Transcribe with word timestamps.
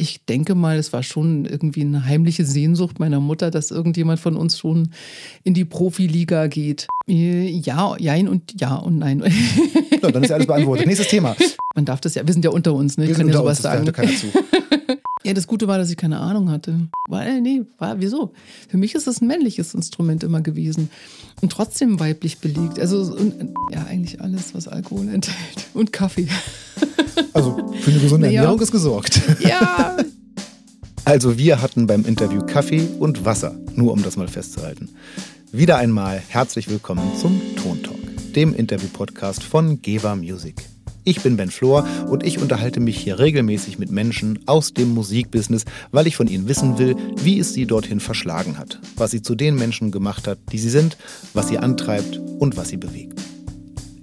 ich 0.00 0.24
denke 0.24 0.54
mal, 0.54 0.78
es 0.78 0.92
war 0.92 1.02
schon 1.02 1.44
irgendwie 1.44 1.80
eine 1.80 2.04
heimliche 2.04 2.44
Sehnsucht 2.44 3.00
meiner 3.00 3.18
Mutter, 3.18 3.50
dass 3.50 3.72
irgendjemand 3.72 4.20
von 4.20 4.36
uns 4.36 4.56
schon 4.56 4.90
in 5.42 5.54
die 5.54 5.64
Profiliga 5.64 6.46
geht. 6.46 6.86
Äh, 7.08 7.48
ja, 7.48 7.96
jein 7.98 8.28
und 8.28 8.60
ja 8.60 8.76
und 8.76 8.98
nein. 8.98 9.22
So, 10.00 10.12
dann 10.12 10.22
ist 10.22 10.28
ja 10.28 10.36
alles 10.36 10.46
beantwortet. 10.46 10.86
Nächstes 10.86 11.08
Thema. 11.08 11.34
Man 11.74 11.84
darf 11.84 12.00
das 12.00 12.14
ja, 12.14 12.24
wir 12.24 12.32
sind 12.32 12.44
ja 12.44 12.52
unter 12.52 12.72
uns, 12.72 12.96
ne? 12.96 13.04
Ich 13.04 13.08
Wir 13.08 13.16
kann 13.16 13.26
sind 13.26 13.34
ja 13.34 13.40
sowas 13.40 13.58
uns, 13.58 13.62
das 13.62 13.72
sagen. 13.72 13.86
ja 13.86 13.92
keiner 13.92 14.14
zu. 14.14 14.26
Ja, 15.24 15.34
das 15.34 15.48
Gute 15.48 15.66
war, 15.66 15.76
dass 15.78 15.90
ich 15.90 15.96
keine 15.96 16.20
Ahnung 16.20 16.48
hatte. 16.48 16.88
Weil, 17.08 17.40
nee, 17.40 17.62
war, 17.78 18.00
wieso? 18.00 18.32
Für 18.68 18.76
mich 18.76 18.94
ist 18.94 19.08
es 19.08 19.20
ein 19.20 19.26
männliches 19.26 19.74
Instrument 19.74 20.22
immer 20.22 20.40
gewesen. 20.40 20.90
Und 21.42 21.50
trotzdem 21.50 21.98
weiblich 21.98 22.38
belegt. 22.38 22.78
Also, 22.78 23.00
und, 23.00 23.34
ja, 23.72 23.84
eigentlich 23.84 24.20
alles, 24.20 24.54
was 24.54 24.68
Alkohol 24.68 25.08
enthält. 25.08 25.66
Und 25.74 25.92
Kaffee. 25.92 26.28
Also 27.32 27.56
für 27.80 27.90
eine 27.90 28.00
gesunde 28.00 28.26
Naja. 28.28 28.40
Ernährung 28.42 28.60
ist 28.60 28.72
gesorgt. 28.72 29.20
Ja, 29.40 29.96
Also 31.04 31.38
wir 31.38 31.62
hatten 31.62 31.86
beim 31.86 32.04
Interview 32.04 32.42
Kaffee 32.44 32.86
und 32.98 33.24
Wasser, 33.24 33.54
nur 33.74 33.92
um 33.94 34.02
das 34.02 34.18
mal 34.18 34.28
festzuhalten. 34.28 34.90
Wieder 35.52 35.78
einmal 35.78 36.20
herzlich 36.28 36.68
willkommen 36.68 37.12
zum 37.18 37.40
Ton 37.56 37.82
Talk, 37.82 37.96
dem 38.34 38.52
Interview-Podcast 38.54 39.42
von 39.42 39.80
Geva 39.80 40.14
Music. 40.16 40.56
Ich 41.04 41.22
bin 41.22 41.38
Ben 41.38 41.50
Flor 41.50 41.86
und 42.10 42.26
ich 42.26 42.38
unterhalte 42.38 42.80
mich 42.80 42.98
hier 42.98 43.18
regelmäßig 43.18 43.78
mit 43.78 43.90
Menschen 43.90 44.40
aus 44.44 44.74
dem 44.74 44.92
Musikbusiness, 44.92 45.64
weil 45.92 46.06
ich 46.06 46.16
von 46.16 46.26
ihnen 46.28 46.46
wissen 46.46 46.76
will, 46.76 46.94
wie 47.16 47.38
es 47.38 47.54
sie 47.54 47.64
dorthin 47.64 48.00
verschlagen 48.00 48.58
hat, 48.58 48.78
was 48.96 49.10
sie 49.12 49.22
zu 49.22 49.34
den 49.34 49.54
Menschen 49.54 49.90
gemacht 49.90 50.28
hat, 50.28 50.38
die 50.52 50.58
sie 50.58 50.68
sind, 50.68 50.98
was 51.32 51.48
sie 51.48 51.56
antreibt 51.56 52.20
und 52.38 52.58
was 52.58 52.68
sie 52.68 52.76
bewegt. 52.76 53.18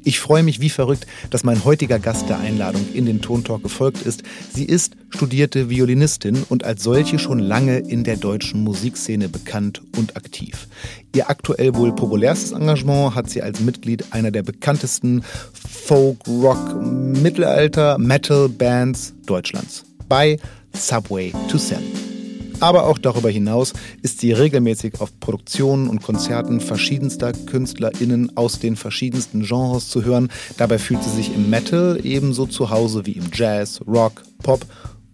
Ich 0.08 0.20
freue 0.20 0.44
mich 0.44 0.62
wie 0.62 0.70
verrückt, 0.70 1.08
dass 1.32 1.44
mein 1.44 1.66
heutiger 1.66 1.98
Gast 1.98 2.30
der 2.30 2.38
Einladung 2.38 2.86
in 2.94 3.08
den 3.08 3.22
Tontalk 3.22 3.64
gefolgt 3.64 4.04
ist. 4.04 4.22
Sie 4.54 4.64
ist 4.64 4.96
studierte 5.10 5.68
Violinistin 5.72 6.46
und 6.48 6.64
als 6.64 6.84
solche 6.84 7.18
schon 7.18 7.40
lange 7.40 7.80
in 7.80 8.04
der 8.04 8.16
deutschen 8.16 8.64
Musikszene 8.64 9.30
bekannt 9.30 9.82
und 9.98 10.16
aktiv. 10.16 10.68
Ihr 11.16 11.32
aktuell 11.32 11.74
wohl 11.74 11.92
populärstes 11.92 12.52
Engagement 12.52 13.16
hat 13.16 13.32
sie 13.32 13.42
als 13.42 13.62
Mitglied 13.62 14.06
einer 14.12 14.30
der 14.30 14.44
bekanntesten 14.44 15.24
Folk, 15.54 16.20
Rock, 16.28 16.76
Mittelalter, 16.84 17.98
Metal 17.98 18.48
Bands 18.48 19.16
Deutschlands 19.26 19.86
bei 20.08 20.38
Subway 20.74 21.34
to 21.50 21.58
Sally. 21.58 22.15
Aber 22.60 22.88
auch 22.88 22.98
darüber 22.98 23.30
hinaus 23.30 23.74
ist 24.02 24.20
sie 24.20 24.32
regelmäßig 24.32 25.02
auf 25.02 25.20
Produktionen 25.20 25.88
und 25.90 26.02
Konzerten 26.02 26.62
verschiedenster 26.62 27.34
KünstlerInnen 27.34 28.38
aus 28.38 28.60
den 28.60 28.76
verschiedensten 28.76 29.44
Genres 29.44 29.90
zu 29.90 30.04
hören. 30.04 30.30
Dabei 30.58 30.80
fühlt 30.80 31.04
sie 31.04 31.10
sich 31.10 31.34
im 31.34 31.50
Metal 31.50 32.00
ebenso 32.04 32.46
zu 32.46 32.70
Hause 32.70 33.06
wie 33.06 33.14
im 33.14 33.26
Jazz, 33.34 33.82
Rock, 33.88 34.24
Pop 34.42 34.66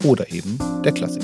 oder 0.04 0.32
eben 0.32 0.58
der 0.84 0.92
Klassik. 0.92 1.24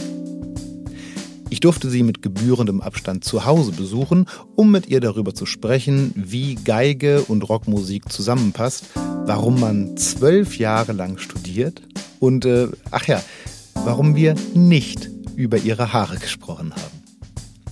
Ich 1.50 1.62
durfte 1.62 1.90
sie 1.90 2.04
mit 2.04 2.22
gebührendem 2.22 2.82
Abstand 2.82 3.24
zu 3.24 3.46
Hause 3.46 3.72
besuchen, 3.72 4.26
um 4.56 4.70
mit 4.70 4.88
ihr 4.88 5.00
darüber 5.00 5.34
zu 5.34 5.46
sprechen, 5.46 6.12
wie 6.16 6.56
Geige 6.56 7.22
und 7.22 7.48
Rockmusik 7.48 8.12
zusammenpasst, 8.12 8.86
warum 9.26 9.60
man 9.60 9.96
zwölf 9.96 10.58
Jahre 10.58 10.92
lang 10.92 11.18
studiert 11.18 11.82
und, 12.20 12.46
äh, 12.46 12.68
ach 12.92 13.08
ja, 13.08 13.22
warum 13.76 14.16
wir 14.16 14.36
nicht 14.54 15.10
über 15.38 15.58
ihre 15.58 15.94
Haare 15.94 16.18
gesprochen 16.18 16.74
haben. 16.74 17.08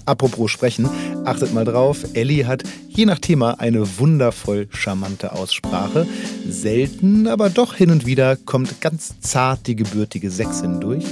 Apropos 0.05 0.51
sprechen, 0.51 0.87
achtet 1.25 1.53
mal 1.53 1.65
drauf, 1.65 2.05
Ellie 2.13 2.45
hat 2.45 2.63
je 2.87 3.05
nach 3.05 3.17
Thema 3.17 3.59
eine 3.59 3.97
wundervoll 3.97 4.67
charmante 4.69 5.31
Aussprache. 5.31 6.05
Selten, 6.47 7.27
aber 7.27 7.49
doch 7.49 7.73
hin 7.73 7.89
und 7.89 8.05
wieder 8.05 8.35
kommt 8.35 8.81
ganz 8.81 9.19
zart 9.19 9.65
die 9.65 9.75
gebürtige 9.75 10.29
Sächsin 10.29 10.79
durch. 10.79 11.03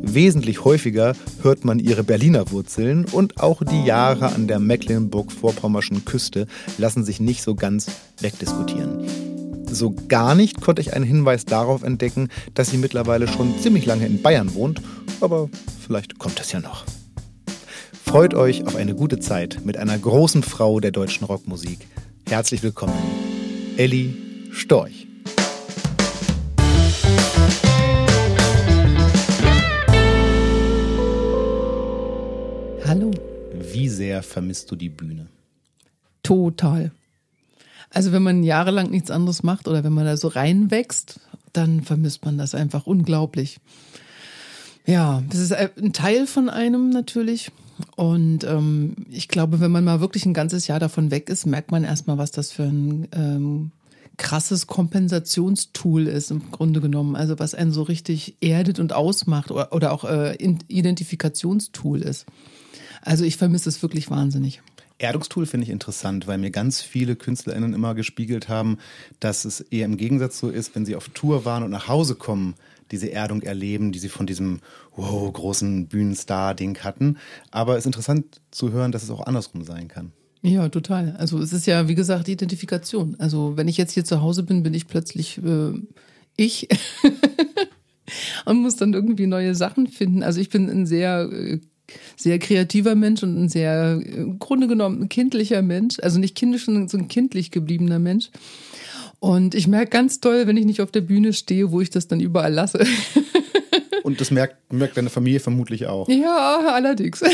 Wesentlich 0.00 0.64
häufiger 0.64 1.14
hört 1.42 1.64
man 1.64 1.78
ihre 1.78 2.04
Berliner 2.04 2.50
Wurzeln 2.50 3.04
und 3.04 3.40
auch 3.40 3.62
die 3.62 3.84
Jahre 3.84 4.32
an 4.32 4.46
der 4.46 4.60
Mecklenburg-Vorpommerschen 4.60 6.04
Küste 6.06 6.46
lassen 6.78 7.04
sich 7.04 7.20
nicht 7.20 7.42
so 7.42 7.54
ganz 7.54 7.86
wegdiskutieren. 8.20 9.37
So 9.70 9.94
gar 10.08 10.34
nicht 10.34 10.60
konnte 10.60 10.80
ich 10.82 10.94
einen 10.94 11.04
Hinweis 11.04 11.44
darauf 11.44 11.82
entdecken, 11.82 12.28
dass 12.54 12.70
sie 12.70 12.78
mittlerweile 12.78 13.28
schon 13.28 13.58
ziemlich 13.58 13.86
lange 13.86 14.06
in 14.06 14.22
Bayern 14.22 14.54
wohnt, 14.54 14.80
aber 15.20 15.48
vielleicht 15.80 16.18
kommt 16.18 16.40
es 16.40 16.52
ja 16.52 16.60
noch. 16.60 16.84
Freut 18.04 18.34
euch 18.34 18.66
auf 18.66 18.76
eine 18.76 18.94
gute 18.94 19.18
Zeit 19.18 19.60
mit 19.64 19.76
einer 19.76 19.98
großen 19.98 20.42
Frau 20.42 20.80
der 20.80 20.92
deutschen 20.92 21.24
Rockmusik. 21.26 21.86
Herzlich 22.26 22.62
willkommen, 22.62 22.94
Elli 23.76 24.16
Storch. 24.50 25.08
hallo. 32.88 33.10
Wie 33.52 33.88
sehr 33.88 34.22
vermisst 34.22 34.70
du 34.70 34.76
die 34.76 34.88
Bühne? 34.88 35.26
Total. 36.22 36.90
Also 37.90 38.12
wenn 38.12 38.22
man 38.22 38.42
jahrelang 38.42 38.90
nichts 38.90 39.10
anderes 39.10 39.42
macht 39.42 39.68
oder 39.68 39.84
wenn 39.84 39.92
man 39.92 40.04
da 40.04 40.16
so 40.16 40.28
reinwächst, 40.28 41.20
dann 41.52 41.82
vermisst 41.82 42.24
man 42.24 42.38
das 42.38 42.54
einfach 42.54 42.86
unglaublich. 42.86 43.58
Ja, 44.86 45.22
das 45.28 45.40
ist 45.40 45.52
ein 45.52 45.92
Teil 45.92 46.26
von 46.26 46.48
einem 46.48 46.90
natürlich. 46.90 47.50
Und 47.96 48.44
ähm, 48.44 48.96
ich 49.10 49.28
glaube, 49.28 49.60
wenn 49.60 49.70
man 49.70 49.84
mal 49.84 50.00
wirklich 50.00 50.26
ein 50.26 50.34
ganzes 50.34 50.66
Jahr 50.66 50.80
davon 50.80 51.10
weg 51.10 51.28
ist, 51.28 51.46
merkt 51.46 51.70
man 51.70 51.84
erstmal, 51.84 52.18
was 52.18 52.30
das 52.30 52.50
für 52.52 52.64
ein 52.64 53.08
ähm, 53.12 53.70
krasses 54.16 54.66
Kompensationstool 54.66 56.06
ist 56.06 56.30
im 56.30 56.50
Grunde 56.50 56.80
genommen. 56.80 57.16
Also 57.16 57.38
was 57.38 57.54
einen 57.54 57.72
so 57.72 57.82
richtig 57.82 58.36
erdet 58.40 58.80
und 58.80 58.92
ausmacht 58.92 59.50
oder, 59.50 59.72
oder 59.72 59.92
auch 59.92 60.04
äh, 60.04 60.36
Identifikationstool 60.68 62.02
ist. 62.02 62.26
Also 63.02 63.24
ich 63.24 63.36
vermisse 63.36 63.68
es 63.68 63.82
wirklich 63.82 64.10
wahnsinnig. 64.10 64.60
Erdungstool 64.98 65.46
finde 65.46 65.64
ich 65.64 65.70
interessant, 65.70 66.26
weil 66.26 66.38
mir 66.38 66.50
ganz 66.50 66.82
viele 66.82 67.14
KünstlerInnen 67.14 67.72
immer 67.72 67.94
gespiegelt 67.94 68.48
haben, 68.48 68.78
dass 69.20 69.44
es 69.44 69.60
eher 69.60 69.84
im 69.84 69.96
Gegensatz 69.96 70.38
so 70.38 70.48
ist, 70.48 70.74
wenn 70.74 70.84
sie 70.84 70.96
auf 70.96 71.08
Tour 71.10 71.44
waren 71.44 71.62
und 71.62 71.70
nach 71.70 71.88
Hause 71.88 72.16
kommen, 72.16 72.54
diese 72.90 73.12
Erdung 73.12 73.42
erleben, 73.42 73.92
die 73.92 73.98
sie 73.98 74.08
von 74.08 74.26
diesem 74.26 74.60
wow, 74.96 75.32
großen 75.32 75.86
Bühnenstar-Ding 75.86 76.78
hatten. 76.78 77.18
Aber 77.50 77.74
es 77.74 77.80
ist 77.80 77.86
interessant 77.86 78.40
zu 78.50 78.72
hören, 78.72 78.92
dass 78.92 79.02
es 79.02 79.10
auch 79.10 79.26
andersrum 79.26 79.62
sein 79.62 79.88
kann. 79.88 80.12
Ja, 80.42 80.68
total. 80.68 81.16
Also 81.18 81.38
es 81.40 81.52
ist 81.52 81.66
ja, 81.66 81.88
wie 81.88 81.94
gesagt, 81.94 82.26
die 82.26 82.32
Identifikation. 82.32 83.16
Also 83.18 83.56
wenn 83.56 83.68
ich 83.68 83.76
jetzt 83.76 83.92
hier 83.92 84.04
zu 84.04 84.20
Hause 84.20 84.42
bin, 84.42 84.62
bin 84.62 84.74
ich 84.74 84.86
plötzlich 84.86 85.38
äh, 85.38 85.72
ich 86.36 86.68
und 88.44 88.58
muss 88.58 88.76
dann 88.76 88.94
irgendwie 88.94 89.26
neue 89.26 89.54
Sachen 89.54 89.88
finden. 89.88 90.22
Also 90.22 90.40
ich 90.40 90.48
bin 90.48 90.70
ein 90.70 90.86
sehr 90.86 91.28
äh, 91.32 91.60
sehr 92.18 92.38
kreativer 92.38 92.94
Mensch 92.94 93.22
und 93.22 93.36
ein 93.38 93.48
sehr 93.48 94.00
äh, 94.04 94.16
im 94.16 94.38
Grunde 94.38 94.66
genommen 94.66 95.08
kindlicher 95.08 95.62
Mensch. 95.62 95.98
Also 96.00 96.18
nicht 96.18 96.34
kindisch, 96.34 96.64
sondern 96.66 96.88
so 96.88 96.98
ein 96.98 97.08
kindlich 97.08 97.50
gebliebener 97.50 97.98
Mensch. 97.98 98.30
Und 99.20 99.54
ich 99.54 99.66
merke 99.66 99.90
ganz 99.90 100.20
toll, 100.20 100.46
wenn 100.46 100.56
ich 100.56 100.64
nicht 100.64 100.80
auf 100.80 100.90
der 100.90 101.00
Bühne 101.00 101.32
stehe, 101.32 101.72
wo 101.72 101.80
ich 101.80 101.90
das 101.90 102.06
dann 102.08 102.20
überall 102.20 102.52
lasse. 102.52 102.84
Und 104.04 104.20
das 104.20 104.30
merkt, 104.30 104.72
merkt 104.72 104.96
deine 104.96 105.10
Familie 105.10 105.38
vermutlich 105.40 105.86
auch. 105.86 106.08
ja, 106.08 106.60
allerdings. 106.72 107.22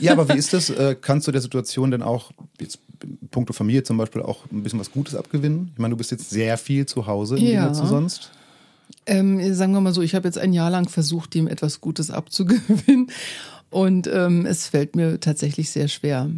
Ja, 0.00 0.12
aber 0.12 0.28
wie 0.28 0.36
ist 0.36 0.52
das? 0.52 0.68
Äh, 0.68 0.94
Kannst 1.00 1.26
du 1.26 1.32
der 1.32 1.40
Situation 1.40 1.90
denn 1.90 2.02
auch, 2.02 2.32
jetzt 2.60 2.80
in 3.02 3.16
puncto 3.30 3.54
Familie 3.54 3.82
zum 3.82 3.96
Beispiel, 3.96 4.20
auch 4.20 4.44
ein 4.52 4.62
bisschen 4.62 4.78
was 4.78 4.90
Gutes 4.90 5.14
abgewinnen? 5.14 5.70
Ich 5.72 5.78
meine, 5.78 5.92
du 5.92 5.96
bist 5.96 6.10
jetzt 6.10 6.28
sehr 6.28 6.58
viel 6.58 6.84
zu 6.84 7.06
Hause 7.06 7.38
im 7.38 7.46
Ja. 7.46 7.72
Zu 7.72 7.86
sonst. 7.86 8.30
Ähm, 9.06 9.54
sagen 9.54 9.72
wir 9.72 9.80
mal 9.80 9.94
so, 9.94 10.02
ich 10.02 10.14
habe 10.14 10.28
jetzt 10.28 10.36
ein 10.36 10.52
Jahr 10.52 10.70
lang 10.70 10.88
versucht, 10.88 11.32
dem 11.34 11.46
etwas 11.48 11.80
Gutes 11.80 12.10
abzugewinnen. 12.10 13.10
Und 13.70 14.06
ähm, 14.06 14.46
es 14.46 14.68
fällt 14.68 14.96
mir 14.96 15.20
tatsächlich 15.20 15.70
sehr 15.70 15.88
schwer. 15.88 16.30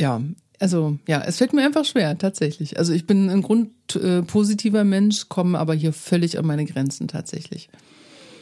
Ja, 0.00 0.22
also 0.58 0.98
ja, 1.06 1.22
es 1.22 1.38
fällt 1.38 1.52
mir 1.52 1.64
einfach 1.64 1.84
schwer, 1.84 2.18
tatsächlich. 2.18 2.78
Also 2.78 2.92
ich 2.92 3.06
bin 3.06 3.30
ein 3.30 3.42
grundpositiver 3.42 4.18
äh, 4.18 4.22
positiver 4.22 4.84
Mensch, 4.84 5.28
komme 5.28 5.58
aber 5.58 5.74
hier 5.74 5.92
völlig 5.92 6.38
an 6.38 6.46
meine 6.46 6.64
Grenzen 6.64 7.08
tatsächlich. 7.08 7.68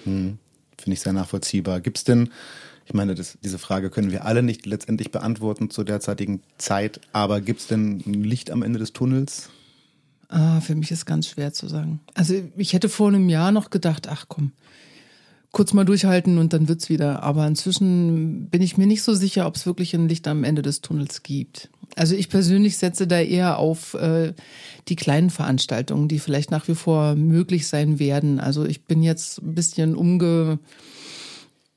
Finde 0.05 0.39
ich 0.87 1.01
sehr 1.01 1.13
nachvollziehbar. 1.13 1.81
Gibt 1.81 1.99
es 1.99 2.05
denn, 2.05 2.31
ich 2.87 2.95
meine, 2.95 3.15
das, 3.15 3.39
diese 3.43 3.59
Frage 3.59 3.91
können 3.91 4.13
wir 4.13 4.25
alle 4.25 4.43
nicht 4.43 4.67
letztendlich 4.67 5.11
beantworten 5.11 5.71
zur 5.71 5.85
derzeitigen 5.85 6.43
Zeit, 6.59 7.01
aber 7.13 7.41
gibt 7.41 7.61
es 7.61 7.67
denn 7.67 8.03
ein 8.07 8.25
Licht 8.25 8.51
am 8.51 8.63
Ende 8.63 8.79
des 8.79 8.93
Tunnels? 8.93 9.51
Ah, 10.29 10.61
für 10.61 10.75
mich 10.75 10.91
ist 10.91 11.07
ganz 11.07 11.29
schwer 11.29 11.53
zu 11.53 11.69
sagen. 11.69 12.01
Also 12.15 12.35
ich 12.57 12.73
hätte 12.73 12.89
vor 12.89 13.09
einem 13.09 13.29
Jahr 13.29 13.53
noch 13.53 13.71
gedacht, 13.71 14.09
ach 14.09 14.27
komm, 14.29 14.53
kurz 15.57 15.73
mal 15.73 15.87
durchhalten 15.87 16.37
und 16.37 16.53
dann 16.53 16.69
wird's 16.69 16.91
wieder. 16.91 17.23
Aber 17.23 17.47
inzwischen 17.47 18.51
bin 18.51 18.61
ich 18.61 18.77
mir 18.77 18.87
nicht 18.87 19.03
so 19.03 19.15
sicher, 19.15 19.47
ob 19.47 19.57
es 19.57 19.65
wirklich 19.65 19.95
ein 19.95 20.07
Licht 20.07 20.29
am 20.29 20.45
Ende 20.45 20.61
des 20.61 20.83
Tunnels 20.83 21.23
gibt. 21.23 21.71
Also 21.95 22.15
ich 22.15 22.29
persönlich 22.29 22.77
setze 22.77 23.07
da 23.07 23.21
eher 23.21 23.59
auf 23.59 23.95
äh, 23.95 24.35
die 24.89 24.97
kleinen 24.97 25.31
Veranstaltungen, 25.31 26.09
die 26.09 26.19
vielleicht 26.19 26.51
nach 26.51 26.69
wie 26.69 26.75
vor 26.75 27.15
möglich 27.15 27.69
sein 27.69 27.99
werden. 27.99 28.39
Also 28.39 28.67
ich 28.67 28.85
bin 28.85 29.03
jetzt 29.03 29.41
ein 29.41 29.55
bisschen 29.55 29.97
umge 29.97 30.59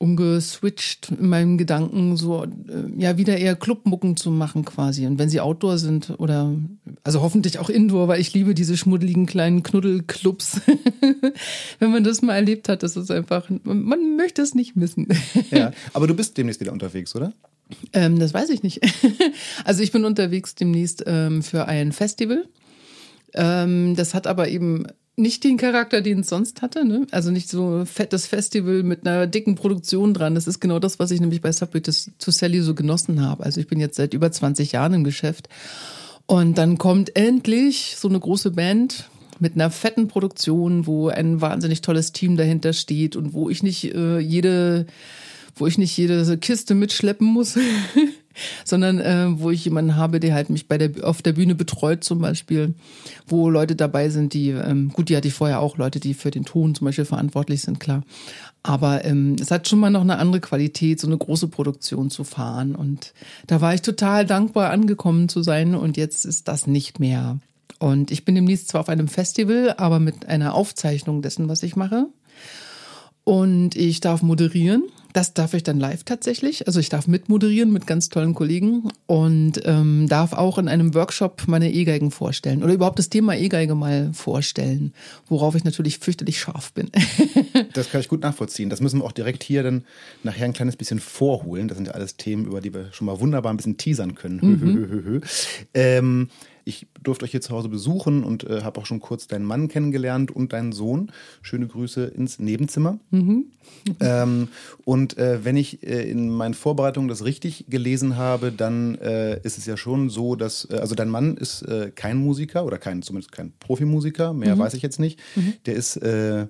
umgeswitcht 0.00 1.10
in 1.10 1.28
meinen 1.28 1.58
Gedanken, 1.58 2.16
so 2.16 2.44
äh, 2.44 2.48
ja 2.96 3.18
wieder 3.18 3.36
eher 3.36 3.54
Clubmucken 3.54 4.16
zu 4.16 4.30
machen 4.30 4.64
quasi. 4.64 5.06
Und 5.06 5.18
wenn 5.18 5.28
sie 5.28 5.42
Outdoor 5.42 5.76
sind 5.76 6.14
oder 6.18 6.54
also 7.04 7.20
hoffentlich 7.20 7.58
auch 7.58 7.68
Indoor, 7.68 8.08
weil 8.08 8.18
ich 8.18 8.32
liebe 8.32 8.54
diese 8.54 8.78
schmuddeligen 8.78 9.26
kleinen 9.26 9.62
Knuddelclubs. 9.62 10.62
wenn 11.80 11.90
man 11.90 12.02
das 12.02 12.22
mal 12.22 12.34
erlebt 12.34 12.70
hat, 12.70 12.82
das 12.82 12.96
ist 12.96 13.10
einfach, 13.10 13.50
man 13.62 14.16
möchte 14.16 14.40
es 14.40 14.54
nicht 14.54 14.74
missen. 14.74 15.06
ja, 15.50 15.72
aber 15.92 16.06
du 16.06 16.14
bist 16.14 16.38
demnächst 16.38 16.62
wieder 16.62 16.72
unterwegs, 16.72 17.14
oder? 17.14 17.34
Ähm, 17.92 18.18
das 18.18 18.32
weiß 18.32 18.48
ich 18.48 18.62
nicht. 18.62 18.80
also 19.64 19.82
ich 19.82 19.92
bin 19.92 20.06
unterwegs 20.06 20.54
demnächst 20.54 21.04
ähm, 21.06 21.42
für 21.42 21.66
ein 21.66 21.92
Festival. 21.92 22.46
Ähm, 23.34 23.94
das 23.96 24.14
hat 24.14 24.26
aber 24.26 24.48
eben 24.48 24.86
nicht 25.16 25.44
den 25.44 25.56
Charakter, 25.56 26.00
den 26.00 26.20
es 26.20 26.28
sonst 26.28 26.62
hatte. 26.62 26.84
Ne? 26.84 27.06
Also 27.10 27.30
nicht 27.30 27.48
so 27.48 27.84
fettes 27.84 28.26
Festival 28.26 28.82
mit 28.82 29.06
einer 29.06 29.26
dicken 29.26 29.54
Produktion 29.54 30.14
dran. 30.14 30.34
Das 30.34 30.46
ist 30.46 30.60
genau 30.60 30.78
das, 30.78 30.98
was 30.98 31.10
ich 31.10 31.20
nämlich 31.20 31.40
bei 31.40 31.52
Subway 31.52 31.80
to 31.80 32.30
Sally 32.30 32.60
so 32.62 32.74
genossen 32.74 33.20
habe. 33.20 33.44
Also 33.44 33.60
ich 33.60 33.66
bin 33.66 33.80
jetzt 33.80 33.96
seit 33.96 34.14
über 34.14 34.32
20 34.32 34.72
Jahren 34.72 34.94
im 34.94 35.04
Geschäft. 35.04 35.48
Und 36.26 36.58
dann 36.58 36.78
kommt 36.78 37.16
endlich 37.16 37.96
so 37.98 38.08
eine 38.08 38.20
große 38.20 38.52
Band 38.52 39.10
mit 39.40 39.54
einer 39.54 39.70
fetten 39.70 40.06
Produktion, 40.08 40.86
wo 40.86 41.08
ein 41.08 41.40
wahnsinnig 41.40 41.80
tolles 41.80 42.12
Team 42.12 42.36
dahinter 42.36 42.72
steht 42.72 43.16
und 43.16 43.32
wo 43.32 43.50
ich 43.50 43.62
nicht 43.62 43.94
äh, 43.94 44.18
jede 44.18 44.86
wo 45.56 45.66
ich 45.66 45.78
nicht 45.78 45.96
jede 45.96 46.38
Kiste 46.38 46.74
mitschleppen 46.74 47.26
muss, 47.26 47.58
sondern 48.64 49.00
äh, 49.00 49.26
wo 49.40 49.50
ich 49.50 49.64
jemanden 49.64 49.96
habe, 49.96 50.20
der 50.20 50.34
halt 50.34 50.50
mich 50.50 50.68
bei 50.68 50.78
der 50.78 50.90
auf 51.06 51.22
der 51.22 51.32
Bühne 51.32 51.54
betreut 51.54 52.04
zum 52.04 52.20
Beispiel, 52.20 52.74
wo 53.26 53.50
Leute 53.50 53.76
dabei 53.76 54.08
sind, 54.08 54.34
die 54.34 54.50
ähm, 54.50 54.90
gut, 54.92 55.08
die 55.08 55.16
hatte 55.16 55.28
ich 55.28 55.34
vorher 55.34 55.60
auch 55.60 55.76
Leute, 55.76 56.00
die 56.00 56.14
für 56.14 56.30
den 56.30 56.44
Ton 56.44 56.74
zum 56.74 56.84
Beispiel 56.86 57.04
verantwortlich 57.04 57.62
sind, 57.62 57.80
klar. 57.80 58.02
Aber 58.62 59.04
ähm, 59.04 59.36
es 59.40 59.50
hat 59.50 59.68
schon 59.68 59.78
mal 59.78 59.90
noch 59.90 60.02
eine 60.02 60.18
andere 60.18 60.40
Qualität, 60.40 61.00
so 61.00 61.06
eine 61.06 61.16
große 61.16 61.48
Produktion 61.48 62.10
zu 62.10 62.24
fahren. 62.24 62.74
Und 62.74 63.14
da 63.46 63.60
war 63.60 63.74
ich 63.74 63.82
total 63.82 64.26
dankbar, 64.26 64.70
angekommen 64.70 65.28
zu 65.28 65.42
sein. 65.42 65.74
Und 65.74 65.96
jetzt 65.96 66.26
ist 66.26 66.46
das 66.46 66.66
nicht 66.66 67.00
mehr. 67.00 67.38
Und 67.78 68.10
ich 68.10 68.26
bin 68.26 68.34
demnächst 68.34 68.68
zwar 68.68 68.82
auf 68.82 68.90
einem 68.90 69.08
Festival, 69.08 69.74
aber 69.78 69.98
mit 69.98 70.26
einer 70.26 70.54
Aufzeichnung 70.54 71.22
dessen, 71.22 71.48
was 71.48 71.62
ich 71.62 71.76
mache. 71.76 72.06
Und 73.24 73.76
ich 73.76 74.00
darf 74.00 74.22
moderieren. 74.22 74.84
Das 75.12 75.34
darf 75.34 75.54
ich 75.54 75.62
dann 75.62 75.80
live 75.80 76.04
tatsächlich. 76.04 76.66
Also 76.66 76.80
ich 76.80 76.88
darf 76.88 77.06
mitmoderieren 77.06 77.72
mit 77.72 77.86
ganz 77.86 78.08
tollen 78.08 78.34
Kollegen 78.34 78.88
und 79.06 79.60
ähm, 79.64 80.08
darf 80.08 80.32
auch 80.32 80.58
in 80.58 80.68
einem 80.68 80.94
Workshop 80.94 81.44
meine 81.46 81.72
E-Geigen 81.72 82.10
vorstellen 82.10 82.62
oder 82.62 82.72
überhaupt 82.72 82.98
das 82.98 83.08
Thema 83.08 83.36
E-Geige 83.36 83.74
mal 83.74 84.12
vorstellen, 84.12 84.92
worauf 85.28 85.54
ich 85.54 85.64
natürlich 85.64 85.98
fürchterlich 85.98 86.38
scharf 86.38 86.72
bin. 86.72 86.90
das 87.72 87.90
kann 87.90 88.00
ich 88.00 88.08
gut 88.08 88.22
nachvollziehen. 88.22 88.70
Das 88.70 88.80
müssen 88.80 89.00
wir 89.00 89.04
auch 89.04 89.12
direkt 89.12 89.42
hier 89.42 89.62
dann 89.62 89.84
nachher 90.22 90.44
ein 90.44 90.52
kleines 90.52 90.76
bisschen 90.76 91.00
vorholen. 91.00 91.68
Das 91.68 91.76
sind 91.76 91.86
ja 91.86 91.94
alles 91.94 92.16
Themen, 92.16 92.46
über 92.46 92.60
die 92.60 92.72
wir 92.72 92.92
schon 92.92 93.06
mal 93.06 93.20
wunderbar 93.20 93.52
ein 93.52 93.56
bisschen 93.56 93.76
teasern 93.76 94.14
können. 94.14 94.40
Mhm. 94.40 95.20
ähm, 95.74 96.28
ich 96.70 96.86
durfte 97.02 97.24
euch 97.24 97.32
hier 97.32 97.40
zu 97.40 97.54
Hause 97.54 97.68
besuchen 97.68 98.24
und 98.24 98.44
äh, 98.44 98.62
habe 98.62 98.80
auch 98.80 98.86
schon 98.86 99.00
kurz 99.00 99.26
deinen 99.26 99.44
Mann 99.44 99.68
kennengelernt 99.68 100.30
und 100.30 100.52
deinen 100.52 100.72
Sohn. 100.72 101.12
Schöne 101.42 101.66
Grüße 101.66 102.04
ins 102.04 102.38
Nebenzimmer. 102.38 102.98
Mhm. 103.10 103.46
Ähm, 104.00 104.48
und 104.84 105.16
äh, 105.16 105.44
wenn 105.44 105.56
ich 105.56 105.86
äh, 105.86 106.10
in 106.10 106.28
meinen 106.28 106.54
Vorbereitungen 106.54 107.08
das 107.08 107.24
richtig 107.24 107.66
gelesen 107.68 108.16
habe, 108.16 108.50
dann 108.50 108.96
äh, 108.96 109.40
ist 109.42 109.58
es 109.58 109.66
ja 109.66 109.76
schon 109.76 110.10
so, 110.10 110.34
dass, 110.34 110.68
äh, 110.70 110.76
also 110.76 110.94
dein 110.94 111.08
Mann 111.08 111.36
ist 111.36 111.62
äh, 111.62 111.92
kein 111.94 112.16
Musiker 112.16 112.64
oder 112.64 112.78
kein, 112.78 113.02
zumindest 113.02 113.32
kein 113.32 113.52
Profimusiker, 113.60 114.32
mehr 114.32 114.56
mhm. 114.56 114.60
weiß 114.60 114.74
ich 114.74 114.82
jetzt 114.82 114.98
nicht. 114.98 115.20
Mhm. 115.36 115.54
Der 115.66 115.74
ist 115.74 115.96
äh, 115.96 116.46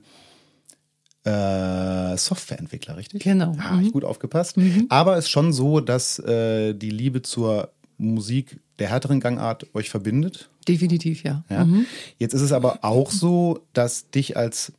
Softwareentwickler, 1.25 2.97
richtig? 2.97 3.23
Genau. 3.23 3.55
Ah, 3.59 3.77
mhm. 3.77 3.87
ich 3.87 3.93
gut 3.93 4.05
aufgepasst. 4.05 4.57
Mhm. 4.57 4.87
Aber 4.89 5.19
es 5.19 5.27
ist 5.27 5.31
schon 5.31 5.53
so, 5.53 5.81
dass 5.81 6.19
äh, 6.21 6.75
die 6.75 6.91
Liebe 6.91 7.23
zur 7.23 7.73
Musik 7.99 8.61
der 8.81 8.89
härteren 8.89 9.21
Gangart 9.21 9.67
euch 9.75 9.91
verbindet. 9.91 10.51
Definitiv, 10.67 11.23
ja. 11.23 11.45
ja. 11.49 11.65
Mhm. 11.65 11.87
Jetzt 12.19 12.35
ist 12.35 12.41
es 12.41 12.53
aber 12.53 12.81
auch 12.83 13.11
so, 13.11 13.61
dass 13.73 14.11
dich 14.11 14.37
als 14.37 14.73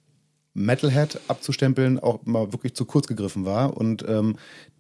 Metalhead 0.53 1.21
abzustempeln 1.27 2.00
auch 2.00 2.25
mal 2.25 2.51
wirklich 2.51 2.74
zu 2.74 2.86
kurz 2.86 3.07
gegriffen 3.07 3.45
war. 3.45 3.77
Und 3.77 4.03
ähm, 4.07 4.36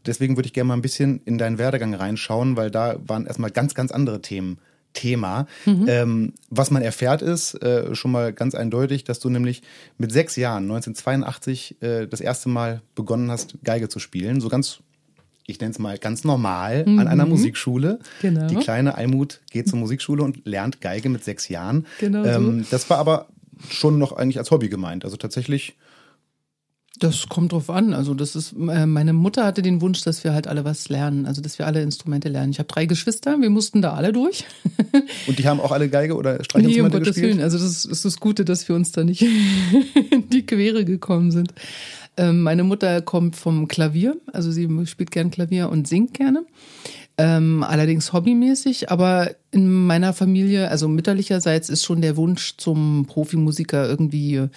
deswegen 0.05 0.35
würde 0.35 0.47
ich 0.47 0.53
gerne 0.53 0.67
mal 0.67 0.73
ein 0.73 0.81
bisschen 0.81 1.21
in 1.23 1.37
deinen 1.37 1.57
Werdegang 1.57 1.93
reinschauen, 1.93 2.57
weil 2.57 2.71
da 2.71 2.97
waren 3.05 3.25
erstmal 3.25 3.51
ganz, 3.51 3.73
ganz 3.73 3.91
andere 3.91 4.21
Themen 4.21 4.57
Thema. 4.93 5.47
Mhm. 5.65 5.85
Ähm, 5.87 6.33
was 6.49 6.69
man 6.69 6.81
erfährt 6.81 7.21
ist 7.21 7.53
äh, 7.63 7.95
schon 7.95 8.11
mal 8.11 8.33
ganz 8.33 8.55
eindeutig, 8.55 9.05
dass 9.05 9.19
du 9.19 9.29
nämlich 9.29 9.61
mit 9.97 10.11
sechs 10.11 10.35
Jahren, 10.35 10.63
1982, 10.63 11.81
äh, 11.81 12.07
das 12.07 12.19
erste 12.19 12.49
Mal 12.49 12.81
begonnen 12.93 13.31
hast, 13.31 13.55
Geige 13.63 13.87
zu 13.87 13.99
spielen. 13.99 14.41
So 14.41 14.49
ganz 14.49 14.81
ich 15.47 15.59
nenne 15.59 15.71
es 15.71 15.79
mal 15.79 15.97
ganz 15.97 16.23
normal, 16.23 16.85
mhm. 16.85 16.99
an 16.99 17.07
einer. 17.07 17.25
Musikschule. 17.25 17.99
Genau. 18.21 18.47
Die 18.47 18.55
kleine 18.55 18.95
Almut 18.95 19.41
geht 19.51 19.69
zur 19.69 19.79
Musikschule 19.79 20.23
und 20.23 20.45
lernt 20.45 20.81
Geige 20.81 21.09
mit 21.09 21.23
sechs 21.23 21.47
Jahren. 21.49 21.85
Genau 21.99 22.25
ähm, 22.25 22.63
so. 22.63 22.71
Das 22.71 22.89
war 22.89 22.97
aber 22.97 23.27
schon 23.69 23.97
noch 23.97 24.11
eigentlich 24.11 24.37
als 24.37 24.51
Hobby 24.51 24.69
gemeint. 24.69 25.05
Also 25.05 25.17
tatsächlich. 25.17 25.77
Das 26.99 27.29
kommt 27.29 27.51
drauf 27.51 27.69
an. 27.69 27.93
Also 27.93 28.13
das 28.13 28.35
ist, 28.35 28.53
äh, 28.53 28.85
meine 28.85 29.13
Mutter 29.13 29.45
hatte 29.45 29.61
den 29.61 29.81
Wunsch, 29.81 30.03
dass 30.03 30.23
wir 30.23 30.33
halt 30.33 30.45
alle 30.45 30.65
was 30.65 30.89
lernen, 30.89 31.25
also 31.25 31.41
dass 31.41 31.57
wir 31.57 31.65
alle 31.65 31.81
Instrumente 31.81 32.29
lernen. 32.29 32.51
Ich 32.51 32.59
habe 32.59 32.67
drei 32.67 32.85
Geschwister, 32.85 33.39
wir 33.39 33.49
mussten 33.49 33.81
da 33.81 33.93
alle 33.93 34.11
durch. 34.11 34.45
Und 35.27 35.39
die 35.39 35.47
haben 35.47 35.59
auch 35.59 35.71
alle 35.71 35.89
Geige 35.89 36.15
oder 36.15 36.43
Streichinstrumente 36.43 36.79
nee, 36.79 36.81
um 36.81 36.91
Gottes 36.91 37.15
gespielt? 37.15 37.37
Willen. 37.37 37.43
Also 37.43 37.57
das 37.57 37.85
ist 37.85 38.05
das 38.05 38.19
Gute, 38.19 38.45
dass 38.45 38.67
wir 38.67 38.75
uns 38.75 38.91
da 38.91 39.03
nicht 39.03 39.21
in 40.11 40.29
die 40.29 40.45
Quere 40.45 40.85
gekommen 40.85 41.31
sind. 41.31 41.53
Ähm, 42.17 42.41
meine 42.41 42.63
Mutter 42.63 43.01
kommt 43.01 43.35
vom 43.35 43.67
Klavier, 43.67 44.17
also 44.33 44.51
sie 44.51 44.67
spielt 44.85 45.11
gern 45.11 45.31
Klavier 45.31 45.69
und 45.69 45.87
singt 45.87 46.13
gerne. 46.13 46.45
Ähm, 47.17 47.63
allerdings 47.63 48.13
hobbymäßig, 48.13 48.89
aber 48.89 49.31
in 49.51 49.85
meiner 49.85 50.13
Familie, 50.13 50.69
also 50.69 50.87
mütterlicherseits, 50.87 51.69
ist 51.69 51.83
schon 51.83 52.01
der 52.01 52.17
Wunsch 52.17 52.55
zum 52.57 53.05
Profimusiker 53.07 53.87
irgendwie 53.87 54.47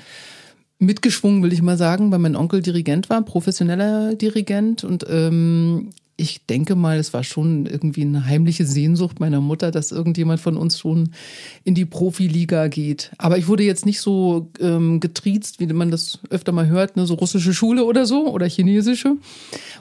mitgeschwungen, 0.78 1.42
will 1.42 1.52
ich 1.52 1.62
mal 1.62 1.76
sagen, 1.76 2.10
weil 2.10 2.18
mein 2.18 2.36
Onkel 2.36 2.62
Dirigent 2.62 3.10
war, 3.10 3.22
professioneller 3.22 4.14
Dirigent 4.14 4.84
und 4.84 5.04
ähm, 5.08 5.90
ich 6.16 6.46
denke 6.46 6.76
mal, 6.76 6.98
es 6.98 7.12
war 7.12 7.24
schon 7.24 7.66
irgendwie 7.66 8.02
eine 8.02 8.26
heimliche 8.26 8.64
Sehnsucht 8.64 9.18
meiner 9.18 9.40
Mutter, 9.40 9.72
dass 9.72 9.90
irgendjemand 9.90 10.40
von 10.40 10.56
uns 10.56 10.78
schon 10.78 11.10
in 11.64 11.74
die 11.74 11.84
Profiliga 11.84 12.68
geht. 12.68 13.10
Aber 13.18 13.36
ich 13.36 13.48
wurde 13.48 13.64
jetzt 13.64 13.84
nicht 13.84 14.00
so 14.00 14.50
ähm, 14.60 15.00
getriezt, 15.00 15.58
wie 15.58 15.66
man 15.66 15.90
das 15.90 16.20
öfter 16.30 16.52
mal 16.52 16.68
hört, 16.68 16.96
ne, 16.96 17.06
so 17.06 17.14
russische 17.14 17.52
Schule 17.52 17.84
oder 17.84 18.06
so 18.06 18.28
oder 18.28 18.48
chinesische, 18.48 19.16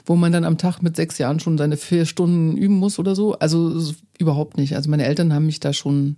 wo 0.06 0.16
man 0.16 0.32
dann 0.32 0.44
am 0.44 0.58
Tag 0.58 0.82
mit 0.82 0.96
sechs 0.96 1.18
Jahren 1.18 1.38
schon 1.38 1.56
seine 1.56 1.76
vier 1.76 2.04
Stunden 2.04 2.56
üben 2.56 2.76
muss 2.76 2.98
oder 2.98 3.14
so. 3.14 3.38
Also 3.38 3.94
überhaupt 4.18 4.56
nicht. 4.56 4.74
Also 4.74 4.90
meine 4.90 5.04
Eltern 5.04 5.32
haben 5.32 5.46
mich 5.46 5.60
da 5.60 5.72
schon 5.72 6.16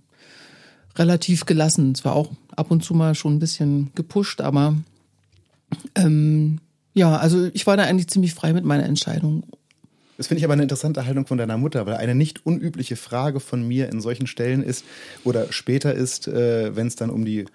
relativ 0.95 1.45
gelassen. 1.45 1.93
Zwar 1.93 2.15
auch 2.15 2.31
ab 2.55 2.71
und 2.71 2.83
zu 2.83 2.95
mal 2.95 3.13
schon 3.13 3.35
ein 3.35 3.39
bisschen 3.39 3.91
gepusht, 3.93 4.41
aber 4.41 4.75
ähm, 5.93 6.59
ja, 6.95 7.17
also 7.17 7.49
ich 7.53 7.67
war 7.67 7.77
da 7.77 7.83
eigentlich 7.83 8.07
ziemlich 8.07 8.33
frei 8.33 8.53
mit 8.53 8.65
meiner 8.65 8.85
Entscheidung. 8.85 9.43
Das 10.17 10.27
finde 10.27 10.39
ich 10.39 10.45
aber 10.45 10.53
eine 10.53 10.63
interessante 10.63 11.05
Haltung 11.05 11.27
von 11.27 11.37
deiner 11.37 11.57
Mutter, 11.57 11.85
weil 11.85 11.95
eine 11.95 12.15
nicht 12.15 12.45
unübliche 12.45 12.95
Frage 12.95 13.39
von 13.39 13.67
mir 13.67 13.89
in 13.89 14.01
solchen 14.01 14.27
Stellen 14.27 14.63
ist 14.63 14.83
oder 15.23 15.51
später 15.51 15.93
ist, 15.93 16.27
äh, 16.27 16.75
wenn 16.75 16.87
es 16.87 16.95
dann 16.95 17.09
um 17.09 17.23
die 17.23 17.45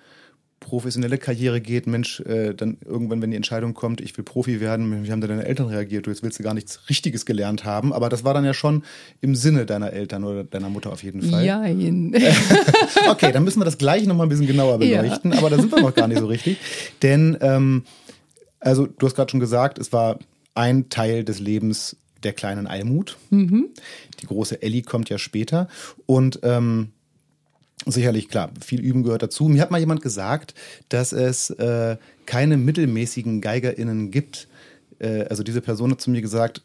professionelle 0.63 1.19
Karriere 1.19 1.61
geht, 1.61 1.87
Mensch, 1.87 2.21
äh, 2.21 2.55
dann 2.55 2.79
irgendwann, 2.85 3.21
wenn 3.21 3.31
die 3.31 3.37
Entscheidung 3.37 3.75
kommt, 3.75 4.01
ich 4.01 4.17
will 4.17 4.25
Profi 4.25 4.61
werden, 4.61 5.05
wie 5.05 5.11
haben 5.11 5.21
da 5.21 5.27
deine 5.27 5.45
Eltern 5.45 5.67
reagiert? 5.67 6.07
Du 6.07 6.11
jetzt 6.11 6.23
willst 6.23 6.39
du 6.39 6.43
gar 6.43 6.55
nichts 6.55 6.89
Richtiges 6.89 7.27
gelernt 7.27 7.65
haben, 7.65 7.93
aber 7.93 8.09
das 8.09 8.25
war 8.25 8.33
dann 8.33 8.45
ja 8.45 8.55
schon 8.55 8.85
im 9.21 9.35
Sinne 9.35 9.67
deiner 9.67 9.93
Eltern 9.93 10.25
oder 10.25 10.45
deiner 10.45 10.69
Mutter 10.69 10.93
auf 10.93 11.03
jeden 11.03 11.21
Fall. 11.21 11.45
Ja. 11.45 11.63
okay, 13.11 13.33
dann 13.33 13.45
müssen 13.45 13.61
wir 13.61 13.65
das 13.65 13.77
gleich 13.77 14.07
nochmal 14.07 14.27
ein 14.27 14.31
bisschen 14.31 14.47
genauer 14.47 14.79
beleuchten, 14.79 15.33
ja. 15.33 15.39
aber 15.39 15.51
da 15.51 15.57
sind 15.57 15.73
wir 15.73 15.83
noch 15.83 15.95
gar 15.95 16.09
nicht 16.09 16.21
so 16.21 16.27
richtig. 16.27 16.59
Denn, 17.03 17.37
ähm, 17.41 17.83
also 18.61 18.87
du 18.87 19.07
hast 19.07 19.17
gerade 19.17 19.31
schon 19.31 19.41
gesagt, 19.41 19.79
es 19.79 19.93
war 19.93 20.19
ein 20.55 20.89
Teil 20.89 21.25
des 21.25 21.41
Lebens 21.41 21.97
der 22.25 22.33
kleinen 22.33 22.67
Almut. 22.67 23.17
Mhm. 23.31 23.69
Die 24.21 24.27
große 24.27 24.63
Ellie 24.63 24.83
kommt 24.83 25.09
ja 25.11 25.19
später. 25.19 25.69
Und 26.07 26.41
ähm, 26.43 26.91
sicherlich, 27.87 28.29
klar, 28.29 28.51
viel 28.61 28.81
Üben 28.81 29.03
gehört 29.03 29.23
dazu. 29.23 29.49
Mir 29.49 29.63
hat 29.63 29.71
mal 29.71 29.81
jemand 29.81 30.03
gesagt, 30.03 30.55
dass 30.89 31.13
es 31.13 31.51
äh, 31.51 31.97
keine 32.27 32.57
mittelmäßigen 32.57 33.41
GeigerInnen 33.41 34.11
gibt. 34.11 34.49
Äh, 34.99 35.25
also 35.25 35.43
diese 35.43 35.61
Person 35.61 35.91
hat 35.91 36.01
zu 36.01 36.11
mir 36.11 36.23
gesagt, 36.23 36.63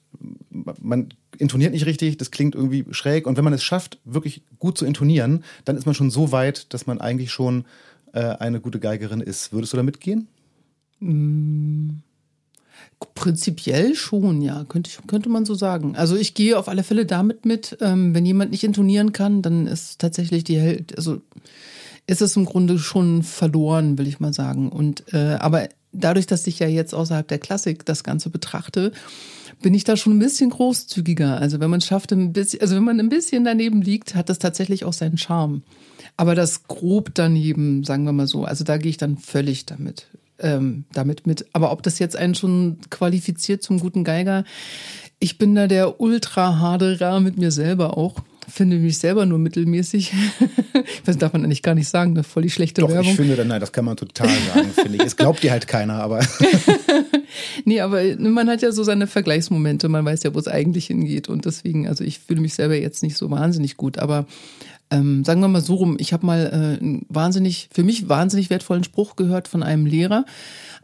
man 0.49 1.09
intoniert 1.37 1.73
nicht 1.73 1.85
richtig, 1.85 2.17
das 2.17 2.31
klingt 2.31 2.55
irgendwie 2.55 2.85
schräg. 2.91 3.27
Und 3.27 3.37
wenn 3.37 3.43
man 3.43 3.53
es 3.53 3.63
schafft, 3.63 3.99
wirklich 4.05 4.43
gut 4.59 4.77
zu 4.77 4.85
intonieren, 4.85 5.43
dann 5.65 5.77
ist 5.77 5.85
man 5.85 5.95
schon 5.95 6.09
so 6.09 6.31
weit, 6.31 6.73
dass 6.73 6.87
man 6.87 6.99
eigentlich 6.99 7.31
schon 7.31 7.65
äh, 8.13 8.19
eine 8.19 8.59
gute 8.59 8.79
Geigerin 8.79 9.21
ist. 9.21 9.53
Würdest 9.53 9.73
du 9.73 9.77
da 9.77 9.83
mitgehen? 9.83 10.27
Mm. 10.99 11.89
Prinzipiell 13.13 13.95
schon, 13.95 14.41
ja, 14.41 14.65
könnte, 14.67 14.89
ich, 14.89 15.07
könnte 15.07 15.29
man 15.29 15.45
so 15.45 15.53
sagen. 15.53 15.95
Also 15.95 16.15
ich 16.15 16.33
gehe 16.33 16.57
auf 16.57 16.67
alle 16.67 16.83
Fälle 16.83 17.05
damit 17.05 17.45
mit, 17.45 17.77
ähm, 17.81 18.15
wenn 18.15 18.25
jemand 18.25 18.51
nicht 18.51 18.63
intonieren 18.63 19.13
kann, 19.13 19.41
dann 19.41 19.67
ist 19.67 19.99
tatsächlich 19.99 20.43
die 20.43 20.59
Held, 20.59 20.95
also 20.97 21.21
ist 22.07 22.21
es 22.21 22.35
im 22.35 22.45
Grunde 22.45 22.79
schon 22.79 23.21
verloren, 23.21 23.97
will 23.97 24.07
ich 24.07 24.19
mal 24.19 24.33
sagen. 24.33 24.69
Und 24.69 25.13
äh, 25.13 25.35
aber 25.39 25.67
dadurch, 25.91 26.25
dass 26.25 26.47
ich 26.47 26.59
ja 26.59 26.67
jetzt 26.67 26.93
außerhalb 26.93 27.27
der 27.27 27.39
Klassik 27.39 27.85
das 27.85 28.03
Ganze 28.03 28.29
betrachte, 28.29 28.91
bin 29.61 29.73
ich 29.73 29.83
da 29.83 29.97
schon 29.97 30.13
ein 30.13 30.19
bisschen 30.19 30.49
großzügiger. 30.49 31.37
Also 31.37 31.59
wenn 31.59 31.69
man 31.69 31.81
schafft, 31.81 32.11
ein 32.11 32.33
bisschen, 32.33 32.61
also 32.61 32.75
wenn 32.75 32.83
man 32.83 32.99
ein 32.99 33.09
bisschen 33.09 33.43
daneben 33.43 33.81
liegt, 33.81 34.15
hat 34.15 34.29
das 34.29 34.39
tatsächlich 34.39 34.85
auch 34.85 34.93
seinen 34.93 35.17
Charme. 35.17 35.63
Aber 36.15 36.35
das 36.35 36.67
grob 36.67 37.11
daneben, 37.13 37.83
sagen 37.83 38.03
wir 38.05 38.11
mal 38.11 38.27
so, 38.27 38.43
also 38.43 38.63
da 38.63 38.77
gehe 38.77 38.89
ich 38.89 38.97
dann 38.97 39.17
völlig 39.17 39.65
damit, 39.65 40.07
ähm, 40.39 40.85
damit 40.93 41.27
mit. 41.27 41.45
Aber 41.53 41.71
ob 41.71 41.83
das 41.83 41.99
jetzt 41.99 42.15
einen 42.15 42.35
schon 42.35 42.77
qualifiziert 42.89 43.63
zum 43.63 43.79
guten 43.79 44.03
Geiger, 44.03 44.43
ich 45.19 45.37
bin 45.37 45.55
da 45.55 45.67
der 45.67 45.99
Ultra-Haderer 45.99 47.19
mit 47.19 47.37
mir 47.37 47.51
selber 47.51 47.97
auch 47.97 48.21
finde 48.47 48.77
mich 48.77 48.97
selber 48.97 49.25
nur 49.25 49.39
mittelmäßig. 49.39 50.13
das 51.05 51.17
darf 51.17 51.33
man 51.33 51.43
eigentlich 51.43 51.61
gar 51.61 51.75
nicht 51.75 51.89
sagen, 51.89 52.11
eine 52.11 52.23
voll 52.23 52.43
die 52.43 52.49
schlechte 52.49 52.81
Doch, 52.81 52.89
Werbung. 52.89 53.11
ich 53.11 53.17
finde, 53.17 53.43
nein, 53.45 53.59
das 53.59 53.71
kann 53.71 53.85
man 53.85 53.97
total 53.97 54.29
sagen, 54.29 54.69
finde 54.73 54.95
ich. 54.95 55.03
Es 55.03 55.15
glaubt 55.17 55.43
dir 55.43 55.51
halt 55.51 55.67
keiner, 55.67 55.95
aber. 55.95 56.25
nee, 57.65 57.81
aber 57.81 58.01
man 58.17 58.49
hat 58.49 58.61
ja 58.61 58.71
so 58.71 58.83
seine 58.83 59.07
Vergleichsmomente, 59.07 59.89
man 59.89 60.05
weiß 60.05 60.23
ja, 60.23 60.33
wo 60.33 60.39
es 60.39 60.47
eigentlich 60.47 60.87
hingeht. 60.87 61.27
Und 61.27 61.45
deswegen, 61.45 61.87
also 61.87 62.03
ich 62.03 62.19
fühle 62.19 62.41
mich 62.41 62.53
selber 62.53 62.75
jetzt 62.75 63.03
nicht 63.03 63.17
so 63.17 63.29
wahnsinnig 63.29 63.75
gut, 63.75 63.99
aber 63.99 64.25
ähm, 64.89 65.25
sagen 65.25 65.41
wir 65.41 65.47
mal 65.47 65.61
so 65.61 65.75
rum, 65.75 65.97
ich 65.99 66.13
habe 66.13 66.25
mal 66.25 66.45
äh, 66.45 66.81
einen 66.81 67.05
wahnsinnig, 67.09 67.69
für 67.73 67.83
mich 67.83 68.07
wahnsinnig 68.07 68.49
wertvollen 68.49 68.83
Spruch 68.83 69.15
gehört 69.15 69.47
von 69.47 69.63
einem 69.63 69.85
Lehrer, 69.85 70.25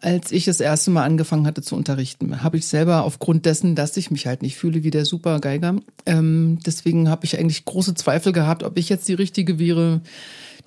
als 0.02 0.32
ich 0.32 0.46
das 0.46 0.60
erste 0.60 0.92
Mal 0.92 1.04
angefangen 1.04 1.48
hatte 1.48 1.62
zu 1.62 1.76
unterrichten. 1.76 2.44
Habe 2.44 2.58
ich 2.58 2.68
selber 2.68 3.04
aufgrund 3.04 3.46
dessen, 3.46 3.76
dass 3.76 3.96
ich 3.96 4.12
mich 4.12 4.28
halt 4.28 4.42
nicht 4.42 4.58
fühle 4.58 4.84
wie 4.84 4.92
der 4.92 5.06
Supergeiger, 5.06 5.78
ähm, 6.06 6.60
deswegen 6.66 7.10
habe 7.10 7.26
ich 7.26 7.40
eigentlich 7.40 7.66
große 7.66 7.94
Zweifel 7.96 8.34
gehabt, 8.34 8.64
ob 8.64 8.78
ich 8.78 8.90
jetzt 8.90 9.08
die 9.08 9.14
Richtige 9.14 9.60
wäre, 9.60 10.02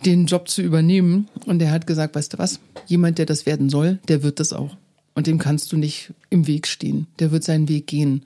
den 0.04 0.26
Job 0.26 0.48
zu 0.48 0.62
übernehmen. 0.62 1.28
Und 1.46 1.62
er 1.62 1.70
hat 1.70 1.86
gesagt, 1.86 2.14
weißt 2.14 2.34
du 2.34 2.38
was, 2.38 2.60
jemand, 2.86 3.18
der 3.18 3.26
das 3.26 3.46
werden 3.46 3.70
soll, 3.70 3.98
der 4.08 4.22
wird 4.22 4.40
das 4.40 4.52
auch. 4.52 4.76
Und 5.14 5.26
dem 5.26 5.38
kannst 5.38 5.72
du 5.72 5.76
nicht 5.78 6.12
im 6.28 6.46
Weg 6.46 6.66
stehen. 6.66 7.06
Der 7.18 7.30
wird 7.30 7.42
seinen 7.42 7.68
Weg 7.68 7.86
gehen. 7.86 8.22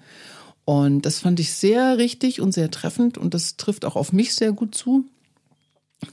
Und 0.70 1.02
das 1.02 1.18
fand 1.18 1.40
ich 1.40 1.52
sehr 1.52 1.98
richtig 1.98 2.40
und 2.40 2.52
sehr 2.52 2.70
treffend 2.70 3.18
und 3.18 3.34
das 3.34 3.56
trifft 3.56 3.84
auch 3.84 3.96
auf 3.96 4.12
mich 4.12 4.36
sehr 4.36 4.52
gut 4.52 4.72
zu. 4.72 5.04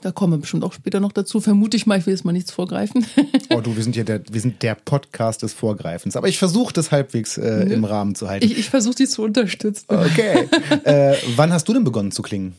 Da 0.01 0.11
kommen 0.11 0.33
wir 0.33 0.37
bestimmt 0.39 0.63
auch 0.63 0.73
später 0.73 0.99
noch 0.99 1.11
dazu. 1.11 1.39
Vermute 1.39 1.77
ich 1.77 1.85
mal, 1.85 1.99
ich 1.99 2.07
will 2.07 2.13
jetzt 2.15 2.25
mal 2.25 2.31
nichts 2.31 2.49
vorgreifen. 2.49 3.05
Oh 3.53 3.61
du, 3.61 3.75
wir 3.75 3.83
sind 3.83 3.95
ja 3.95 4.03
der, 4.03 4.21
wir 4.31 4.41
sind 4.41 4.63
der 4.63 4.73
Podcast 4.73 5.43
des 5.43 5.53
Vorgreifens. 5.53 6.15
Aber 6.15 6.27
ich 6.27 6.39
versuche 6.39 6.73
das 6.73 6.91
halbwegs 6.91 7.37
äh, 7.37 7.71
im 7.71 7.85
Rahmen 7.85 8.15
zu 8.15 8.29
halten. 8.29 8.47
Ich, 8.47 8.57
ich 8.57 8.69
versuche 8.71 8.95
dich 8.95 9.11
zu 9.11 9.21
unterstützen. 9.21 9.85
Okay. 9.89 10.49
äh, 10.85 11.15
wann 11.35 11.53
hast 11.53 11.67
du 11.69 11.73
denn 11.73 11.83
begonnen 11.83 12.11
zu 12.11 12.23
klingen? 12.23 12.55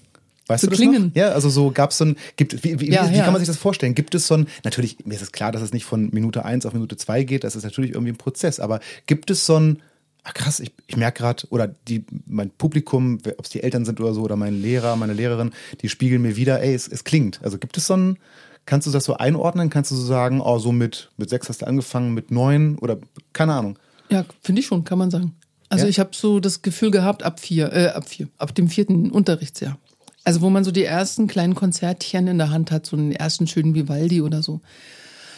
Weißt 0.47 0.65
zu 0.65 0.71
klingen? 0.71 1.09
Noch? 1.09 1.17
Ja, 1.17 1.31
also 1.31 1.51
so 1.51 1.73
gab 1.73 1.91
es 1.91 1.99
so 1.99 2.05
ein, 2.05 2.17
gibt, 2.37 2.63
wie, 2.63 2.79
wie, 2.79 2.93
Ja, 2.93 3.09
wie, 3.09 3.15
wie 3.15 3.17
ja. 3.19 3.25
kann 3.25 3.33
man 3.33 3.41
sich 3.41 3.49
das 3.49 3.59
vorstellen? 3.59 3.97
Gibt 3.97 4.15
es 4.15 4.29
so 4.29 4.35
ein, 4.35 4.47
natürlich, 4.63 5.05
mir 5.05 5.15
ist 5.15 5.23
es 5.23 5.33
klar, 5.33 5.51
dass 5.51 5.63
es 5.63 5.73
nicht 5.73 5.85
von 5.85 6.11
Minute 6.13 6.45
eins 6.45 6.65
auf 6.65 6.75
Minute 6.75 6.97
zwei 6.97 7.25
geht, 7.25 7.43
das 7.43 7.57
ist 7.57 7.65
natürlich 7.65 7.91
irgendwie 7.91 8.13
ein 8.13 8.19
Prozess, 8.19 8.61
aber 8.61 8.79
gibt 9.07 9.31
es 9.31 9.45
so 9.45 9.57
ein, 9.57 9.83
ach 10.29 10.35
krass, 10.35 10.61
ich, 10.61 10.73
ich 10.87 10.97
merke 10.97 11.23
gerade, 11.23 11.47
oder 11.51 11.69
die, 11.89 12.05
mein 12.27 12.51
Publikum, 12.51 13.19
ob 13.39 13.45
es 13.45 13.51
die 13.51 13.63
Eltern 13.63 13.85
sind 13.87 13.99
oder 14.01 14.13
so, 14.13 14.23
oder 14.23 14.37
mein 14.37 14.61
Lehrer, 14.61 14.95
meine 14.97 15.15
Lehrerin, 15.15 15.53
die 15.81 15.89
spiegeln 15.89 16.21
mir 16.21 16.37
wieder, 16.37 16.61
ey, 16.61 16.75
es, 16.75 16.87
es 16.87 17.05
klingt. 17.05 17.41
Also 17.43 17.57
gibt 17.59 17.77
es 17.79 17.87
so 17.87 17.97
ein, 17.97 18.19
kannst 18.67 18.87
du 18.87 18.91
das 18.91 19.05
so 19.05 19.15
einordnen? 19.17 19.71
Kannst 19.71 19.91
du 19.91 19.95
so 19.97 20.05
sagen, 20.05 20.41
oh, 20.43 20.59
so 20.59 20.71
mit, 20.71 21.11
mit 21.17 21.31
sechs 21.31 21.49
hast 21.49 21.63
du 21.63 21.67
angefangen, 21.67 22.13
mit 22.13 22.31
neun 22.31 22.77
oder 22.79 22.99
keine 23.33 23.55
Ahnung. 23.55 23.79
Ja, 24.11 24.25
finde 24.43 24.61
ich 24.61 24.67
schon, 24.67 24.85
kann 24.85 24.99
man 24.99 25.11
sagen. 25.11 25.35
Also 25.71 25.85
Ja? 25.85 25.91
ich 25.91 25.99
habe 25.99 26.11
so 26.13 26.41
das 26.41 26.61
Gefühl 26.61 26.91
gehabt, 26.91 27.23
ab 27.23 27.41
vier, 27.41 27.73
äh, 27.73 27.89
ab 27.89 28.07
vier, 28.09 28.29
ab 28.37 28.55
dem 28.55 28.69
vierten 28.69 29.11
Unterrichtsjahr. 29.11 29.79
Also 30.25 30.43
wo 30.43 30.51
man 30.51 30.63
so 30.65 30.71
die 30.71 30.85
ersten 30.85 31.27
kleinen 31.27 31.55
Konzertchen 31.55 32.27
in 32.27 32.37
der 32.37 32.51
Hand 32.51 32.71
hat, 32.71 32.85
so 32.85 32.97
einen 32.97 33.13
ersten 33.13 33.47
schönen 33.47 33.75
Vivaldi 33.75 34.21
oder 34.21 34.43
so. 34.43 34.61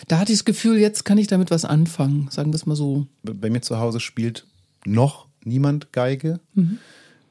Da 0.08 0.18
hatte 0.18 0.32
ich 0.32 0.38
das 0.38 0.44
Gefühl, 0.44 0.78
jetzt 0.78 1.04
kann 1.04 1.18
ich 1.18 1.28
damit 1.28 1.52
was 1.52 1.64
anfangen, 1.64 2.28
sagen 2.32 2.50
wir 2.50 2.56
es 2.56 2.66
mal 2.66 2.74
so. 2.74 3.06
bei 3.22 3.50
mir 3.50 3.60
zu 3.60 3.78
Hause 3.78 4.00
spielt 4.00 4.46
noch 4.86 5.28
niemand 5.44 5.92
Geige. 5.92 6.40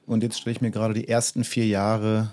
Und 0.06 0.24
jetzt 0.24 0.39
stelle 0.39 0.56
ich 0.56 0.62
mir 0.62 0.72
gerade 0.72 0.94
die 0.94 1.08
ersten 1.08 1.44
vier 1.44 1.68
Jahre 1.68 2.32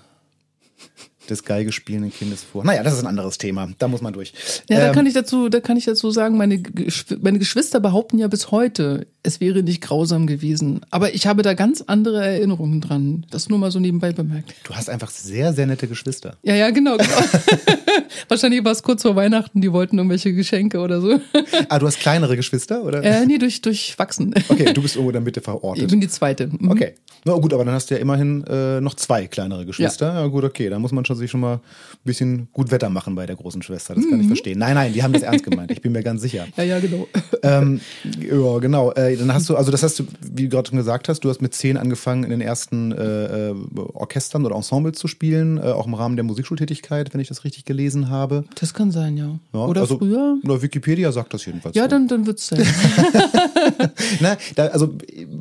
des 1.27 1.45
Geigespielenden 1.45 2.13
Kindes 2.13 2.43
vor. 2.43 2.65
Naja, 2.65 2.83
das 2.83 2.95
ist 2.95 3.01
ein 3.01 3.07
anderes 3.07 3.39
Thema. 3.39 3.69
Da 3.79 3.89
muss 3.89 4.01
man 4.03 4.13
durch. 4.13 4.33
Ja, 4.69 4.79
da 4.81 4.87
Ähm, 4.89 4.95
kann 4.95 5.07
ich 5.07 5.15
dazu, 5.15 5.49
da 5.49 5.61
kann 5.61 5.77
ich 5.77 5.85
dazu 5.85 6.11
sagen, 6.11 6.37
meine, 6.37 6.57
Geschw- 6.57 7.19
meine 7.21 7.39
Geschwister 7.39 7.81
behaupten 7.81 8.19
ja 8.19 8.29
bis 8.29 8.51
heute, 8.51 9.07
es 9.23 9.41
wäre 9.41 9.63
nicht 9.63 9.81
grausam 9.83 10.27
gewesen. 10.27 10.81
Aber 10.91 11.15
ich 11.15 11.27
habe 11.27 11.43
da 11.43 11.55
ganz 11.55 11.83
andere 11.87 12.25
Erinnerungen 12.25 12.81
dran. 12.81 13.27
Das 13.31 13.49
nur 13.49 13.59
mal 13.59 13.71
so 13.71 13.79
nebenbei 13.81 14.13
bemerkt. 14.13 14.55
du 14.65 14.75
hast 14.75 14.89
einfach 14.89 15.11
sehr, 15.11 15.53
sehr 15.53 15.67
nette 15.67 15.89
Geschwister. 15.89 16.37
Ja, 16.43 16.55
ja, 16.55 16.71
genau, 16.71 16.97
genau. 16.97 17.11
Wahrscheinlich 18.29 18.65
war 18.65 18.73
es 18.73 18.83
kurz 18.83 19.03
vor 19.03 19.17
Weihnachten, 19.17 19.61
die 19.61 19.73
wollten 19.73 19.99
irgendwelche 19.99 20.33
Geschenke 20.33 20.79
oder 20.81 21.01
so. 21.01 21.21
Ah, 21.69 21.79
du 21.79 21.87
hast 21.87 22.01
kleinere 22.01 22.37
Geschwister, 22.37 22.83
oder? 22.85 23.03
Äh, 23.03 23.27
nee, 23.27 23.39
durch, 23.39 23.61
durchwachsen. 23.63 24.35
Okay, 24.49 24.73
du 24.73 24.83
bist 24.83 24.95
irgendwo 24.97 25.11
in 25.11 25.15
der 25.15 25.23
Mitte 25.23 25.41
Ich 25.41 25.45
verortet. 25.45 25.91
bin 25.91 26.01
die 26.01 26.09
zweite. 26.09 26.49
Mhm. 26.49 26.71
Okay. 26.71 26.95
Na 27.25 27.33
gut, 27.35 27.53
aber 27.53 27.65
dann 27.65 27.75
hast 27.75 27.91
du 27.91 27.95
ja 27.95 28.01
immerhin 28.01 28.45
äh, 28.45 28.81
noch 28.81 28.95
zwei 28.95 29.27
kleinere 29.27 29.67
Geschwister. 29.67 30.15
Ja. 30.15 30.27
gut, 30.27 30.45
okay. 30.45 30.69
Da 30.69 30.79
muss 30.79 30.93
man 30.93 31.05
schon 31.05 31.16
sich 31.17 31.31
schon 31.31 31.41
mal 31.41 31.55
ein 31.55 31.61
bisschen 32.05 32.49
gut 32.53 32.71
Wetter 32.71 32.89
machen 32.91 33.15
bei 33.15 33.27
der 33.27 33.37
großen 33.37 33.63
Schwester. 33.63 33.95
Das 33.95 34.05
Mhm. 34.05 34.11
kann 34.11 34.21
ich 34.21 34.27
verstehen. 34.29 34.59
Nein, 34.59 34.75
nein, 34.75 34.93
die 34.93 35.03
haben 35.03 35.13
das 35.13 35.23
ernst 35.23 35.45
gemeint. 35.45 35.71
Ich 35.71 35.81
bin 35.83 35.93
mir 35.93 36.03
ganz 36.03 36.23
sicher. 36.23 36.47
Ja, 36.57 36.63
ja, 36.65 36.79
genau. 36.81 37.07
ähm, 37.43 37.81
ja, 38.21 38.59
genau. 38.59 38.93
Äh, 38.93 39.17
dann 39.17 39.33
hast 39.35 39.49
du, 39.49 39.57
also 39.57 39.71
das 39.71 39.83
hast 39.83 39.99
du, 39.99 40.05
wie 40.23 40.45
du 40.45 40.49
gerade 40.51 40.69
schon 40.69 40.79
gesagt 40.79 41.09
hast, 41.09 41.21
du 41.21 41.29
hast 41.29 41.43
mit 41.43 41.55
zehn 41.55 41.77
angefangen, 41.77 42.25
in 42.25 42.31
den 42.31 42.41
ersten 42.41 42.93
äh, 42.93 43.49
äh, 43.51 43.55
Orchestern 43.95 44.45
oder 44.47 44.55
Ensembles 44.57 44.99
zu 44.99 45.09
spielen, 45.09 45.59
äh, 45.59 45.63
auch 45.63 45.87
im 45.87 45.95
Rahmen 45.95 46.17
der 46.17 46.25
Musikschultätigkeit, 46.25 47.13
wenn 47.13 47.21
ich 47.21 47.29
das 47.29 47.45
richtig 47.45 47.65
gelesen 47.65 48.09
habe. 48.11 48.45
Das 48.61 48.73
kann 48.75 48.91
sein, 48.91 49.17
ja. 49.17 49.39
Ja, 49.53 49.61
oder 49.67 49.83
also, 49.83 49.99
früher? 49.99 50.39
Oder 50.45 50.63
Wikipedia 50.63 51.13
sagt 51.13 51.35
das 51.35 51.45
jedenfalls. 51.47 51.77
Ja, 51.77 51.85
so. 51.85 51.89
dann, 51.91 52.09
dann 52.09 52.27
wird's 52.27 52.47
sein. 52.49 52.65
Na, 54.21 54.37
da, 54.55 54.67
also 54.69 54.95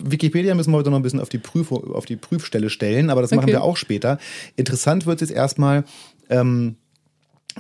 Wikipedia 0.04 0.54
müssen 0.56 0.72
wir 0.72 0.78
heute 0.78 0.90
noch 0.90 0.98
ein 1.00 1.04
bisschen 1.04 1.20
auf 1.20 1.30
die, 1.30 1.38
Prüf 1.38 1.72
auf 1.72 2.06
die 2.06 2.16
Prüfstelle 2.16 2.70
stellen, 2.70 3.10
aber 3.10 3.22
das 3.22 3.32
machen 3.32 3.46
Okay. 3.46 3.54
wir 3.54 3.64
auch 3.64 3.78
später. 3.78 4.18
Interessant 4.56 5.06
wird 5.06 5.22
jetzt 5.22 5.32
erstmal, 5.32 5.65
ähm, 6.30 6.76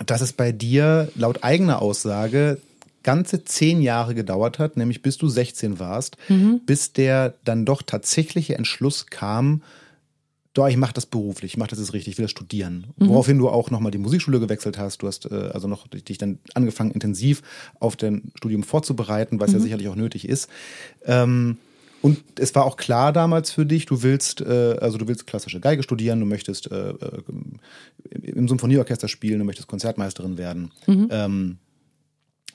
dass 0.05 0.21
es 0.21 0.33
bei 0.33 0.51
dir 0.51 1.09
laut 1.15 1.43
eigener 1.43 1.81
Aussage 1.81 2.59
ganze 3.03 3.45
zehn 3.45 3.81
Jahre 3.81 4.15
gedauert 4.15 4.59
hat, 4.59 4.77
nämlich 4.77 5.01
bis 5.01 5.17
du 5.17 5.29
16 5.29 5.79
warst, 5.79 6.17
bis 6.65 6.91
der 6.91 7.35
dann 7.43 7.65
doch 7.65 7.81
tatsächliche 7.83 8.55
Entschluss 8.55 9.05
kam, 9.07 9.61
doch, 10.55 10.69
ich 10.69 10.77
mache 10.77 10.93
das 10.93 11.05
beruflich, 11.05 11.51
ich 11.51 11.57
mache 11.57 11.71
das 11.71 11.79
jetzt 11.79 11.91
richtig, 11.91 12.13
ich 12.13 12.17
will 12.17 12.23
das 12.23 12.31
studieren. 12.31 12.87
Woraufhin 13.09 13.37
du 13.37 13.49
auch 13.49 13.71
nochmal 13.71 13.91
die 13.91 13.97
Musikschule 13.97 14.39
gewechselt 14.39 14.77
hast. 14.77 15.01
Du 15.01 15.07
hast 15.07 15.29
äh, 15.29 15.49
also 15.53 15.67
noch 15.67 15.85
dich 15.89 16.17
dann 16.17 16.39
angefangen, 16.53 16.91
intensiv 16.91 17.43
auf 17.81 17.97
dein 17.97 18.31
Studium 18.35 18.63
vorzubereiten, 18.63 19.41
was 19.41 19.51
ja 19.51 19.59
sicherlich 19.59 19.89
auch 19.89 19.97
nötig 19.97 20.25
ist. 20.25 20.49
Ähm, 21.03 21.57
und 22.05 22.23
es 22.39 22.53
war 22.53 22.65
auch 22.65 22.77
klar 22.77 23.11
damals 23.11 23.49
für 23.49 23.65
dich, 23.65 23.87
du 23.87 24.03
willst, 24.03 24.39
äh, 24.39 24.77
also 24.79 24.99
du 24.99 25.07
willst 25.07 25.25
klassische 25.25 25.59
Geige 25.59 25.81
studieren, 25.81 26.19
du 26.19 26.27
möchtest 26.27 26.71
äh, 26.71 26.91
äh, 26.91 27.23
im 28.21 28.47
Symphonieorchester 28.47 29.07
spielen, 29.07 29.39
du 29.39 29.45
möchtest 29.45 29.67
Konzertmeisterin 29.67 30.37
werden. 30.37 30.71
Ähm, 31.09 31.57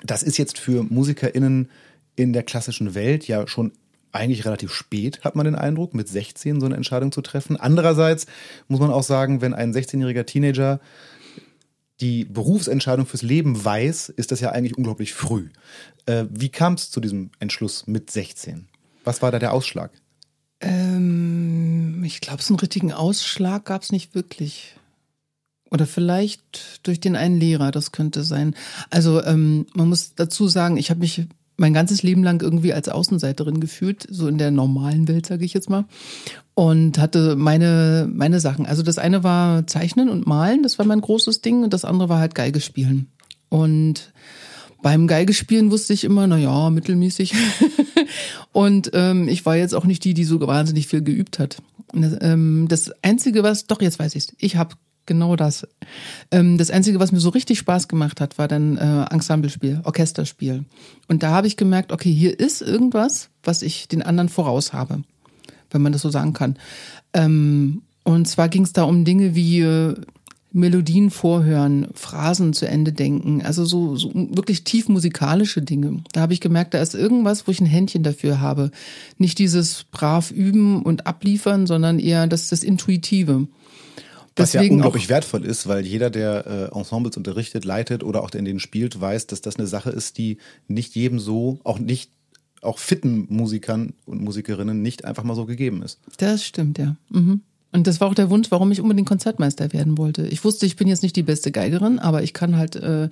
das 0.04 0.23
ist 0.23 0.38
jetzt 0.38 0.57
für 0.57 0.85
MusikerInnen 0.85 1.69
in 2.14 2.33
der 2.33 2.45
klassischen 2.45 2.95
Welt 2.95 3.26
ja 3.26 3.49
schon 3.49 3.73
eigentlich 4.12 4.45
relativ 4.45 4.73
spät, 4.73 5.25
hat 5.25 5.35
man 5.35 5.47
den 5.47 5.57
Eindruck, 5.57 5.95
mit 5.95 6.07
16 6.07 6.61
so 6.61 6.66
eine 6.66 6.76
Entscheidung 6.76 7.11
zu 7.11 7.21
treffen. 7.21 7.57
Andererseits 7.57 8.26
muss 8.69 8.78
man 8.78 8.92
auch 8.92 9.02
sagen, 9.02 9.40
wenn 9.40 9.52
ein 9.52 9.75
16-jähriger 9.75 10.26
Teenager 10.26 10.78
die 12.00 12.25
Berufsentscheidung 12.25 13.04
fürs 13.04 13.23
Leben 13.23 13.64
weiß, 13.64 14.11
ist 14.11 14.30
das 14.30 14.38
ja 14.38 14.52
eigentlich 14.52 14.78
unglaublich 14.78 15.12
früh. 15.12 15.49
Äh, 16.07 16.26
wie 16.30 16.50
kam 16.50 16.75
es 16.75 16.92
zu 16.92 17.00
diesem 17.00 17.33
Entschluss 17.40 17.88
mit 17.88 18.12
16? 18.12 18.70
Was 19.04 19.23
war 19.23 19.30
da 19.30 19.38
der 19.38 19.52
Ausschlag? 19.52 19.90
ähm, 20.61 22.02
ich 22.04 22.21
glaube, 22.21 22.42
so 22.42 22.54
einen 22.54 22.61
richtigen 22.61 22.92
Ausschlag 22.92 23.64
gab's 23.64 23.92
nicht 23.92 24.14
wirklich. 24.14 24.76
Oder 25.71 25.87
vielleicht 25.87 26.80
durch 26.87 27.00
den 27.00 27.16
einen 27.16 27.38
Lehrer, 27.38 27.71
das 27.71 27.92
könnte 27.92 28.25
sein. 28.25 28.54
Also 28.90 29.23
ähm, 29.23 29.66
man 29.75 29.88
muss 29.88 30.14
dazu 30.14 30.49
sagen, 30.49 30.76
ich 30.76 30.90
habe 30.90 31.00
mich 31.00 31.26
mein 31.57 31.75
ganzes 31.75 32.02
Leben 32.02 32.25
lang 32.25 32.42
irgendwie 32.42 32.73
als 32.73 32.88
Außenseiterin 32.88 33.61
gefühlt, 33.61 34.07
so 34.11 34.26
in 34.28 34.38
der 34.38 34.50
normalen 34.50 35.09
Welt, 35.09 35.26
sage 35.26 35.45
ich 35.45 35.54
jetzt 35.54 35.71
mal. 35.71 35.85
Und 36.54 36.99
hatte 36.99 37.37
meine, 37.37 38.09
meine 38.12 38.40
Sachen. 38.40 38.66
Also 38.66 38.83
das 38.83 38.99
eine 38.99 39.23
war 39.23 39.66
Zeichnen 39.66 40.09
und 40.09 40.26
Malen, 40.26 40.62
das 40.62 40.78
war 40.78 40.87
mein 40.87 41.00
großes 41.00 41.40
Ding. 41.42 41.62
Und 41.62 41.73
das 41.73 41.85
andere 41.85 42.09
war 42.09 42.19
halt 42.19 42.35
Geige 42.35 42.61
spielen. 42.61 43.09
Und 43.49 44.12
beim 44.82 45.06
Geigespielen 45.06 45.70
wusste 45.70 45.92
ich 45.92 46.04
immer, 46.04 46.26
na 46.26 46.38
ja, 46.38 46.70
mittelmäßig. 46.70 47.34
und 48.52 48.90
ähm, 48.94 49.28
ich 49.28 49.44
war 49.46 49.56
jetzt 49.56 49.75
auch 49.75 49.84
nicht 49.84 50.04
die, 50.04 50.14
die 50.14 50.25
so 50.25 50.40
wahnsinnig 50.46 50.87
viel 50.87 51.02
geübt 51.02 51.38
hat. 51.38 51.62
Das, 51.92 52.16
ähm, 52.20 52.66
das 52.68 52.92
Einzige, 53.02 53.42
was, 53.42 53.66
doch, 53.66 53.82
jetzt 53.82 53.99
weiß 53.99 54.14
ich's. 54.14 54.32
Ich 54.38 54.56
habe 54.56 54.76
genau 55.06 55.37
das. 55.37 55.66
Ähm, 56.30 56.56
das 56.56 56.70
Einzige, 56.70 57.00
was 57.00 57.12
mir 57.12 57.20
so 57.20 57.30
richtig 57.30 57.58
Spaß 57.58 57.88
gemacht 57.88 58.20
hat, 58.20 58.38
war 58.38 58.49
dann 58.49 58.76
äh, 58.76 59.12
Ensemblespiel, 59.12 59.80
Orchesterspiel. 59.84 60.64
Und 61.08 61.22
da 61.22 61.30
habe 61.30 61.46
ich 61.46 61.56
gemerkt, 61.56 61.92
okay, 61.92 62.12
hier 62.12 62.38
ist 62.38 62.62
irgendwas, 62.62 63.28
was 63.42 63.62
ich 63.62 63.88
den 63.88 64.02
anderen 64.02 64.28
voraus 64.28 64.72
habe, 64.72 65.02
wenn 65.70 65.82
man 65.82 65.92
das 65.92 66.02
so 66.02 66.10
sagen 66.10 66.32
kann. 66.32 66.56
Ähm, 67.12 67.82
und 68.04 68.28
zwar 68.28 68.49
ging 68.49 68.62
es 68.62 68.72
da 68.72 68.84
um 68.84 69.04
Dinge 69.04 69.34
wie 69.34 69.60
äh, 69.60 69.94
Melodien 70.52 71.11
vorhören, 71.11 71.88
Phrasen 71.95 72.52
zu 72.52 72.66
Ende 72.66 72.92
denken, 72.92 73.42
also 73.42 73.64
so, 73.64 73.97
so 73.97 74.11
wirklich 74.14 74.64
tief 74.64 74.88
musikalische 74.88 75.62
Dinge. 75.62 76.02
Da 76.12 76.23
habe 76.23 76.33
ich 76.33 76.40
gemerkt, 76.40 76.75
da 76.75 76.83
ist 76.83 76.95
irgendwas, 76.95 77.47
wo 77.47 77.52
ich 77.52 77.61
ein 77.61 77.66
Händchen 77.66 78.02
dafür 78.02 78.40
habe. 78.40 78.71
Nicht 79.16 79.38
dieses 79.38 79.85
brav 79.92 80.30
üben 80.30 80.83
und 80.83 81.07
abliefern, 81.07 81.66
sondern 81.66 81.99
eher 81.99 82.26
das, 82.26 82.49
das 82.49 82.64
Intuitive. 82.64 83.47
Was 84.37 84.52
Deswegen 84.52 84.75
ja 84.75 84.76
unglaublich 84.76 85.09
wertvoll 85.09 85.45
ist, 85.45 85.69
weil 85.69 85.87
jeder, 85.87 86.11
der 86.11 86.47
äh, 86.47 86.78
Ensembles 86.78 87.16
unterrichtet, 87.16 87.64
leitet 87.64 88.02
oder 88.02 88.23
auch 88.23 88.30
in 88.30 88.45
denen 88.45 88.61
spielt, 88.61 89.00
weiß, 89.00 89.26
dass 89.28 89.42
das 89.42 89.57
eine 89.57 89.66
Sache 89.66 89.90
ist, 89.90 90.19
die 90.19 90.38
nicht 90.66 90.95
jedem 90.97 91.19
so, 91.19 91.61
auch 91.64 91.78
nicht 91.78 92.11
auch 92.62 92.78
fitten 92.78 93.26
Musikern 93.28 93.95
und 94.04 94.21
Musikerinnen 94.21 94.83
nicht 94.83 95.04
einfach 95.04 95.25
mal 95.25 95.35
so 95.35 95.47
gegeben 95.47 95.83
ist. 95.83 95.99
Das 96.19 96.45
stimmt, 96.45 96.78
ja. 96.78 96.97
Mhm. 97.09 97.40
Und 97.73 97.87
das 97.87 98.00
war 98.00 98.09
auch 98.09 98.15
der 98.15 98.31
Wunsch, 98.31 98.50
warum 98.50 98.73
ich 98.73 98.81
unbedingt 98.81 99.09
Konzertmeister 99.09 99.73
werden 99.73 99.97
wollte. 99.97 100.27
Ich 100.27 100.45
wusste, 100.45 100.67
ich 100.67 100.77
bin 100.77 100.89
jetzt 100.89 101.03
nicht 101.03 101.17
die 101.17 101.23
beste 101.23 101.53
Geigerin, 101.53 101.99
aber 101.99 102.23
ich 102.23 102.35
kann 102.35 102.57
halt 102.57 102.77
äh, 102.77 103.09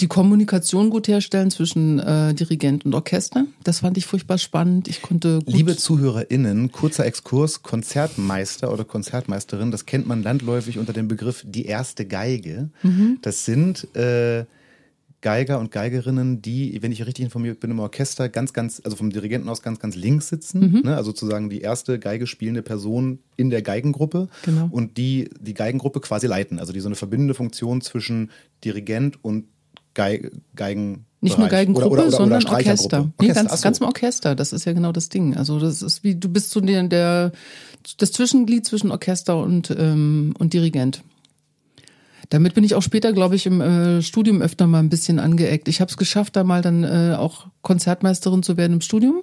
die 0.00 0.08
Kommunikation 0.08 0.88
gut 0.90 1.08
herstellen 1.08 1.50
zwischen 1.50 1.98
äh, 1.98 2.32
Dirigent 2.34 2.84
und 2.84 2.94
Orchester. 2.94 3.46
Das 3.64 3.80
fand 3.80 3.98
ich 3.98 4.06
furchtbar 4.06 4.38
spannend. 4.38 4.88
Ich 4.88 5.02
konnte 5.02 5.40
gut 5.40 5.54
Liebe 5.54 5.76
ZuhörerInnen, 5.76 6.72
kurzer 6.72 7.04
Exkurs, 7.04 7.62
Konzertmeister 7.62 8.72
oder 8.72 8.84
Konzertmeisterin, 8.84 9.70
das 9.70 9.86
kennt 9.86 10.06
man 10.06 10.22
landläufig 10.22 10.78
unter 10.78 10.92
dem 10.92 11.08
Begriff 11.08 11.44
die 11.46 11.66
erste 11.66 12.06
Geige. 12.06 12.70
Mhm. 12.82 13.18
Das 13.20 13.44
sind 13.44 13.94
äh, 13.94 14.46
Geiger 15.22 15.58
und 15.58 15.70
Geigerinnen, 15.70 16.40
die, 16.40 16.82
wenn 16.82 16.92
ich 16.92 17.04
richtig 17.04 17.24
informiert 17.24 17.60
bin, 17.60 17.70
im 17.70 17.78
Orchester 17.78 18.28
ganz, 18.28 18.52
ganz, 18.52 18.80
also 18.84 18.96
vom 18.96 19.10
Dirigenten 19.10 19.48
aus 19.48 19.60
ganz, 19.60 19.78
ganz 19.78 19.94
links 19.94 20.28
sitzen. 20.28 20.60
Mhm. 20.60 20.80
Ne? 20.84 20.96
Also 20.96 21.10
sozusagen 21.10 21.50
die 21.50 21.60
erste 21.60 21.98
Geige 21.98 22.26
spielende 22.26 22.62
Person 22.62 23.18
in 23.36 23.50
der 23.50 23.60
Geigengruppe 23.60 24.28
genau. 24.42 24.68
und 24.70 24.96
die 24.96 25.28
die 25.38 25.54
Geigengruppe 25.54 26.00
quasi 26.00 26.26
leiten. 26.26 26.58
Also 26.58 26.72
die 26.72 26.80
so 26.80 26.88
eine 26.88 26.96
verbindende 26.96 27.34
Funktion 27.34 27.80
zwischen 27.82 28.30
Dirigent 28.64 29.22
und 29.22 29.44
Geig 29.92 30.30
Geigen. 30.54 31.04
Nicht 31.20 31.36
nur 31.36 31.48
Geigengruppe, 31.48 31.88
oder, 31.88 32.06
oder, 32.06 32.08
oder, 32.08 32.16
sondern 32.16 32.46
Orchester. 32.46 32.98
Orchester. 33.00 33.12
Nee, 33.20 33.28
ganz, 33.28 33.52
so. 33.52 33.62
ganz 33.62 33.78
im 33.78 33.86
Orchester. 33.86 34.34
Das 34.34 34.54
ist 34.54 34.64
ja 34.64 34.72
genau 34.72 34.92
das 34.92 35.10
Ding. 35.10 35.36
Also 35.36 35.58
das 35.58 35.82
ist 35.82 36.02
wie, 36.02 36.14
du 36.14 36.30
bist 36.30 36.50
so 36.50 36.60
der, 36.60 36.82
der 36.84 37.32
das 37.98 38.12
Zwischenglied 38.12 38.64
zwischen 38.64 38.90
Orchester 38.90 39.36
und, 39.36 39.70
ähm, 39.70 40.32
und 40.38 40.54
Dirigent. 40.54 41.02
Damit 42.30 42.54
bin 42.54 42.64
ich 42.64 42.74
auch 42.74 42.82
später, 42.82 43.12
glaube 43.12 43.34
ich, 43.34 43.46
im 43.46 43.60
äh, 43.60 44.02
Studium 44.02 44.40
öfter 44.40 44.66
mal 44.66 44.78
ein 44.78 44.88
bisschen 44.88 45.18
angeeckt. 45.18 45.68
Ich 45.68 45.80
habe 45.80 45.90
es 45.90 45.96
geschafft, 45.96 46.36
da 46.36 46.44
mal 46.44 46.62
dann 46.62 46.84
äh, 46.84 47.16
auch 47.18 47.48
Konzertmeisterin 47.62 48.42
zu 48.42 48.56
werden 48.56 48.74
im 48.74 48.80
Studium. 48.80 49.22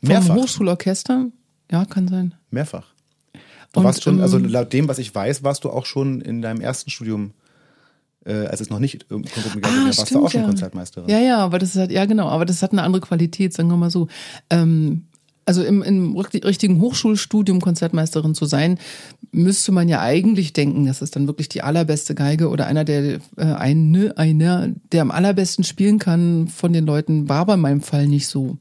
Vom 0.00 0.08
Mehrfach. 0.08 0.34
Hochschulorchester. 0.34 1.26
Ja, 1.70 1.84
kann 1.84 2.08
sein. 2.08 2.34
Mehrfach. 2.50 2.86
Du 3.72 3.80
und, 3.80 3.84
warst 3.84 4.02
schon, 4.02 4.20
also 4.20 4.38
ähm, 4.38 4.46
laut 4.46 4.72
dem, 4.72 4.88
was 4.88 4.98
ich 4.98 5.14
weiß, 5.14 5.42
warst 5.44 5.64
du 5.64 5.70
auch 5.70 5.84
schon 5.84 6.20
in 6.20 6.42
deinem 6.42 6.60
ersten 6.60 6.90
Studium 6.90 7.32
äh, 8.24 8.46
als 8.46 8.60
es 8.60 8.70
noch 8.70 8.78
nicht 8.78 9.10
um 9.12 9.22
Konzert 9.22 9.58
ah, 9.62 9.84
warst 9.86 10.10
du 10.10 10.24
auch 10.24 10.30
schon 10.30 10.40
ja. 10.40 10.46
Konzertmeisterin. 10.46 11.10
Ja, 11.10 11.18
ja, 11.18 11.38
aber 11.38 11.58
das 11.58 11.76
hat, 11.76 11.90
ja 11.90 12.06
genau, 12.06 12.28
aber 12.28 12.46
das 12.46 12.62
hat 12.62 12.72
eine 12.72 12.82
andere 12.82 13.02
Qualität, 13.02 13.52
sagen 13.52 13.68
wir 13.68 13.76
mal 13.76 13.90
so. 13.90 14.08
Ähm, 14.48 15.08
also 15.46 15.62
im, 15.62 15.82
im 15.82 16.16
richtigen 16.16 16.80
Hochschulstudium 16.80 17.60
Konzertmeisterin 17.60 18.34
zu 18.34 18.46
sein, 18.46 18.78
müsste 19.32 19.72
man 19.72 19.88
ja 19.88 20.00
eigentlich 20.00 20.52
denken, 20.52 20.86
das 20.86 21.02
ist 21.02 21.16
dann 21.16 21.26
wirklich 21.26 21.48
die 21.48 21.62
allerbeste 21.62 22.14
Geige 22.14 22.48
oder 22.48 22.66
einer 22.66 22.84
der 22.84 23.20
äh, 23.36 23.44
eine, 23.44 24.16
einer, 24.16 24.68
der 24.92 25.02
am 25.02 25.10
allerbesten 25.10 25.64
spielen 25.64 25.98
kann 25.98 26.48
von 26.48 26.72
den 26.72 26.86
Leuten, 26.86 27.28
war 27.28 27.46
bei 27.46 27.56
meinem 27.56 27.82
Fall 27.82 28.06
nicht 28.06 28.28
so. 28.28 28.58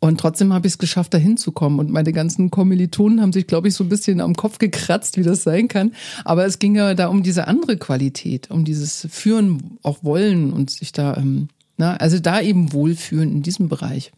Und 0.00 0.20
trotzdem 0.20 0.52
habe 0.52 0.66
ich 0.66 0.74
es 0.74 0.78
geschafft, 0.78 1.14
da 1.14 1.18
hinzukommen. 1.18 1.78
Und 1.78 1.90
meine 1.90 2.12
ganzen 2.12 2.50
Kommilitonen 2.50 3.22
haben 3.22 3.32
sich, 3.32 3.46
glaube 3.46 3.68
ich, 3.68 3.74
so 3.74 3.84
ein 3.84 3.88
bisschen 3.88 4.20
am 4.20 4.34
Kopf 4.34 4.58
gekratzt, 4.58 5.16
wie 5.16 5.22
das 5.22 5.44
sein 5.44 5.66
kann. 5.66 5.94
Aber 6.26 6.44
es 6.44 6.58
ging 6.58 6.76
ja 6.76 6.92
da 6.92 7.06
um 7.06 7.22
diese 7.22 7.48
andere 7.48 7.78
Qualität, 7.78 8.50
um 8.50 8.66
dieses 8.66 9.08
Führen, 9.10 9.78
auch 9.82 10.04
Wollen 10.04 10.52
und 10.52 10.70
sich 10.70 10.92
da, 10.92 11.16
ähm, 11.16 11.48
na, 11.78 11.96
also 11.96 12.18
da 12.18 12.42
eben 12.42 12.74
wohlfühlen 12.74 13.32
in 13.32 13.42
diesem 13.42 13.70
Bereich 13.70 14.12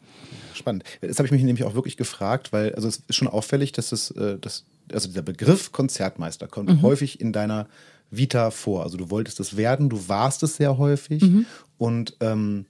spannend. 0.57 0.85
Das 1.01 1.19
habe 1.19 1.27
ich 1.27 1.33
mich 1.33 1.43
nämlich 1.43 1.65
auch 1.65 1.75
wirklich 1.75 1.97
gefragt, 1.97 2.53
weil 2.53 2.75
also 2.75 2.89
es 2.89 3.03
ist 3.09 3.17
schon 3.17 3.29
auffällig, 3.29 3.73
dass 3.73 3.93
es, 3.93 4.11
äh, 4.13 4.39
dass, 4.39 4.65
also 4.93 5.09
dieser 5.09 5.23
Begriff 5.23 5.73
Konzertmeister 5.73 6.49
kommt 6.49 6.71
mhm. 6.71 6.83
häufig 6.83 7.21
in 7.21 7.33
deiner 7.33 7.69
Vita 8.11 8.51
vor. 8.51 8.85
Also 8.85 8.97
du 8.97 9.11
wolltest 9.11 9.41
es 9.41 9.57
werden, 9.57 9.89
du 9.89 10.09
warst 10.09 10.43
es 10.43 10.57
sehr 10.57 10.79
häufig 10.79 11.23
mhm. 11.23 11.47
und 11.79 12.17
ähm, 12.21 12.67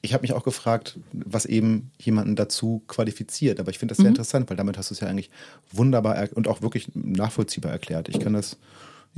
ich 0.00 0.14
habe 0.14 0.22
mich 0.22 0.32
auch 0.32 0.44
gefragt, 0.44 0.98
was 1.12 1.44
eben 1.44 1.90
jemanden 1.98 2.36
dazu 2.36 2.82
qualifiziert. 2.86 3.58
Aber 3.58 3.70
ich 3.70 3.78
finde 3.78 3.92
das 3.92 3.98
sehr 3.98 4.04
mhm. 4.04 4.12
interessant, 4.12 4.48
weil 4.48 4.56
damit 4.56 4.78
hast 4.78 4.90
du 4.90 4.94
es 4.94 5.00
ja 5.00 5.08
eigentlich 5.08 5.30
wunderbar 5.72 6.28
und 6.34 6.46
auch 6.46 6.62
wirklich 6.62 6.88
nachvollziehbar 6.94 7.72
erklärt. 7.72 8.08
Ich 8.08 8.20
kann 8.20 8.32
das 8.32 8.56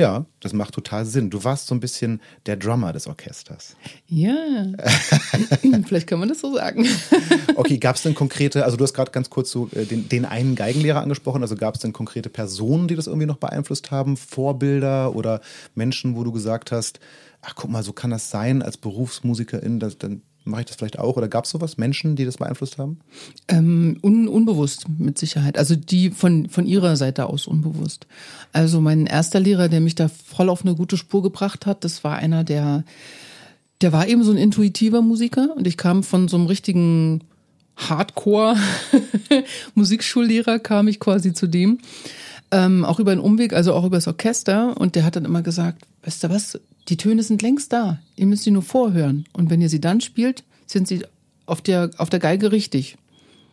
ja, 0.00 0.24
das 0.40 0.54
macht 0.54 0.72
total 0.74 1.04
Sinn. 1.04 1.28
Du 1.28 1.44
warst 1.44 1.66
so 1.66 1.74
ein 1.74 1.80
bisschen 1.80 2.22
der 2.46 2.56
Drummer 2.56 2.94
des 2.94 3.06
Orchesters. 3.06 3.76
Ja, 4.06 4.34
vielleicht 5.86 6.06
kann 6.06 6.18
man 6.18 6.28
das 6.30 6.40
so 6.40 6.54
sagen. 6.54 6.86
okay, 7.54 7.76
gab 7.76 7.96
es 7.96 8.02
denn 8.02 8.14
konkrete, 8.14 8.64
also 8.64 8.78
du 8.78 8.84
hast 8.84 8.94
gerade 8.94 9.10
ganz 9.10 9.28
kurz 9.28 9.50
so 9.50 9.68
äh, 9.72 9.84
den, 9.84 10.08
den 10.08 10.24
einen 10.24 10.54
Geigenlehrer 10.54 11.02
angesprochen, 11.02 11.42
also 11.42 11.54
gab 11.54 11.74
es 11.74 11.82
denn 11.82 11.92
konkrete 11.92 12.30
Personen, 12.30 12.88
die 12.88 12.96
das 12.96 13.08
irgendwie 13.08 13.26
noch 13.26 13.36
beeinflusst 13.36 13.90
haben, 13.90 14.16
Vorbilder 14.16 15.14
oder 15.14 15.42
Menschen, 15.74 16.16
wo 16.16 16.24
du 16.24 16.32
gesagt 16.32 16.72
hast, 16.72 16.98
ach 17.42 17.54
guck 17.54 17.70
mal, 17.70 17.82
so 17.82 17.92
kann 17.92 18.10
das 18.10 18.30
sein 18.30 18.62
als 18.62 18.78
Berufsmusikerin, 18.78 19.80
das, 19.80 19.98
dann 19.98 20.22
Mache 20.44 20.62
ich 20.62 20.66
das 20.66 20.76
vielleicht 20.76 20.98
auch? 20.98 21.16
Oder 21.16 21.28
gab 21.28 21.44
es 21.44 21.50
sowas, 21.50 21.76
Menschen, 21.76 22.16
die 22.16 22.24
das 22.24 22.38
beeinflusst 22.38 22.78
haben? 22.78 22.98
Ähm, 23.48 23.98
un 24.02 24.26
unbewusst, 24.26 24.86
mit 24.98 25.18
Sicherheit. 25.18 25.58
Also 25.58 25.76
die 25.76 26.08
von, 26.10 26.48
von 26.48 26.64
ihrer 26.66 26.96
Seite 26.96 27.26
aus 27.26 27.46
unbewusst. 27.46 28.06
Also 28.52 28.80
mein 28.80 29.06
erster 29.06 29.38
Lehrer, 29.38 29.68
der 29.68 29.80
mich 29.80 29.94
da 29.94 30.08
voll 30.08 30.48
auf 30.48 30.64
eine 30.64 30.74
gute 30.74 30.96
Spur 30.96 31.22
gebracht 31.22 31.66
hat, 31.66 31.84
das 31.84 32.02
war 32.04 32.16
einer, 32.16 32.42
der, 32.42 32.84
der 33.82 33.92
war 33.92 34.08
eben 34.08 34.24
so 34.24 34.32
ein 34.32 34.38
intuitiver 34.38 35.02
Musiker 35.02 35.54
und 35.56 35.66
ich 35.66 35.76
kam 35.76 36.02
von 36.02 36.28
so 36.28 36.38
einem 36.38 36.46
richtigen 36.46 37.20
Hardcore-Musikschullehrer, 37.76 40.58
kam 40.58 40.88
ich 40.88 41.00
quasi 41.00 41.34
zu 41.34 41.46
dem. 41.46 41.80
Ähm, 42.52 42.84
auch 42.84 42.98
über 42.98 43.12
einen 43.12 43.20
Umweg, 43.20 43.52
also 43.52 43.74
auch 43.74 43.84
über 43.84 43.96
das 43.96 44.08
Orchester. 44.08 44.76
Und 44.76 44.94
der 44.94 45.04
hat 45.04 45.16
dann 45.16 45.24
immer 45.24 45.42
gesagt, 45.42 45.86
weißt 46.02 46.24
du 46.24 46.30
was, 46.30 46.60
die 46.88 46.96
Töne 46.96 47.22
sind 47.22 47.42
längst 47.42 47.72
da. 47.72 48.00
Ihr 48.16 48.26
müsst 48.26 48.44
sie 48.44 48.50
nur 48.50 48.62
vorhören. 48.62 49.24
Und 49.32 49.50
wenn 49.50 49.60
ihr 49.60 49.68
sie 49.68 49.80
dann 49.80 50.00
spielt, 50.00 50.42
sind 50.66 50.88
sie 50.88 51.04
auf 51.46 51.60
der, 51.60 51.90
auf 51.98 52.10
der 52.10 52.20
Geige 52.20 52.52
richtig. 52.52 52.96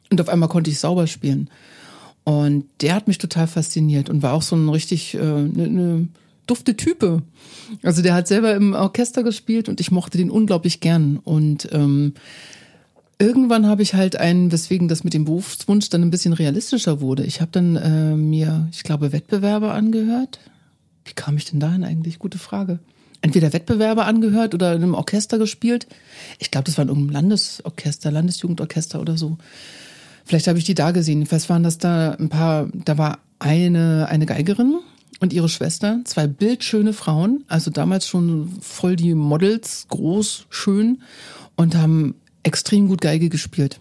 Und 0.09 0.21
auf 0.21 0.29
einmal 0.29 0.49
konnte 0.49 0.69
ich 0.69 0.79
sauber 0.79 1.07
spielen. 1.07 1.49
Und 2.23 2.65
der 2.81 2.95
hat 2.95 3.07
mich 3.07 3.19
total 3.19 3.47
fasziniert 3.47 4.09
und 4.09 4.21
war 4.21 4.33
auch 4.33 4.41
so 4.41 4.55
ein 4.55 4.69
richtig 4.69 5.13
äh, 5.13 5.19
ne, 5.19 5.67
ne 5.67 6.07
dufte 6.45 6.75
Type. 6.75 7.21
Also 7.83 8.01
der 8.01 8.13
hat 8.13 8.27
selber 8.27 8.55
im 8.55 8.73
Orchester 8.73 9.23
gespielt 9.23 9.69
und 9.69 9.79
ich 9.79 9.91
mochte 9.91 10.17
den 10.17 10.31
unglaublich 10.31 10.79
gern. 10.79 11.17
Und 11.17 11.69
ähm, 11.71 12.13
irgendwann 13.19 13.67
habe 13.67 13.81
ich 13.81 13.93
halt 13.93 14.15
einen, 14.15 14.51
weswegen 14.51 14.87
das 14.87 15.03
mit 15.03 15.13
dem 15.13 15.25
Berufswunsch 15.25 15.89
dann 15.89 16.01
ein 16.01 16.11
bisschen 16.11 16.33
realistischer 16.33 17.01
wurde. 17.01 17.23
Ich 17.23 17.41
habe 17.41 17.51
dann 17.51 17.75
äh, 17.75 18.15
mir, 18.15 18.67
ich 18.71 18.83
glaube, 18.83 19.11
Wettbewerbe 19.11 19.71
angehört. 19.71 20.39
Wie 21.05 21.13
kam 21.13 21.37
ich 21.37 21.45
denn 21.45 21.59
dahin 21.59 21.83
eigentlich? 21.83 22.19
Gute 22.19 22.37
Frage 22.37 22.79
entweder 23.21 23.53
Wettbewerbe 23.53 24.05
angehört 24.05 24.53
oder 24.53 24.73
in 24.73 24.83
einem 24.83 24.93
Orchester 24.93 25.37
gespielt. 25.37 25.87
Ich 26.39 26.51
glaube, 26.51 26.65
das 26.65 26.77
war 26.77 26.83
in 26.83 26.89
irgendeinem 26.89 27.13
Landesorchester, 27.13 28.11
Landesjugendorchester 28.11 29.01
oder 29.01 29.17
so. 29.17 29.37
Vielleicht 30.25 30.47
habe 30.47 30.59
ich 30.59 30.65
die 30.65 30.75
da 30.75 30.91
gesehen. 30.91 31.19
Jedenfalls 31.19 31.49
waren 31.49 31.63
das 31.63 31.77
da 31.77 32.11
ein 32.11 32.29
paar, 32.29 32.69
da 32.73 32.97
war 32.97 33.19
eine, 33.39 34.07
eine 34.09 34.25
Geigerin 34.25 34.79
und 35.19 35.33
ihre 35.33 35.49
Schwester, 35.49 36.01
zwei 36.03 36.27
bildschöne 36.27 36.93
Frauen, 36.93 37.43
also 37.47 37.71
damals 37.71 38.07
schon 38.07 38.51
voll 38.61 38.95
die 38.95 39.13
Models, 39.13 39.87
groß, 39.89 40.45
schön 40.49 41.01
und 41.55 41.75
haben 41.75 42.15
extrem 42.47 42.87
gut 42.87 43.01
Geige 43.01 43.29
gespielt. 43.29 43.79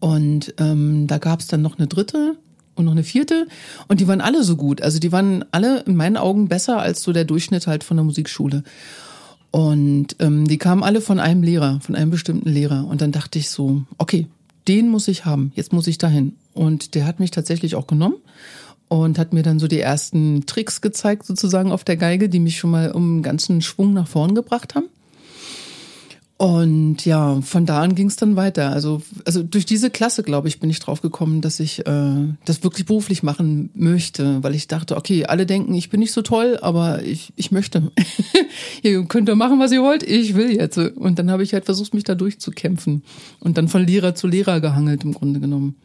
Und 0.00 0.54
ähm, 0.58 1.06
da 1.06 1.18
gab 1.18 1.40
es 1.40 1.46
dann 1.46 1.62
noch 1.62 1.78
eine 1.78 1.86
dritte, 1.86 2.36
und 2.74 2.86
noch 2.86 2.92
eine 2.92 3.04
vierte. 3.04 3.46
Und 3.88 4.00
die 4.00 4.08
waren 4.08 4.20
alle 4.20 4.42
so 4.44 4.56
gut. 4.56 4.82
Also 4.82 4.98
die 4.98 5.12
waren 5.12 5.44
alle 5.50 5.80
in 5.82 5.96
meinen 5.96 6.16
Augen 6.16 6.48
besser 6.48 6.80
als 6.80 7.02
so 7.02 7.12
der 7.12 7.24
Durchschnitt 7.24 7.66
halt 7.66 7.84
von 7.84 7.96
der 7.96 8.04
Musikschule. 8.04 8.62
Und 9.50 10.16
ähm, 10.18 10.48
die 10.48 10.58
kamen 10.58 10.82
alle 10.82 11.00
von 11.00 11.20
einem 11.20 11.42
Lehrer, 11.42 11.80
von 11.80 11.94
einem 11.94 12.10
bestimmten 12.10 12.48
Lehrer. 12.48 12.86
Und 12.86 13.00
dann 13.00 13.12
dachte 13.12 13.38
ich 13.38 13.50
so, 13.50 13.82
okay, 13.98 14.26
den 14.66 14.88
muss 14.88 15.08
ich 15.08 15.24
haben. 15.24 15.52
Jetzt 15.54 15.72
muss 15.72 15.86
ich 15.86 15.98
dahin. 15.98 16.34
Und 16.52 16.94
der 16.94 17.06
hat 17.06 17.20
mich 17.20 17.30
tatsächlich 17.30 17.76
auch 17.76 17.86
genommen 17.86 18.16
und 18.88 19.18
hat 19.18 19.32
mir 19.32 19.42
dann 19.42 19.58
so 19.58 19.68
die 19.68 19.80
ersten 19.80 20.46
Tricks 20.46 20.80
gezeigt, 20.80 21.26
sozusagen 21.26 21.72
auf 21.72 21.84
der 21.84 21.96
Geige, 21.96 22.28
die 22.28 22.40
mich 22.40 22.58
schon 22.58 22.70
mal 22.70 22.90
um 22.92 23.04
einen 23.04 23.22
ganzen 23.22 23.62
Schwung 23.62 23.92
nach 23.92 24.08
vorn 24.08 24.34
gebracht 24.34 24.74
haben. 24.74 24.86
Und 26.44 27.06
ja, 27.06 27.40
von 27.40 27.64
da 27.64 27.80
an 27.80 27.94
ging 27.94 28.08
es 28.08 28.16
dann 28.16 28.36
weiter. 28.36 28.68
Also, 28.68 29.00
also 29.24 29.42
durch 29.42 29.64
diese 29.64 29.88
Klasse, 29.88 30.22
glaube 30.22 30.46
ich, 30.46 30.60
bin 30.60 30.68
ich 30.68 30.78
drauf 30.78 31.00
gekommen, 31.00 31.40
dass 31.40 31.58
ich 31.58 31.86
äh, 31.86 32.34
das 32.44 32.62
wirklich 32.62 32.84
beruflich 32.84 33.22
machen 33.22 33.70
möchte, 33.72 34.42
weil 34.42 34.54
ich 34.54 34.68
dachte, 34.68 34.98
okay, 34.98 35.24
alle 35.24 35.46
denken, 35.46 35.72
ich 35.72 35.88
bin 35.88 36.00
nicht 36.00 36.12
so 36.12 36.20
toll, 36.20 36.58
aber 36.60 37.02
ich, 37.02 37.32
ich 37.36 37.50
möchte. 37.50 37.90
ihr 38.82 39.02
könnt 39.06 39.30
doch 39.30 39.36
machen, 39.36 39.58
was 39.58 39.72
ihr 39.72 39.80
wollt, 39.80 40.02
ich 40.02 40.34
will 40.34 40.54
jetzt. 40.54 40.76
Und 40.76 41.18
dann 41.18 41.30
habe 41.30 41.42
ich 41.42 41.54
halt 41.54 41.64
versucht, 41.64 41.94
mich 41.94 42.04
da 42.04 42.14
durchzukämpfen 42.14 43.04
und 43.40 43.56
dann 43.56 43.68
von 43.68 43.82
Lehrer 43.82 44.14
zu 44.14 44.26
Lehrer 44.26 44.60
gehangelt 44.60 45.02
im 45.02 45.14
Grunde 45.14 45.40
genommen. 45.40 45.76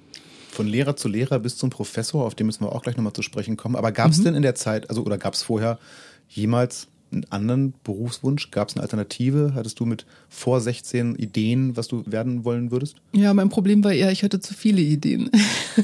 von 0.52 0.68
Lehrer 0.68 0.98
zu 0.98 1.08
Lehrer 1.08 1.40
bis 1.40 1.56
zum 1.56 1.70
Professor, 1.70 2.26
auf 2.26 2.36
den 2.36 2.48
müssen 2.48 2.66
wir 2.66 2.74
auch 2.74 2.84
gleich 2.84 2.98
nochmal 2.98 3.14
zu 3.14 3.22
sprechen 3.22 3.56
kommen. 3.56 3.78
Aber 3.78 3.94
gab 3.94 4.12
es 4.12 4.18
mhm. 4.18 4.24
denn 4.26 4.36
in 4.36 4.42
der 4.42 4.56
Zeit, 4.56 4.90
also 4.90 5.04
oder 5.04 5.18
gab 5.18 5.36
es 5.36 5.42
vorher 5.42 5.80
jemals 6.28 6.89
einen 7.12 7.26
anderen 7.30 7.74
Berufswunsch? 7.84 8.52
Gab 8.52 8.70
es 8.70 8.76
eine 8.76 8.84
Alternative? 8.84 9.54
Hattest 9.56 9.80
du 9.80 9.86
mit 9.86 10.06
vor 10.30 10.62
16 10.62 11.16
Ideen, 11.16 11.76
was 11.76 11.88
du 11.88 12.04
werden 12.06 12.46
wollen 12.46 12.72
würdest? 12.72 12.98
Ja, 13.12 13.34
mein 13.34 13.50
Problem 13.50 13.84
war 13.84 13.94
eher, 13.94 14.12
ich 14.12 14.24
hatte 14.24 14.40
zu 14.40 14.54
viele 14.54 14.82
Ideen. 14.82 15.30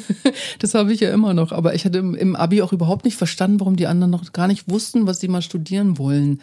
das 0.59 0.73
habe 0.73 0.93
ich 0.93 0.99
ja 0.99 1.11
immer 1.11 1.33
noch. 1.33 1.51
Aber 1.51 1.75
ich 1.75 1.85
hatte 1.85 1.99
im 1.99 2.35
Abi 2.35 2.61
auch 2.61 2.73
überhaupt 2.73 3.05
nicht 3.05 3.17
verstanden, 3.17 3.59
warum 3.59 3.75
die 3.75 3.88
anderen 3.88 4.11
noch 4.11 4.31
gar 4.33 4.47
nicht 4.47 4.69
wussten, 4.69 5.07
was 5.07 5.19
sie 5.19 5.27
mal 5.27 5.41
studieren 5.41 5.97
wollen. 5.97 6.41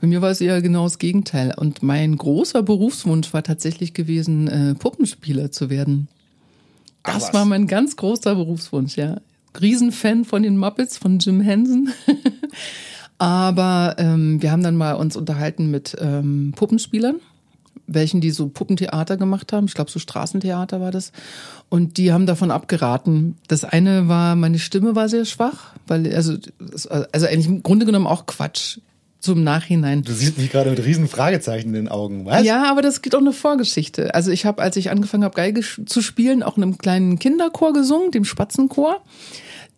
Bei 0.00 0.06
mir 0.06 0.22
war 0.22 0.30
es 0.30 0.40
eher 0.40 0.60
genau 0.62 0.84
das 0.84 0.98
Gegenteil. 0.98 1.54
Und 1.56 1.82
mein 1.82 2.16
großer 2.16 2.62
Berufswunsch 2.62 3.32
war 3.32 3.42
tatsächlich 3.42 3.94
gewesen, 3.94 4.48
äh, 4.48 4.74
Puppenspieler 4.74 5.50
zu 5.50 5.70
werden. 5.70 6.08
Das 7.02 7.26
Ach, 7.28 7.34
war 7.34 7.44
mein 7.44 7.66
ganz 7.66 7.96
großer 7.96 8.34
Berufswunsch, 8.34 8.96
ja. 8.96 9.20
Riesenfan 9.60 10.24
von 10.24 10.42
den 10.42 10.56
Muppets, 10.56 10.98
von 10.98 11.18
Jim 11.18 11.40
Henson. 11.40 11.88
Aber 13.18 13.96
ähm, 13.98 14.40
wir 14.40 14.52
haben 14.52 14.62
dann 14.62 14.76
mal 14.76 14.94
uns 14.94 15.16
unterhalten 15.16 15.70
mit 15.70 15.96
ähm, 16.00 16.52
Puppenspielern, 16.54 17.16
welchen 17.86 18.20
die 18.20 18.30
so 18.30 18.48
Puppentheater 18.48 19.16
gemacht 19.16 19.52
haben. 19.52 19.66
Ich 19.66 19.74
glaube, 19.74 19.90
so 19.90 19.98
Straßentheater 19.98 20.80
war 20.80 20.92
das. 20.92 21.12
Und 21.68 21.96
die 21.96 22.12
haben 22.12 22.26
davon 22.26 22.50
abgeraten. 22.50 23.36
Das 23.48 23.64
eine 23.64 24.08
war, 24.08 24.36
meine 24.36 24.60
Stimme 24.60 24.94
war 24.94 25.08
sehr 25.08 25.24
schwach, 25.24 25.74
weil, 25.86 26.14
also, 26.14 26.36
also 27.12 27.26
eigentlich 27.26 27.48
im 27.48 27.62
Grunde 27.62 27.86
genommen 27.86 28.06
auch 28.06 28.26
Quatsch 28.26 28.78
zum 29.20 29.42
Nachhinein. 29.42 30.02
Du 30.02 30.12
siehst 30.12 30.38
mich 30.38 30.50
gerade 30.52 30.70
mit 30.70 30.84
riesen 30.84 31.08
Fragezeichen 31.08 31.68
in 31.68 31.74
den 31.74 31.88
Augen, 31.88 32.24
was? 32.24 32.44
Ja, 32.44 32.70
aber 32.70 32.82
das 32.82 33.02
gibt 33.02 33.16
auch 33.16 33.20
eine 33.20 33.32
Vorgeschichte. 33.32 34.14
Also 34.14 34.30
ich 34.30 34.46
habe, 34.46 34.62
als 34.62 34.76
ich 34.76 34.90
angefangen 34.90 35.24
habe, 35.24 35.34
Geige 35.34 35.60
zu 35.60 36.02
spielen, 36.02 36.44
auch 36.44 36.56
in 36.56 36.62
einem 36.62 36.78
kleinen 36.78 37.18
Kinderchor 37.18 37.72
gesungen, 37.72 38.12
dem 38.12 38.24
Spatzenchor 38.24 39.02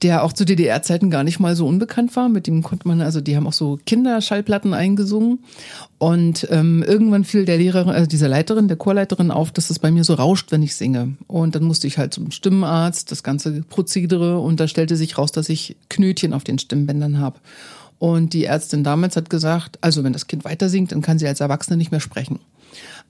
der 0.03 0.25
auch 0.25 0.33
zu 0.33 0.45
DDR-Zeiten 0.45 1.11
gar 1.11 1.25
nicht 1.25 1.41
mal 1.41 1.55
so 1.55 1.67
unbekannt 1.67 2.17
war. 2.17 2.29
Mit 2.29 2.47
dem 2.47 2.63
konnte 2.63 2.89
man, 2.89 3.03
also 3.03 3.21
die 3.21 3.37
haben 3.37 3.47
auch 3.47 3.53
so 3.53 3.79
Kinderschallplatten 3.85 4.73
eingesungen. 4.73 5.41
Und 5.99 6.49
ähm, 6.51 6.83
irgendwann 6.83 7.25
fiel 7.25 7.45
der 7.45 7.59
Lehrerin, 7.59 7.91
also 7.91 8.07
dieser 8.07 8.29
Leiterin, 8.29 8.69
der 8.69 8.79
Chorleiterin 8.79 9.31
auf, 9.31 9.51
dass 9.51 9.69
es 9.69 9.79
bei 9.79 9.91
mir 9.91 10.05
so 10.05 10.15
rauscht, 10.15 10.53
wenn 10.53 10.63
ich 10.63 10.75
singe. 10.75 11.17
Und 11.27 11.55
dann 11.55 11.65
musste 11.65 11.87
ich 11.87 11.99
halt 11.99 12.15
zum 12.15 12.31
Stimmenarzt, 12.31 13.11
das 13.11 13.23
ganze 13.23 13.63
Prozedere, 13.63 14.39
und 14.39 14.59
da 14.59 14.69
stellte 14.69 14.97
sich 14.97 15.19
raus, 15.19 15.33
dass 15.33 15.51
ich 15.51 15.77
Knötchen 15.91 16.33
auf 16.33 16.45
den 16.45 16.59
Stimmbändern 16.59 17.19
habe. 17.19 17.39
Und 17.99 18.33
die 18.33 18.47
Ärztin 18.47 18.83
damals 18.83 19.17
hat 19.17 19.29
gesagt, 19.29 19.79
also 19.83 20.03
wenn 20.03 20.15
das 20.15 20.27
Kind 20.27 20.45
weiter 20.45 20.71
singt, 20.71 20.93
dann 20.93 21.03
kann 21.03 21.19
sie 21.19 21.27
als 21.27 21.41
Erwachsene 21.41 21.77
nicht 21.77 21.91
mehr 21.91 22.01
sprechen. 22.01 22.39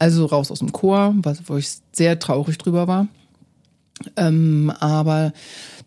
Also 0.00 0.26
raus 0.26 0.50
aus 0.50 0.58
dem 0.58 0.72
Chor, 0.72 1.14
wo 1.46 1.56
ich 1.56 1.68
sehr 1.92 2.18
traurig 2.18 2.58
drüber 2.58 2.88
war. 2.88 3.06
Ähm, 4.16 4.72
aber 4.80 5.32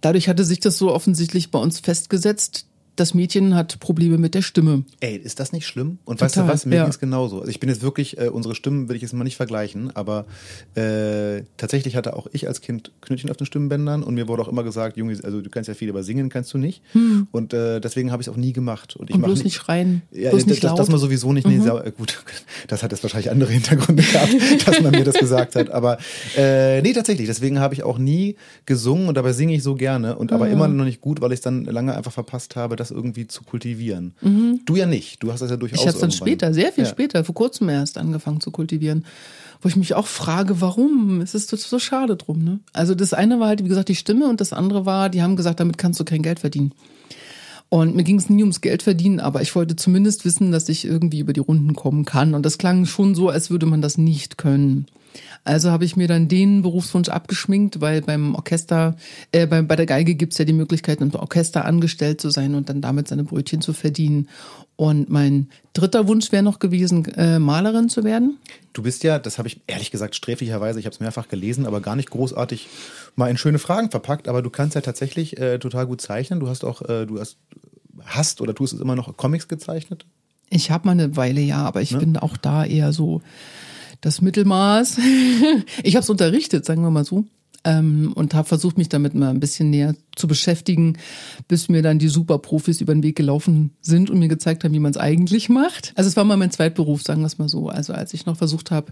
dadurch 0.01 0.27
hatte 0.29 0.43
sich 0.43 0.59
das 0.59 0.77
so 0.77 0.93
offensichtlich 0.93 1.51
bei 1.51 1.59
uns 1.59 1.79
festgesetzt, 1.79 2.65
das 2.95 3.13
Mädchen 3.13 3.55
hat 3.55 3.79
Probleme 3.79 4.17
mit 4.17 4.35
der 4.35 4.41
Stimme. 4.41 4.83
Ey, 4.99 5.15
ist 5.15 5.39
das 5.39 5.51
nicht 5.51 5.65
schlimm? 5.65 5.97
Und 6.05 6.19
Total, 6.19 6.27
weißt 6.27 6.37
du 6.37 6.47
was, 6.47 6.65
mir 6.65 6.75
ja. 6.75 6.83
ging 6.83 6.91
es 6.91 6.99
genauso. 6.99 7.39
Also 7.39 7.49
ich 7.49 7.59
bin 7.59 7.69
jetzt 7.69 7.81
wirklich, 7.81 8.17
äh, 8.19 8.29
unsere 8.29 8.53
Stimmen 8.55 8.87
will 8.89 8.95
ich 8.95 9.01
jetzt 9.01 9.13
mal 9.13 9.23
nicht 9.23 9.35
vergleichen, 9.35 9.95
aber 9.95 10.25
äh, 10.75 11.43
tatsächlich 11.57 11.95
hatte 11.95 12.15
auch 12.15 12.27
ich 12.31 12.47
als 12.47 12.61
Kind 12.61 12.91
Knötchen 13.01 13.29
auf 13.29 13.37
den 13.37 13.45
Stimmbändern 13.45 14.03
und 14.03 14.13
mir 14.13 14.27
wurde 14.27 14.43
auch 14.43 14.47
immer 14.47 14.63
gesagt, 14.63 14.97
Junge, 14.97 15.17
also 15.23 15.41
du 15.41 15.49
kannst 15.49 15.67
ja 15.67 15.73
viel, 15.73 15.89
aber 15.89 16.03
singen 16.03 16.29
kannst 16.29 16.53
du 16.53 16.57
nicht. 16.57 16.81
Hm. 16.91 17.27
Und 17.31 17.53
äh, 17.53 17.79
deswegen 17.79 18.11
habe 18.11 18.21
ich 18.21 18.27
es 18.27 18.33
auch 18.33 18.37
nie 18.37 18.53
gemacht. 18.53 18.95
Und 18.95 19.09
ich 19.09 19.15
und 19.15 19.23
bloß 19.23 19.39
nicht, 19.39 19.45
nicht 19.45 19.55
schreien, 19.55 20.03
ja, 20.11 20.29
bloß 20.29 20.45
nicht 20.45 20.63
das, 20.63 20.71
laut. 20.71 20.79
das 20.79 20.89
mal 20.89 20.97
sowieso 20.97 21.33
nicht. 21.33 21.47
Mhm. 21.47 21.63
Nee, 21.63 21.91
gut, 21.97 22.23
das 22.67 22.83
hat 22.83 22.91
jetzt 22.91 23.03
wahrscheinlich 23.03 23.31
andere 23.31 23.51
Hintergründe 23.51 24.03
gehabt, 24.03 24.35
dass 24.67 24.81
man 24.81 24.91
mir 24.91 25.03
das 25.03 25.15
gesagt 25.15 25.55
hat. 25.55 25.71
Aber 25.71 25.97
äh, 26.37 26.81
nee, 26.81 26.93
tatsächlich, 26.93 27.27
deswegen 27.27 27.59
habe 27.59 27.73
ich 27.73 27.83
auch 27.83 27.97
nie 27.97 28.35
gesungen 28.65 29.07
und 29.07 29.15
dabei 29.15 29.33
singe 29.33 29.55
ich 29.55 29.63
so 29.63 29.75
gerne 29.75 30.15
und 30.15 30.31
aber 30.31 30.45
mhm. 30.45 30.51
immer 30.51 30.67
noch 30.67 30.85
nicht 30.85 31.01
gut, 31.01 31.21
weil 31.21 31.31
ich 31.31 31.37
es 31.37 31.41
dann 31.41 31.65
lange 31.65 31.95
einfach 31.95 32.11
verpasst 32.11 32.55
habe, 32.55 32.75
das 32.83 32.91
irgendwie 32.91 33.27
zu 33.27 33.43
kultivieren. 33.43 34.13
Mhm. 34.21 34.61
Du 34.65 34.75
ja 34.75 34.85
nicht. 34.85 35.23
Du 35.23 35.31
hast 35.31 35.41
das 35.41 35.49
ja 35.49 35.57
durchaus. 35.57 35.79
Ich 35.79 35.85
habe 35.85 35.95
es 35.95 36.01
dann 36.01 36.11
später, 36.11 36.53
sehr 36.53 36.71
viel 36.71 36.83
ja. 36.83 36.89
später, 36.89 37.23
vor 37.23 37.35
kurzem 37.35 37.69
erst 37.69 37.97
angefangen 37.97 38.41
zu 38.41 38.51
kultivieren. 38.51 39.05
Wo 39.61 39.69
ich 39.69 39.75
mich 39.75 39.93
auch 39.93 40.07
frage, 40.07 40.59
warum? 40.59 41.21
Es 41.21 41.33
ist 41.33 41.49
so 41.49 41.79
schade 41.79 42.17
drum. 42.17 42.43
Ne? 42.43 42.59
Also 42.73 42.95
das 42.95 43.13
eine 43.13 43.39
war 43.39 43.47
halt, 43.47 43.63
wie 43.63 43.69
gesagt, 43.69 43.87
die 43.87 43.95
Stimme 43.95 44.27
und 44.27 44.41
das 44.41 44.51
andere 44.51 44.85
war, 44.85 45.09
die 45.09 45.21
haben 45.21 45.35
gesagt, 45.37 45.59
damit 45.59 45.77
kannst 45.77 45.99
du 45.99 46.03
kein 46.03 46.21
Geld 46.21 46.39
verdienen. 46.39 46.73
Und 47.69 47.95
mir 47.95 48.03
ging 48.03 48.19
es 48.19 48.29
nie 48.29 48.43
ums 48.43 48.61
Geld 48.61 48.83
verdienen, 48.83 49.19
aber 49.19 49.41
ich 49.41 49.55
wollte 49.55 49.75
zumindest 49.75 50.25
wissen, 50.25 50.51
dass 50.51 50.69
ich 50.69 50.85
irgendwie 50.85 51.19
über 51.19 51.33
die 51.33 51.39
Runden 51.39 51.73
kommen 51.73 52.05
kann. 52.05 52.35
Und 52.35 52.45
das 52.45 52.59
klang 52.59 52.85
schon 52.85 53.15
so, 53.15 53.29
als 53.29 53.49
würde 53.49 53.65
man 53.65 53.81
das 53.81 53.97
nicht 53.97 54.37
können. 54.37 54.85
Also 55.45 55.71
habe 55.71 55.83
ich 55.83 55.97
mir 55.97 56.07
dann 56.07 56.29
den 56.29 56.61
Berufswunsch 56.61 57.09
abgeschminkt, 57.09 57.81
weil 57.81 58.01
beim 58.01 58.33
Orchester, 58.33 58.95
äh, 59.33 59.45
bei, 59.45 59.61
bei 59.61 59.75
der 59.75 59.85
Geige 59.85 60.15
gibt's 60.15 60.37
ja 60.37 60.45
die 60.45 60.53
Möglichkeit, 60.53 61.01
im 61.01 61.13
Orchester 61.13 61.65
angestellt 61.65 62.21
zu 62.21 62.29
sein 62.29 62.55
und 62.55 62.69
dann 62.69 62.79
damit 62.79 63.09
seine 63.09 63.25
Brötchen 63.25 63.59
zu 63.59 63.73
verdienen. 63.73 64.29
Und 64.77 65.09
mein 65.09 65.49
dritter 65.73 66.07
Wunsch 66.07 66.31
wäre 66.31 66.43
noch 66.43 66.59
gewesen, 66.59 67.05
äh, 67.15 67.39
Malerin 67.39 67.89
zu 67.89 68.05
werden. 68.05 68.37
Du 68.71 68.83
bist 68.83 69.03
ja, 69.03 69.19
das 69.19 69.37
habe 69.37 69.49
ich 69.49 69.59
ehrlich 69.67 69.91
gesagt 69.91 70.15
sträflicherweise, 70.15 70.79
ich 70.79 70.85
habe 70.85 70.93
es 70.93 71.01
mehrfach 71.01 71.27
gelesen, 71.27 71.65
aber 71.65 71.81
gar 71.81 71.97
nicht 71.97 72.09
großartig 72.09 72.69
mal 73.15 73.29
in 73.29 73.37
schöne 73.37 73.59
Fragen 73.59 73.91
verpackt. 73.91 74.29
Aber 74.29 74.41
du 74.41 74.49
kannst 74.49 74.75
ja 74.75 74.81
tatsächlich 74.81 75.37
äh, 75.39 75.59
total 75.59 75.87
gut 75.87 75.99
zeichnen. 75.99 76.39
Du 76.39 76.47
hast 76.47 76.63
auch, 76.63 76.81
äh, 76.83 77.05
du 77.05 77.19
hast, 77.19 77.37
hast 78.05 78.39
oder 78.39 78.55
tust 78.55 78.73
es 78.73 78.79
immer 78.79 78.95
noch 78.95 79.15
Comics 79.17 79.49
gezeichnet? 79.49 80.05
Ich 80.49 80.71
habe 80.71 80.85
mal 80.85 80.93
eine 80.93 81.17
Weile 81.17 81.41
ja, 81.41 81.65
aber 81.65 81.81
ich 81.81 81.91
ne? 81.91 81.99
bin 81.99 82.17
auch 82.17 82.37
da 82.37 82.63
eher 82.63 82.93
so 82.93 83.21
das 84.03 84.21
Mittelmaß. 84.21 84.97
ich 85.83 85.95
habe 85.95 86.03
es 86.03 86.09
unterrichtet, 86.09 86.65
sagen 86.65 86.83
wir 86.83 86.91
mal 86.91 87.05
so. 87.05 87.25
Ähm, 87.65 88.11
und 88.13 88.33
habe 88.33 88.45
versucht, 88.45 88.77
mich 88.77 88.89
damit 88.89 89.15
mal 89.15 89.29
ein 89.29 89.39
bisschen 89.39 89.69
näher 89.69 89.95
zu 90.17 90.27
beschäftigen, 90.27 90.97
bis 91.47 91.69
mir 91.69 91.81
dann 91.81 91.97
die 91.97 92.09
Superprofis 92.09 92.81
über 92.81 92.93
den 92.93 93.03
Weg 93.03 93.15
gelaufen 93.15 93.71
sind 93.79 94.09
und 94.09 94.19
mir 94.19 94.27
gezeigt 94.27 94.65
haben, 94.65 94.73
wie 94.73 94.79
man 94.79 94.91
es 94.91 94.97
eigentlich 94.97 95.47
macht. 95.47 95.93
Also 95.95 96.09
es 96.09 96.17
war 96.17 96.25
mal 96.25 96.35
mein 96.35 96.51
Zweitberuf, 96.51 97.03
sagen 97.03 97.21
wir 97.21 97.27
es 97.27 97.37
mal 97.37 97.47
so. 97.47 97.69
Also 97.69 97.93
als 97.93 98.13
ich 98.13 98.25
noch 98.25 98.35
versucht 98.35 98.69
habe, 98.69 98.91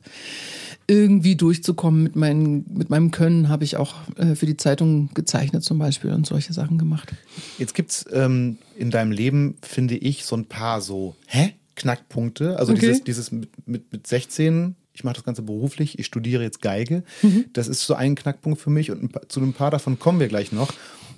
irgendwie 0.88 1.36
durchzukommen 1.36 2.02
mit, 2.02 2.16
meinen, 2.16 2.66
mit 2.74 2.90
meinem 2.90 3.12
Können, 3.12 3.50
habe 3.50 3.66
ich 3.66 3.76
auch 3.76 3.96
äh, 4.16 4.36
für 4.36 4.46
die 4.46 4.56
Zeitung 4.56 5.10
gezeichnet 5.14 5.66
zum 5.66 5.78
Beispiel 5.78 6.12
und 6.12 6.26
solche 6.26 6.54
Sachen 6.54 6.78
gemacht. 6.78 7.12
Jetzt 7.58 7.76
gibt's 7.76 8.06
ähm, 8.14 8.58
in 8.78 8.90
deinem 8.90 9.12
Leben, 9.12 9.58
finde 9.62 9.98
ich, 9.98 10.24
so 10.24 10.38
ein 10.38 10.46
paar 10.46 10.80
so, 10.80 11.18
hä? 11.28 11.56
Knackpunkte. 11.76 12.58
Also 12.58 12.72
okay. 12.72 12.82
dieses, 12.82 13.04
dieses 13.04 13.32
mit, 13.34 13.50
mit, 13.68 13.92
mit 13.92 14.08
16 14.08 14.76
ich 14.94 15.04
mache 15.04 15.16
das 15.16 15.24
Ganze 15.24 15.42
beruflich, 15.42 16.00
ich 16.00 16.06
studiere 16.06 16.44
jetzt 16.44 16.62
Geige. 16.62 17.04
Mhm. 17.22 17.46
Das 17.54 17.68
ist 17.68 17.82
so 17.86 17.94
ein 17.94 18.16
Knackpunkt 18.16 18.60
für 18.60 18.70
mich 18.70 18.92
und 18.92 19.12
zu 19.32 19.42
ein 19.42 19.54
paar 19.54 19.72
davon 19.72 20.00
kommen 20.00 20.20
wir 20.20 20.28
gleich 20.28 20.52
noch. 20.52 20.74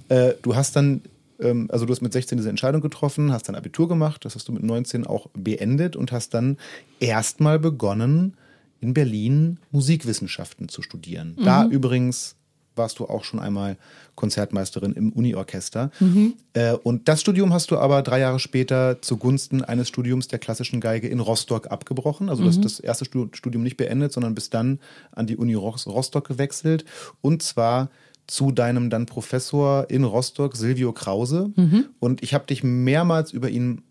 Äh, 0.10 0.34
du 0.42 0.56
hast 0.56 0.76
dann, 0.76 1.02
ähm, 1.40 1.70
also 1.72 1.86
du 1.86 1.92
hast 1.92 2.02
mit 2.02 2.14
16 2.14 2.38
diese 2.38 2.50
Entscheidung 2.50 2.82
getroffen, 2.82 3.32
hast 3.32 3.48
dann 3.48 3.56
Abitur 3.56 3.88
gemacht, 3.88 4.26
das 4.26 4.36
hast 4.36 4.48
du 4.48 4.52
mit 4.52 4.64
19 4.64 5.08
auch 5.08 5.28
beendet 5.34 5.96
und 5.96 6.12
hast 6.12 6.34
dann 6.34 6.58
erstmal 7.00 7.60
begonnen, 7.60 8.38
in 8.80 8.94
Berlin 8.94 9.60
Musikwissenschaften 9.72 10.68
zu 10.68 10.82
studieren. 10.82 11.36
Mhm. 11.38 11.46
Da 11.46 11.66
übrigens 11.66 12.36
warst 12.76 13.00
du 13.00 13.06
auch 13.06 13.24
schon 13.24 13.40
einmal 13.40 13.78
Konzertmeisterin 14.16 14.94
im 14.94 15.12
Uniorchester. 15.12 15.92
Mhm. 16.00 16.34
Äh, 16.54 16.74
und 16.74 17.08
das 17.08 17.22
Studium 17.22 17.54
hast 17.54 17.72
du 17.72 17.78
aber 17.78 18.02
drei 18.02 18.20
Jahre 18.20 18.40
später 18.40 19.02
zugunsten 19.02 19.64
eines 19.64 19.88
Studiums 19.88 20.28
der 20.28 20.40
klassischen 20.40 20.82
Geige 20.82 21.08
in 21.08 21.20
Rostock 21.20 21.72
abgebrochen. 21.72 22.30
Also 22.30 22.44
mhm. 22.44 22.48
das, 22.48 22.62
das 22.62 22.80
erste 22.80 23.06
Studium 23.06 23.64
nicht 23.64 23.78
beendet, 23.78 24.14
sondern 24.14 24.36
bis 24.36 24.50
dann 24.50 24.80
an 25.12 25.28
die 25.28 25.38
Uni 25.38 25.56
Rostock 25.56 26.28
gewechselt. 26.28 26.86
Und 27.22 27.42
zwar 27.42 27.90
zu 28.28 28.52
deinem 28.52 28.90
dann 28.90 29.06
Professor 29.06 29.90
in 29.90 30.04
Rostock, 30.04 30.56
Silvio 30.56 30.94
Krause. 30.94 31.52
Mhm. 31.56 31.86
Und 32.00 32.24
ich 32.24 32.34
habe 32.34 32.46
dich 32.46 32.64
mehrmals 32.64 33.32
über 33.32 33.50
ihn 33.50 33.82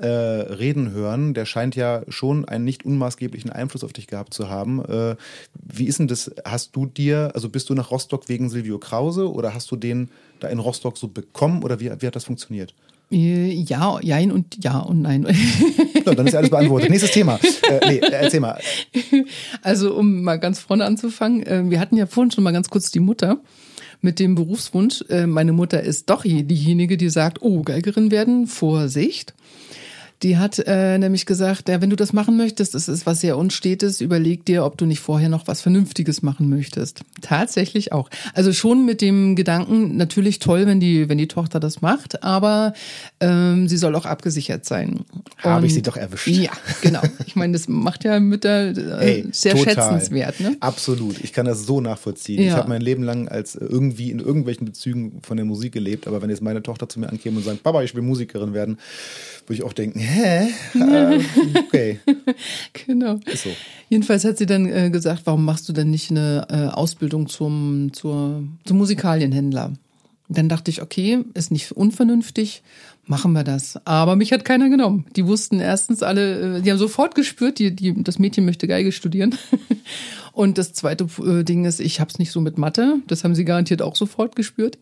äh, 0.00 0.06
reden 0.06 0.92
hören, 0.92 1.34
der 1.34 1.44
scheint 1.44 1.76
ja 1.76 2.02
schon 2.08 2.44
einen 2.44 2.64
nicht 2.64 2.84
unmaßgeblichen 2.84 3.50
Einfluss 3.50 3.84
auf 3.84 3.92
dich 3.92 4.06
gehabt 4.06 4.32
zu 4.34 4.48
haben. 4.48 4.84
Äh, 4.84 5.16
wie 5.54 5.86
ist 5.86 5.98
denn 5.98 6.08
das? 6.08 6.30
Hast 6.44 6.76
du 6.76 6.86
dir, 6.86 7.32
also 7.34 7.48
bist 7.48 7.68
du 7.68 7.74
nach 7.74 7.90
Rostock 7.90 8.28
wegen 8.28 8.48
Silvio 8.48 8.78
Krause 8.78 9.32
oder 9.32 9.54
hast 9.54 9.70
du 9.70 9.76
den 9.76 10.08
da 10.40 10.48
in 10.48 10.58
Rostock 10.58 10.96
so 10.96 11.08
bekommen 11.08 11.62
oder 11.62 11.80
wie, 11.80 11.90
wie 12.00 12.06
hat 12.06 12.16
das 12.16 12.24
funktioniert? 12.24 12.74
Äh, 13.10 13.52
ja, 13.52 13.98
jein 14.00 14.30
und 14.30 14.62
ja 14.62 14.78
und 14.78 15.02
nein. 15.02 15.26
So, 16.04 16.14
dann 16.14 16.26
ist 16.26 16.34
alles 16.34 16.48
beantwortet. 16.48 16.88
Nächstes 16.88 17.10
Thema. 17.10 17.38
Äh, 17.68 17.88
nee, 17.88 17.98
erzähl 17.98 18.40
mal. 18.40 18.58
Also, 19.62 19.94
um 19.94 20.22
mal 20.22 20.38
ganz 20.38 20.58
vorne 20.58 20.86
anzufangen, 20.86 21.42
äh, 21.42 21.68
wir 21.68 21.80
hatten 21.80 21.96
ja 21.96 22.06
vorhin 22.06 22.30
schon 22.30 22.44
mal 22.44 22.52
ganz 22.52 22.70
kurz 22.70 22.90
die 22.90 23.00
Mutter 23.00 23.40
mit 24.00 24.18
dem 24.20 24.34
Berufswunsch. 24.36 25.04
Meine 25.26 25.52
Mutter 25.52 25.82
ist 25.82 26.08
doch 26.08 26.22
diejenige, 26.22 26.96
die 26.96 27.10
sagt, 27.10 27.42
oh, 27.42 27.62
Geigerin 27.62 28.12
werden, 28.12 28.46
Vorsicht. 28.46 29.34
Die 30.22 30.36
hat 30.36 30.58
äh, 30.66 30.98
nämlich 30.98 31.26
gesagt, 31.26 31.68
ja, 31.68 31.80
wenn 31.80 31.90
du 31.90 31.96
das 31.96 32.12
machen 32.12 32.36
möchtest, 32.36 32.74
das 32.74 32.88
ist 32.88 33.06
was 33.06 33.20
sehr 33.20 33.36
Unstetes, 33.36 34.00
überleg 34.00 34.44
dir, 34.44 34.64
ob 34.64 34.76
du 34.76 34.84
nicht 34.84 34.98
vorher 34.98 35.28
noch 35.28 35.46
was 35.46 35.60
Vernünftiges 35.60 36.22
machen 36.22 36.48
möchtest. 36.48 37.02
Tatsächlich 37.20 37.92
auch. 37.92 38.10
Also 38.34 38.52
schon 38.52 38.84
mit 38.84 39.00
dem 39.00 39.36
Gedanken, 39.36 39.96
natürlich 39.96 40.40
toll, 40.40 40.66
wenn 40.66 40.80
die, 40.80 41.08
wenn 41.08 41.18
die 41.18 41.28
Tochter 41.28 41.60
das 41.60 41.82
macht, 41.82 42.24
aber 42.24 42.72
ähm, 43.20 43.68
sie 43.68 43.76
soll 43.76 43.94
auch 43.94 44.06
abgesichert 44.06 44.64
sein. 44.64 45.04
Habe 45.38 45.66
ich 45.66 45.74
sie 45.74 45.82
doch 45.82 45.96
erwischt. 45.96 46.26
Ja, 46.26 46.50
genau. 46.82 47.02
Ich 47.26 47.36
meine, 47.36 47.52
das 47.52 47.68
macht 47.68 48.02
ja 48.04 48.18
Mütter 48.18 48.76
äh, 49.00 49.20
Ey, 49.20 49.26
sehr 49.30 49.54
total. 49.54 49.74
schätzenswert. 49.74 50.40
Ne? 50.40 50.56
Absolut. 50.58 51.22
Ich 51.22 51.32
kann 51.32 51.46
das 51.46 51.64
so 51.64 51.80
nachvollziehen. 51.80 52.42
Ja. 52.42 52.48
Ich 52.48 52.54
habe 52.54 52.68
mein 52.68 52.80
Leben 52.80 53.04
lang 53.04 53.28
als 53.28 53.54
irgendwie 53.54 54.10
in 54.10 54.18
irgendwelchen 54.18 54.64
Bezügen 54.64 55.20
von 55.22 55.36
der 55.36 55.46
Musik 55.46 55.72
gelebt, 55.72 56.08
aber 56.08 56.22
wenn 56.22 56.30
jetzt 56.30 56.42
meine 56.42 56.62
Tochter 56.62 56.88
zu 56.88 56.98
mir 56.98 57.08
ankäme 57.08 57.36
und 57.36 57.44
sagt, 57.44 57.62
Papa, 57.62 57.82
ich 57.82 57.94
will 57.94 58.02
Musikerin 58.02 58.52
werden, 58.52 58.78
würde 59.46 59.54
ich 59.54 59.62
auch 59.62 59.72
denken, 59.72 60.07
hä? 60.08 60.48
Äh, 60.74 61.20
okay. 61.66 62.00
genau. 62.86 63.20
So. 63.34 63.50
Jedenfalls 63.88 64.24
hat 64.24 64.38
sie 64.38 64.46
dann 64.46 64.66
äh, 64.66 64.90
gesagt, 64.90 65.22
warum 65.24 65.44
machst 65.44 65.68
du 65.68 65.72
denn 65.72 65.90
nicht 65.90 66.10
eine 66.10 66.46
äh, 66.50 66.74
Ausbildung 66.74 67.28
zum, 67.28 67.92
zur, 67.92 68.42
zum 68.64 68.78
Musikalienhändler? 68.78 69.72
Dann 70.28 70.48
dachte 70.48 70.70
ich, 70.70 70.82
okay, 70.82 71.24
ist 71.32 71.50
nicht 71.50 71.72
unvernünftig, 71.72 72.62
machen 73.06 73.32
wir 73.32 73.44
das. 73.44 73.80
Aber 73.86 74.14
mich 74.14 74.32
hat 74.32 74.44
keiner 74.44 74.68
genommen. 74.68 75.06
Die 75.16 75.26
wussten 75.26 75.58
erstens 75.60 76.02
alle, 76.02 76.58
äh, 76.58 76.60
die 76.60 76.70
haben 76.70 76.78
sofort 76.78 77.14
gespürt, 77.14 77.58
die, 77.58 77.74
die, 77.74 78.02
das 78.02 78.18
Mädchen 78.18 78.44
möchte 78.44 78.66
Geige 78.66 78.92
studieren. 78.92 79.34
Und 80.32 80.58
das 80.58 80.72
zweite 80.72 81.08
äh, 81.24 81.44
Ding 81.44 81.64
ist, 81.64 81.80
ich 81.80 82.00
habe 82.00 82.10
es 82.10 82.18
nicht 82.18 82.30
so 82.30 82.40
mit 82.40 82.58
Mathe. 82.58 82.96
Das 83.06 83.24
haben 83.24 83.34
sie 83.34 83.44
garantiert 83.44 83.82
auch 83.82 83.96
sofort 83.96 84.36
gespürt. 84.36 84.78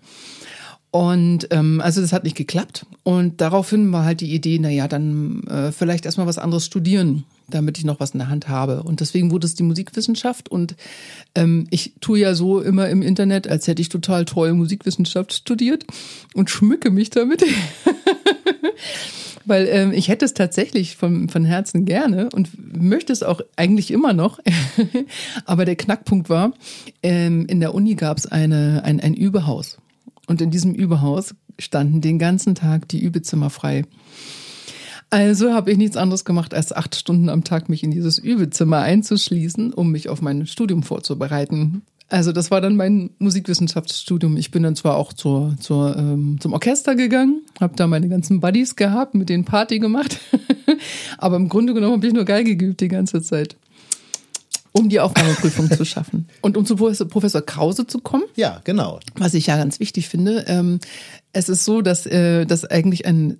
Und 0.96 1.48
ähm, 1.50 1.82
also 1.82 2.00
das 2.00 2.14
hat 2.14 2.24
nicht 2.24 2.38
geklappt. 2.38 2.86
Und 3.02 3.42
daraufhin 3.42 3.92
war 3.92 4.06
halt 4.06 4.22
die 4.22 4.32
Idee, 4.32 4.58
na 4.58 4.70
ja, 4.70 4.88
dann 4.88 5.42
äh, 5.42 5.70
vielleicht 5.70 6.06
erstmal 6.06 6.26
was 6.26 6.38
anderes 6.38 6.64
studieren, 6.64 7.24
damit 7.50 7.76
ich 7.76 7.84
noch 7.84 8.00
was 8.00 8.12
in 8.12 8.18
der 8.18 8.30
Hand 8.30 8.48
habe. 8.48 8.82
Und 8.82 9.00
deswegen 9.00 9.30
wurde 9.30 9.46
es 9.46 9.54
die 9.54 9.62
Musikwissenschaft. 9.62 10.48
Und 10.48 10.74
ähm, 11.34 11.66
ich 11.68 11.92
tue 12.00 12.20
ja 12.20 12.34
so 12.34 12.62
immer 12.62 12.88
im 12.88 13.02
Internet, 13.02 13.46
als 13.46 13.68
hätte 13.68 13.82
ich 13.82 13.90
total 13.90 14.24
toll 14.24 14.54
Musikwissenschaft 14.54 15.34
studiert 15.34 15.84
und 16.32 16.48
schmücke 16.48 16.90
mich 16.90 17.10
damit. 17.10 17.44
Weil 19.44 19.68
ähm, 19.70 19.92
ich 19.92 20.08
hätte 20.08 20.24
es 20.24 20.32
tatsächlich 20.32 20.96
von, 20.96 21.28
von 21.28 21.44
Herzen 21.44 21.84
gerne 21.84 22.30
und 22.32 22.48
möchte 22.74 23.12
es 23.12 23.22
auch 23.22 23.42
eigentlich 23.56 23.90
immer 23.90 24.14
noch. 24.14 24.40
Aber 25.44 25.66
der 25.66 25.76
Knackpunkt 25.76 26.30
war, 26.30 26.54
ähm, 27.02 27.44
in 27.48 27.60
der 27.60 27.74
Uni 27.74 27.96
gab 27.96 28.16
es 28.16 28.24
eine, 28.24 28.80
ein, 28.82 28.98
ein 28.98 29.12
Übehaus. 29.12 29.76
Und 30.26 30.40
in 30.40 30.50
diesem 30.50 30.74
Übehaus 30.74 31.34
standen 31.58 32.00
den 32.00 32.18
ganzen 32.18 32.54
Tag 32.54 32.88
die 32.88 33.00
Übezimmer 33.00 33.50
frei. 33.50 33.84
Also 35.10 35.52
habe 35.52 35.70
ich 35.70 35.78
nichts 35.78 35.96
anderes 35.96 36.24
gemacht, 36.24 36.52
als 36.52 36.72
acht 36.72 36.96
Stunden 36.96 37.28
am 37.28 37.44
Tag 37.44 37.68
mich 37.68 37.84
in 37.84 37.92
dieses 37.92 38.18
Übezimmer 38.18 38.80
einzuschließen, 38.80 39.72
um 39.72 39.92
mich 39.92 40.08
auf 40.08 40.20
mein 40.20 40.46
Studium 40.46 40.82
vorzubereiten. 40.82 41.82
Also 42.08 42.32
das 42.32 42.50
war 42.50 42.60
dann 42.60 42.76
mein 42.76 43.10
Musikwissenschaftsstudium. 43.18 44.36
Ich 44.36 44.50
bin 44.50 44.62
dann 44.62 44.76
zwar 44.76 44.96
auch 44.96 45.12
zur, 45.12 45.56
zur, 45.58 45.96
ähm, 45.96 46.38
zum 46.40 46.52
Orchester 46.52 46.94
gegangen, 46.94 47.42
habe 47.60 47.74
da 47.76 47.86
meine 47.86 48.08
ganzen 48.08 48.40
Buddies 48.40 48.76
gehabt, 48.76 49.14
mit 49.14 49.28
denen 49.28 49.44
Party 49.44 49.78
gemacht, 49.78 50.20
aber 51.18 51.36
im 51.36 51.48
Grunde 51.48 51.74
genommen 51.74 51.94
habe 51.94 52.06
ich 52.06 52.12
nur 52.12 52.24
Geige 52.24 52.56
geübt 52.56 52.80
die 52.80 52.88
ganze 52.88 53.22
Zeit 53.22 53.56
um 54.76 54.88
die 54.88 55.00
Aufnahmeprüfung 55.00 55.70
zu 55.70 55.84
schaffen. 55.84 56.28
Und 56.42 56.56
um 56.56 56.66
zu 56.66 56.76
Professor 56.76 57.42
Krause 57.42 57.86
zu 57.86 57.98
kommen. 58.00 58.24
Ja, 58.36 58.60
genau. 58.64 59.00
Was 59.16 59.34
ich 59.34 59.46
ja 59.46 59.56
ganz 59.56 59.80
wichtig 59.80 60.08
finde. 60.08 60.44
Ähm, 60.48 60.80
es 61.32 61.48
ist 61.48 61.64
so, 61.64 61.82
dass 61.82 62.06
äh, 62.06 62.44
das 62.46 62.64
eigentlich 62.64 63.06
ein 63.06 63.38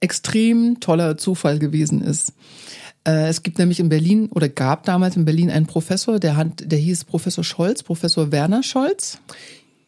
extrem 0.00 0.80
toller 0.80 1.16
Zufall 1.16 1.58
gewesen 1.58 2.02
ist. 2.02 2.32
Äh, 3.04 3.28
es 3.28 3.42
gibt 3.42 3.58
nämlich 3.58 3.80
in 3.80 3.88
Berlin 3.88 4.28
oder 4.30 4.48
gab 4.48 4.84
damals 4.84 5.16
in 5.16 5.24
Berlin 5.24 5.50
einen 5.50 5.66
Professor, 5.66 6.18
der, 6.18 6.36
hat, 6.36 6.64
der 6.64 6.78
hieß 6.78 7.04
Professor 7.04 7.44
Scholz, 7.44 7.82
Professor 7.82 8.32
Werner 8.32 8.62
Scholz. 8.62 9.18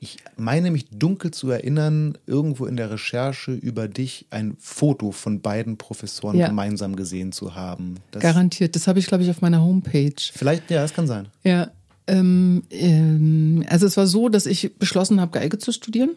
Ich 0.00 0.18
meine 0.37 0.70
mich 0.70 0.88
dunkel 0.90 1.30
zu 1.30 1.50
erinnern, 1.50 2.18
irgendwo 2.26 2.66
in 2.66 2.76
der 2.76 2.90
Recherche 2.90 3.52
über 3.52 3.88
dich 3.88 4.26
ein 4.30 4.57
Foto 4.59 5.12
von 5.12 5.40
beiden 5.40 5.76
Professoren 5.76 6.37
ja. 6.38 6.48
gemeinsam 6.48 6.96
gesehen 6.96 7.33
zu 7.33 7.54
haben. 7.54 7.96
Das 8.11 8.22
Garantiert. 8.22 8.76
Das 8.76 8.87
habe 8.87 8.98
ich, 8.98 9.07
glaube 9.07 9.24
ich, 9.24 9.30
auf 9.30 9.40
meiner 9.40 9.62
Homepage. 9.62 10.14
Vielleicht, 10.18 10.70
ja, 10.70 10.83
das 10.83 10.94
kann 10.94 11.07
sein. 11.07 11.28
Ja. 11.42 11.70
Ähm, 12.07 12.64
ähm, 12.70 13.64
also 13.68 13.87
es 13.87 13.96
war 13.96 14.07
so, 14.07 14.28
dass 14.28 14.46
ich 14.46 14.76
beschlossen 14.78 15.20
habe, 15.20 15.38
Geige 15.38 15.59
zu 15.59 15.72
studieren. 15.72 16.11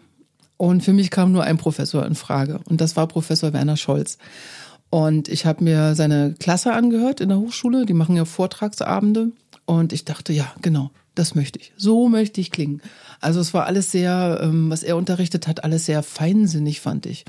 Und 0.57 0.83
für 0.83 0.91
mich 0.93 1.11
kam 1.11 1.31
nur 1.31 1.43
ein 1.43 1.57
Professor 1.57 2.05
in 2.05 2.15
Frage. 2.15 2.59
Und 2.65 2.81
das 2.81 2.95
war 2.95 3.07
Professor 3.07 3.53
Werner 3.53 3.77
Scholz. 3.77 4.17
Und 4.89 5.27
ich 5.27 5.45
habe 5.45 5.63
mir 5.63 5.95
seine 5.95 6.33
Klasse 6.39 6.73
angehört 6.73 7.21
in 7.21 7.29
der 7.29 7.37
Hochschule. 7.39 7.85
Die 7.85 7.93
machen 7.93 8.15
ja 8.15 8.25
Vortragsabende. 8.25 9.31
Und 9.65 9.93
ich 9.93 10.05
dachte, 10.05 10.33
ja, 10.33 10.51
genau, 10.61 10.91
das 11.17 11.36
möchte 11.36 11.60
ich. 11.60 11.73
So 11.77 12.10
möchte 12.10 12.41
ich 12.41 12.51
klingen. 12.51 12.82
Also 13.19 13.39
es 13.39 13.53
war 13.53 13.65
alles 13.65 13.91
sehr, 13.91 14.39
ähm, 14.41 14.69
was 14.69 14.84
er 14.84 14.97
unterrichtet 14.97 15.47
hat, 15.47 15.63
alles 15.63 15.86
sehr 15.86 16.03
feinsinnig, 16.03 16.82
fand 16.82 17.06
ich. 17.06 17.25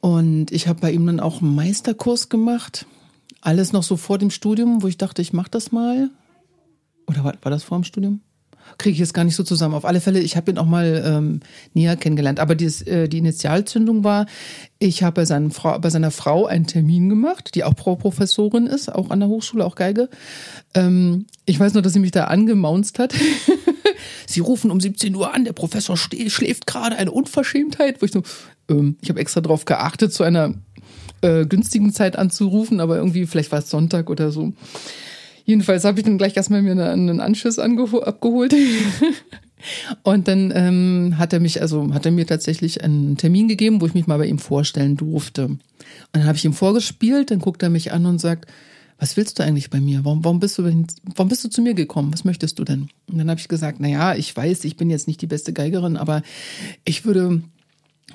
Und 0.00 0.52
ich 0.52 0.68
habe 0.68 0.80
bei 0.80 0.92
ihm 0.92 1.06
dann 1.06 1.20
auch 1.20 1.40
einen 1.42 1.54
Meisterkurs 1.54 2.28
gemacht. 2.28 2.86
Alles 3.40 3.72
noch 3.72 3.82
so 3.82 3.96
vor 3.96 4.18
dem 4.18 4.30
Studium, 4.30 4.82
wo 4.82 4.88
ich 4.88 4.98
dachte, 4.98 5.22
ich 5.22 5.32
mache 5.32 5.50
das 5.50 5.72
mal. 5.72 6.10
Oder 7.06 7.24
war, 7.24 7.34
war 7.42 7.50
das 7.50 7.64
vor 7.64 7.78
dem 7.78 7.84
Studium? 7.84 8.20
Kriege 8.78 8.94
ich 8.94 8.98
jetzt 8.98 9.14
gar 9.14 9.24
nicht 9.24 9.36
so 9.36 9.42
zusammen. 9.42 9.74
Auf 9.74 9.84
alle 9.84 10.00
Fälle, 10.00 10.20
ich 10.20 10.36
habe 10.36 10.50
ihn 10.50 10.58
auch 10.58 10.66
mal 10.66 11.02
ähm, 11.04 11.40
näher 11.74 11.96
kennengelernt. 11.96 12.40
Aber 12.40 12.54
dieses, 12.54 12.82
äh, 12.82 13.08
die 13.08 13.18
Initialzündung 13.18 14.04
war, 14.04 14.26
ich 14.78 15.02
habe 15.02 15.24
bei, 15.24 15.78
bei 15.78 15.90
seiner 15.90 16.10
Frau 16.10 16.46
einen 16.46 16.66
Termin 16.66 17.08
gemacht, 17.08 17.54
die 17.54 17.64
auch 17.64 17.74
Pro-Professorin 17.74 18.66
ist, 18.66 18.94
auch 18.94 19.10
an 19.10 19.20
der 19.20 19.28
Hochschule, 19.28 19.64
auch 19.64 19.74
Geige. 19.74 20.08
Ähm, 20.74 21.26
ich 21.44 21.58
weiß 21.58 21.74
nur, 21.74 21.82
dass 21.82 21.92
sie 21.92 22.00
mich 22.00 22.10
da 22.10 22.24
angemaunzt 22.24 22.98
hat. 22.98 23.14
sie 24.26 24.40
rufen 24.40 24.70
um 24.70 24.80
17 24.80 25.14
Uhr 25.14 25.32
an, 25.34 25.44
der 25.44 25.52
Professor 25.52 25.96
schläft 25.96 26.66
gerade, 26.66 26.96
eine 26.96 27.10
Unverschämtheit. 27.10 28.02
Wo 28.02 28.06
ich 28.06 28.12
so, 28.12 28.22
ähm, 28.68 28.96
ich 29.00 29.08
habe 29.08 29.20
extra 29.20 29.40
darauf 29.40 29.64
geachtet, 29.64 30.12
zu 30.12 30.22
einer 30.22 30.54
äh, 31.22 31.46
günstigen 31.46 31.92
Zeit 31.92 32.16
anzurufen, 32.16 32.80
aber 32.80 32.96
irgendwie, 32.96 33.26
vielleicht 33.26 33.52
war 33.52 33.60
es 33.60 33.70
Sonntag 33.70 34.10
oder 34.10 34.30
so. 34.30 34.52
Jedenfalls 35.46 35.84
habe 35.84 36.00
ich 36.00 36.04
dann 36.04 36.18
gleich 36.18 36.36
erstmal 36.36 36.60
mir 36.60 36.72
einen 36.72 37.20
Anschluss 37.20 37.60
abgeholt. 37.60 38.54
Und 40.02 40.28
dann 40.28 40.52
ähm, 40.54 41.14
hat 41.18 41.32
er 41.32 41.40
mich, 41.40 41.62
also 41.62 41.94
hat 41.94 42.04
er 42.04 42.12
mir 42.12 42.26
tatsächlich 42.26 42.82
einen 42.82 43.16
Termin 43.16 43.48
gegeben, 43.48 43.80
wo 43.80 43.86
ich 43.86 43.94
mich 43.94 44.08
mal 44.08 44.18
bei 44.18 44.26
ihm 44.26 44.40
vorstellen 44.40 44.96
durfte. 44.96 45.44
Und 45.46 45.60
dann 46.12 46.26
habe 46.26 46.36
ich 46.36 46.44
ihm 46.44 46.52
vorgespielt, 46.52 47.30
dann 47.30 47.38
guckt 47.38 47.62
er 47.62 47.70
mich 47.70 47.92
an 47.92 48.06
und 48.06 48.20
sagt, 48.20 48.46
was 48.98 49.16
willst 49.16 49.38
du 49.38 49.44
eigentlich 49.44 49.70
bei 49.70 49.80
mir? 49.80 50.04
Warum, 50.04 50.24
warum, 50.24 50.40
bist 50.40 50.58
du, 50.58 50.64
warum 51.14 51.28
bist 51.28 51.44
du 51.44 51.48
zu 51.48 51.62
mir 51.62 51.74
gekommen? 51.74 52.12
Was 52.12 52.24
möchtest 52.24 52.58
du 52.58 52.64
denn? 52.64 52.88
Und 53.06 53.18
dann 53.18 53.30
habe 53.30 53.40
ich 53.40 53.48
gesagt, 53.48 53.78
na 53.80 53.88
ja, 53.88 54.14
ich 54.14 54.36
weiß, 54.36 54.64
ich 54.64 54.76
bin 54.76 54.90
jetzt 54.90 55.06
nicht 55.06 55.22
die 55.22 55.26
beste 55.26 55.52
Geigerin, 55.52 55.96
aber 55.96 56.22
ich 56.84 57.04
würde 57.04 57.42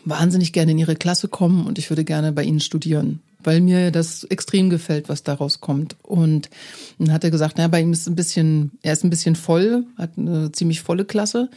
wahnsinnig 0.03 0.51
gerne 0.51 0.71
in 0.71 0.79
ihre 0.79 0.95
Klasse 0.95 1.29
kommen 1.29 1.65
und 1.65 1.79
ich 1.79 1.89
würde 1.89 2.03
gerne 2.03 2.33
bei 2.33 2.43
ihnen 2.43 2.59
studieren 2.59 3.21
weil 3.43 3.61
mir 3.61 3.91
das 3.91 4.23
extrem 4.25 4.69
gefällt, 4.69 5.09
was 5.09 5.23
daraus 5.23 5.61
kommt. 5.61 5.95
Und 6.03 6.49
dann 6.99 7.11
hat 7.11 7.23
er 7.23 7.31
gesagt, 7.31 7.57
naja, 7.57 7.67
bei 7.67 7.81
ihm 7.81 7.93
ist 7.93 8.07
ein 8.07 8.15
bisschen, 8.15 8.71
er 8.81 8.93
ist 8.93 9.03
ein 9.03 9.09
bisschen 9.09 9.35
voll, 9.35 9.85
hat 9.97 10.11
eine 10.17 10.51
ziemlich 10.51 10.81
volle 10.81 11.05
Klasse 11.05 11.49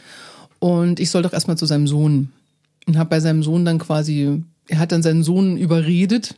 und 0.59 0.99
ich 0.99 1.09
soll 1.09 1.21
doch 1.21 1.33
erstmal 1.33 1.57
zu 1.57 1.65
seinem 1.65 1.87
Sohn. 1.87 2.29
Und 2.87 2.97
habe 2.97 3.09
bei 3.09 3.19
seinem 3.19 3.43
Sohn 3.43 3.65
dann 3.65 3.79
quasi, 3.79 4.43
er 4.67 4.79
hat 4.79 4.91
dann 4.91 5.03
seinen 5.03 5.23
Sohn 5.23 5.57
überredet, 5.57 6.35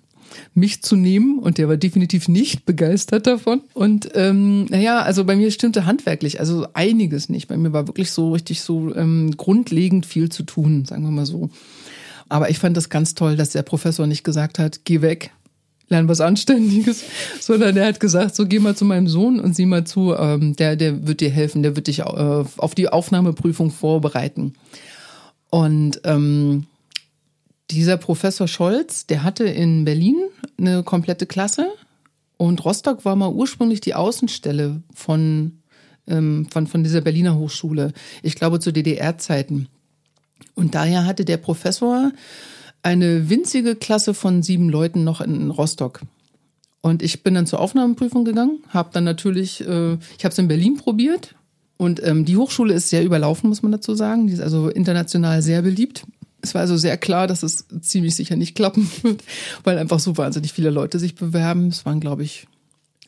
mich 0.53 0.81
zu 0.81 0.95
nehmen 0.95 1.39
und 1.39 1.57
der 1.57 1.69
war 1.69 1.77
definitiv 1.77 2.27
nicht 2.27 2.65
begeistert 2.65 3.27
davon. 3.27 3.61
Und 3.73 4.09
ähm, 4.13 4.65
naja, 4.65 5.01
also 5.01 5.25
bei 5.25 5.35
mir 5.35 5.51
stimmte 5.51 5.85
handwerklich, 5.85 6.39
also 6.39 6.67
einiges 6.73 7.29
nicht. 7.29 7.47
Bei 7.47 7.57
mir 7.57 7.73
war 7.73 7.87
wirklich 7.87 8.11
so 8.11 8.33
richtig 8.33 8.61
so 8.61 8.93
ähm, 8.95 9.35
grundlegend 9.37 10.05
viel 10.05 10.29
zu 10.29 10.43
tun, 10.43 10.85
sagen 10.85 11.03
wir 11.03 11.11
mal 11.11 11.25
so. 11.25 11.49
Aber 12.29 12.49
ich 12.49 12.59
fand 12.59 12.75
das 12.75 12.89
ganz 12.89 13.15
toll, 13.15 13.35
dass 13.35 13.51
der 13.51 13.63
Professor 13.63 14.07
nicht 14.07 14.23
gesagt 14.23 14.59
hat, 14.59 14.81
geh 14.83 15.01
weg, 15.01 15.31
lern 15.89 16.07
was 16.07 16.21
Anständiges, 16.21 17.03
sondern 17.39 17.77
er 17.77 17.87
hat 17.87 17.99
gesagt, 17.99 18.35
so 18.35 18.45
geh 18.45 18.59
mal 18.59 18.75
zu 18.75 18.85
meinem 18.85 19.07
Sohn 19.07 19.39
und 19.39 19.55
sieh 19.55 19.65
mal 19.65 19.85
zu, 19.85 20.13
ähm, 20.15 20.55
der, 20.55 20.75
der 20.75 21.07
wird 21.07 21.21
dir 21.21 21.29
helfen, 21.29 21.63
der 21.63 21.75
wird 21.75 21.87
dich 21.87 21.99
äh, 21.99 22.03
auf 22.03 22.75
die 22.75 22.89
Aufnahmeprüfung 22.89 23.71
vorbereiten. 23.71 24.53
Und 25.49 26.01
ähm, 26.03 26.67
dieser 27.71 27.97
Professor 27.97 28.47
Scholz, 28.47 29.07
der 29.07 29.23
hatte 29.23 29.45
in 29.45 29.85
Berlin 29.85 30.17
eine 30.57 30.83
komplette 30.83 31.25
Klasse 31.25 31.67
und 32.37 32.63
Rostock 32.63 33.03
war 33.03 33.15
mal 33.15 33.31
ursprünglich 33.31 33.81
die 33.81 33.95
Außenstelle 33.95 34.81
von, 34.93 35.59
ähm, 36.07 36.47
von, 36.51 36.67
von 36.67 36.83
dieser 36.83 37.01
Berliner 37.01 37.35
Hochschule. 37.35 37.93
Ich 38.23 38.35
glaube 38.35 38.59
zu 38.59 38.71
DDR-Zeiten. 38.71 39.67
Und 40.55 40.75
daher 40.75 41.05
hatte 41.05 41.25
der 41.25 41.37
Professor 41.37 42.11
eine 42.83 43.29
winzige 43.29 43.75
Klasse 43.75 44.13
von 44.13 44.43
sieben 44.43 44.69
Leuten 44.69 45.03
noch 45.03 45.21
in 45.21 45.51
Rostock. 45.51 46.01
Und 46.81 47.03
ich 47.03 47.23
bin 47.23 47.33
dann 47.33 47.47
zur 47.47 47.59
Aufnahmeprüfung 47.59 48.23
gegangen, 48.23 48.59
habe 48.69 48.89
dann 48.93 49.03
natürlich, 49.03 49.61
äh, 49.61 49.93
ich 50.17 50.23
habe 50.23 50.31
es 50.31 50.37
in 50.37 50.47
Berlin 50.47 50.77
probiert 50.77 51.35
und 51.77 52.03
ähm, 52.05 52.25
die 52.25 52.37
Hochschule 52.37 52.73
ist 52.73 52.89
sehr 52.89 53.03
überlaufen, 53.03 53.49
muss 53.49 53.61
man 53.61 53.71
dazu 53.71 53.93
sagen. 53.93 54.27
Die 54.27 54.33
ist 54.33 54.39
also 54.39 54.69
international 54.69 55.41
sehr 55.41 55.61
beliebt. 55.61 56.05
Es 56.41 56.53
war 56.53 56.61
also 56.61 56.77
sehr 56.77 56.97
klar, 56.97 57.27
dass 57.27 57.43
es 57.43 57.65
ziemlich 57.81 58.15
sicher 58.15 58.35
nicht 58.35 58.55
klappen 58.55 58.89
wird, 59.01 59.23
weil 59.63 59.77
einfach 59.77 59.99
so 59.99 60.17
wahnsinnig 60.17 60.53
viele 60.53 60.69
Leute 60.69 60.99
sich 60.99 61.15
bewerben. 61.15 61.67
Es 61.67 61.85
waren, 61.85 61.99
glaube 61.99 62.23
ich, 62.23 62.47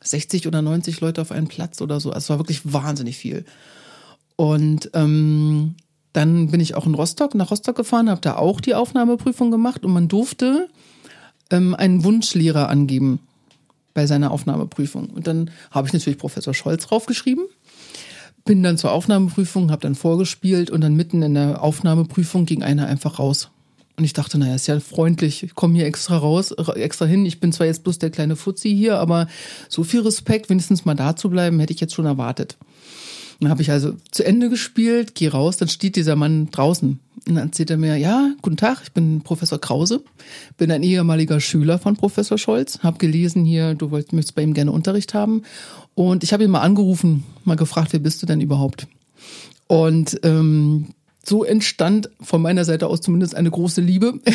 60 0.02 0.48
oder 0.48 0.62
90 0.62 1.02
Leute 1.02 1.22
auf 1.22 1.32
einen 1.32 1.48
Platz 1.48 1.82
oder 1.82 2.00
so. 2.00 2.10
Also 2.10 2.26
es 2.26 2.30
war 2.30 2.40
wirklich 2.40 2.62
wahnsinnig 2.74 3.18
viel. 3.18 3.46
Und 4.36 4.92
ähm, 4.94 5.76
dann 6.14 6.50
bin 6.50 6.60
ich 6.60 6.76
auch 6.76 6.86
in 6.86 6.96
Rostock, 6.96 7.36
nach 7.36 7.52
Rostock 7.52 7.76
gefahren, 7.76 8.10
habe 8.10 8.22
da 8.22 8.36
auch 8.36 8.62
die 8.62 8.76
Aufnahmeprüfung 8.76 9.52
gemacht 9.52 9.86
und 9.86 9.94
man 9.94 10.08
durfte 10.08 10.70
ähm, 11.52 11.76
einen 11.76 12.04
Wunschlehrer 12.04 12.70
angeben 12.70 13.20
bei 13.94 14.08
seiner 14.08 14.32
Aufnahmeprüfung. 14.32 15.10
Und 15.10 15.28
dann 15.28 15.52
habe 15.72 15.88
ich 15.88 15.94
natürlich 15.94 16.20
Professor 16.20 16.54
Scholz 16.54 16.88
draufgeschrieben, 16.88 17.46
bin 18.46 18.64
dann 18.64 18.78
zur 18.78 18.92
Aufnahmeprüfung, 18.92 19.72
habe 19.72 19.82
dann 19.82 19.96
vorgespielt 19.96 20.72
und 20.72 20.82
dann 20.82 20.96
mitten 20.96 21.22
in 21.22 21.34
der 21.36 21.62
Aufnahmeprüfung 21.62 22.46
ging 22.46 22.64
einer 22.64 22.88
einfach 22.88 23.20
raus. 23.20 23.50
Und 23.98 24.06
ich 24.06 24.14
dachte, 24.14 24.38
naja, 24.38 24.56
ist 24.56 24.68
ja 24.68 24.80
freundlich, 24.80 25.44
ich 25.44 25.56
komme 25.56 25.76
hier 25.76 25.86
extra 25.86 26.16
raus, 26.16 26.52
extra 26.54 27.06
hin. 27.06 27.26
Ich 27.26 27.42
bin 27.42 27.52
zwar 27.52 27.68
jetzt 27.68 27.84
bloß 27.84 28.00
der 28.00 28.10
kleine 28.10 28.38
Fuzzi 28.38 28.70
hier, 28.70 28.98
aber 28.98 29.28
so 29.68 29.84
viel 29.84 30.00
Respekt, 30.00 30.50
wenigstens 30.50 30.86
mal 30.86 30.96
da 30.96 31.18
zu 31.18 31.30
bleiben, 31.30 31.60
hätte 31.60 31.74
ich 31.74 31.82
jetzt 31.82 31.94
schon 31.94 32.06
erwartet. 32.06 32.58
Dann 33.40 33.50
habe 33.50 33.62
ich 33.62 33.72
also 33.72 33.94
zu 34.12 34.26
Ende 34.26 34.50
gespielt, 34.50 35.16
gehe 35.16 35.32
raus, 35.32 35.58
dann 35.58 35.70
steht 35.70 35.96
dieser 35.96 36.16
Mann 36.16 36.50
draußen. 36.52 37.00
Und 37.28 37.36
dann 37.36 37.48
erzählt 37.48 37.70
er 37.70 37.78
mir, 37.78 37.96
ja, 37.96 38.34
guten 38.42 38.58
Tag, 38.58 38.82
ich 38.84 38.92
bin 38.92 39.22
Professor 39.22 39.60
Krause, 39.60 40.04
bin 40.58 40.72
ein 40.72 40.84
ehemaliger 40.84 41.40
Schüler 41.40 41.80
von 41.80 41.96
Professor 41.96 42.38
Scholz, 42.38 42.80
habe 42.80 42.98
gelesen 42.98 43.46
hier, 43.46 43.76
du 43.76 43.92
wolltest, 43.92 44.14
möchtest 44.14 44.36
bei 44.36 44.42
ihm 44.42 44.54
gerne 44.54 44.72
Unterricht 44.72 45.14
haben. 45.14 45.44
Und 45.96 46.24
ich 46.24 46.34
habe 46.34 46.44
ihn 46.44 46.52
mal 46.52 46.62
angerufen, 46.62 47.24
mal 47.46 47.56
gefragt, 47.56 47.94
wer 47.94 48.00
bist 48.00 48.22
du 48.22 48.26
denn 48.26 48.42
überhaupt? 48.42 48.88
Und 49.68 50.20
ähm, 50.24 50.88
so 51.24 51.44
entstand 51.44 52.10
von 52.20 52.42
meiner 52.42 52.66
Seite 52.66 52.88
aus 52.88 53.02
zumindest 53.02 53.36
eine 53.36 53.52
große 53.52 53.82
Liebe. 53.82 54.20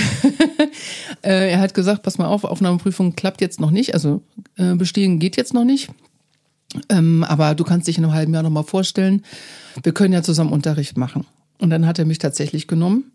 Äh, 1.22 1.52
er 1.52 1.60
hat 1.60 1.72
gesagt, 1.72 2.02
pass 2.02 2.18
mal 2.18 2.26
auf, 2.26 2.44
Aufnahmeprüfung 2.44 3.16
klappt 3.16 3.40
jetzt 3.40 3.58
noch 3.58 3.70
nicht, 3.70 3.94
also 3.94 4.20
äh, 4.56 4.74
bestehen 4.74 5.18
geht 5.18 5.38
jetzt 5.38 5.54
noch 5.54 5.64
nicht. 5.64 5.88
Ähm, 6.88 7.24
aber 7.24 7.54
du 7.54 7.64
kannst 7.64 7.88
dich 7.88 7.98
in 7.98 8.04
einem 8.04 8.14
halben 8.14 8.34
Jahr 8.34 8.42
nochmal 8.42 8.64
vorstellen, 8.64 9.22
wir 9.82 9.92
können 9.92 10.12
ja 10.12 10.22
zusammen 10.22 10.52
Unterricht 10.52 10.96
machen. 10.96 11.26
Und 11.58 11.70
dann 11.70 11.87
hat 11.87 11.98
er 11.98 12.04
mich 12.04 12.18
tatsächlich 12.18 12.66
genommen. 12.66 13.12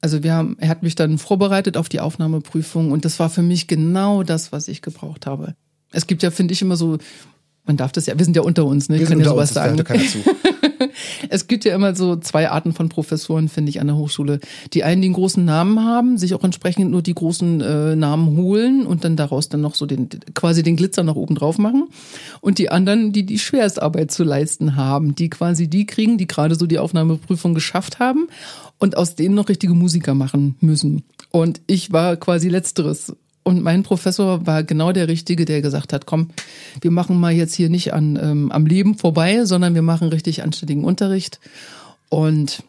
Also 0.00 0.22
wir 0.22 0.34
haben, 0.34 0.56
er 0.58 0.68
hat 0.68 0.82
mich 0.82 0.94
dann 0.94 1.18
vorbereitet 1.18 1.76
auf 1.76 1.88
die 1.88 2.00
Aufnahmeprüfung 2.00 2.90
und 2.90 3.04
das 3.04 3.18
war 3.18 3.28
für 3.28 3.42
mich 3.42 3.66
genau 3.66 4.22
das, 4.22 4.52
was 4.52 4.68
ich 4.68 4.80
gebraucht 4.80 5.26
habe. 5.26 5.54
Es 5.92 6.06
gibt 6.06 6.22
ja, 6.22 6.30
finde 6.30 6.54
ich, 6.54 6.62
immer 6.62 6.76
so, 6.76 6.98
man 7.70 7.76
darf 7.76 7.92
das 7.92 8.06
ja, 8.06 8.18
wir 8.18 8.24
sind 8.24 8.34
ja 8.34 8.42
unter 8.42 8.66
uns, 8.66 8.88
ne? 8.88 8.96
Ich 8.96 9.02
Wir 9.02 9.06
kann 9.06 9.20
ja 9.20 9.26
sowas 9.26 9.50
uns, 9.50 9.54
sagen. 9.54 9.80
Es 11.28 11.46
gibt 11.46 11.64
ja 11.64 11.72
immer 11.72 11.94
so 11.94 12.16
zwei 12.16 12.50
Arten 12.50 12.72
von 12.72 12.88
Professoren, 12.88 13.48
finde 13.48 13.70
ich, 13.70 13.80
an 13.80 13.86
der 13.86 13.96
Hochschule. 13.96 14.40
Die 14.72 14.82
einen, 14.82 15.02
die 15.02 15.06
einen 15.06 15.14
großen 15.14 15.44
Namen 15.44 15.84
haben, 15.84 16.18
sich 16.18 16.34
auch 16.34 16.42
entsprechend 16.42 16.90
nur 16.90 17.00
die 17.00 17.14
großen 17.14 17.60
äh, 17.60 17.96
Namen 17.96 18.36
holen 18.36 18.86
und 18.86 19.04
dann 19.04 19.14
daraus 19.14 19.48
dann 19.48 19.60
noch 19.60 19.76
so 19.76 19.86
den, 19.86 20.08
quasi 20.34 20.64
den 20.64 20.74
Glitzer 20.74 21.04
nach 21.04 21.14
oben 21.14 21.36
drauf 21.36 21.58
machen. 21.58 21.88
Und 22.40 22.58
die 22.58 22.70
anderen, 22.70 23.12
die 23.12 23.24
die 23.24 23.38
Schwerstarbeit 23.38 24.10
zu 24.10 24.24
leisten 24.24 24.74
haben, 24.74 25.14
die 25.14 25.30
quasi 25.30 25.68
die 25.68 25.86
kriegen, 25.86 26.18
die 26.18 26.26
gerade 26.26 26.56
so 26.56 26.66
die 26.66 26.80
Aufnahmeprüfung 26.80 27.54
geschafft 27.54 28.00
haben 28.00 28.26
und 28.78 28.96
aus 28.96 29.14
denen 29.14 29.36
noch 29.36 29.48
richtige 29.48 29.74
Musiker 29.74 30.14
machen 30.14 30.56
müssen. 30.60 31.04
Und 31.30 31.60
ich 31.68 31.92
war 31.92 32.16
quasi 32.16 32.48
letzteres. 32.48 33.14
Und 33.42 33.62
mein 33.62 33.82
Professor 33.82 34.46
war 34.46 34.62
genau 34.62 34.92
der 34.92 35.08
Richtige, 35.08 35.44
der 35.44 35.62
gesagt 35.62 35.92
hat, 35.92 36.06
komm, 36.06 36.30
wir 36.80 36.90
machen 36.90 37.18
mal 37.18 37.32
jetzt 37.32 37.54
hier 37.54 37.70
nicht 37.70 37.92
an, 37.94 38.18
ähm, 38.20 38.52
am 38.52 38.66
Leben 38.66 38.96
vorbei, 38.96 39.44
sondern 39.44 39.74
wir 39.74 39.82
machen 39.82 40.08
richtig 40.08 40.42
anständigen 40.42 40.84
Unterricht. 40.84 41.40
Und 42.10 42.62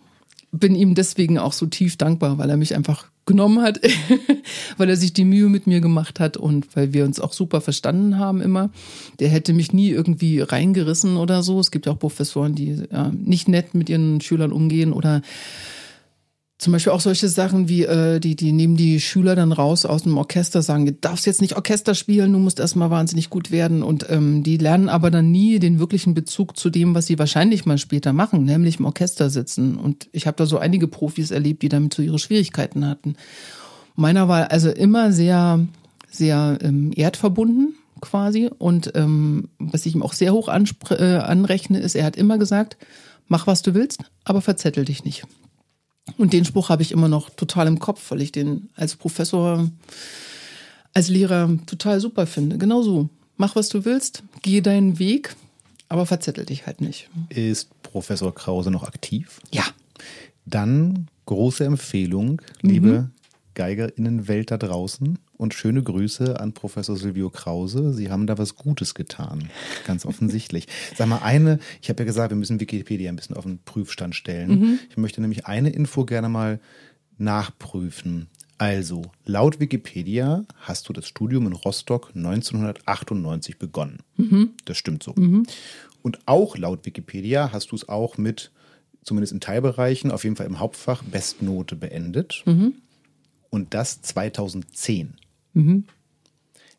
bin 0.51 0.75
ihm 0.75 0.95
deswegen 0.95 1.37
auch 1.37 1.53
so 1.53 1.65
tief 1.65 1.97
dankbar, 1.97 2.37
weil 2.37 2.49
er 2.49 2.57
mich 2.57 2.75
einfach 2.75 3.05
genommen 3.25 3.61
hat, 3.61 3.79
weil 4.77 4.89
er 4.89 4.97
sich 4.97 5.13
die 5.13 5.25
Mühe 5.25 5.47
mit 5.47 5.67
mir 5.67 5.79
gemacht 5.79 6.19
hat 6.19 6.37
und 6.37 6.75
weil 6.75 6.93
wir 6.93 7.05
uns 7.05 7.19
auch 7.19 7.33
super 7.33 7.61
verstanden 7.61 8.17
haben 8.17 8.41
immer. 8.41 8.69
Der 9.19 9.29
hätte 9.29 9.53
mich 9.53 9.73
nie 9.73 9.89
irgendwie 9.89 10.41
reingerissen 10.41 11.17
oder 11.17 11.43
so. 11.43 11.59
Es 11.59 11.71
gibt 11.71 11.85
ja 11.85 11.93
auch 11.93 11.99
Professoren, 11.99 12.55
die 12.55 12.83
ja, 12.91 13.11
nicht 13.13 13.47
nett 13.47 13.73
mit 13.73 13.89
ihren 13.89 14.21
Schülern 14.21 14.51
umgehen 14.51 14.91
oder 14.91 15.21
zum 16.61 16.73
Beispiel 16.73 16.93
auch 16.93 17.01
solche 17.01 17.27
Sachen 17.27 17.69
wie, 17.69 17.85
äh, 17.85 18.19
die, 18.19 18.35
die 18.35 18.51
nehmen 18.51 18.77
die 18.77 18.99
Schüler 18.99 19.35
dann 19.35 19.51
raus 19.51 19.83
aus 19.83 20.03
dem 20.03 20.15
Orchester, 20.19 20.61
sagen, 20.61 20.85
du 20.85 20.93
darfst 20.93 21.25
jetzt 21.25 21.41
nicht 21.41 21.55
Orchester 21.55 21.95
spielen, 21.95 22.33
du 22.33 22.37
musst 22.37 22.59
erstmal 22.59 22.91
wahnsinnig 22.91 23.31
gut 23.31 23.49
werden. 23.49 23.81
Und 23.81 24.05
ähm, 24.11 24.43
die 24.43 24.57
lernen 24.57 24.87
aber 24.87 25.09
dann 25.09 25.31
nie 25.31 25.57
den 25.57 25.79
wirklichen 25.79 26.13
Bezug 26.13 26.55
zu 26.55 26.69
dem, 26.69 26.93
was 26.93 27.07
sie 27.07 27.17
wahrscheinlich 27.17 27.65
mal 27.65 27.79
später 27.79 28.13
machen, 28.13 28.45
nämlich 28.45 28.77
im 28.77 28.85
Orchester 28.85 29.31
sitzen. 29.31 29.75
Und 29.75 30.07
ich 30.11 30.27
habe 30.27 30.37
da 30.37 30.45
so 30.45 30.59
einige 30.59 30.87
Profis 30.87 31.31
erlebt, 31.31 31.63
die 31.63 31.69
damit 31.69 31.95
so 31.95 32.03
ihre 32.03 32.19
Schwierigkeiten 32.19 32.87
hatten. 32.87 33.15
Meiner 33.95 34.27
war 34.27 34.51
also 34.51 34.69
immer 34.69 35.11
sehr, 35.11 35.65
sehr 36.11 36.59
ähm, 36.61 36.91
erdverbunden 36.95 37.73
quasi. 38.01 38.51
Und 38.55 38.91
ähm, 38.93 39.49
was 39.57 39.87
ich 39.87 39.95
ihm 39.95 40.03
auch 40.03 40.13
sehr 40.13 40.31
hoch 40.31 40.47
äh, 40.47 41.15
anrechne, 41.15 41.79
ist, 41.79 41.95
er 41.95 42.05
hat 42.05 42.17
immer 42.17 42.37
gesagt, 42.37 42.77
mach 43.27 43.47
was 43.47 43.63
du 43.63 43.73
willst, 43.73 44.03
aber 44.25 44.41
verzettel 44.41 44.85
dich 44.85 45.03
nicht. 45.03 45.25
Und 46.17 46.33
den 46.33 46.45
Spruch 46.45 46.69
habe 46.69 46.81
ich 46.81 46.91
immer 46.91 47.07
noch 47.07 47.29
total 47.29 47.67
im 47.67 47.79
Kopf, 47.79 48.09
weil 48.11 48.21
ich 48.21 48.31
den 48.31 48.69
als 48.75 48.95
Professor, 48.95 49.69
als 50.93 51.07
Lehrer 51.09 51.49
total 51.67 51.99
super 51.99 52.27
finde. 52.27 52.57
Genauso. 52.57 53.09
Mach, 53.37 53.55
was 53.55 53.69
du 53.69 53.85
willst, 53.85 54.23
geh 54.41 54.61
deinen 54.61 54.99
Weg, 54.99 55.35
aber 55.89 56.05
verzettel 56.05 56.45
dich 56.45 56.65
halt 56.65 56.81
nicht. 56.81 57.09
Ist 57.29 57.69
Professor 57.83 58.33
Krause 58.33 58.71
noch 58.71 58.83
aktiv? 58.83 59.39
Ja. 59.51 59.63
Dann 60.45 61.07
große 61.25 61.63
Empfehlung, 61.63 62.41
Mhm. 62.61 62.69
liebe 62.69 63.09
Geigerinnenwelt 63.53 64.51
da 64.51 64.57
draußen 64.57 65.17
und 65.41 65.55
schöne 65.55 65.81
Grüße 65.81 66.39
an 66.39 66.53
Professor 66.53 66.95
Silvio 66.95 67.31
Krause. 67.31 67.93
Sie 67.93 68.11
haben 68.11 68.27
da 68.27 68.37
was 68.37 68.55
Gutes 68.55 68.93
getan, 68.93 69.49
ganz 69.87 70.05
offensichtlich. 70.05 70.67
Sag 70.95 71.07
mal 71.07 71.23
eine, 71.23 71.57
ich 71.81 71.89
habe 71.89 72.03
ja 72.03 72.05
gesagt, 72.05 72.29
wir 72.29 72.37
müssen 72.37 72.59
Wikipedia 72.59 73.09
ein 73.09 73.15
bisschen 73.15 73.35
auf 73.35 73.45
den 73.45 73.57
Prüfstand 73.57 74.15
stellen. 74.15 74.59
Mhm. 74.59 74.79
Ich 74.91 74.97
möchte 74.97 75.19
nämlich 75.19 75.47
eine 75.47 75.71
Info 75.71 76.05
gerne 76.05 76.29
mal 76.29 76.59
nachprüfen. 77.17 78.27
Also, 78.59 79.01
laut 79.25 79.59
Wikipedia 79.59 80.45
hast 80.59 80.87
du 80.87 80.93
das 80.93 81.07
Studium 81.07 81.47
in 81.47 81.53
Rostock 81.53 82.11
1998 82.13 83.57
begonnen. 83.57 84.03
Mhm. 84.17 84.51
Das 84.65 84.77
stimmt 84.77 85.01
so. 85.01 85.15
Und 86.03 86.19
auch 86.27 86.55
laut 86.55 86.85
Wikipedia 86.85 87.51
hast 87.51 87.71
du 87.71 87.75
es 87.75 87.89
auch 87.89 88.19
mit, 88.19 88.51
zumindest 89.03 89.33
in 89.33 89.39
Teilbereichen, 89.39 90.11
auf 90.11 90.23
jeden 90.23 90.35
Fall 90.35 90.45
im 90.45 90.59
Hauptfach, 90.59 91.01
Bestnote 91.01 91.75
beendet. 91.75 92.43
Und 93.49 93.73
das 93.73 94.03
2010. 94.03 95.15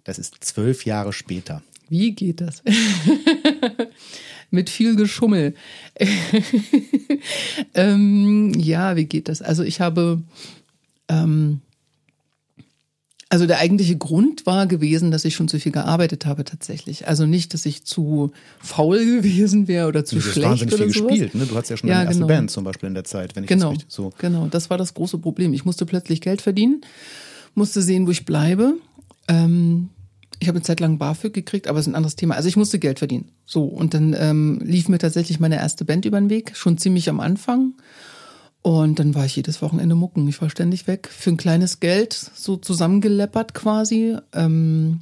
Das 0.04 0.18
ist 0.18 0.36
zwölf 0.44 0.84
Jahre 0.84 1.12
später. 1.12 1.62
Wie 1.88 2.12
geht 2.12 2.40
das? 2.40 2.62
Mit 4.50 4.70
viel 4.70 4.96
Geschummel. 4.96 5.54
ähm, 7.74 8.52
ja, 8.56 8.96
wie 8.96 9.04
geht 9.06 9.28
das? 9.28 9.42
Also 9.42 9.62
ich 9.62 9.80
habe, 9.80 10.22
ähm, 11.08 11.60
also 13.28 13.46
der 13.46 13.58
eigentliche 13.60 13.96
Grund 13.96 14.44
war 14.44 14.66
gewesen, 14.66 15.10
dass 15.10 15.24
ich 15.24 15.34
schon 15.34 15.48
zu 15.48 15.58
viel 15.58 15.72
gearbeitet 15.72 16.26
habe 16.26 16.44
tatsächlich. 16.44 17.08
Also 17.08 17.24
nicht, 17.26 17.54
dass 17.54 17.64
ich 17.64 17.84
zu 17.84 18.32
faul 18.60 18.98
gewesen 19.04 19.68
wäre 19.68 19.88
oder 19.88 20.04
zu 20.04 20.16
Du 20.16 20.22
hast 20.22 20.32
schlecht 20.32 20.48
wahnsinnig 20.48 20.74
oder 20.74 20.84
viel 20.84 20.92
sowas. 20.94 21.08
gespielt. 21.10 21.34
Ne? 21.34 21.46
Du 21.46 21.56
hast 21.56 21.70
ja 21.70 21.76
schon 21.76 21.88
Ja, 21.88 21.96
deine 21.96 22.06
erste 22.08 22.18
genau. 22.22 22.28
Band 22.34 22.50
zum 22.50 22.64
Beispiel 22.64 22.88
in 22.88 22.94
der 22.94 23.04
Zeit, 23.04 23.34
wenn 23.36 23.44
ich 23.44 23.48
Genau, 23.48 23.70
das 23.70 23.78
richtig 23.78 23.92
so. 23.92 24.12
genau. 24.18 24.46
Das 24.48 24.68
war 24.70 24.76
das 24.78 24.92
große 24.94 25.18
Problem. 25.18 25.54
Ich 25.54 25.64
musste 25.64 25.86
plötzlich 25.86 26.20
Geld 26.20 26.42
verdienen, 26.42 26.82
musste 27.54 27.82
sehen, 27.82 28.06
wo 28.06 28.10
ich 28.10 28.24
bleibe. 28.24 28.74
Ähm, 29.28 29.90
ich 30.38 30.48
habe 30.48 30.56
eine 30.56 30.64
Zeit 30.64 30.80
lang 30.80 30.98
BAföG 30.98 31.32
gekriegt, 31.32 31.68
aber 31.68 31.78
das 31.78 31.86
ist 31.86 31.92
ein 31.92 31.96
anderes 31.96 32.16
Thema. 32.16 32.34
Also 32.34 32.48
ich 32.48 32.56
musste 32.56 32.78
Geld 32.78 32.98
verdienen. 32.98 33.30
So, 33.46 33.64
und 33.64 33.94
dann 33.94 34.14
ähm, 34.18 34.60
lief 34.64 34.88
mir 34.88 34.98
tatsächlich 34.98 35.38
meine 35.38 35.56
erste 35.56 35.84
Band 35.84 36.04
über 36.04 36.20
den 36.20 36.30
Weg, 36.30 36.56
schon 36.56 36.78
ziemlich 36.78 37.08
am 37.08 37.20
Anfang. 37.20 37.74
Und 38.62 38.98
dann 38.98 39.14
war 39.14 39.24
ich 39.24 39.36
jedes 39.36 39.62
Wochenende 39.62 39.94
mucken. 39.94 40.26
Ich 40.28 40.40
war 40.40 40.50
ständig 40.50 40.86
weg 40.86 41.08
für 41.08 41.30
ein 41.30 41.36
kleines 41.36 41.80
Geld, 41.80 42.12
so 42.12 42.56
zusammengeleppert 42.56 43.54
quasi. 43.54 44.16
Ähm, 44.32 45.00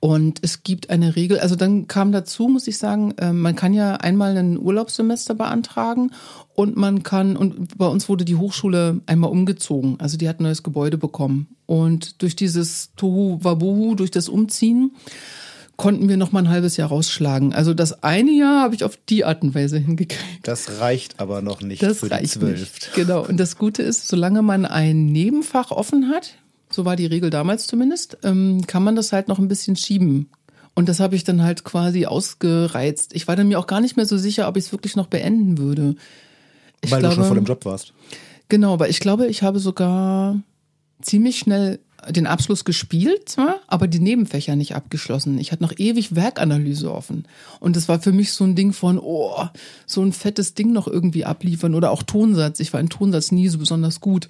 und 0.00 0.38
es 0.42 0.62
gibt 0.62 0.90
eine 0.90 1.16
Regel, 1.16 1.40
also 1.40 1.56
dann 1.56 1.88
kam 1.88 2.12
dazu, 2.12 2.46
muss 2.48 2.68
ich 2.68 2.78
sagen, 2.78 3.12
äh, 3.18 3.32
man 3.32 3.56
kann 3.56 3.72
ja 3.74 3.94
einmal 3.96 4.36
ein 4.36 4.58
Urlaubssemester 4.58 5.34
beantragen 5.34 6.12
und 6.54 6.76
man 6.76 7.02
kann, 7.02 7.36
und 7.36 7.76
bei 7.76 7.86
uns 7.86 8.08
wurde 8.08 8.24
die 8.24 8.36
Hochschule 8.36 9.00
einmal 9.06 9.30
umgezogen, 9.30 9.96
also 9.98 10.16
die 10.16 10.28
hat 10.28 10.38
ein 10.40 10.44
neues 10.44 10.62
Gebäude 10.62 10.98
bekommen. 10.98 11.48
Und 11.66 12.22
durch 12.22 12.36
dieses 12.36 12.92
Tohu 12.96 13.38
Wabuhu, 13.42 13.94
durch 13.96 14.10
das 14.10 14.28
Umziehen, 14.28 14.92
konnten 15.76 16.08
wir 16.08 16.16
noch 16.16 16.32
mal 16.32 16.40
ein 16.40 16.48
halbes 16.48 16.76
Jahr 16.76 16.88
rausschlagen. 16.88 17.52
Also 17.54 17.72
das 17.72 18.02
eine 18.02 18.32
Jahr 18.32 18.62
habe 18.62 18.74
ich 18.74 18.82
auf 18.84 18.98
die 19.08 19.24
Art 19.24 19.42
und 19.42 19.54
Weise 19.54 19.78
hingekriegt. 19.78 20.20
Das 20.42 20.80
reicht 20.80 21.20
aber 21.20 21.40
noch 21.40 21.60
nicht 21.62 21.82
Das 21.82 21.98
für 22.00 22.06
die 22.06 22.14
reicht 22.14 22.32
zwölf. 22.32 22.58
nicht. 22.58 22.90
Genau. 22.94 23.24
Und 23.24 23.38
das 23.38 23.56
Gute 23.56 23.82
ist, 23.82 24.08
solange 24.08 24.42
man 24.42 24.64
ein 24.64 25.06
Nebenfach 25.06 25.70
offen 25.70 26.08
hat, 26.08 26.34
so 26.78 26.84
war 26.84 26.94
die 26.94 27.06
Regel 27.06 27.30
damals 27.30 27.66
zumindest, 27.66 28.18
ähm, 28.22 28.64
kann 28.68 28.84
man 28.84 28.94
das 28.94 29.12
halt 29.12 29.26
noch 29.26 29.40
ein 29.40 29.48
bisschen 29.48 29.74
schieben. 29.74 30.30
Und 30.76 30.88
das 30.88 31.00
habe 31.00 31.16
ich 31.16 31.24
dann 31.24 31.42
halt 31.42 31.64
quasi 31.64 32.06
ausgereizt. 32.06 33.16
Ich 33.16 33.26
war 33.26 33.34
dann 33.34 33.48
mir 33.48 33.58
auch 33.58 33.66
gar 33.66 33.80
nicht 33.80 33.96
mehr 33.96 34.06
so 34.06 34.16
sicher, 34.16 34.46
ob 34.46 34.56
ich 34.56 34.66
es 34.66 34.72
wirklich 34.72 34.94
noch 34.94 35.08
beenden 35.08 35.58
würde. 35.58 35.96
Ich 36.80 36.92
Weil 36.92 37.00
glaube, 37.00 37.16
du 37.16 37.20
schon 37.20 37.28
voll 37.30 37.38
im 37.38 37.46
Job 37.46 37.64
warst. 37.64 37.94
Genau, 38.48 38.74
aber 38.74 38.88
ich 38.88 39.00
glaube, 39.00 39.26
ich 39.26 39.42
habe 39.42 39.58
sogar 39.58 40.40
ziemlich 41.02 41.40
schnell 41.40 41.80
den 42.08 42.28
Abschluss 42.28 42.64
gespielt 42.64 43.28
zwar, 43.30 43.56
aber 43.66 43.88
die 43.88 43.98
Nebenfächer 43.98 44.54
nicht 44.54 44.76
abgeschlossen. 44.76 45.36
Ich 45.38 45.50
hatte 45.50 45.64
noch 45.64 45.76
ewig 45.76 46.14
Werkanalyse 46.14 46.92
offen. 46.92 47.26
Und 47.58 47.74
das 47.74 47.88
war 47.88 47.98
für 47.98 48.12
mich 48.12 48.32
so 48.32 48.44
ein 48.44 48.54
Ding 48.54 48.72
von, 48.72 49.00
oh, 49.00 49.48
so 49.84 50.00
ein 50.02 50.12
fettes 50.12 50.54
Ding 50.54 50.70
noch 50.70 50.86
irgendwie 50.86 51.24
abliefern 51.24 51.74
oder 51.74 51.90
auch 51.90 52.04
Tonsatz. 52.04 52.60
Ich 52.60 52.72
war 52.72 52.78
in 52.78 52.88
Tonsatz 52.88 53.32
nie 53.32 53.48
so 53.48 53.58
besonders 53.58 54.00
gut. 54.00 54.28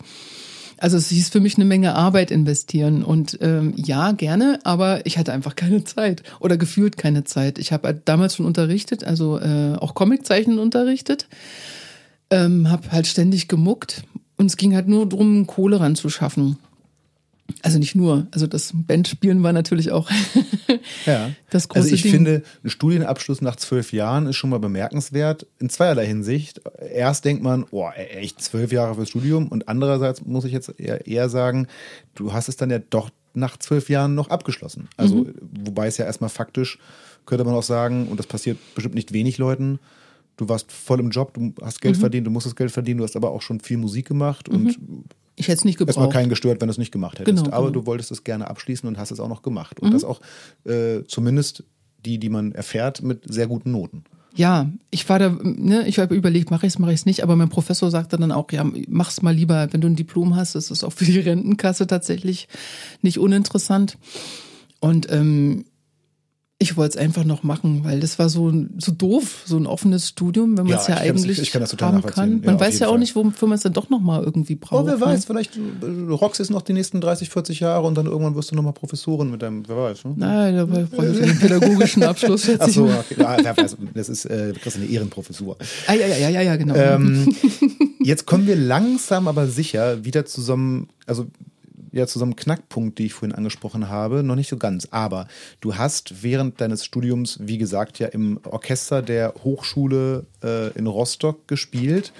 Also 0.81 0.97
es 0.97 1.09
hieß 1.09 1.31
für 1.31 1.41
mich 1.41 1.57
eine 1.57 1.65
Menge 1.65 1.95
Arbeit 1.95 2.31
investieren 2.31 3.03
und 3.03 3.39
ähm, 3.41 3.75
ja, 3.77 4.13
gerne, 4.13 4.61
aber 4.65 5.05
ich 5.07 5.19
hatte 5.19 5.33
einfach 5.33 5.57
keine 5.57 5.85
Zeit 5.85 6.23
oder 6.41 6.57
gefühlt 6.57 6.97
keine 6.97 7.25
Zeit. 7.25 7.59
Ich 7.59 7.73
habe 7.73 8.01
damals 8.05 8.37
schon 8.37 8.47
unterrichtet, 8.47 9.05
also 9.05 9.39
äh, 9.39 9.75
auch 9.79 9.95
Comiczeichnen 9.95 10.59
unterrichtet, 10.59 11.29
ähm, 12.31 12.71
habe 12.71 12.93
halt 12.93 13.07
ständig 13.07 13.49
gemuckt 13.49 14.05
und 14.37 14.47
es 14.47 14.57
ging 14.57 14.75
halt 14.75 14.89
nur 14.89 15.09
darum, 15.09 15.47
Kohle 15.47 15.81
ranzuschaffen. 15.81 16.59
Also 17.63 17.79
nicht 17.79 17.95
nur, 17.95 18.27
also 18.31 18.47
das 18.47 18.73
Bandspielen 18.75 19.43
war 19.43 19.53
natürlich 19.53 19.91
auch 19.91 20.11
ja. 21.07 21.31
das 21.51 21.69
große 21.69 21.81
Also 21.85 21.95
ich 21.95 22.03
Ding. 22.03 22.13
finde, 22.13 22.43
ein 22.63 22.71
Studienabschluss 22.71 23.41
nach 23.41 23.57
zwölf 23.57 23.93
Jahren 23.93 24.27
ist 24.27 24.37
schon 24.37 24.51
mal 24.51 24.59
bemerkenswert 24.61 25.47
in 25.59 25.69
zweierlei 25.71 26.07
Hinsicht. 26.07 26.61
Erst 26.93 27.25
denkt 27.25 27.43
man, 27.43 27.65
oh, 27.71 27.89
echt 27.97 28.43
zwölf 28.43 28.71
Jahre 28.71 28.95
fürs 28.97 29.09
Studium 29.09 29.49
und 29.49 29.67
andererseits 29.69 30.25
muss 30.25 30.45
ich 30.45 30.53
jetzt 30.53 30.75
eher, 30.79 31.29
sagen, 31.31 31.67
du 32.15 32.33
hast 32.33 32.49
es 32.49 32.57
dann 32.57 32.71
ja 32.71 32.79
doch 32.79 33.11
nach 33.35 33.57
zwölf 33.57 33.89
Jahren 33.89 34.15
noch 34.15 34.29
abgeschlossen. 34.31 34.89
Also 34.97 35.17
Mhm. 35.25 35.35
wobei 35.65 35.87
es 35.87 35.97
ja 35.97 36.05
erstmal 36.05 36.31
faktisch, 36.31 36.79
könnte 37.27 37.45
man 37.45 37.55
auch 37.55 37.63
sagen, 37.63 38.09
und 38.09 38.19
das 38.19 38.27
passiert 38.27 38.59
bestimmt 38.75 38.95
nicht 38.95 39.13
wenig 39.13 39.39
Leuten, 39.39 39.79
du 40.37 40.49
warst 40.49 40.71
voll 40.71 41.01
im 41.01 41.11
Job, 41.11 41.35
du 41.35 41.55
hast 41.63 41.77
Mhm. 41.77 41.81
Geld 41.83 41.97
verdient, 41.97 42.27
du 42.27 42.31
musstest 42.31 42.57
Geld 42.57 42.71
verdienen, 42.71 42.99
du 42.99 43.05
hast 43.05 43.17
aber 43.17 43.31
auch 43.31 43.43
schon 43.43 43.61
viel 43.61 43.79
Musik 43.79 44.07
gemacht 44.07 44.49
und 44.49 44.79
ich 45.39 45.49
hätte 45.49 45.59
es 45.59 45.65
nicht 45.65 45.81
erstmal 45.81 46.07
gebraucht. 46.07 46.13
keinen 46.13 46.29
gestört, 46.29 46.61
wenn 46.61 46.69
du 46.69 46.73
es 46.73 46.79
nicht 46.79 46.93
gemacht 46.93 47.19
hättest. 47.19 47.45
Genau, 47.45 47.57
Aber 47.57 47.67
genau. 47.67 47.81
du 47.81 47.87
wolltest 47.87 48.11
es 48.11 48.25
gerne 48.25 48.49
abschließen 48.49 48.89
und 48.89 48.99
hast 48.99 49.11
es 49.11 49.21
auch 49.21 49.29
noch 49.29 49.43
gemacht. 49.43 49.81
Und 49.81 49.95
das 49.95 50.05
auch 50.05 50.21
äh, 50.65 51.05
zumindest 51.07 51.65
die, 52.05 52.19
die 52.19 52.29
man 52.29 52.53
erfährt, 52.53 53.03
mit 53.03 53.23
sehr 53.33 53.47
guten 53.47 53.73
Noten. 53.73 54.05
Ja, 54.35 54.71
ich 54.91 55.09
war 55.09 55.19
da, 55.19 55.31
ne, 55.43 55.87
ich 55.89 55.99
habe 55.99 56.15
überlegt, 56.15 56.51
mache 56.51 56.67
ich 56.67 56.75
es, 56.75 56.79
mache 56.79 56.93
ich 56.93 57.01
es 57.01 57.07
nicht, 57.07 57.23
aber 57.23 57.35
mein 57.35 57.49
Professor 57.49 57.91
sagte 57.91 58.19
dann 58.19 58.31
auch, 58.31 58.53
ja, 58.53 58.65
mach's 58.87 59.23
mal 59.23 59.35
lieber, 59.35 59.69
wenn 59.73 59.81
du 59.81 59.89
ein 59.89 59.97
Diplom 59.97 60.37
hast, 60.37 60.55
das 60.55 60.71
ist 60.71 60.85
auch 60.85 60.93
für 60.93 61.07
die 61.07 61.19
Rentenkasse 61.19 61.87
tatsächlich 61.87 62.49
nicht 63.03 63.19
uninteressant. 63.19 63.99
Und 64.81 65.11
ähm, 65.11 65.65
ich 66.61 66.77
wollte 66.77 66.99
es 66.99 67.05
einfach 67.05 67.23
noch 67.23 67.45
machen, 67.45 67.85
weil 67.85 68.01
das 68.01 68.19
war 68.19 68.29
so, 68.29 68.53
so 68.79 68.91
doof, 68.91 69.43
so 69.45 69.57
ein 69.57 69.67
offenes 69.67 70.09
Studium, 70.09 70.59
wenn 70.59 70.65
man 70.65 70.73
Ja, 70.73 70.81
es 70.81 70.89
ja 70.89 70.97
eigentlich 70.97 71.39
ich 71.39 71.53
kann 71.53 71.61
das 71.61 71.71
total 71.71 71.93
haben 71.93 72.03
kann. 72.03 72.41
Ja, 72.41 72.47
Man 72.47 72.55
auf 72.57 72.61
weiß 72.61 72.81
ja 72.81 72.89
auch 72.89 72.93
Fall. 72.93 72.99
nicht, 72.99 73.15
wofür 73.15 73.47
man 73.47 73.55
es 73.55 73.63
dann 73.63 73.75
doch 73.75 73.91
nochmal 73.91 74.25
irgendwie 74.25 74.57
braucht. 74.57 74.83
Oh, 74.83 74.87
wer 74.87 74.97
ne? 74.97 75.01
weiß, 75.01 75.25
vielleicht 75.27 75.57
äh, 75.57 76.11
rockst 76.11 76.41
es 76.41 76.51
noch 76.51 76.63
die 76.63 76.73
nächsten 76.73 77.01
30, 77.01 77.31
40 77.31 77.61
Jahre 77.61 77.87
und 77.87 77.95
dann 77.95 78.07
irgendwann 78.07 78.35
wirst 78.35 78.51
du 78.51 78.57
nochmal 78.57 78.73
Professorin 78.73 79.31
mit 79.31 79.41
deinem, 79.41 79.69
wer 79.69 79.77
weiß. 79.77 80.05
Ne? 80.07 80.15
Nein, 80.17 80.57
da 80.57 80.65
brauche 80.65 81.07
ich 81.07 81.23
einen 81.23 81.39
pädagogischen 81.39 82.03
Abschluss. 82.03 82.51
Ach 82.59 82.69
so, 82.69 82.87
okay. 82.87 83.15
ja, 83.19 83.37
wer 83.41 83.57
weiß, 83.57 83.77
das 83.95 84.09
ist, 84.09 84.25
äh, 84.25 84.53
du 84.53 84.59
kriegst 84.59 84.79
eine 84.79 84.87
Ehrenprofessur. 84.87 85.57
Ah, 85.87 85.95
ja, 85.95 86.09
ja, 86.09 86.17
ja, 86.17 86.29
ja, 86.29 86.43
ja, 86.43 86.57
genau. 86.57 86.75
Ähm, 86.75 87.33
jetzt 88.03 88.27
kommen 88.27 88.49
wir 88.49 88.57
langsam 88.57 89.29
aber 89.29 89.47
sicher 89.47 90.05
wieder 90.05 90.27
zusammen, 90.27 90.89
also 91.07 91.29
ja, 91.99 92.07
zu 92.07 92.19
so 92.19 92.25
einem 92.25 92.37
Knackpunkt, 92.37 92.99
die 92.99 93.07
ich 93.07 93.15
vorhin 93.15 93.35
angesprochen 93.35 93.89
habe, 93.89 94.23
noch 94.23 94.37
nicht 94.37 94.49
so 94.49 94.57
ganz. 94.57 94.89
Aber 94.91 95.29
du 95.61 95.77
hast 95.77 96.23
während 96.23 96.61
deines 96.61 96.85
Studiums, 96.85 97.39
wie 97.43 97.59
gesagt, 97.59 97.99
ja 97.99 98.09
im 98.09 98.41
Orchester 98.45 99.03
der 99.03 99.35
Hochschule 99.45 100.27
äh, 100.43 100.69
in 100.79 100.87
Rostock 100.87 101.47
gespielt. 101.49 102.13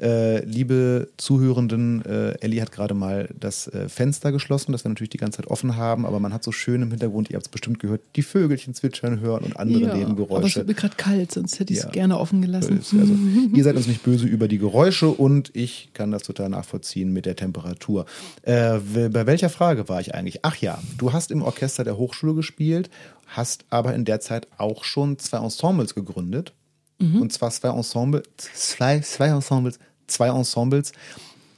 Äh, 0.00 0.44
liebe 0.44 1.08
Zuhörenden, 1.16 2.04
äh, 2.04 2.32
Ellie 2.40 2.60
hat 2.60 2.70
gerade 2.72 2.94
mal 2.94 3.28
das 3.38 3.66
äh, 3.68 3.88
Fenster 3.88 4.30
geschlossen, 4.32 4.72
das 4.72 4.84
wir 4.84 4.90
natürlich 4.90 5.10
die 5.10 5.16
ganze 5.16 5.38
Zeit 5.38 5.46
offen 5.46 5.76
haben, 5.76 6.04
aber 6.04 6.20
man 6.20 6.32
hat 6.34 6.44
so 6.44 6.52
schön 6.52 6.82
im 6.82 6.90
Hintergrund, 6.90 7.30
ihr 7.30 7.36
habt 7.36 7.46
es 7.46 7.50
bestimmt 7.50 7.78
gehört, 7.78 8.02
die 8.14 8.22
Vögelchen 8.22 8.74
zwitschern 8.74 9.20
hören 9.20 9.44
und 9.44 9.56
andere 9.56 9.80
ja, 9.80 9.86
aber 9.88 9.94
es 9.94 10.00
Nebengeräusche. 10.08 10.56
wird 10.56 10.68
mir 10.68 10.74
gerade 10.74 10.96
kalt, 10.96 11.32
sonst 11.32 11.58
hätte 11.60 11.72
ich 11.72 11.78
es 11.78 11.84
Ja. 11.86 11.90
gerne 11.90 12.18
offen 12.18 12.42
gelassen. 12.42 12.78
Also, 12.78 12.96
ihr 13.54 13.64
seid 13.64 13.76
uns 13.76 13.86
nicht 13.86 14.02
böse 14.02 14.26
über 14.26 14.48
die 14.48 14.58
Geräusche 14.58 15.08
und 15.08 15.50
ich 15.54 15.90
kann 15.94 16.10
das 16.10 16.22
total 16.24 16.50
nachvollziehen 16.50 17.12
mit 17.12 17.24
der 17.24 17.36
Temperatur. 17.36 18.04
Äh, 18.42 18.78
bei 19.08 19.26
welcher 19.26 19.48
Frage 19.48 19.88
war 19.88 20.00
ich 20.00 20.14
eigentlich? 20.14 20.40
Ach 20.42 20.56
ja, 20.56 20.78
du 20.98 21.12
hast 21.12 21.30
im 21.30 21.42
Orchester 21.42 21.84
der 21.84 21.96
Hochschule 21.96 22.34
gespielt, 22.34 22.90
hast 23.26 23.64
aber 23.70 23.94
in 23.94 24.04
der 24.04 24.20
Zeit 24.20 24.46
auch 24.58 24.84
schon 24.84 25.18
zwei 25.18 25.38
Ensembles 25.38 25.94
gegründet. 25.94 26.52
Und 26.98 27.30
zwar 27.30 27.50
zwei 27.50 27.68
Ensemble, 27.68 28.22
zwei, 28.54 29.00
zwei 29.00 29.26
Ensembles, 29.28 29.78
zwei 30.06 30.28
Ensembles, 30.28 30.92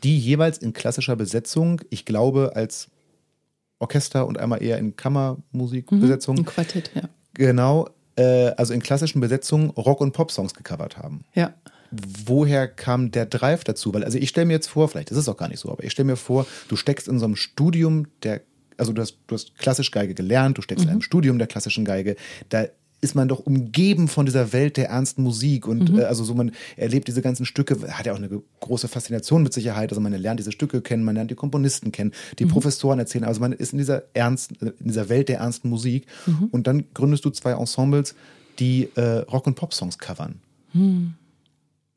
die 0.03 0.19
jeweils 0.19 0.59
in 0.59 0.73
klassischer 0.73 1.17
Besetzung, 1.17 1.81
ich 1.91 2.05
glaube, 2.05 2.53
als 2.55 2.89
Orchester 3.79 4.27
und 4.27 4.39
einmal 4.39 4.63
eher 4.63 4.79
in 4.79 4.97
Kammermusikbesetzung, 4.97 6.39
Ein 6.39 6.45
Quartett, 6.45 6.91
ja. 6.95 7.03
genau, 7.35 7.89
äh, 8.17 8.51
also 8.57 8.75
in 8.75 8.83
klassischen 8.83 9.21
Besetzungen 9.21 9.71
Rock- 9.71 10.01
und 10.01 10.13
Pop-Songs 10.13 10.55
gecovert 10.55 10.97
haben. 10.97 11.25
Ja. 11.35 11.55
Woher 11.91 12.69
kam 12.69 13.11
der 13.11 13.27
Drive 13.27 13.65
dazu? 13.65 13.95
Weil, 13.95 14.05
also 14.05 14.19
ich 14.19 14.29
stelle 14.29 14.47
mir 14.47 14.53
jetzt 14.53 14.69
vor, 14.69 14.89
vielleicht 14.89 15.11
ist 15.11 15.17
es 15.17 15.29
auch 15.29 15.37
gar 15.37 15.49
nicht 15.49 15.61
so, 15.61 15.71
aber 15.71 15.85
ich 15.85 15.93
stelle 15.93 16.07
mir 16.07 16.17
vor, 16.17 16.47
du 16.69 16.77
steckst 16.77 17.09
in 17.09 17.19
so 17.19 17.25
einem 17.25 17.37
Studium 17.37 18.09
der, 18.23 18.43
also 18.77 18.93
du 18.93 19.01
hast, 19.01 19.19
du 19.27 19.35
hast 19.35 19.57
klassisch 19.57 19.91
Geige 19.91 20.15
gelernt, 20.15 20.59
du 20.59 20.63
steckst 20.63 20.85
in 20.85 20.91
einem 20.91 21.01
Studium 21.01 21.39
der 21.39 21.47
klassischen 21.47 21.85
Geige, 21.85 22.17
da 22.51 22.67
ist 23.01 23.15
man 23.15 23.29
doch 23.29 23.41
umgeben 23.41 24.09
von 24.09 24.27
dieser 24.27 24.53
Welt 24.53 24.77
der 24.77 24.89
ernsten 24.89 25.23
Musik 25.23 25.67
und 25.67 25.97
äh, 25.97 26.05
also 26.05 26.25
so 26.25 26.35
man 26.35 26.53
erlebt 26.77 27.09
diese 27.09 27.23
ganzen 27.23 27.47
Stücke, 27.47 27.77
hat 27.93 28.07
ja 28.07 28.13
auch 28.13 28.17
eine 28.17 28.29
große 28.61 28.89
Faszination 28.89 29.43
mit 29.43 29.53
Sicherheit, 29.53 29.91
also 29.91 30.01
man 30.01 30.13
lernt 30.13 30.41
diese 30.41 30.53
Stücke 30.53 30.81
kennen, 30.81 31.05
man 31.05 31.15
lernt 31.15 31.31
die 31.31 31.37
Komponisten 31.37 31.93
kennen, 31.93 32.13
die 32.39 32.47
Professoren 32.47 32.99
erzählen, 32.99 33.25
also 33.25 33.41
man 33.41 33.53
ist 33.53 33.73
in 33.73 33.79
dieser 33.79 34.03
ernsten, 34.15 34.57
in 34.79 34.89
dieser 34.89 35.09
Welt 35.09 35.29
der 35.29 35.39
ernsten 35.39 35.69
Musik. 35.69 36.07
Und 36.51 36.67
dann 36.67 36.85
gründest 36.95 37.25
du 37.25 37.31
zwei 37.31 37.53
Ensembles, 37.53 38.15
die 38.59 38.89
äh, 38.95 39.19
Rock- 39.19 39.47
und 39.47 39.55
Pop-Songs 39.55 39.99
covern. 39.99 40.41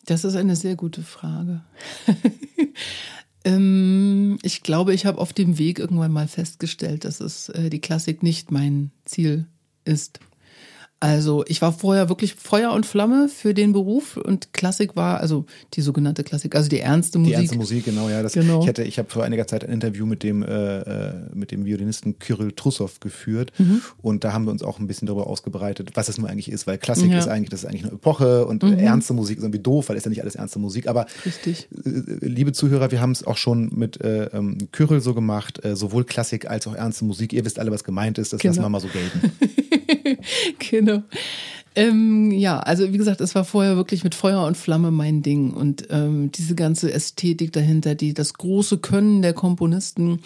Das 0.06 0.24
ist 0.24 0.36
eine 0.36 0.56
sehr 0.56 0.76
gute 0.76 1.04
Frage. 1.04 1.62
ähm, 3.44 4.38
ich 4.44 4.64
glaube, 4.64 4.94
ich 4.94 5.06
habe 5.06 5.20
auf 5.20 5.34
dem 5.34 5.58
Weg 5.58 5.80
irgendwann 5.80 6.12
mal 6.12 6.28
festgestellt, 6.28 7.06
dass 7.06 7.20
es 7.20 7.50
äh, 7.50 7.70
die 7.70 7.82
Klassik 7.82 8.24
nicht 8.24 8.52
mein 8.52 8.92
Ziel 9.06 9.46
ist. 9.86 10.20
Also 11.04 11.44
ich 11.48 11.64
war 11.64 11.74
vorher 11.74 12.10
wirklich 12.10 12.36
Feuer 12.36 12.72
und 12.74 12.86
Flamme 12.86 13.28
für 13.28 13.56
den 13.56 13.74
Beruf 13.74 14.18
und 14.18 14.54
Klassik 14.54 14.96
war, 14.96 15.20
also 15.20 15.48
die 15.74 15.82
sogenannte 15.82 16.24
Klassik, 16.24 16.56
also 16.56 16.70
die 16.70 16.80
ernste 16.80 17.14
Die 17.18 17.24
Musik. 17.24 17.36
ernste 17.38 17.58
Musik, 17.58 17.86
genau, 17.86 18.08
ja. 18.08 18.22
Das, 18.22 18.34
Genau. 18.34 18.62
Ich, 18.62 18.68
hatte, 18.68 18.84
ich 18.84 19.00
habe 19.00 19.10
vor 19.10 19.24
einiger 19.24 19.48
Zeit 19.48 19.64
ein 19.66 19.72
Interview 19.72 20.06
mit 20.06 20.22
dem, 20.22 20.44
äh, 20.44 20.78
äh, 20.82 21.14
mit 21.34 21.50
dem 21.50 21.66
Violinisten 21.66 22.20
Kyrill 22.20 22.52
Trussow 22.52 23.00
geführt 23.00 23.52
Mhm. 23.58 23.82
und 24.04 24.24
da 24.24 24.32
haben 24.34 24.46
wir 24.46 24.52
uns 24.52 24.62
auch 24.62 24.78
ein 24.78 24.86
bisschen 24.86 25.08
darüber 25.08 25.26
ausgebreitet, 25.26 25.90
was 25.96 26.08
es 26.08 26.20
nur 26.20 26.30
eigentlich 26.30 26.52
ist, 26.52 26.68
weil 26.68 26.78
Klassik 26.78 27.06
Ja. 27.08 27.14
Mhm. 27.14 27.20
ist 27.20 27.28
eigentlich, 27.30 27.50
das 27.50 27.64
ist 27.64 27.66
eigentlich 27.70 27.84
eine 27.86 27.94
Epoche 27.94 28.46
und 28.46 28.64
äh, 28.64 28.76
ernste 28.76 29.14
Musik 29.16 29.38
ist 29.40 29.44
irgendwie 29.44 29.60
doof, 29.60 29.90
weil 29.90 29.98
ist 29.98 30.06
ja 30.06 30.10
nicht 30.10 30.22
alles 30.22 30.36
ernste 30.36 30.60
Musik, 30.60 30.88
aber 30.88 31.08
Richtig. 31.26 31.68
äh, 31.84 31.90
liebe 32.28 32.52
Zuhörer, 32.54 32.92
wir 32.92 33.02
haben 33.02 33.12
es 33.12 33.26
auch 33.26 33.38
schon 33.38 33.72
mit 33.74 34.00
äh, 34.02 34.26
ähm, 34.26 34.58
Kyrill 34.72 35.02
so 35.02 35.16
gemacht, 35.16 35.66
äh, 35.66 35.76
sowohl 35.76 36.04
Klassik 36.04 36.48
als 36.48 36.68
auch 36.68 36.76
ernste 36.76 37.06
Musik. 37.06 37.34
Ihr 37.34 37.44
wisst 37.44 37.58
alle, 37.58 37.72
was 37.72 37.84
gemeint 37.84 38.20
ist, 38.20 38.34
das 38.34 38.40
Genau. 38.42 38.52
lassen 38.52 38.62
wir 38.66 38.70
mal 38.70 38.82
so 38.82 38.88
gelten. 38.88 39.32
genau. 40.60 41.04
Ähm, 41.74 42.32
ja, 42.32 42.60
also 42.60 42.92
wie 42.92 42.98
gesagt, 42.98 43.22
es 43.22 43.34
war 43.34 43.46
vorher 43.46 43.78
wirklich 43.78 44.04
mit 44.04 44.14
Feuer 44.14 44.46
und 44.46 44.58
Flamme 44.58 44.92
mein 44.92 45.22
Ding 45.22 45.52
und 45.52 45.88
ähm, 45.90 46.32
diese 46.32 46.54
ganze 46.54 46.92
Ästhetik 46.92 47.54
dahinter, 47.54 47.96
die 47.96 48.14
das 48.14 48.34
große 48.34 48.80
Können 48.80 49.22
der 49.22 49.34
Komponisten, 49.34 50.20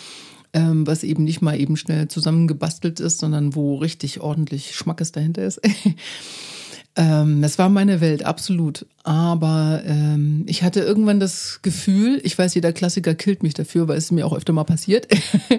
ähm, 0.54 0.88
was 0.88 1.04
eben 1.04 1.24
nicht 1.24 1.42
mal 1.42 1.60
eben 1.60 1.78
schnell 1.78 2.08
zusammengebastelt 2.08 3.00
ist, 3.00 3.20
sondern 3.20 3.56
wo 3.56 3.76
richtig 3.76 4.22
ordentlich 4.22 4.76
Schmackes 4.76 5.12
dahinter 5.12 5.46
ist. 5.46 5.62
Ähm, 6.98 7.42
das 7.42 7.58
war 7.60 7.68
meine 7.68 8.00
Welt, 8.00 8.26
absolut. 8.26 8.86
Aber 9.04 9.82
ähm, 9.86 10.44
ich 10.48 10.64
hatte 10.64 10.80
irgendwann 10.80 11.20
das 11.20 11.60
Gefühl, 11.62 12.22
ich 12.24 12.38
weiß, 12.38 12.56
jeder 12.56 12.72
Klassiker 12.72 13.14
killt 13.14 13.44
mich 13.44 13.54
dafür, 13.54 13.90
weil 13.90 13.98
es 13.98 14.12
mir 14.12 14.26
auch 14.26 14.34
öfter 14.34 14.54
mal 14.54 14.64
passiert. 14.64 15.08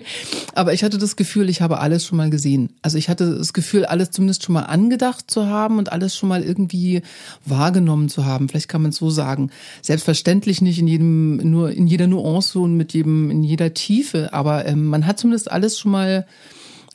Aber 0.54 0.72
ich 0.72 0.82
hatte 0.82 0.96
das 0.96 1.14
Gefühl, 1.14 1.50
ich 1.50 1.60
habe 1.60 1.78
alles 1.78 2.06
schon 2.06 2.16
mal 2.16 2.30
gesehen. 2.30 2.70
Also 2.80 2.96
ich 2.96 3.10
hatte 3.10 3.36
das 3.36 3.52
Gefühl, 3.52 3.84
alles 3.84 4.12
zumindest 4.12 4.44
schon 4.44 4.54
mal 4.54 4.62
angedacht 4.62 5.30
zu 5.30 5.46
haben 5.46 5.78
und 5.78 5.92
alles 5.92 6.16
schon 6.16 6.30
mal 6.30 6.42
irgendwie 6.42 7.02
wahrgenommen 7.44 8.08
zu 8.08 8.24
haben. 8.24 8.48
Vielleicht 8.48 8.68
kann 8.68 8.82
man 8.82 8.90
es 8.90 8.96
so 8.96 9.10
sagen. 9.10 9.50
Selbstverständlich 9.82 10.62
nicht 10.62 10.78
in 10.78 10.88
jedem, 10.88 11.36
nur 11.36 11.70
in 11.70 11.86
jeder 11.86 12.06
Nuance 12.06 12.58
und 12.58 12.78
mit 12.78 12.94
jedem, 12.94 13.30
in 13.30 13.44
jeder 13.44 13.74
Tiefe. 13.74 14.32
Aber 14.32 14.64
ähm, 14.64 14.86
man 14.86 15.06
hat 15.06 15.18
zumindest 15.18 15.50
alles 15.50 15.78
schon 15.78 15.92
mal 15.92 16.26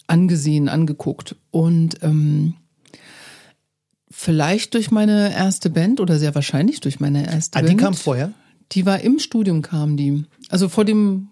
angesehen, 0.08 0.68
angeguckt. 0.68 1.36
Und 1.52 2.00
ähm, 2.02 2.56
Vielleicht 4.24 4.76
durch 4.76 4.92
meine 4.92 5.34
erste 5.34 5.72
Band 5.72 6.00
oder 6.00 6.20
sehr 6.20 6.36
wahrscheinlich 6.36 6.80
durch 6.80 7.00
meine 7.00 7.26
erste 7.26 7.58
Ah, 7.58 7.62
Band. 7.64 7.74
die 7.74 7.76
kam 7.84 7.96
vorher? 7.96 8.32
Die 8.72 8.86
war 8.86 9.00
im 9.00 9.18
Studium, 9.18 9.64
kam 9.64 9.98
die. 9.98 10.26
Also 10.50 10.70
vor 10.70 10.86
dem 10.86 11.30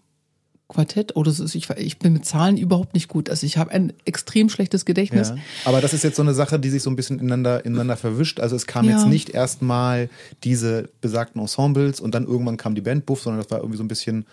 Quartett. 0.68 1.16
Oh, 1.16 1.22
das 1.22 1.40
ist, 1.40 1.54
ich, 1.54 1.70
ich 1.70 2.00
bin 2.00 2.14
mit 2.14 2.26
Zahlen 2.26 2.58
überhaupt 2.58 2.96
nicht 2.96 3.08
gut. 3.08 3.30
Also 3.30 3.46
ich 3.46 3.58
habe 3.60 3.70
ein 3.70 3.94
extrem 4.06 4.50
schlechtes 4.50 4.86
Gedächtnis. 4.86 5.30
Ja. 5.30 5.38
Aber 5.66 5.82
das 5.82 5.94
ist 5.94 6.04
jetzt 6.04 6.16
so 6.16 6.24
eine 6.24 6.34
Sache, 6.34 6.60
die 6.60 6.72
sich 6.72 6.82
so 6.82 6.90
ein 6.90 6.96
bisschen 6.96 7.20
ineinander, 7.20 7.64
ineinander 7.64 7.96
verwischt. 7.96 8.40
Also 8.40 8.56
es 8.56 8.66
kam 8.66 8.86
ja. 8.86 8.98
jetzt 8.98 9.06
nicht 9.06 9.30
erstmal 9.30 10.10
diese 10.44 10.90
besagten 11.00 11.40
Ensembles 11.40 12.00
und 12.00 12.16
dann 12.16 12.26
irgendwann 12.26 12.58
kam 12.58 12.74
die 12.74 12.82
Band 12.82 13.06
Buff, 13.06 13.22
sondern 13.22 13.44
das 13.44 13.52
war 13.52 13.60
irgendwie 13.60 13.78
so 13.78 13.84
ein 13.84 13.88
bisschen. 13.88 14.26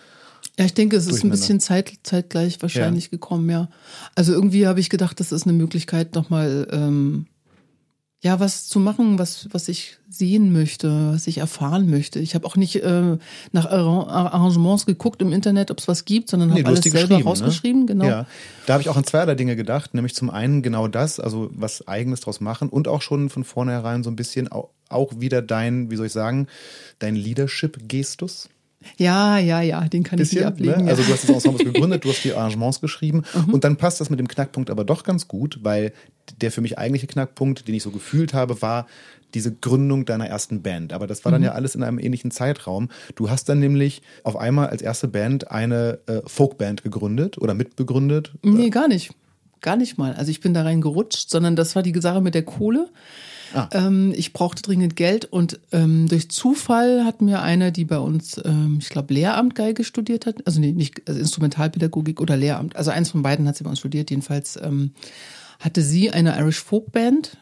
Ja, 0.58 0.64
ich 0.64 0.72
denke, 0.72 0.96
es 0.96 1.06
ist 1.06 1.22
ein 1.22 1.28
bisschen 1.28 1.60
zeit, 1.60 1.92
zeitgleich 2.04 2.62
wahrscheinlich 2.62 3.04
ja. 3.04 3.10
gekommen, 3.10 3.50
ja. 3.50 3.68
Also 4.14 4.32
irgendwie 4.32 4.66
habe 4.66 4.80
ich 4.80 4.88
gedacht, 4.88 5.20
das 5.20 5.30
ist 5.30 5.42
eine 5.42 5.52
Möglichkeit, 5.52 6.14
nochmal 6.14 6.66
ähm, 6.72 7.26
ja, 8.22 8.40
was 8.40 8.66
zu 8.66 8.80
machen, 8.80 9.18
was, 9.18 9.48
was 9.52 9.68
ich 9.68 9.98
sehen 10.08 10.52
möchte, 10.52 11.12
was 11.12 11.26
ich 11.26 11.38
erfahren 11.38 11.90
möchte. 11.90 12.18
Ich 12.18 12.34
habe 12.34 12.46
auch 12.46 12.56
nicht 12.56 12.76
äh, 12.76 13.18
nach 13.52 13.66
Arrangements 13.66 14.86
geguckt 14.86 15.20
im 15.20 15.32
Internet, 15.32 15.70
ob 15.70 15.78
es 15.78 15.86
was 15.86 16.06
gibt, 16.06 16.30
sondern 16.30 16.50
habe 16.50 16.62
nee, 16.62 16.66
alles 16.66 16.80
selber 16.80 17.18
ne? 17.18 17.24
rausgeschrieben. 17.24 17.82
Ne? 17.82 17.86
Genau. 17.86 18.04
Ja, 18.06 18.26
da 18.66 18.72
habe 18.72 18.82
ich 18.82 18.88
auch 18.88 18.96
an 18.96 19.04
zweierlei 19.04 19.34
Dinge 19.34 19.54
gedacht, 19.54 19.92
nämlich 19.92 20.14
zum 20.14 20.30
einen 20.30 20.62
genau 20.62 20.88
das, 20.88 21.20
also 21.20 21.50
was 21.52 21.86
Eigenes 21.86 22.20
draus 22.20 22.40
machen 22.40 22.70
und 22.70 22.88
auch 22.88 23.02
schon 23.02 23.28
von 23.28 23.44
vornherein 23.44 24.02
so 24.02 24.10
ein 24.10 24.16
bisschen 24.16 24.48
auch, 24.48 24.70
auch 24.88 25.20
wieder 25.20 25.42
dein, 25.42 25.90
wie 25.90 25.96
soll 25.96 26.06
ich 26.06 26.12
sagen, 26.12 26.46
dein 26.98 27.16
Leadership-Gestus. 27.16 28.48
Ja, 28.98 29.38
ja, 29.38 29.60
ja, 29.60 29.88
den 29.88 30.02
kann 30.02 30.18
bisschen, 30.18 30.38
ich 30.38 30.44
nicht 30.44 30.46
ablegen. 30.46 30.84
Ne? 30.84 30.90
Also 30.90 31.02
du 31.02 31.12
hast 31.12 31.28
das 31.28 31.30
Ensemble 31.30 31.64
gegründet, 31.64 32.04
du 32.04 32.10
hast 32.10 32.22
die 32.24 32.32
Arrangements 32.32 32.80
geschrieben 32.80 33.22
mhm. 33.46 33.54
und 33.54 33.64
dann 33.64 33.76
passt 33.76 34.00
das 34.00 34.10
mit 34.10 34.18
dem 34.18 34.28
Knackpunkt 34.28 34.70
aber 34.70 34.84
doch 34.84 35.02
ganz 35.02 35.28
gut, 35.28 35.60
weil 35.62 35.92
der 36.40 36.52
für 36.52 36.60
mich 36.60 36.78
eigentliche 36.78 37.06
Knackpunkt, 37.06 37.66
den 37.66 37.74
ich 37.74 37.82
so 37.82 37.90
gefühlt 37.90 38.34
habe, 38.34 38.62
war 38.62 38.86
diese 39.34 39.52
Gründung 39.52 40.04
deiner 40.04 40.26
ersten 40.26 40.62
Band. 40.62 40.92
Aber 40.92 41.06
das 41.06 41.24
war 41.24 41.32
dann 41.32 41.40
mhm. 41.40 41.46
ja 41.46 41.52
alles 41.52 41.74
in 41.74 41.82
einem 41.82 41.98
ähnlichen 41.98 42.30
Zeitraum. 42.30 42.88
Du 43.16 43.28
hast 43.28 43.48
dann 43.48 43.58
nämlich 43.58 44.02
auf 44.22 44.36
einmal 44.36 44.68
als 44.68 44.82
erste 44.82 45.08
Band 45.08 45.50
eine 45.50 45.98
äh, 46.06 46.20
Folkband 46.26 46.82
gegründet 46.82 47.38
oder 47.38 47.54
mitbegründet. 47.54 48.32
Nee, 48.42 48.70
gar 48.70 48.88
nicht. 48.88 49.12
Gar 49.60 49.76
nicht 49.76 49.98
mal. 49.98 50.14
Also 50.14 50.30
ich 50.30 50.40
bin 50.40 50.54
da 50.54 50.62
reingerutscht, 50.62 51.28
sondern 51.28 51.56
das 51.56 51.74
war 51.74 51.82
die 51.82 51.98
Sache 52.00 52.20
mit 52.20 52.34
der 52.34 52.44
Kohle. 52.44 52.88
Ah. 53.56 53.70
Ähm, 53.72 54.12
ich 54.14 54.34
brauchte 54.34 54.60
dringend 54.60 54.96
Geld 54.96 55.24
und 55.24 55.58
ähm, 55.72 56.08
durch 56.08 56.30
Zufall 56.30 57.06
hat 57.06 57.22
mir 57.22 57.40
eine, 57.40 57.72
die 57.72 57.86
bei 57.86 57.98
uns, 57.98 58.38
ähm, 58.44 58.78
ich 58.82 58.90
glaube, 58.90 59.14
Lehramt 59.14 59.54
Geige 59.54 59.82
studiert 59.82 60.26
hat, 60.26 60.46
also 60.46 60.60
nee, 60.60 60.72
nicht 60.72 61.08
also 61.08 61.18
Instrumentalpädagogik 61.18 62.20
oder 62.20 62.36
Lehramt, 62.36 62.76
also 62.76 62.90
eins 62.90 63.10
von 63.10 63.22
beiden 63.22 63.48
hat 63.48 63.56
sie 63.56 63.64
bei 63.64 63.70
uns 63.70 63.78
studiert, 63.78 64.10
jedenfalls 64.10 64.58
ähm, 64.62 64.90
hatte 65.58 65.80
sie 65.80 66.10
eine 66.10 66.38
Irish 66.38 66.62
Folk 66.62 66.92
Band 66.92 67.38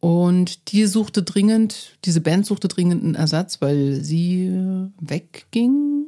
und 0.00 0.72
die 0.72 0.86
suchte 0.86 1.22
dringend, 1.22 1.98
diese 2.04 2.20
Band 2.20 2.46
suchte 2.46 2.66
dringend 2.66 3.04
einen 3.04 3.14
Ersatz, 3.14 3.60
weil 3.60 4.02
sie 4.02 4.50
wegging. 5.00 6.06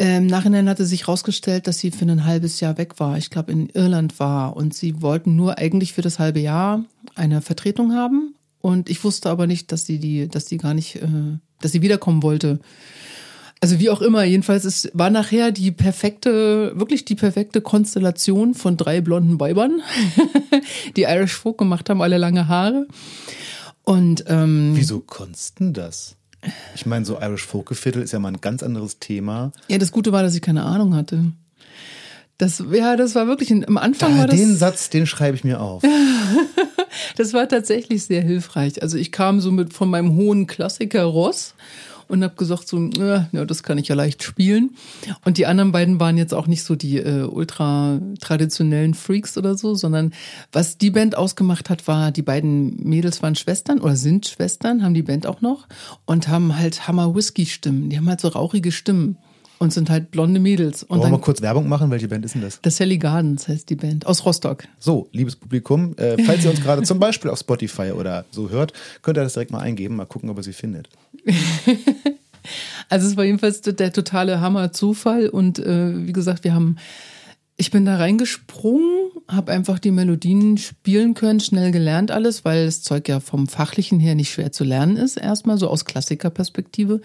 Im 0.00 0.28
Nachhinein 0.28 0.68
hatte 0.68 0.86
sich 0.86 1.02
herausgestellt, 1.02 1.66
dass 1.66 1.78
sie 1.78 1.90
für 1.90 2.04
ein 2.04 2.24
halbes 2.24 2.60
Jahr 2.60 2.78
weg 2.78 3.00
war. 3.00 3.18
Ich 3.18 3.30
glaube, 3.30 3.50
in 3.50 3.68
Irland 3.70 4.20
war. 4.20 4.56
Und 4.56 4.72
sie 4.72 5.02
wollten 5.02 5.34
nur 5.34 5.58
eigentlich 5.58 5.92
für 5.92 6.02
das 6.02 6.20
halbe 6.20 6.38
Jahr 6.38 6.84
eine 7.16 7.42
Vertretung 7.42 7.92
haben. 7.92 8.34
Und 8.60 8.88
ich 8.88 9.02
wusste 9.02 9.28
aber 9.28 9.48
nicht, 9.48 9.72
dass 9.72 9.86
sie 9.86 9.98
die, 9.98 10.28
dass 10.28 10.46
sie 10.46 10.56
gar 10.56 10.72
nicht, 10.72 10.96
äh, 10.96 11.08
dass 11.60 11.72
sie 11.72 11.82
wiederkommen 11.82 12.22
wollte. 12.22 12.60
Also 13.60 13.80
wie 13.80 13.90
auch 13.90 14.00
immer, 14.00 14.22
jedenfalls 14.22 14.64
es 14.64 14.88
war 14.94 15.10
nachher 15.10 15.50
die 15.50 15.72
perfekte, 15.72 16.78
wirklich 16.78 17.04
die 17.04 17.16
perfekte 17.16 17.60
Konstellation 17.60 18.54
von 18.54 18.76
drei 18.76 19.00
blonden 19.00 19.40
Weibern, 19.40 19.82
die 20.96 21.02
Irish 21.02 21.34
Folk 21.34 21.58
gemacht 21.58 21.90
haben, 21.90 22.00
alle 22.00 22.18
lange 22.18 22.46
Haare. 22.46 22.86
Und 23.82 24.24
ähm, 24.28 24.72
wieso 24.74 25.00
konsten 25.00 25.72
das? 25.72 26.17
Ich 26.74 26.86
meine, 26.86 27.04
so 27.04 27.18
Irish 27.20 27.44
Folkgeviertel 27.44 28.02
ist 28.02 28.12
ja 28.12 28.18
mal 28.18 28.28
ein 28.28 28.40
ganz 28.40 28.62
anderes 28.62 28.98
Thema. 28.98 29.52
Ja, 29.68 29.78
das 29.78 29.92
Gute 29.92 30.12
war, 30.12 30.22
dass 30.22 30.34
ich 30.34 30.42
keine 30.42 30.64
Ahnung 30.64 30.94
hatte. 30.94 31.32
Das, 32.38 32.62
ja, 32.72 32.96
das 32.96 33.16
war 33.16 33.26
wirklich, 33.26 33.50
am 33.50 33.78
Anfang 33.78 34.12
da, 34.14 34.20
war 34.20 34.26
das. 34.28 34.36
Den 34.36 34.56
Satz, 34.56 34.90
den 34.90 35.06
schreibe 35.06 35.36
ich 35.36 35.42
mir 35.42 35.60
auf. 35.60 35.82
das 37.16 37.32
war 37.32 37.48
tatsächlich 37.48 38.04
sehr 38.04 38.22
hilfreich. 38.22 38.80
Also 38.80 38.96
ich 38.96 39.10
kam 39.10 39.40
so 39.40 39.50
mit 39.50 39.72
von 39.72 39.90
meinem 39.90 40.14
hohen 40.14 40.46
Klassiker 40.46 41.02
Ross 41.02 41.54
und 42.08 42.24
habe 42.24 42.34
gesagt 42.34 42.66
so, 42.66 42.78
äh, 42.98 43.26
ja, 43.32 43.44
das 43.44 43.62
kann 43.62 43.78
ich 43.78 43.88
ja 43.88 43.94
leicht 43.94 44.22
spielen. 44.22 44.70
Und 45.24 45.38
die 45.38 45.46
anderen 45.46 45.72
beiden 45.72 46.00
waren 46.00 46.16
jetzt 46.16 46.34
auch 46.34 46.46
nicht 46.46 46.64
so 46.64 46.74
die 46.74 46.98
äh, 46.98 47.22
ultra 47.22 48.00
traditionellen 48.20 48.94
Freaks 48.94 49.38
oder 49.38 49.56
so, 49.56 49.74
sondern 49.74 50.12
was 50.52 50.78
die 50.78 50.90
Band 50.90 51.16
ausgemacht 51.16 51.70
hat, 51.70 51.86
war, 51.86 52.10
die 52.10 52.22
beiden 52.22 52.82
Mädels 52.82 53.22
waren 53.22 53.36
Schwestern 53.36 53.80
oder 53.80 53.96
sind 53.96 54.26
Schwestern, 54.26 54.82
haben 54.82 54.94
die 54.94 55.02
Band 55.02 55.26
auch 55.26 55.40
noch 55.40 55.66
und 56.06 56.28
haben 56.28 56.56
halt 56.56 56.88
Hammer 56.88 57.14
Whisky 57.14 57.46
Stimmen. 57.46 57.90
Die 57.90 57.98
haben 57.98 58.08
halt 58.08 58.20
so 58.20 58.28
rauchige 58.28 58.72
Stimmen 58.72 59.18
und 59.58 59.72
sind 59.72 59.90
halt 59.90 60.10
blonde 60.10 60.40
Mädels. 60.40 60.82
Und 60.82 60.98
Wollen 60.98 61.10
wir 61.10 61.18
mal 61.18 61.22
kurz 61.22 61.42
Werbung 61.42 61.68
machen? 61.68 61.90
Welche 61.90 62.08
Band 62.08 62.24
ist 62.24 62.34
denn 62.34 62.42
das? 62.42 62.60
Das 62.62 62.76
Sally 62.76 62.98
Gardens 62.98 63.48
heißt 63.48 63.68
die 63.70 63.76
Band, 63.76 64.06
aus 64.06 64.24
Rostock. 64.24 64.64
So, 64.78 65.08
liebes 65.12 65.36
Publikum, 65.36 65.96
äh, 65.96 66.22
falls 66.24 66.44
ihr 66.44 66.50
uns 66.50 66.62
gerade 66.62 66.82
zum 66.82 66.98
Beispiel 66.98 67.30
auf 67.30 67.38
Spotify 67.38 67.92
oder 67.92 68.24
so 68.30 68.50
hört, 68.50 68.72
könnt 69.02 69.18
ihr 69.18 69.22
das 69.22 69.34
direkt 69.34 69.50
mal 69.50 69.60
eingeben, 69.60 69.96
mal 69.96 70.06
gucken, 70.06 70.30
ob 70.30 70.36
ihr 70.38 70.42
sie 70.42 70.52
findet. 70.52 70.88
also 72.88 73.06
es 73.06 73.16
war 73.16 73.24
jedenfalls 73.24 73.60
der 73.60 73.92
totale 73.92 74.40
Hammer-Zufall 74.40 75.28
und 75.28 75.58
äh, 75.58 76.06
wie 76.06 76.12
gesagt, 76.12 76.44
wir 76.44 76.54
haben 76.54 76.76
ich 77.60 77.72
bin 77.72 77.84
da 77.84 77.96
reingesprungen, 77.96 79.10
habe 79.26 79.50
einfach 79.50 79.80
die 79.80 79.90
Melodien 79.90 80.58
spielen 80.58 81.14
können, 81.14 81.40
schnell 81.40 81.72
gelernt 81.72 82.12
alles, 82.12 82.44
weil 82.44 82.66
das 82.66 82.82
Zeug 82.82 83.08
ja 83.08 83.18
vom 83.18 83.48
fachlichen 83.48 83.98
her 83.98 84.14
nicht 84.14 84.32
schwer 84.32 84.52
zu 84.52 84.62
lernen 84.62 84.96
ist, 84.96 85.16
erstmal 85.16 85.58
so 85.58 85.68
aus 85.68 85.84
Klassikerperspektive 85.84 87.00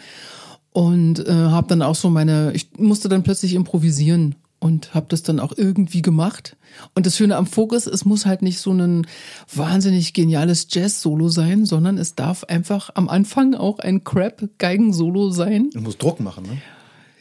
und 0.73 1.25
äh, 1.25 1.31
habe 1.31 1.67
dann 1.67 1.81
auch 1.81 1.95
so 1.95 2.09
meine, 2.09 2.51
ich 2.53 2.67
musste 2.77 3.07
dann 3.07 3.23
plötzlich 3.23 3.53
improvisieren 3.53 4.35
und 4.59 4.93
habe 4.93 5.05
das 5.09 5.23
dann 5.23 5.39
auch 5.39 5.53
irgendwie 5.55 6.01
gemacht. 6.01 6.55
Und 6.95 7.05
das 7.05 7.17
Schöne 7.17 7.35
am 7.35 7.45
Fokus, 7.45 7.85
es 7.85 8.05
muss 8.05 8.25
halt 8.25 8.41
nicht 8.41 8.59
so 8.59 8.71
ein 8.71 9.05
wahnsinnig 9.53 10.13
geniales 10.13 10.67
Jazz-Solo 10.69 11.29
sein, 11.29 11.65
sondern 11.65 11.97
es 11.97 12.15
darf 12.15 12.43
einfach 12.45 12.89
am 12.95 13.09
Anfang 13.09 13.53
auch 13.55 13.79
ein 13.79 14.03
Crap-Geigen-Solo 14.03 15.29
sein. 15.31 15.69
Du 15.73 15.81
musst 15.81 16.01
Druck 16.01 16.19
machen, 16.19 16.45
ne? 16.45 16.57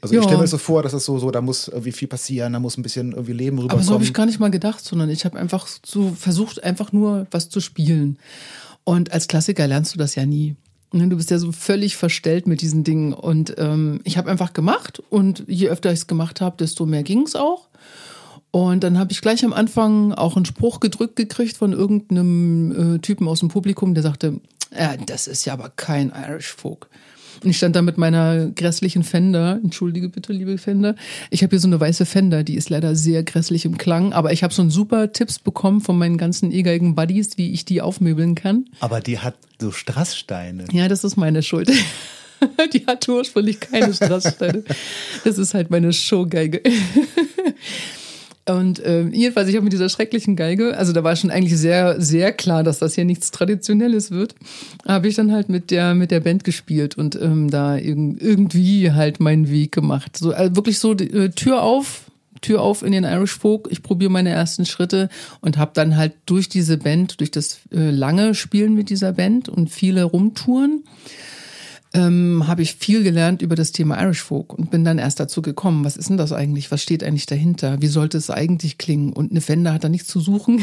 Also 0.01 0.15
ja. 0.15 0.21
ich 0.21 0.25
stelle 0.25 0.39
mir 0.39 0.45
das 0.45 0.51
so 0.51 0.59
vor, 0.59 0.83
dass 0.83 0.95
es 0.95 1.05
so, 1.05 1.19
so, 1.19 1.31
da 1.31 1.41
muss 1.41 1.69
irgendwie 1.69 1.93
viel 1.93 2.09
passieren, 2.09 2.55
da 2.55 2.59
muss 2.59 2.77
ein 2.77 2.83
bisschen 2.83 3.13
irgendwie 3.13 3.35
Leben 3.35 3.59
rüberkommen. 3.59 3.81
Aber 3.81 3.87
so 3.87 3.95
habe 3.95 4.03
ich 4.03 4.13
gar 4.13 4.27
nicht 4.27 4.41
mal 4.41 4.51
gedacht, 4.51 4.85
sondern 4.85 5.11
ich 5.11 5.25
habe 5.25 5.39
einfach 5.39 5.69
so 5.85 6.11
versucht, 6.11 6.65
einfach 6.65 6.91
nur 6.91 7.29
was 7.31 7.51
zu 7.51 7.61
spielen. 7.61 8.19
Und 8.83 9.13
als 9.13 9.29
Klassiker 9.29 9.69
lernst 9.69 9.95
du 9.95 9.99
das 9.99 10.17
ja 10.17 10.27
nie. 10.27 10.57
Ne, 10.93 11.09
du 11.09 11.17
bist 11.17 11.31
ja 11.31 11.39
so 11.39 11.53
völlig 11.53 11.97
verstellt 11.97 12.47
mit 12.47 12.61
diesen 12.61 12.85
Dingen. 12.85 13.15
Und 13.15 13.55
ähm, 13.59 14.01
ich 14.05 14.19
habe 14.19 14.31
einfach 14.31 14.53
gemacht 14.53 15.03
und 15.09 15.45
je 15.47 15.69
öfter 15.69 15.91
ich 15.91 16.01
es 16.01 16.07
gemacht 16.07 16.41
habe, 16.41 16.57
desto 16.59 16.85
mehr 16.87 17.03
ging 17.03 17.23
es 17.23 17.35
auch. 17.35 17.69
Und 18.51 18.85
dann 18.85 18.99
habe 18.99 19.13
ich 19.13 19.23
gleich 19.23 19.45
am 19.45 19.55
Anfang 19.55 20.13
auch 20.13 20.37
einen 20.37 20.45
Spruch 20.45 20.81
gedrückt 20.81 21.17
gekriegt 21.17 21.57
von 21.57 21.73
irgendeinem 21.73 22.97
äh, 22.97 22.99
Typen 22.99 23.27
aus 23.27 23.41
dem 23.41 23.49
Publikum, 23.49 23.95
der 23.95 24.03
sagte, 24.03 24.41
ja, 24.79 24.95
das 24.99 25.27
ist 25.27 25.47
ja 25.47 25.55
aber 25.55 25.71
kein 25.71 26.13
Irish 26.15 26.55
Folk. 26.55 26.89
Und 27.43 27.51
ich 27.51 27.57
stand 27.57 27.75
da 27.77 27.83
mit 27.83 27.99
meiner 27.99 28.47
grässlichen 28.49 29.03
Fender. 29.03 29.59
Entschuldige 29.63 30.09
bitte, 30.09 30.33
liebe 30.33 30.59
Fender. 30.59 30.95
Ich 31.31 31.43
habe 31.43 31.51
hier 31.51 31.61
so 31.61 31.69
eine 31.69 31.81
weiße 31.81 32.07
Fender, 32.07 32.45
die 32.45 32.55
ist 32.55 32.71
leider 32.71 32.95
sehr 32.95 33.23
grässlich 33.23 33.65
im 33.65 33.79
Klang. 33.79 34.13
Aber 34.13 34.33
ich 34.33 34.43
habe 34.43 34.55
so 34.55 34.69
super 34.71 35.13
Tipps 35.13 35.39
bekommen 35.39 35.81
von 35.81 35.99
meinen 35.99 36.19
ganzen 36.19 36.53
e 36.53 36.63
Buddies, 36.63 37.39
wie 37.39 37.53
ich 37.53 37.65
die 37.65 37.81
aufmöbeln 37.81 38.35
kann. 38.35 38.67
Aber 38.81 39.01
die 39.01 39.19
hat 39.19 39.35
so 39.61 39.73
Strasssteine. 39.73 40.67
Ja, 40.73 40.89
das 40.89 41.05
ist 41.05 41.17
meine 41.17 41.43
Schuld. 41.43 41.71
die 42.73 42.87
hat 42.87 43.09
ursprünglich 43.09 43.61
keine 43.61 43.93
Strasssteine. 43.93 44.65
Das 45.25 45.39
ist 45.39 45.55
halt 45.55 45.71
meine 45.71 45.93
Showgeige. 45.93 46.63
Und 48.49 48.81
äh, 48.81 49.07
jedenfalls, 49.09 49.49
ich 49.49 49.55
habe 49.55 49.65
mit 49.65 49.73
dieser 49.73 49.89
schrecklichen 49.89 50.35
Geige, 50.35 50.77
also 50.77 50.93
da 50.93 51.05
war 51.05 51.15
schon 51.15 51.31
eigentlich 51.31 51.57
sehr, 51.57 52.01
sehr 52.01 52.33
klar, 52.33 52.65
dass 52.65 52.81
das 52.81 52.95
hier 52.97 53.05
nichts 53.05 53.31
Traditionelles 53.31 54.11
wird, 54.11 54.35
habe 54.87 55.07
ich 55.07 55.15
dann 55.15 55.31
halt 55.31 55.49
mit 55.49 55.71
der 55.71 55.95
mit 55.95 56.11
der 56.11 56.21
Band 56.21 56.43
gespielt 56.43 56.99
und 56.99 57.15
ähm, 57.15 57.51
da 57.51 57.77
irg 57.77 58.21
irgendwie 58.21 58.91
halt 58.91 59.21
meinen 59.21 59.49
Weg 59.49 59.71
gemacht. 59.71 60.17
So 60.17 60.33
also 60.33 60.57
wirklich 60.57 60.81
so 60.81 60.93
äh, 60.93 61.31
Tür 61.31 61.63
auf, 61.63 62.11
Tür 62.41 62.63
auf 62.63 62.83
in 62.83 62.91
den 62.91 63.05
Irish 63.05 63.39
Folk. 63.39 63.69
Ich 63.71 63.83
probiere 63.83 64.11
meine 64.11 64.31
ersten 64.31 64.67
Schritte 64.67 65.09
und 65.41 65.57
habe 65.57 65.71
dann 65.75 65.97
halt 65.97 66.15
durch 66.27 66.49
diese 66.49 66.79
Band, 66.79 67.21
durch 67.21 67.31
das 67.31 67.61
äh, 67.73 67.91
lange 67.91 68.35
Spielen 68.35 68.75
mit 68.75 68.91
dieser 68.91 69.13
Band 69.13 69.49
und 69.49 69.71
viele 69.71 70.03
Rumtouren 70.03 70.83
ähm, 71.95 72.47
habe 72.47 72.63
ich 72.63 72.75
viel 72.75 73.03
gelernt 73.03 73.43
über 73.43 73.55
das 73.55 73.73
Thema 73.73 74.03
Irish 74.03 74.23
Folk 74.23 74.55
und 74.55 74.71
bin 74.71 74.85
dann 74.85 74.99
erst 74.99 75.21
dazu 75.21 75.43
gekommen, 75.43 75.85
was 75.85 75.97
ist 75.97 76.09
denn 76.09 76.17
das 76.17 76.33
eigentlich? 76.33 76.71
Was 76.71 76.83
steht 76.83 77.05
eigentlich 77.05 77.27
dahinter? 77.27 77.83
Wie 77.83 77.87
sollte 77.87 78.17
es 78.17 78.31
eigentlich 78.31 78.79
klingen? 78.79 79.13
Und 79.13 79.31
eine 79.31 79.43
Fender 79.43 79.75
hat 79.75 79.85
da 79.85 79.89
nichts 79.89 80.09
zu 80.09 80.21
suchen. 80.21 80.63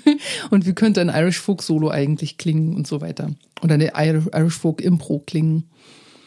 und 0.50 0.66
wie 0.66 0.72
könnte 0.72 1.00
ein 1.00 1.10
Irish 1.10 1.38
Folk 1.38 1.62
Solo 1.62 1.90
eigentlich 1.90 2.38
klingen 2.38 2.74
und 2.74 2.86
so 2.86 3.00
weiter? 3.00 3.30
Oder 3.62 3.74
eine 3.74 3.92
Irish 3.94 4.58
Folk 4.58 4.80
Impro 4.80 5.20
klingen? 5.20 5.64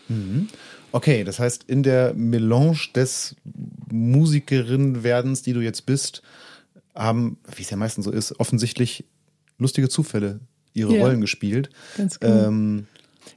Mhm. 0.07 0.47
Okay, 0.93 1.25
das 1.25 1.39
heißt, 1.39 1.65
in 1.65 1.83
der 1.83 2.13
Melange 2.13 2.87
des 2.95 3.35
Musikerin-Werdens, 3.91 5.41
die 5.41 5.53
du 5.53 5.59
jetzt 5.59 5.85
bist, 5.85 6.21
haben, 6.95 7.37
wie 7.55 7.63
es 7.63 7.69
ja 7.69 7.77
meistens 7.77 8.05
so 8.05 8.11
ist, 8.11 8.39
offensichtlich 8.39 9.05
lustige 9.57 9.89
Zufälle 9.89 10.39
ihre 10.73 10.95
ja, 10.95 11.03
Rollen 11.03 11.19
gespielt. 11.19 11.69
Ganz 11.97 12.19
genau. 12.19 12.47
Ähm, 12.47 12.87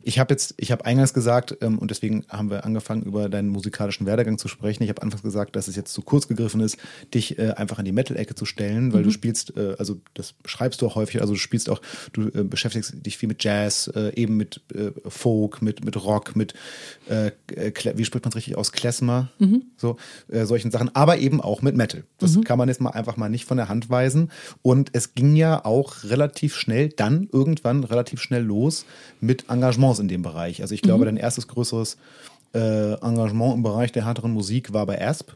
Ich 0.02 0.18
habe 0.18 0.32
jetzt, 0.32 0.54
ich 0.56 0.72
habe 0.72 0.84
eingangs 0.84 1.14
gesagt, 1.14 1.56
ähm, 1.60 1.78
und 1.78 1.90
deswegen 1.90 2.24
haben 2.28 2.50
wir 2.50 2.64
angefangen, 2.64 3.02
über 3.02 3.28
deinen 3.28 3.48
musikalischen 3.48 4.06
Werdegang 4.06 4.38
zu 4.38 4.48
sprechen. 4.48 4.82
Ich 4.82 4.88
habe 4.88 5.02
anfangs 5.02 5.22
gesagt, 5.22 5.56
dass 5.56 5.68
es 5.68 5.76
jetzt 5.76 5.92
zu 5.92 6.02
kurz 6.02 6.28
gegriffen 6.28 6.60
ist, 6.60 6.78
dich 7.14 7.38
äh, 7.38 7.50
einfach 7.52 7.78
in 7.78 7.84
die 7.84 7.92
Metal-Ecke 7.92 8.34
zu 8.34 8.44
stellen, 8.44 8.92
weil 8.92 9.00
mhm. 9.00 9.04
du 9.04 9.10
spielst, 9.10 9.56
äh, 9.56 9.76
also 9.78 10.00
das 10.14 10.34
schreibst 10.44 10.82
du 10.82 10.86
auch 10.86 10.94
häufig, 10.94 11.20
also 11.20 11.34
du 11.34 11.38
spielst 11.38 11.68
auch, 11.68 11.80
du 12.12 12.28
äh, 12.28 12.44
beschäftigst 12.44 12.94
dich 13.04 13.18
viel 13.18 13.28
mit 13.28 13.42
Jazz, 13.44 13.90
äh, 13.94 14.14
eben 14.14 14.36
mit 14.36 14.60
äh, 14.74 14.90
Folk, 15.08 15.62
mit, 15.62 15.84
mit 15.84 16.02
Rock, 16.02 16.36
mit, 16.36 16.54
äh, 17.08 17.32
wie 17.94 18.04
spricht 18.04 18.24
man 18.24 18.30
es 18.30 18.36
richtig 18.36 18.56
aus, 18.56 18.72
Klezmer, 18.72 19.30
mhm. 19.38 19.62
so, 19.76 19.96
solchen 20.28 20.70
Sachen, 20.70 20.94
aber 20.94 21.18
eben 21.18 21.40
auch 21.40 21.62
mit 21.62 21.76
Metal. 21.76 22.04
Das 22.18 22.36
mhm. 22.36 22.44
kann 22.44 22.58
man 22.58 22.68
jetzt 22.68 22.80
mal 22.80 22.90
einfach 22.90 23.16
mal 23.16 23.28
nicht 23.28 23.44
von 23.44 23.56
der 23.56 23.68
Hand 23.68 23.90
weisen. 23.90 24.30
Und 24.62 24.90
es 24.92 25.14
ging 25.14 25.36
ja 25.36 25.64
auch 25.64 26.04
relativ 26.04 26.54
schnell, 26.56 26.88
dann 26.88 27.28
irgendwann 27.32 27.84
relativ 27.84 28.20
schnell 28.20 28.42
los 28.42 28.84
mit 29.20 29.50
Engagements 29.90 30.00
in 30.00 30.08
dem 30.08 30.22
Bereich. 30.22 30.62
Also 30.62 30.74
ich 30.74 30.82
glaube, 30.82 31.02
mhm. 31.02 31.06
dein 31.06 31.16
erstes 31.16 31.48
größeres 31.48 31.96
äh, 32.54 32.94
Engagement 32.94 33.54
im 33.54 33.62
Bereich 33.62 33.92
der 33.92 34.06
härteren 34.06 34.32
Musik 34.32 34.72
war 34.72 34.86
bei 34.86 35.00
Asp 35.00 35.32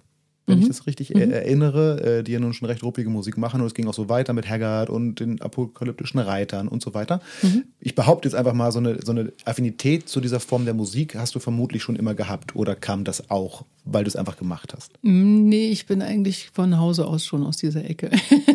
wenn 0.46 0.56
mhm. 0.56 0.62
ich 0.62 0.68
das 0.68 0.86
richtig 0.86 1.10
mhm. 1.10 1.30
erinnere, 1.30 2.18
äh, 2.18 2.22
die 2.22 2.32
ja 2.32 2.40
nun 2.40 2.52
schon 2.52 2.68
recht 2.68 2.82
ruppige 2.82 3.08
Musik 3.08 3.38
machen. 3.38 3.60
Und 3.60 3.66
es 3.66 3.74
ging 3.74 3.86
auch 3.88 3.94
so 3.94 4.08
weiter 4.08 4.32
mit 4.32 4.48
Haggard 4.48 4.90
und 4.90 5.20
den 5.20 5.40
apokalyptischen 5.40 6.20
Reitern 6.20 6.68
und 6.68 6.82
so 6.82 6.94
weiter. 6.94 7.20
Mhm. 7.42 7.64
Ich 7.80 7.94
behaupte 7.94 8.28
jetzt 8.28 8.34
einfach 8.34 8.52
mal, 8.52 8.70
so 8.70 8.78
eine, 8.78 8.98
so 9.02 9.12
eine 9.12 9.32
Affinität 9.44 10.08
zu 10.08 10.20
dieser 10.20 10.40
Form 10.40 10.64
der 10.64 10.74
Musik 10.74 11.14
hast 11.14 11.34
du 11.34 11.38
vermutlich 11.38 11.82
schon 11.82 11.96
immer 11.96 12.14
gehabt. 12.14 12.56
Oder 12.56 12.74
kam 12.74 13.04
das 13.04 13.30
auch, 13.30 13.64
weil 13.84 14.04
du 14.04 14.08
es 14.08 14.16
einfach 14.16 14.36
gemacht 14.36 14.74
hast? 14.76 14.92
Mm, 15.02 15.48
nee, 15.48 15.70
ich 15.70 15.86
bin 15.86 16.02
eigentlich 16.02 16.50
von 16.52 16.78
Hause 16.78 17.06
aus 17.06 17.24
schon 17.24 17.44
aus 17.44 17.56
dieser 17.56 17.84
Ecke. 17.84 18.10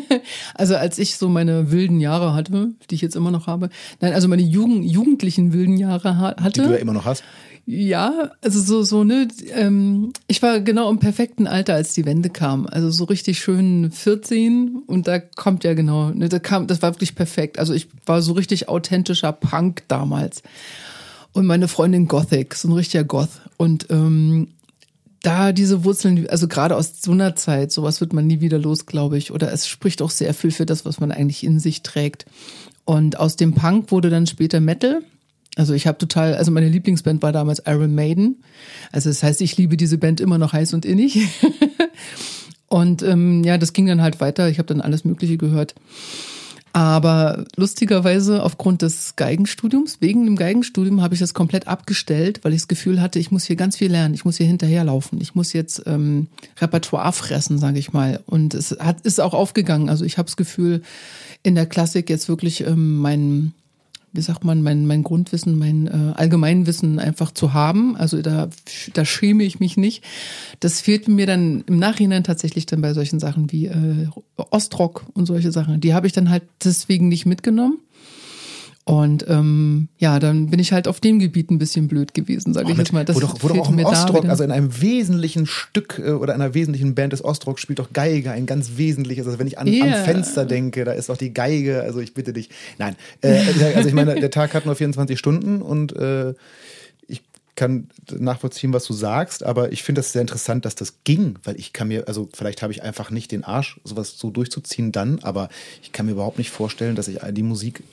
also 0.53 0.75
als 0.75 0.99
ich 0.99 1.15
so 1.15 1.27
meine 1.27 1.71
wilden 1.71 1.99
Jahre 1.99 2.33
hatte, 2.33 2.71
die 2.89 2.95
ich 2.95 3.01
jetzt 3.01 3.15
immer 3.15 3.31
noch 3.31 3.47
habe, 3.47 3.69
nein, 3.99 4.13
also 4.13 4.27
meine 4.27 4.43
Jugend, 4.43 4.85
jugendlichen 4.85 5.53
wilden 5.53 5.77
Jahre 5.77 6.17
hatte. 6.19 6.61
Die 6.61 6.67
du 6.67 6.73
ja 6.73 6.77
immer 6.77 6.93
noch 6.93 7.05
hast. 7.05 7.23
Ja, 7.71 8.31
also 8.41 8.59
so, 8.61 8.81
so, 8.81 9.03
ne, 9.03 9.27
ähm, 9.51 10.11
ich 10.25 10.41
war 10.41 10.59
genau 10.59 10.89
im 10.89 10.97
perfekten 10.97 11.45
Alter, 11.45 11.75
als 11.75 11.93
die 11.93 12.03
Wende 12.03 12.31
kam. 12.31 12.65
Also 12.65 12.89
so 12.89 13.03
richtig 13.03 13.37
schön 13.37 13.91
14 13.91 14.81
und 14.87 15.07
da 15.07 15.19
kommt 15.19 15.63
ja 15.63 15.75
genau, 15.75 16.09
ne, 16.09 16.29
da 16.29 16.39
kam, 16.39 16.65
das 16.65 16.81
war 16.81 16.95
wirklich 16.95 17.13
perfekt. 17.13 17.59
Also 17.59 17.75
ich 17.75 17.87
war 18.07 18.23
so 18.23 18.33
richtig 18.33 18.69
authentischer 18.69 19.33
Punk 19.33 19.83
damals. 19.87 20.41
Und 21.31 21.45
meine 21.45 21.67
Freundin 21.67 22.07
Gothic, 22.07 22.55
so 22.55 22.69
ein 22.69 22.73
richtiger 22.73 23.03
Goth. 23.03 23.39
Und 23.57 23.85
ähm, 23.91 24.47
da 25.21 25.51
diese 25.51 25.83
Wurzeln, 25.83 26.27
also 26.27 26.47
gerade 26.47 26.75
aus 26.75 27.03
so 27.03 27.11
einer 27.11 27.35
Zeit, 27.35 27.71
sowas 27.71 28.01
wird 28.01 28.13
man 28.13 28.25
nie 28.25 28.41
wieder 28.41 28.57
los, 28.57 28.87
glaube 28.87 29.19
ich. 29.19 29.29
Oder 29.29 29.53
es 29.53 29.67
spricht 29.67 30.01
auch 30.01 30.09
sehr 30.09 30.33
viel 30.33 30.49
für 30.49 30.65
das, 30.65 30.85
was 30.85 30.99
man 30.99 31.11
eigentlich 31.11 31.43
in 31.43 31.59
sich 31.59 31.83
trägt. 31.83 32.25
Und 32.83 33.19
aus 33.19 33.35
dem 33.35 33.53
Punk 33.53 33.91
wurde 33.91 34.09
dann 34.09 34.25
später 34.25 34.59
Metal. 34.59 35.03
Also 35.55 35.73
ich 35.73 35.87
habe 35.87 35.97
total, 35.97 36.35
also 36.35 36.51
meine 36.51 36.69
Lieblingsband 36.69 37.21
war 37.21 37.31
damals 37.31 37.63
Iron 37.65 37.95
Maiden. 37.95 38.43
Also 38.91 39.09
das 39.09 39.23
heißt, 39.23 39.41
ich 39.41 39.57
liebe 39.57 39.77
diese 39.77 39.97
Band 39.97 40.21
immer 40.21 40.37
noch 40.37 40.53
heiß 40.53 40.73
und 40.73 40.85
innig. 40.85 41.19
und 42.67 43.01
ähm, 43.03 43.43
ja, 43.43 43.57
das 43.57 43.73
ging 43.73 43.87
dann 43.87 44.01
halt 44.01 44.21
weiter. 44.21 44.49
Ich 44.49 44.59
habe 44.59 44.67
dann 44.67 44.81
alles 44.81 45.05
Mögliche 45.05 45.37
gehört. 45.37 45.75
Aber 46.71 47.45
lustigerweise 47.55 48.43
aufgrund 48.43 48.83
des 48.83 49.15
Geigenstudiums, 49.15 50.01
wegen 50.01 50.25
dem 50.25 50.35
Geigenstudium 50.35 51.01
habe 51.01 51.15
ich 51.15 51.19
das 51.19 51.33
komplett 51.33 51.67
abgestellt, 51.67 52.41
weil 52.43 52.53
ich 52.53 52.61
das 52.61 52.67
Gefühl 52.67 53.01
hatte, 53.01 53.17
ich 53.17 53.31
muss 53.31 53.45
hier 53.45 53.55
ganz 53.55 53.77
viel 53.77 53.91
lernen, 53.91 54.13
ich 54.13 54.23
muss 54.23 54.37
hier 54.37 54.45
hinterherlaufen, 54.45 55.19
ich 55.19 55.33
muss 55.33 55.51
jetzt 55.53 55.83
ähm, 55.87 56.27
Repertoire 56.61 57.11
fressen, 57.11 57.57
sage 57.57 57.79
ich 57.79 57.91
mal. 57.91 58.21
Und 58.27 58.53
es 58.53 58.77
hat, 58.79 59.01
ist 59.01 59.19
auch 59.19 59.33
aufgegangen. 59.33 59.89
Also 59.89 60.05
ich 60.05 60.17
habe 60.19 60.27
das 60.27 60.37
Gefühl, 60.37 60.83
in 61.41 61.55
der 61.55 61.65
Klassik 61.65 62.09
jetzt 62.09 62.29
wirklich 62.29 62.61
ähm, 62.61 62.97
mein 62.97 63.53
wie 64.11 64.21
sagt 64.21 64.43
man, 64.43 64.61
mein, 64.61 64.87
mein 64.87 65.03
Grundwissen, 65.03 65.57
mein 65.57 65.87
äh, 65.87 66.13
Allgemeinwissen 66.15 66.99
einfach 66.99 67.31
zu 67.31 67.53
haben. 67.53 67.95
Also 67.95 68.21
da, 68.21 68.49
da 68.93 69.05
schäme 69.05 69.43
ich 69.43 69.59
mich 69.59 69.77
nicht. 69.77 70.03
Das 70.59 70.81
fehlt 70.81 71.07
mir 71.07 71.25
dann 71.25 71.63
im 71.67 71.77
Nachhinein 71.77 72.23
tatsächlich 72.23 72.65
dann 72.65 72.81
bei 72.81 72.93
solchen 72.93 73.19
Sachen 73.19 73.51
wie 73.51 73.67
äh, 73.67 74.07
Ostrock 74.35 75.05
und 75.13 75.25
solche 75.25 75.51
Sachen. 75.51 75.79
Die 75.81 75.93
habe 75.93 76.07
ich 76.07 76.13
dann 76.13 76.29
halt 76.29 76.43
deswegen 76.63 77.07
nicht 77.07 77.25
mitgenommen. 77.25 77.79
Und 78.89 79.23
ähm, 79.29 79.87
ja, 79.99 80.17
dann 80.17 80.47
bin 80.47 80.59
ich 80.59 80.71
halt 80.71 80.87
auf 80.87 80.99
dem 80.99 81.19
Gebiet 81.19 81.51
ein 81.51 81.59
bisschen 81.59 81.87
blöd 81.87 82.15
gewesen, 82.15 82.55
sage 82.55 82.71
ich 82.71 82.77
jetzt 82.79 82.91
mal. 82.91 83.05
Das 83.05 83.15
wo 83.15 83.19
doch, 83.19 83.35
wo 83.39 83.47
doch 83.49 83.59
auch 83.59 83.69
im 83.69 83.77
Ostrock, 83.85 84.25
also 84.25 84.43
in 84.43 84.49
einem 84.49 84.81
wesentlichen 84.81 85.45
Stück 85.45 86.01
äh, 86.03 86.13
oder 86.13 86.33
einer 86.33 86.55
wesentlichen 86.55 86.95
Band 86.95 87.13
des 87.13 87.23
Ostrock 87.23 87.59
spielt 87.59 87.77
doch 87.77 87.93
Geige 87.93 88.31
ein 88.31 88.47
ganz 88.47 88.77
wesentliches. 88.77 89.27
Also 89.27 89.37
wenn 89.37 89.45
ich 89.45 89.59
an, 89.59 89.67
yeah. 89.67 89.95
an 89.95 90.05
Fenster 90.05 90.43
denke, 90.43 90.85
da 90.85 90.93
ist 90.93 91.07
doch 91.07 91.17
die 91.17 91.31
Geige. 91.31 91.83
Also 91.83 91.99
ich 91.99 92.15
bitte 92.15 92.33
dich. 92.33 92.49
Nein, 92.79 92.95
äh, 93.21 93.39
also 93.75 93.87
ich 93.87 93.93
meine, 93.93 94.15
der 94.15 94.31
Tag 94.31 94.55
hat 94.55 94.65
nur 94.65 94.73
24 94.73 95.19
Stunden 95.19 95.61
und 95.61 95.95
äh, 95.95 96.33
ich 97.07 97.21
kann 97.55 97.89
nachvollziehen, 98.11 98.73
was 98.73 98.85
du 98.85 98.93
sagst, 98.93 99.43
aber 99.43 99.71
ich 99.71 99.83
finde 99.83 99.99
das 99.99 100.13
sehr 100.13 100.21
interessant, 100.23 100.65
dass 100.65 100.73
das 100.73 101.03
ging, 101.03 101.35
weil 101.43 101.59
ich 101.59 101.73
kann 101.73 101.89
mir, 101.89 102.07
also 102.07 102.27
vielleicht 102.33 102.63
habe 102.63 102.73
ich 102.73 102.81
einfach 102.81 103.11
nicht 103.11 103.31
den 103.31 103.43
Arsch, 103.43 103.79
sowas 103.83 104.17
so 104.17 104.31
durchzuziehen 104.31 104.91
dann, 104.91 105.19
aber 105.19 105.49
ich 105.83 105.91
kann 105.91 106.07
mir 106.07 106.13
überhaupt 106.13 106.39
nicht 106.39 106.49
vorstellen, 106.49 106.95
dass 106.95 107.07
ich 107.07 107.19
die 107.33 107.43
Musik 107.43 107.83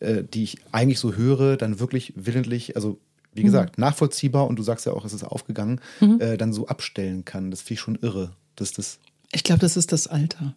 äh, 0.00 0.22
die 0.22 0.44
ich 0.44 0.58
eigentlich 0.72 0.98
so 0.98 1.14
höre, 1.14 1.56
dann 1.56 1.80
wirklich 1.80 2.12
willentlich, 2.16 2.76
also 2.76 2.98
wie 3.32 3.42
mhm. 3.42 3.46
gesagt, 3.46 3.78
nachvollziehbar 3.78 4.46
und 4.46 4.58
du 4.58 4.62
sagst 4.62 4.86
ja 4.86 4.92
auch, 4.92 5.04
es 5.04 5.12
ist 5.12 5.24
aufgegangen, 5.24 5.80
mhm. 6.00 6.20
äh, 6.20 6.36
dann 6.36 6.52
so 6.52 6.66
abstellen 6.68 7.24
kann. 7.24 7.50
Das 7.50 7.60
finde 7.60 7.74
ich 7.74 7.80
schon 7.80 7.98
irre. 8.00 8.32
Dass 8.56 8.72
das 8.72 8.98
ich 9.32 9.44
glaube, 9.44 9.60
das 9.60 9.76
ist 9.76 9.92
das 9.92 10.06
Alter. 10.06 10.54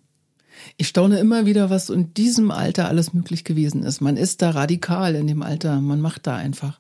Ich 0.78 0.88
staune 0.88 1.20
immer 1.20 1.46
wieder, 1.46 1.70
was 1.70 1.90
in 1.90 2.14
diesem 2.14 2.52
Alter 2.52 2.88
alles 2.88 3.14
möglich 3.14 3.44
gewesen 3.44 3.84
ist. 3.84 4.02
Man 4.02 4.18
ist 4.18 4.42
da 4.42 4.52
radikal 4.52 5.16
in 5.16 5.28
dem 5.28 5.42
Alter, 5.42 5.80
man 5.80 6.02
macht 6.02 6.28
da 6.28 6.36
einfach. 6.36 6.80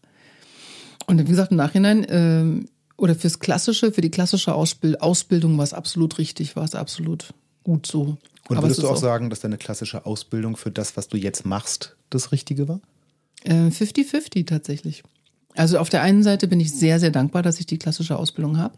Und 1.07 1.19
wie 1.19 1.23
gesagt, 1.23 1.51
im 1.51 1.57
Nachhinein, 1.57 2.03
äh, 2.03 2.65
oder 2.97 3.15
fürs 3.15 3.39
Klassische, 3.39 3.91
für 3.91 4.01
die 4.01 4.11
klassische 4.11 4.53
Ausbild 4.53 5.01
Ausbildung 5.01 5.57
war 5.57 5.63
es 5.63 5.73
absolut 5.73 6.17
richtig, 6.17 6.55
war 6.55 6.65
es 6.65 6.75
absolut 6.75 7.33
gut 7.63 7.87
so. 7.87 8.17
Und 8.49 8.57
Aber 8.57 8.65
würdest 8.65 8.81
du 8.81 8.87
auch, 8.87 8.93
auch 8.93 8.97
sagen, 8.97 9.29
dass 9.29 9.39
deine 9.39 9.57
klassische 9.57 10.05
Ausbildung 10.05 10.57
für 10.57 10.71
das, 10.71 10.97
was 10.97 11.07
du 11.07 11.17
jetzt 11.17 11.45
machst, 11.45 11.95
das 12.09 12.31
Richtige 12.31 12.67
war? 12.67 12.81
50-50 13.45 14.39
äh, 14.39 14.43
tatsächlich. 14.43 15.03
Also 15.55 15.77
auf 15.79 15.89
der 15.89 16.01
einen 16.01 16.23
Seite 16.23 16.47
bin 16.47 16.59
ich 16.59 16.73
sehr, 16.73 16.99
sehr 16.99 17.11
dankbar, 17.11 17.43
dass 17.43 17.59
ich 17.59 17.65
die 17.65 17.77
klassische 17.77 18.17
Ausbildung 18.17 18.57
habe. 18.57 18.77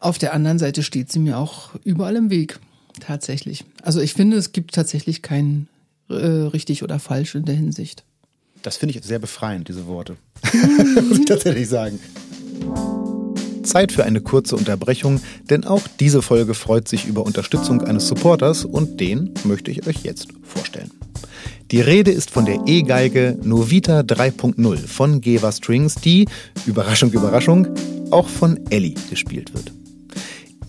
Auf 0.00 0.18
der 0.18 0.34
anderen 0.34 0.58
Seite 0.58 0.82
steht 0.82 1.10
sie 1.10 1.18
mir 1.18 1.38
auch 1.38 1.70
überall 1.84 2.16
im 2.16 2.30
Weg. 2.30 2.60
Tatsächlich. 3.00 3.64
Also 3.82 4.00
ich 4.00 4.14
finde, 4.14 4.36
es 4.36 4.52
gibt 4.52 4.74
tatsächlich 4.74 5.22
kein 5.22 5.66
äh, 6.08 6.14
richtig 6.14 6.82
oder 6.82 6.98
falsch 6.98 7.34
in 7.34 7.44
der 7.44 7.54
Hinsicht. 7.54 8.04
Das 8.62 8.76
finde 8.76 8.96
ich 8.96 9.04
sehr 9.04 9.18
befreiend, 9.18 9.68
diese 9.68 9.86
Worte. 9.86 10.16
Muss 11.08 11.18
ich 11.18 11.26
tatsächlich 11.26 11.68
sagen. 11.68 11.98
Zeit 13.64 13.92
für 13.92 14.04
eine 14.04 14.20
kurze 14.20 14.56
Unterbrechung, 14.56 15.20
denn 15.50 15.64
auch 15.64 15.82
diese 16.00 16.22
Folge 16.22 16.54
freut 16.54 16.88
sich 16.88 17.06
über 17.06 17.24
Unterstützung 17.24 17.82
eines 17.82 18.06
Supporters 18.06 18.64
und 18.64 19.00
den 19.00 19.34
möchte 19.44 19.70
ich 19.70 19.86
euch 19.86 20.02
jetzt 20.04 20.28
vorstellen. 20.42 20.90
Die 21.70 21.80
Rede 21.80 22.10
ist 22.10 22.30
von 22.30 22.44
der 22.44 22.60
E-Geige 22.66 23.38
Novita 23.42 24.00
3.0 24.00 24.76
von 24.86 25.20
Geva 25.20 25.50
Strings, 25.50 25.96
die, 25.96 26.26
Überraschung, 26.66 27.10
Überraschung, 27.10 27.68
auch 28.10 28.28
von 28.28 28.60
Ellie 28.70 28.94
gespielt 29.10 29.54
wird. 29.54 29.72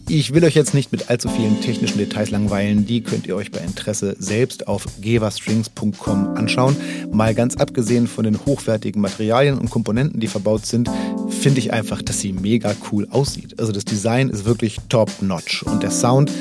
Ich 0.07 0.35
will 0.35 0.43
euch 0.45 0.53
jetzt 0.53 0.75
nicht 0.75 0.91
mit 0.91 1.09
allzu 1.09 1.29
vielen 1.29 1.61
technischen 1.61 1.97
Details 1.97 2.29
langweilen, 2.29 2.85
die 2.85 3.01
könnt 3.01 3.25
ihr 3.25 3.35
euch 3.35 3.49
bei 3.49 3.59
Interesse 3.59 4.15
selbst 4.19 4.67
auf 4.67 4.85
gevastrings.com 5.01 6.35
anschauen. 6.35 6.77
Mal 7.11 7.33
ganz 7.33 7.55
abgesehen 7.55 8.05
von 8.05 8.23
den 8.23 8.45
hochwertigen 8.45 9.01
Materialien 9.01 9.57
und 9.57 9.71
Komponenten, 9.71 10.19
die 10.19 10.27
verbaut 10.27 10.67
sind, 10.67 10.91
finde 11.29 11.59
ich 11.59 11.73
einfach, 11.73 12.03
dass 12.03 12.21
sie 12.21 12.33
mega 12.33 12.75
cool 12.91 13.07
aussieht. 13.09 13.59
Also 13.59 13.71
das 13.71 13.83
Design 13.83 14.29
ist 14.29 14.45
wirklich 14.45 14.77
top-notch 14.89 15.63
und 15.63 15.81
der 15.81 15.91
Sound, 15.91 16.31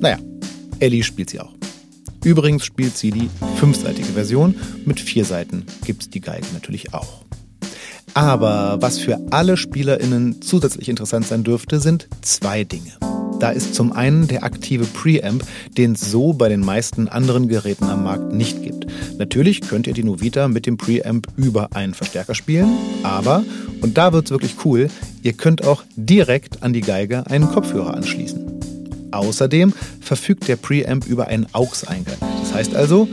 naja, 0.00 0.18
Ellie 0.78 1.02
spielt 1.02 1.30
sie 1.30 1.40
auch. 1.40 1.54
Übrigens 2.22 2.66
spielt 2.66 2.98
sie 2.98 3.12
die 3.12 3.30
fünfseitige 3.56 4.08
Version, 4.08 4.54
mit 4.84 5.00
vier 5.00 5.24
Seiten 5.24 5.64
gibt 5.86 6.02
es 6.02 6.10
die 6.10 6.20
Geige 6.20 6.46
natürlich 6.52 6.92
auch. 6.92 7.24
Aber 8.14 8.78
was 8.80 8.98
für 8.98 9.18
alle 9.30 9.56
SpielerInnen 9.56 10.42
zusätzlich 10.42 10.88
interessant 10.88 11.26
sein 11.26 11.44
dürfte, 11.44 11.80
sind 11.80 12.08
zwei 12.22 12.64
Dinge. 12.64 12.92
Da 13.40 13.50
ist 13.50 13.74
zum 13.74 13.92
einen 13.92 14.28
der 14.28 14.44
aktive 14.44 14.84
Preamp, 14.84 15.44
den 15.78 15.92
es 15.92 16.10
so 16.10 16.34
bei 16.34 16.50
den 16.50 16.60
meisten 16.60 17.08
anderen 17.08 17.48
Geräten 17.48 17.84
am 17.84 18.04
Markt 18.04 18.34
nicht 18.34 18.62
gibt. 18.62 18.86
Natürlich 19.16 19.62
könnt 19.62 19.86
ihr 19.86 19.94
die 19.94 20.04
Novita 20.04 20.46
mit 20.48 20.66
dem 20.66 20.76
Preamp 20.76 21.26
über 21.36 21.74
einen 21.74 21.94
Verstärker 21.94 22.34
spielen, 22.34 22.68
aber, 23.02 23.42
und 23.80 23.96
da 23.96 24.12
wird's 24.12 24.30
wirklich 24.30 24.56
cool, 24.66 24.90
ihr 25.22 25.32
könnt 25.32 25.64
auch 25.64 25.84
direkt 25.96 26.62
an 26.62 26.74
die 26.74 26.82
Geige 26.82 27.26
einen 27.28 27.48
Kopfhörer 27.48 27.94
anschließen. 27.94 29.08
Außerdem 29.10 29.72
verfügt 30.02 30.46
der 30.46 30.56
Preamp 30.56 31.06
über 31.06 31.28
einen 31.28 31.46
AUX-Eingang. 31.52 32.18
Das 32.42 32.52
heißt 32.52 32.74
also, 32.74 33.08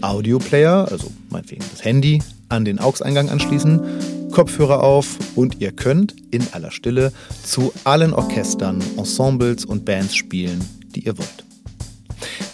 Audioplayer, 0.00 0.88
also 0.90 1.12
meinetwegen 1.30 1.64
das 1.70 1.84
Handy, 1.84 2.20
an 2.48 2.64
den 2.64 2.80
AUX-Eingang 2.80 3.28
anschließen 3.28 3.80
Kopfhörer 4.30 4.82
auf 4.82 5.16
und 5.36 5.60
ihr 5.60 5.72
könnt 5.72 6.14
in 6.30 6.42
aller 6.52 6.70
Stille 6.70 7.12
zu 7.42 7.72
allen 7.84 8.12
Orchestern, 8.12 8.82
Ensembles 8.96 9.64
und 9.64 9.84
Bands 9.84 10.14
spielen, 10.14 10.64
die 10.94 11.06
ihr 11.06 11.16
wollt. 11.18 11.44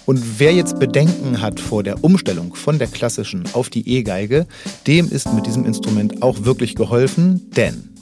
Und 0.06 0.38
wer 0.38 0.52
jetzt 0.52 0.78
Bedenken 0.78 1.40
hat 1.40 1.60
vor 1.60 1.82
der 1.82 2.04
Umstellung 2.04 2.54
von 2.54 2.78
der 2.78 2.88
klassischen 2.88 3.44
auf 3.54 3.70
die 3.70 3.88
E-Geige, 3.88 4.46
dem 4.86 5.10
ist 5.10 5.32
mit 5.32 5.46
diesem 5.46 5.64
Instrument 5.64 6.22
auch 6.22 6.44
wirklich 6.44 6.74
geholfen, 6.74 7.50
denn 7.56 7.93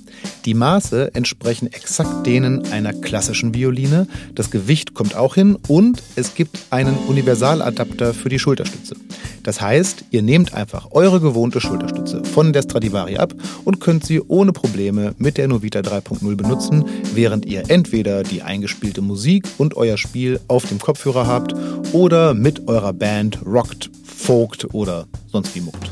die 0.45 0.55
Maße 0.55 1.15
entsprechen 1.15 1.73
exakt 1.73 2.27
denen 2.27 2.71
einer 2.73 2.93
klassischen 2.93 3.55
Violine. 3.55 4.07
Das 4.35 4.51
Gewicht 4.51 4.95
kommt 4.95 5.15
auch 5.15 5.35
hin 5.35 5.57
und 5.69 6.03
es 6.17 6.35
gibt 6.35 6.59
einen 6.71 6.97
Universaladapter 7.09 8.15
für 8.15 8.29
die 8.29 8.39
Schulterstütze. 8.39 8.97
Das 9.43 9.61
heißt, 9.61 10.05
ihr 10.11 10.23
nehmt 10.23 10.55
einfach 10.55 10.89
eure 10.93 11.21
gewohnte 11.21 11.61
Schulterstütze 11.61 12.25
von 12.25 12.53
der 12.53 12.63
Stradivari 12.63 13.17
ab 13.17 13.35
und 13.65 13.81
könnt 13.81 14.05
sie 14.05 14.21
ohne 14.21 14.53
Probleme 14.53 15.15
mit 15.19 15.39
der 15.39 15.49
Novita 15.49 15.81
3.0 15.81 16.37
benutzen, 16.37 16.85
während 17.15 17.47
ihr 17.47 17.69
entweder 17.69 18.23
die 18.23 18.43
eingespielte 18.43 19.03
Musik 19.03 19.47
und 19.59 19.77
euer 19.77 19.99
Spiel 19.99 20.41
auf 20.49 20.67
dem 20.67 20.79
Kopfhörer 20.79 21.27
habt 21.27 21.55
oder 21.93 22.35
mit 22.35 22.69
eurer 22.69 22.93
Band 22.93 23.39
rockt, 23.45 23.91
folkt 24.05 24.73
oder 24.75 25.07
sonst 25.31 25.55
wie 25.55 25.61
muckt. 25.61 25.91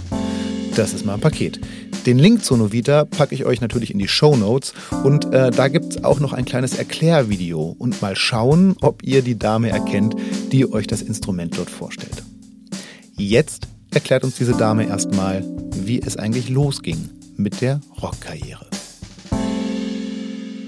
Das 0.76 0.92
ist 0.92 1.05
mal 1.05 1.14
ein 1.14 1.20
Paket. 1.20 1.61
Den 2.07 2.18
Link 2.18 2.44
zur 2.44 2.57
Novita 2.57 3.05
packe 3.05 3.34
ich 3.34 3.44
euch 3.44 3.61
natürlich 3.61 3.90
in 3.90 3.98
die 3.98 4.09
Show 4.09 4.34
Notes 4.34 4.72
und 5.05 5.34
äh, 5.34 5.51
da 5.51 5.68
gibt 5.68 5.96
es 5.96 6.05
auch 6.05 6.18
noch 6.18 6.32
ein 6.32 6.46
kleines 6.46 6.78
Erklärvideo 6.78 7.76
und 7.78 8.01
mal 8.01 8.16
schauen, 8.16 8.74
ob 8.80 9.03
ihr 9.03 9.20
die 9.20 9.38
Dame 9.38 9.68
erkennt, 9.68 10.16
die 10.51 10.70
euch 10.72 10.86
das 10.86 11.03
Instrument 11.03 11.59
dort 11.59 11.68
vorstellt. 11.68 12.22
Jetzt 13.16 13.68
erklärt 13.90 14.24
uns 14.24 14.36
diese 14.36 14.55
Dame 14.55 14.86
erstmal, 14.86 15.44
wie 15.74 16.01
es 16.01 16.16
eigentlich 16.16 16.48
losging 16.48 17.11
mit 17.36 17.61
der 17.61 17.80
Rockkarriere. 18.01 18.79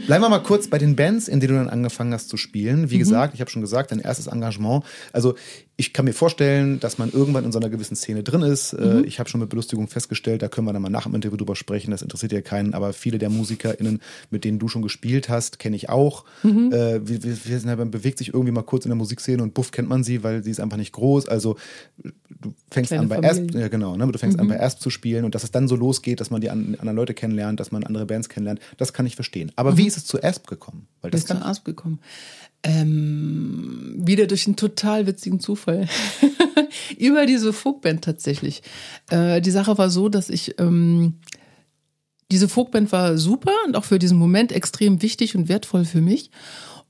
Bleiben 0.07 0.25
wir 0.25 0.29
mal 0.29 0.43
kurz 0.43 0.69
bei 0.69 0.79
den 0.79 0.97
Bands, 0.97 1.29
in 1.29 1.41
denen 1.41 1.55
du 1.55 1.59
dann 1.59 1.69
angefangen 1.71 2.13
hast 2.13 2.29
zu 2.29 2.37
spielen. 2.37 2.91
Wie 2.91 2.97
mhm. 2.97 3.01
gesagt, 3.01 3.35
ich 3.35 3.41
habe 3.41 3.51
schon 3.51 3.63
gesagt, 3.63 3.93
dein 3.93 4.01
erstes 4.01 4.27
Engagement. 4.27 4.85
Also 5.13 5.35
ich 5.77 5.93
kann 5.93 6.05
mir 6.05 6.13
vorstellen, 6.13 6.81
dass 6.81 6.99
man 6.99 7.11
irgendwann 7.11 7.45
in 7.45 7.53
so 7.53 7.59
einer 7.59 7.71
gewissen 7.71 7.97
Szene 7.97 8.23
drin 8.23 8.43
ist. 8.43 8.73
Äh, 8.73 8.85
mhm. 8.85 9.05
Ich 9.05 9.19
habe 9.19 9.29
schon 9.29 9.41
mit 9.41 9.49
Belustigung 9.49 9.89
festgestellt, 9.89 10.43
da 10.43 10.49
können 10.49 10.67
wir 10.67 10.73
dann 10.73 10.83
mal 10.83 10.91
nach 10.91 11.05
dem 11.05 11.15
Interview 11.15 11.37
drüber 11.37 11.57
sprechen. 11.57 11.91
Das 11.91 12.03
interessiert 12.03 12.33
ja 12.33 12.41
keinen, 12.41 12.75
aber 12.75 12.93
viele 12.93 13.19
der 13.19 13.31
MusikerInnen, 13.31 14.01
mit 14.31 14.45
denen 14.45 14.59
du 14.59 14.69
schon 14.69 14.83
gespielt 14.83 15.29
hast, 15.29 15.59
kenne 15.59 15.77
ich 15.77 15.89
auch. 15.89 16.25
Mhm. 16.43 16.73
Äh, 16.73 17.09
wir, 17.09 17.23
wir, 17.23 17.45
wir 17.45 17.59
sind, 17.59 17.77
man 17.77 17.91
bewegt 17.91 18.19
sich 18.19 18.29
irgendwie 18.29 18.53
mal 18.53 18.63
kurz 18.63 18.85
in 18.85 18.91
der 18.91 18.97
Musikszene 18.97 19.43
und 19.43 19.55
buff 19.55 19.71
kennt 19.71 19.89
man 19.89 20.05
sie, 20.05 20.23
weil 20.23 20.45
sie 20.45 20.51
ist 20.51 20.61
einfach 20.61 20.77
nicht 20.77 20.93
groß. 20.93 21.29
Also 21.29 21.57
du 22.43 22.55
fängst 22.71 22.89
Kleine 22.89 23.03
an 23.03 23.09
bei 23.09 23.29
Asp, 23.29 23.55
ja 23.55 23.69
genau, 23.69 23.97
ne? 23.97 24.07
du 24.07 24.19
fängst 24.19 24.37
mhm. 24.37 24.43
an 24.43 24.49
bei 24.49 24.61
Asp 24.61 24.81
zu 24.81 24.91
spielen 24.91 25.25
und 25.25 25.35
dass 25.35 25.45
es 25.45 25.51
dann 25.51 25.69
so 25.69 25.77
losgeht, 25.77 26.21
dass 26.21 26.31
man 26.31 26.41
die 26.41 26.51
anderen 26.51 26.97
Leute 26.97 27.15
kennenlernt, 27.15 27.59
dass 27.61 27.73
man 27.73 27.85
andere 27.85 28.05
Bands 28.05 28.29
kennenlernt, 28.29 28.61
das 28.77 28.93
kann 28.93 29.07
ich 29.07 29.15
verstehen. 29.15 29.53
Aber 29.57 29.79
wie 29.79 29.83
mhm. 29.83 29.89
ist 29.89 29.97
es 29.97 30.05
zu 30.05 30.23
Asp 30.23 30.47
gekommen? 30.47 30.87
Weil 31.01 31.11
das 31.11 31.23
ist 31.23 31.29
zu 31.29 31.37
Asp 31.37 31.65
gekommen. 31.65 32.01
Ähm, 32.65 33.95
wieder 33.97 34.27
durch 34.27 34.47
einen 34.47 34.57
total 34.57 35.07
witzigen 35.07 35.41
Zufall. 35.41 35.89
Über 36.99 37.27
diese 37.27 37.53
Folkband 37.53 38.05
tatsächlich. 38.05 38.63
Äh, 39.11 39.41
die 39.41 39.51
Sache 39.51 39.79
war 39.79 39.91
so, 39.91 40.09
dass 40.09 40.29
ich 40.29 40.61
ähm, 40.61 41.15
diese 42.31 42.49
Folkband 42.49 42.93
war 42.93 43.19
super 43.19 43.53
und 43.67 43.77
auch 43.77 43.85
für 43.85 43.99
diesen 43.99 44.17
Moment 44.17 44.53
extrem 44.53 45.03
wichtig 45.03 45.37
und 45.37 45.49
wertvoll 45.49 45.85
für 45.85 46.01
mich. 46.01 46.31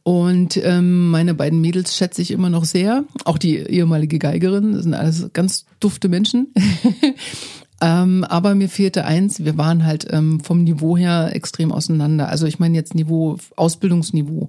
Und 0.05 0.57
ähm, 0.57 1.11
meine 1.11 1.34
beiden 1.34 1.61
Mädels 1.61 1.96
schätze 1.96 2.22
ich 2.22 2.32
immer 2.32 2.50
noch 2.50 2.64
sehr. 2.64 3.05
Auch 3.24 3.38
die 3.38 3.57
ehemalige 3.57 4.18
Geigerin, 4.18 4.72
das 4.72 4.82
sind 4.82 4.94
alles 4.94 5.30
ganz 5.32 5.64
dufte 5.80 6.09
Menschen. 6.09 6.53
Ähm, 7.82 8.22
aber 8.22 8.55
mir 8.55 8.68
fehlte 8.68 9.05
eins, 9.05 9.44
wir 9.44 9.59
waren 9.59 9.84
halt 9.84 10.07
ähm, 10.12 10.38
vom 10.38 10.62
Niveau 10.62 10.96
her 10.96 11.34
extrem 11.34 11.72
auseinander. 11.72 12.28
Also 12.28 12.46
ich 12.46 12.61
meine 12.61 12.76
jetzt 12.76 12.94
Niveau, 12.94 13.38
Ausbildungsniveau. 13.57 14.48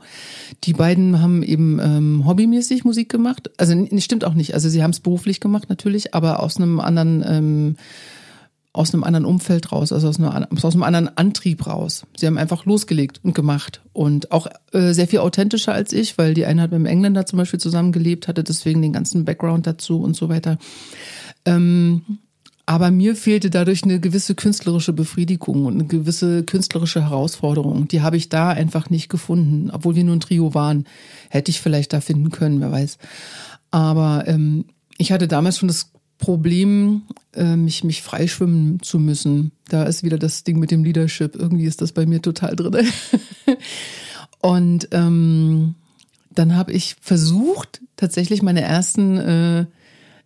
Die 0.66 0.74
beiden 0.74 1.20
haben 1.20 1.41
eben 1.41 1.80
ähm, 1.80 2.28
hobbymäßig 2.28 2.86
Musik 2.86 3.10
gemacht. 3.10 3.49
Also 3.58 3.74
stimmt 3.97 4.24
auch 4.24 4.36
nicht. 4.36 4.54
Also 4.54 4.70
sie 4.70 4.84
haben 4.84 4.91
es 4.91 4.99
beruflich 4.99 5.39
gemacht 5.39 5.68
natürlich, 5.68 6.14
aber 6.14 6.43
aus 6.43 6.58
einem 6.58 6.80
anderen 6.80 7.26
ähm, 7.28 7.76
aus 8.74 8.91
einem 8.91 9.03
anderen 9.03 9.26
Umfeld 9.26 9.71
raus, 9.71 9.93
also 9.93 10.09
aus, 10.09 10.19
einer, 10.19 10.47
aus 10.51 10.74
einem 10.74 10.84
anderen 10.84 11.15
Antrieb 11.15 11.67
raus. 11.67 12.05
Sie 12.17 12.26
haben 12.26 12.39
einfach 12.39 12.65
losgelegt 12.65 13.19
und 13.24 13.36
gemacht 13.36 13.82
und 13.93 14.32
auch 14.32 14.47
äh, 14.71 14.93
sehr 14.93 15.07
viel 15.07 15.19
authentischer 15.19 15.74
als 15.74 15.93
ich, 15.93 16.17
weil 16.17 16.34
die 16.34 16.45
eine 16.45 16.63
hat 16.63 16.71
mit 16.71 16.78
einem 16.78 16.88
Engländer 16.88 17.28
zum 17.28 17.38
Beispiel 17.38 17.59
zusammengelebt, 17.59 18.28
hatte 18.28 18.43
deswegen 18.43 18.82
den 18.82 18.91
ganzen 18.91 19.26
Background 19.26 19.67
dazu 19.67 20.01
und 20.01 20.15
so 20.15 20.28
weiter. 20.28 20.57
Ähm, 21.45 22.01
aber 22.65 22.89
mir 22.89 23.15
fehlte 23.15 23.51
dadurch 23.51 23.84
eine 23.84 23.99
gewisse 23.99 24.34
künstlerische 24.34 24.93
Befriedigung 24.93 25.65
und 25.65 25.74
eine 25.76 25.86
gewisse 25.86 26.43
künstlerische 26.43 27.03
Herausforderung. 27.03 27.88
Die 27.89 28.01
habe 28.01 28.17
ich 28.17 28.30
da 28.30 28.49
einfach 28.49 28.89
nicht 28.89 29.09
gefunden, 29.09 29.69
obwohl 29.71 29.95
wir 29.95 30.03
nur 30.03 30.15
ein 30.15 30.21
Trio 30.21 30.55
waren. 30.55 30.86
Hätte 31.30 31.51
ich 31.51 31.61
vielleicht 31.61 31.93
da 31.93 32.01
finden 32.01 32.32
können, 32.32 32.61
wer 32.61 32.71
weiß. 32.71 32.97
Aber 33.69 34.24
ähm, 34.28 34.65
ich 34.97 35.11
hatte 35.11 35.28
damals 35.28 35.57
schon 35.57 35.67
das 35.67 35.93
Problem, 36.24 37.03
äh, 37.36 37.55
mich, 37.55 37.84
mich 37.84 38.01
freischwimmen 38.01 38.82
zu 38.82 38.99
müssen. 38.99 39.51
Da 39.67 39.84
ist 39.84 40.03
wieder 40.03 40.17
das 40.17 40.43
Ding 40.43 40.59
mit 40.59 40.71
dem 40.71 40.84
Leadership. 40.84 41.36
Irgendwie 41.36 41.65
ist 41.65 41.82
das 41.82 41.91
bei 41.91 42.05
mir 42.05 42.21
total 42.21 42.55
drin. 42.55 42.88
und 44.39 44.88
ähm, 44.91 45.76
dann 46.32 46.55
habe 46.55 46.71
ich 46.71 46.95
versucht, 47.01 47.82
tatsächlich 47.95 48.41
meine 48.41 48.61
ersten 48.61 49.17
äh, 49.17 49.65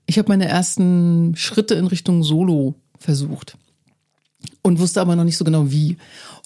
ich 0.07 0.17
habe 0.17 0.29
meine 0.29 0.47
ersten 0.47 1.35
Schritte 1.35 1.75
in 1.75 1.85
Richtung 1.85 2.23
Solo 2.23 2.75
versucht 2.97 3.57
und 4.61 4.79
wusste 4.79 5.01
aber 5.01 5.15
noch 5.15 5.25
nicht 5.25 5.37
so 5.37 5.45
genau 5.45 5.69
wie. 5.69 5.97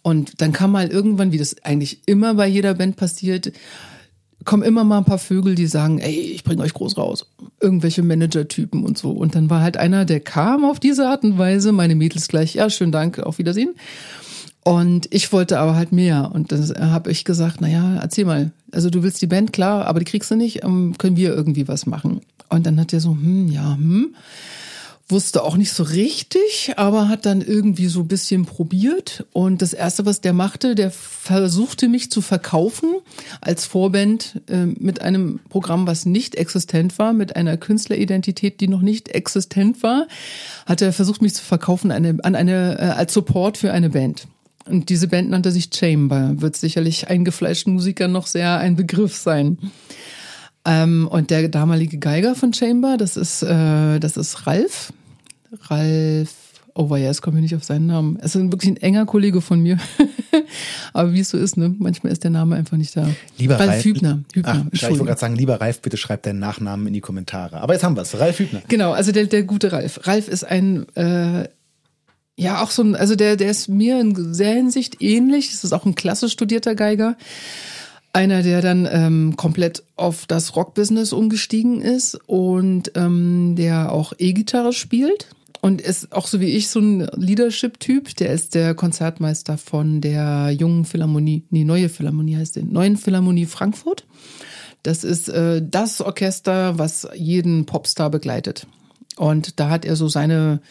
Und 0.04 0.42
dann 0.42 0.52
kam 0.52 0.72
mal 0.72 0.88
irgendwann, 0.88 1.32
wie 1.32 1.38
das 1.38 1.64
eigentlich 1.64 2.02
immer 2.08 2.34
bei 2.34 2.48
jeder 2.48 2.74
Band 2.74 2.96
passiert, 2.96 3.54
kommen 4.46 4.64
immer 4.64 4.84
mal 4.84 5.00
ein 5.00 5.06
paar 5.06 5.18
Vögel, 5.18 5.56
die 5.56 5.68
sagen, 5.68 6.00
ey, 6.00 6.14
ich 6.14 6.44
bringe 6.44 6.64
euch 6.64 6.74
groß 6.74 6.98
raus. 6.98 7.26
Irgendwelche 7.60 8.04
Manager-Typen 8.04 8.84
und 8.84 8.98
so. 8.98 9.12
Und 9.12 9.36
dann 9.36 9.50
war 9.50 9.62
halt 9.62 9.78
einer, 9.78 10.06
der 10.06 10.20
kam 10.20 10.66
auf 10.66 10.80
diese 10.80 11.08
Art 11.08 11.24
und 11.24 11.38
Weise, 11.38 11.72
meine 11.72 11.96
Mädels 11.96 12.28
gleich, 12.28 12.56
ja, 12.56 12.70
schönen 12.70 12.92
Dank, 12.92 13.20
auf 13.20 13.38
Wiedersehen. 13.38 13.76
Und 14.64 15.08
ich 15.12 15.32
wollte 15.34 15.60
aber 15.60 15.76
halt 15.76 15.92
mehr. 15.92 16.32
Und 16.34 16.52
dann 16.52 16.92
habe 16.92 17.12
ich 17.12 17.26
gesagt, 17.26 17.62
naja, 17.62 17.98
erzähl 18.02 18.26
mal. 18.26 18.52
Also 18.72 18.90
du 18.90 19.04
willst 19.04 19.22
die 19.22 19.28
Band, 19.28 19.54
klar, 19.54 19.86
aber 19.86 20.00
die 20.00 20.06
kriegst 20.06 20.30
du 20.32 20.36
nicht, 20.36 20.64
ähm, 20.64 20.96
können 20.98 21.18
wir 21.18 21.34
irgendwie 21.34 21.68
was 21.68 21.86
machen. 21.86 22.22
Und 22.50 22.66
dann 22.66 22.80
hat 22.80 22.94
er 22.94 23.00
so, 23.00 23.12
hm, 23.12 23.50
ja, 23.50 23.76
hm. 23.76 24.16
Wusste 25.08 25.44
auch 25.44 25.58
nicht 25.58 25.74
so 25.74 25.84
richtig, 25.84 26.74
aber 26.78 27.10
hat 27.10 27.26
dann 27.26 27.42
irgendwie 27.42 27.88
so 27.88 28.02
ein 28.02 28.08
bisschen 28.08 28.46
probiert. 28.46 29.26
Und 29.34 29.62
das 29.62 29.74
Erste, 29.74 30.06
was 30.06 30.22
der 30.22 30.34
machte, 30.34 30.74
der 30.74 30.90
versuchte 30.90 31.90
mich 31.90 32.10
zu 32.12 32.22
verkaufen 32.22 32.96
als 33.42 33.66
Vorband 33.66 34.42
äh, 34.48 34.66
mit 34.66 35.02
einem 35.02 35.40
Programm, 35.50 35.86
was 35.86 36.06
nicht 36.06 36.36
existent 36.36 36.98
war, 36.98 37.14
mit 37.14 37.36
einer 37.36 37.58
Künstleridentität, 37.58 38.62
die 38.62 38.68
noch 38.68 38.82
nicht 38.82 39.10
existent 39.10 39.84
war, 39.84 40.08
hat 40.66 40.82
er 40.82 40.94
versucht, 40.94 41.22
mich 41.22 41.34
zu 41.34 41.44
verkaufen 41.44 41.92
eine, 41.92 42.18
an 42.24 42.36
eine, 42.36 42.80
äh, 42.80 42.84
als 42.84 43.14
Support 43.14 43.58
für 43.58 43.74
eine 43.74 43.90
Band. 43.90 44.28
Und 44.66 44.90
diese 44.90 45.08
Band 45.08 45.30
nannte 45.30 45.52
sich 45.52 45.70
Chamber, 45.74 46.36
wird 46.38 46.56
sicherlich 46.56 47.10
eingefleischten 47.10 47.74
Musikern 47.74 48.12
noch 48.12 48.28
sehr 48.28 48.58
ein 48.58 48.76
Begriff 48.76 49.16
sein. 49.16 49.58
Ähm, 50.66 51.08
und 51.08 51.30
der 51.30 51.50
damalige 51.50 51.98
Geiger 51.98 52.36
von 52.36 52.54
Chamber, 52.54 52.98
das 52.98 53.18
ist, 53.18 53.42
äh, 53.42 54.00
das 54.00 54.18
ist 54.18 54.46
Ralf. 54.46 54.94
Ralf, 55.64 56.34
oh 56.76 56.88
ja, 56.96 57.06
jetzt 57.06 57.22
komme 57.22 57.38
ich 57.38 57.44
nicht 57.44 57.56
auf 57.56 57.64
seinen 57.64 57.88
Namen. 57.88 58.20
Es 58.22 58.36
ist 58.36 58.52
wirklich 58.52 58.72
ein 58.72 58.78
enger 58.78 59.06
Kollege 59.06 59.42
von 59.42 59.60
mir. 59.62 59.78
Aber 60.94 61.14
wie 61.14 61.22
es 61.22 61.30
so 61.30 61.38
ist, 61.38 61.58
ne? 61.58 61.74
Manchmal 61.78 62.14
ist 62.14 62.24
der 62.24 62.32
Name 62.32 62.56
einfach 62.56 62.78
nicht 62.78 62.96
da. 62.96 63.08
Lieber 63.38 63.60
Ralf, 63.60 63.70
Ralf 63.70 63.84
Hübner. 63.84 64.24
Hübner 64.34 64.66
Ach, 64.68 64.72
ich 64.72 64.84
wollte 64.84 65.06
gerade 65.06 65.20
sagen, 65.20 65.36
lieber 65.36 65.60
Ralf, 65.60 65.82
bitte 65.82 65.98
schreibt 65.98 66.26
deinen 66.26 66.40
Nachnamen 66.40 66.88
in 66.88 66.94
die 66.94 67.02
Kommentare. 67.02 67.62
Aber 67.62 67.74
jetzt 67.74 67.84
haben 67.84 67.96
wir 67.96 68.02
es. 68.02 68.20
Ralf 68.20 68.40
Hübner. 68.40 68.62
Genau, 68.68 68.92
also 68.92 69.12
der, 69.12 69.26
der 69.26 69.44
gute 69.44 69.72
Ralf. 69.72 70.02
Ralf 70.06 70.28
ist 70.28 70.44
ein 70.44 70.88
äh, 70.96 71.48
ja, 72.42 72.64
auch 72.64 72.72
so 72.72 72.82
ein, 72.82 72.96
also 72.96 73.16
der, 73.16 73.36
der 73.36 73.52
ist 73.52 73.68
mir 73.68 74.00
in 74.00 74.34
sehr 74.34 74.54
Hinsicht 74.56 75.02
ähnlich. 75.02 75.52
Es 75.54 75.64
ist 75.64 75.74
auch 75.74 75.86
ein 75.86 75.96
klassisch 75.96 76.32
studierter 76.32 76.76
Geiger. 76.76 77.16
Einer, 78.14 78.44
der 78.44 78.62
dann 78.62 78.88
ähm, 78.92 79.36
komplett 79.38 79.84
auf 79.96 80.26
das 80.26 80.56
Rockbusiness 80.56 81.14
umgestiegen 81.14 81.82
ist 81.82 82.20
und 82.28 82.92
ähm, 82.96 83.56
der 83.56 83.92
auch 83.92 84.14
E-Gitarre 84.18 84.74
spielt 84.74 85.28
und 85.62 85.80
ist 85.80 86.12
auch 86.12 86.28
so 86.28 86.42
wie 86.42 86.50
ich 86.50 86.70
so 86.70 86.80
ein 86.80 87.08
Leadership-Typ. 87.16 88.16
Der 88.18 88.34
ist 88.34 88.56
der 88.56 88.74
Konzertmeister 88.74 89.58
von 89.58 90.02
der 90.02 90.50
jungen 90.52 90.86
Philharmonie, 90.86 91.44
nee, 91.52 91.64
neue 91.64 91.88
Philharmonie 91.88 92.36
heißt 92.36 92.58
den, 92.58 92.74
neuen 92.74 92.98
Philharmonie 92.98 93.46
Frankfurt. 93.46 94.06
Das 94.84 95.04
ist 95.04 95.30
äh, 95.30 95.62
das 95.64 96.02
Orchester, 96.02 96.80
was 96.80 97.08
jeden 97.16 97.66
Popstar 97.66 98.10
begleitet. 98.10 98.68
Und 99.16 99.60
da 99.60 99.70
hat 99.70 99.86
er 99.86 99.96
so 99.96 100.08
seine 100.08 100.62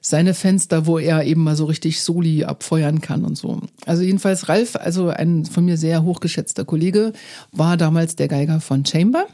seine 0.00 0.34
Fenster, 0.34 0.86
wo 0.86 0.98
er 0.98 1.24
eben 1.24 1.44
mal 1.44 1.56
so 1.56 1.64
richtig 1.64 2.00
Soli 2.00 2.44
abfeuern 2.44 3.00
kann 3.00 3.24
und 3.24 3.36
so. 3.36 3.60
Also 3.86 4.02
jedenfalls 4.02 4.48
Ralf, 4.48 4.76
also 4.76 5.08
ein 5.08 5.44
von 5.44 5.64
mir 5.64 5.76
sehr 5.76 6.02
hochgeschätzter 6.02 6.64
Kollege, 6.64 7.12
war 7.52 7.76
damals 7.76 8.16
der 8.16 8.28
Geiger 8.28 8.60
von 8.60 8.84
Chamber. 8.84 9.26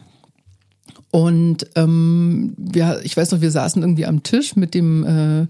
Und 1.10 1.68
ähm, 1.76 2.54
wir, 2.56 3.00
ich 3.04 3.16
weiß 3.16 3.30
noch, 3.30 3.40
wir 3.40 3.50
saßen 3.50 3.82
irgendwie 3.82 4.06
am 4.06 4.22
Tisch 4.22 4.56
mit 4.56 4.74
dem 4.74 5.04
äh, 5.04 5.46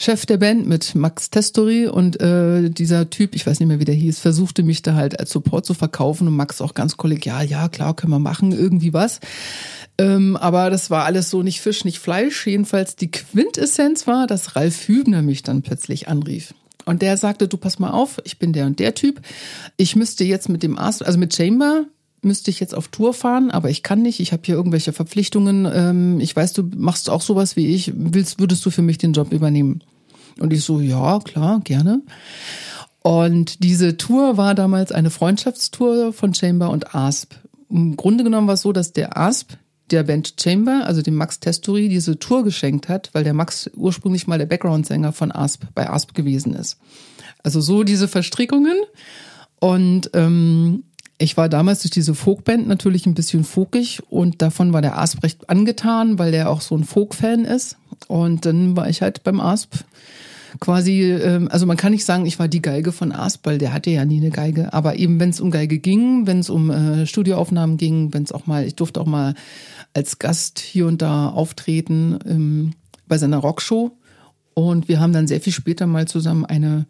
Chef 0.00 0.26
der 0.26 0.36
Band 0.36 0.68
mit 0.68 0.94
Max 0.94 1.28
Testori 1.28 1.88
und 1.88 2.20
äh, 2.20 2.70
dieser 2.70 3.10
Typ, 3.10 3.34
ich 3.34 3.44
weiß 3.44 3.58
nicht 3.58 3.66
mehr, 3.66 3.80
wie 3.80 3.84
der 3.84 3.96
hieß, 3.96 4.20
versuchte 4.20 4.62
mich 4.62 4.82
da 4.82 4.94
halt 4.94 5.18
als 5.18 5.30
Support 5.30 5.66
zu 5.66 5.74
verkaufen 5.74 6.28
und 6.28 6.36
Max 6.36 6.60
auch 6.60 6.74
ganz 6.74 6.96
kollegial, 6.96 7.44
ja 7.46 7.68
klar, 7.68 7.96
können 7.96 8.12
wir 8.12 8.20
machen, 8.20 8.52
irgendwie 8.52 8.92
was. 8.92 9.18
Ähm, 9.98 10.36
aber 10.36 10.70
das 10.70 10.90
war 10.90 11.04
alles 11.04 11.30
so 11.30 11.42
nicht 11.42 11.60
Fisch, 11.60 11.84
nicht 11.84 11.98
Fleisch. 11.98 12.46
Jedenfalls 12.46 12.94
die 12.94 13.10
Quintessenz 13.10 14.06
war, 14.06 14.28
dass 14.28 14.54
Ralf 14.54 14.86
Hübner 14.86 15.22
mich 15.22 15.42
dann 15.42 15.62
plötzlich 15.62 16.06
anrief. 16.06 16.54
Und 16.84 17.02
der 17.02 17.16
sagte, 17.16 17.48
du 17.48 17.56
pass 17.56 17.80
mal 17.80 17.90
auf, 17.90 18.20
ich 18.22 18.38
bin 18.38 18.52
der 18.52 18.66
und 18.66 18.78
der 18.78 18.94
Typ. 18.94 19.20
Ich 19.76 19.96
müsste 19.96 20.22
jetzt 20.22 20.48
mit 20.48 20.62
dem 20.62 20.78
Arzt, 20.78 21.04
also 21.04 21.18
mit 21.18 21.34
Chamber, 21.34 21.86
müsste 22.22 22.50
ich 22.50 22.60
jetzt 22.60 22.74
auf 22.74 22.88
Tour 22.88 23.14
fahren, 23.14 23.50
aber 23.50 23.70
ich 23.70 23.82
kann 23.82 24.02
nicht. 24.02 24.20
Ich 24.20 24.32
habe 24.32 24.42
hier 24.44 24.54
irgendwelche 24.54 24.92
Verpflichtungen. 24.92 25.68
Ähm, 25.72 26.20
ich 26.20 26.34
weiß, 26.34 26.52
du 26.52 26.68
machst 26.76 27.10
auch 27.10 27.22
sowas 27.22 27.56
wie 27.56 27.66
ich. 27.68 27.92
Willst, 27.94 28.40
würdest 28.40 28.64
du 28.66 28.70
für 28.70 28.82
mich 28.82 28.98
den 28.98 29.12
Job 29.12 29.32
übernehmen? 29.32 29.82
Und 30.40 30.52
ich 30.52 30.64
so, 30.64 30.80
ja, 30.80 31.18
klar, 31.20 31.60
gerne. 31.64 32.02
Und 33.02 33.62
diese 33.62 33.96
Tour 33.96 34.36
war 34.36 34.54
damals 34.54 34.92
eine 34.92 35.10
Freundschaftstour 35.10 36.12
von 36.12 36.34
Chamber 36.34 36.70
und 36.70 36.94
Asp. 36.94 37.34
Im 37.70 37.96
Grunde 37.96 38.24
genommen 38.24 38.46
war 38.46 38.54
es 38.54 38.62
so, 38.62 38.72
dass 38.72 38.92
der 38.92 39.16
Asp 39.16 39.52
der 39.90 40.02
Band 40.02 40.34
Chamber, 40.38 40.82
also 40.84 41.00
dem 41.00 41.14
Max 41.14 41.40
Testori, 41.40 41.88
diese 41.88 42.18
Tour 42.18 42.44
geschenkt 42.44 42.88
hat, 42.88 43.10
weil 43.12 43.24
der 43.24 43.34
Max 43.34 43.70
ursprünglich 43.74 44.26
mal 44.26 44.38
der 44.38 44.46
Background-Sänger 44.46 45.12
von 45.12 45.32
Asp 45.32 45.64
bei 45.74 45.88
Asp 45.88 46.14
gewesen 46.14 46.54
ist. 46.54 46.78
Also 47.42 47.60
so 47.60 47.84
diese 47.84 48.08
Verstrickungen. 48.08 48.76
Und 49.60 50.10
ähm, 50.14 50.84
ich 51.18 51.36
war 51.36 51.48
damals 51.48 51.82
durch 51.82 51.90
diese 51.90 52.14
Folkband 52.14 52.68
natürlich 52.68 53.06
ein 53.06 53.14
bisschen 53.14 53.42
folkig 53.42 54.00
und 54.08 54.40
davon 54.40 54.72
war 54.72 54.82
der 54.82 54.98
Asp 54.98 55.22
recht 55.24 55.50
angetan, 55.50 56.18
weil 56.18 56.30
der 56.30 56.48
auch 56.48 56.60
so 56.60 56.76
ein 56.76 56.84
Folk-Fan 56.84 57.44
ist. 57.44 57.76
Und 58.06 58.46
dann 58.46 58.76
war 58.76 58.88
ich 58.88 59.02
halt 59.02 59.24
beim 59.24 59.40
Asp 59.40 59.74
quasi, 60.60 61.02
ähm, 61.02 61.48
also 61.50 61.66
man 61.66 61.76
kann 61.76 61.92
nicht 61.92 62.04
sagen, 62.04 62.24
ich 62.24 62.38
war 62.38 62.46
die 62.46 62.62
Geige 62.62 62.92
von 62.92 63.12
Asp, 63.12 63.44
weil 63.44 63.58
der 63.58 63.72
hatte 63.72 63.90
ja 63.90 64.04
nie 64.04 64.18
eine 64.18 64.30
Geige. 64.30 64.72
Aber 64.72 64.96
eben, 64.96 65.18
wenn 65.18 65.30
es 65.30 65.40
um 65.40 65.50
Geige 65.50 65.78
ging, 65.78 66.26
wenn 66.28 66.38
es 66.38 66.50
um 66.50 66.70
äh, 66.70 67.04
Studioaufnahmen 67.04 67.76
ging, 67.76 68.14
wenn 68.14 68.22
es 68.22 68.32
auch 68.32 68.46
mal, 68.46 68.64
ich 68.64 68.76
durfte 68.76 69.00
auch 69.00 69.06
mal 69.06 69.34
als 69.94 70.20
Gast 70.20 70.60
hier 70.60 70.86
und 70.86 71.02
da 71.02 71.28
auftreten 71.30 72.18
ähm, 72.26 72.72
bei 73.08 73.18
seiner 73.18 73.38
Rockshow. 73.38 73.90
Und 74.54 74.88
wir 74.88 75.00
haben 75.00 75.12
dann 75.12 75.26
sehr 75.26 75.40
viel 75.40 75.52
später 75.52 75.86
mal 75.86 76.06
zusammen 76.06 76.44
eine 76.44 76.86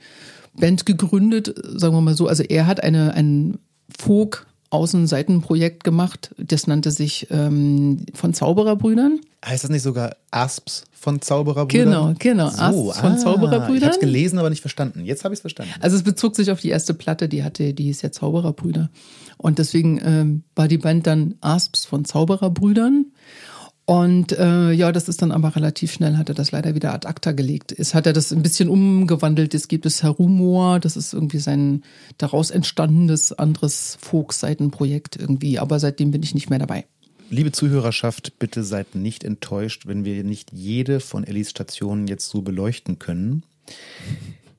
Band 0.55 0.85
gegründet, 0.85 1.55
sagen 1.65 1.95
wir 1.95 2.01
mal 2.03 2.15
so. 2.15 2.27
Also 2.27 2.43
er 2.43 2.67
hat 2.67 2.83
eine, 2.83 3.15
ein 3.15 3.59
Folk 3.97 4.47
Außenseitenprojekt 4.71 5.83
gemacht. 5.83 6.35
Das 6.37 6.67
nannte 6.67 6.91
sich 6.91 7.29
ähm, 7.31 8.05
von 8.13 8.35
Zaubererbrüdern. 8.35 9.21
Heißt 9.45 9.65
das 9.65 9.71
nicht 9.71 9.83
sogar 9.83 10.17
Asps 10.31 10.85
von 10.93 11.23
Zaubererbrüdern? 11.23 11.87
Genau, 11.87 12.15
genau. 12.19 12.51
So, 12.51 12.91
Asps 12.91 13.01
von 13.01 13.13
ah, 13.13 13.17
Zaubererbrüdern. 13.17 13.77
Ich 13.77 13.85
habe 13.85 13.95
es 13.95 14.01
gelesen, 14.01 14.39
aber 14.39 14.51
nicht 14.51 14.61
verstanden. 14.61 15.05
Jetzt 15.05 15.25
habe 15.25 15.33
ich 15.33 15.39
es 15.39 15.41
verstanden. 15.43 15.73
Also 15.81 15.97
es 15.97 16.03
bezog 16.03 16.37
sich 16.37 16.51
auf 16.51 16.61
die 16.61 16.69
erste 16.69 16.93
Platte, 16.93 17.29
die 17.29 17.45
hatte, 17.45 17.73
die 17.73 17.85
hieß 17.85 18.03
ja 18.03 18.13
Zaubererbrüder. 18.13 18.91
Und 19.39 19.59
deswegen 19.59 20.01
ähm, 20.05 20.43
war 20.55 20.69
die 20.69 20.79
Band 20.79 21.07
dann 21.07 21.37
Asps 21.41 21.87
von 21.87 22.05
Zaubererbrüdern. 22.05 23.07
Und 23.89 24.33
äh, 24.33 24.71
ja, 24.73 24.93
das 24.93 25.09
ist 25.09 25.23
dann 25.23 25.33
aber 25.33 25.57
relativ 25.57 25.93
schnell, 25.93 26.19
hat 26.19 26.29
er 26.29 26.35
das 26.35 26.53
leider 26.53 26.75
wieder 26.75 26.93
ad 26.93 27.09
acta 27.09 27.33
gelegt. 27.33 27.73
Es 27.73 27.95
hat 27.95 28.07
er 28.07 28.13
das 28.13 28.35
ein 28.35 28.43
bisschen 28.43 28.69
umgewandelt. 28.69 29.55
Es 29.55 29.67
gibt 29.67 29.87
es 29.87 30.03
Herumor, 30.03 30.79
das 30.79 30.95
ist 30.95 31.15
irgendwie 31.15 31.39
sein 31.39 31.83
daraus 32.19 32.51
entstandenes 32.51 33.33
anderes 33.33 33.97
Folk-Seitenprojekt 34.03 35.17
irgendwie. 35.17 35.59
Aber 35.59 35.81
seitdem 35.81 36.11
bin 36.11 36.23
ich 36.23 36.35
nicht 36.35 36.51
mehr 36.51 36.59
dabei. 36.59 36.85
Liebe 37.31 37.51
Zuhörerschaft, 37.51 38.39
bitte 38.39 38.63
seid 38.63 38.95
nicht 38.95 39.25
enttäuscht, 39.25 39.87
wenn 39.87 40.05
wir 40.05 40.23
nicht 40.23 40.53
jede 40.53 41.01
von 41.01 41.25
Ellis 41.25 41.49
Stationen 41.49 42.09
jetzt 42.09 42.29
so 42.29 42.43
beleuchten 42.43 42.99
können. 42.99 43.43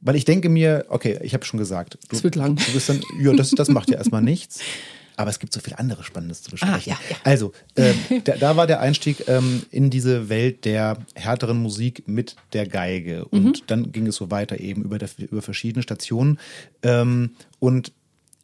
Weil 0.02 0.16
ich 0.16 0.26
denke 0.26 0.50
mir, 0.50 0.86
okay, 0.90 1.20
ich 1.22 1.36
habe 1.36 1.46
schon 1.46 1.60
gesagt, 1.60 2.00
du, 2.10 2.16
es 2.16 2.24
wird 2.24 2.34
lang. 2.34 2.56
Du 2.56 2.74
bist 2.74 2.90
dann, 2.90 3.00
ja, 3.22 3.32
das, 3.34 3.52
das 3.52 3.70
macht 3.70 3.92
ja 3.92 3.98
erstmal 3.98 4.24
nichts. 4.24 4.62
Aber 5.20 5.30
es 5.30 5.40
gibt 5.40 5.52
so 5.52 5.60
viel 5.60 5.74
anderes 5.74 6.06
Spannendes 6.06 6.44
zu 6.44 6.52
besprechen. 6.52 6.76
Ah, 6.76 6.82
ja, 6.86 6.98
ja. 7.10 7.18
Also, 7.26 7.52
äh, 7.76 7.94
da, 8.24 8.38
da, 8.38 8.56
war 8.56 8.68
der 8.68 8.80
Einstieg 8.80 9.28
ähm, 9.28 9.64
in 9.70 9.90
diese 9.90 10.30
Welt 10.30 10.64
der 10.64 10.98
härteren 11.14 11.62
Musik 11.62 12.08
mit 12.08 12.38
der 12.54 12.66
Geige. 12.66 13.26
Und 13.26 13.44
mhm. 13.44 13.54
dann 13.68 13.92
ging 13.92 14.08
es 14.08 14.16
so 14.16 14.32
weiter 14.32 14.62
eben 14.62 14.82
über, 14.82 14.98
der, 14.98 15.10
über 15.18 15.42
verschiedene 15.42 15.84
Stationen. 15.84 16.40
Ähm, 16.84 17.32
und 17.60 17.92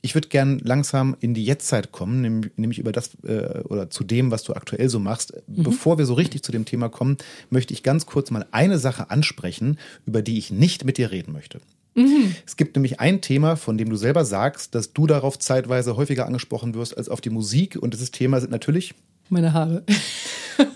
ich 0.02 0.16
würde 0.16 0.28
gern 0.28 0.60
langsam 0.60 1.16
in 1.22 1.34
die 1.34 1.46
Jetztzeit 1.46 1.94
kommen, 1.94 2.52
nämlich 2.58 2.78
über 2.78 2.92
das 2.92 3.12
äh, 3.24 3.62
oder 3.64 3.90
zu 3.90 4.04
dem, 4.04 4.30
was 4.30 4.44
du 4.44 4.54
aktuell 4.54 4.90
so 4.90 5.00
machst. 5.00 5.32
Mhm. 5.48 5.64
Bevor 5.64 5.98
wir 5.98 6.06
so 6.06 6.16
richtig 6.16 6.44
zu 6.44 6.52
dem 6.52 6.66
Thema 6.66 6.90
kommen, 6.90 7.16
möchte 7.50 7.74
ich 7.74 7.84
ganz 7.84 8.06
kurz 8.06 8.32
mal 8.32 8.46
eine 8.52 8.80
Sache 8.80 9.10
ansprechen, 9.12 9.80
über 10.06 10.22
die 10.22 10.38
ich 10.38 10.52
nicht 10.52 10.84
mit 10.84 10.98
dir 10.98 11.12
reden 11.12 11.32
möchte. 11.32 11.62
Mhm. 11.96 12.36
Es 12.46 12.58
gibt 12.58 12.76
nämlich 12.76 13.00
ein 13.00 13.22
Thema, 13.22 13.56
von 13.56 13.78
dem 13.78 13.90
du 13.90 13.96
selber 13.96 14.26
sagst, 14.26 14.76
dass 14.76 14.94
du 14.94 15.08
darauf 15.08 15.40
zeitweise 15.40 15.96
häufiger 15.96 16.26
angesprochen 16.26 16.76
wirst 16.76 16.98
als 16.98 17.10
auf 17.10 17.22
die 17.22 17.30
Musik. 17.30 17.78
Und 17.78 17.94
dieses 17.94 18.12
Thema 18.12 18.40
sind 18.42 18.52
natürlich 18.52 18.94
meine 19.30 19.54
Haare. 19.54 19.84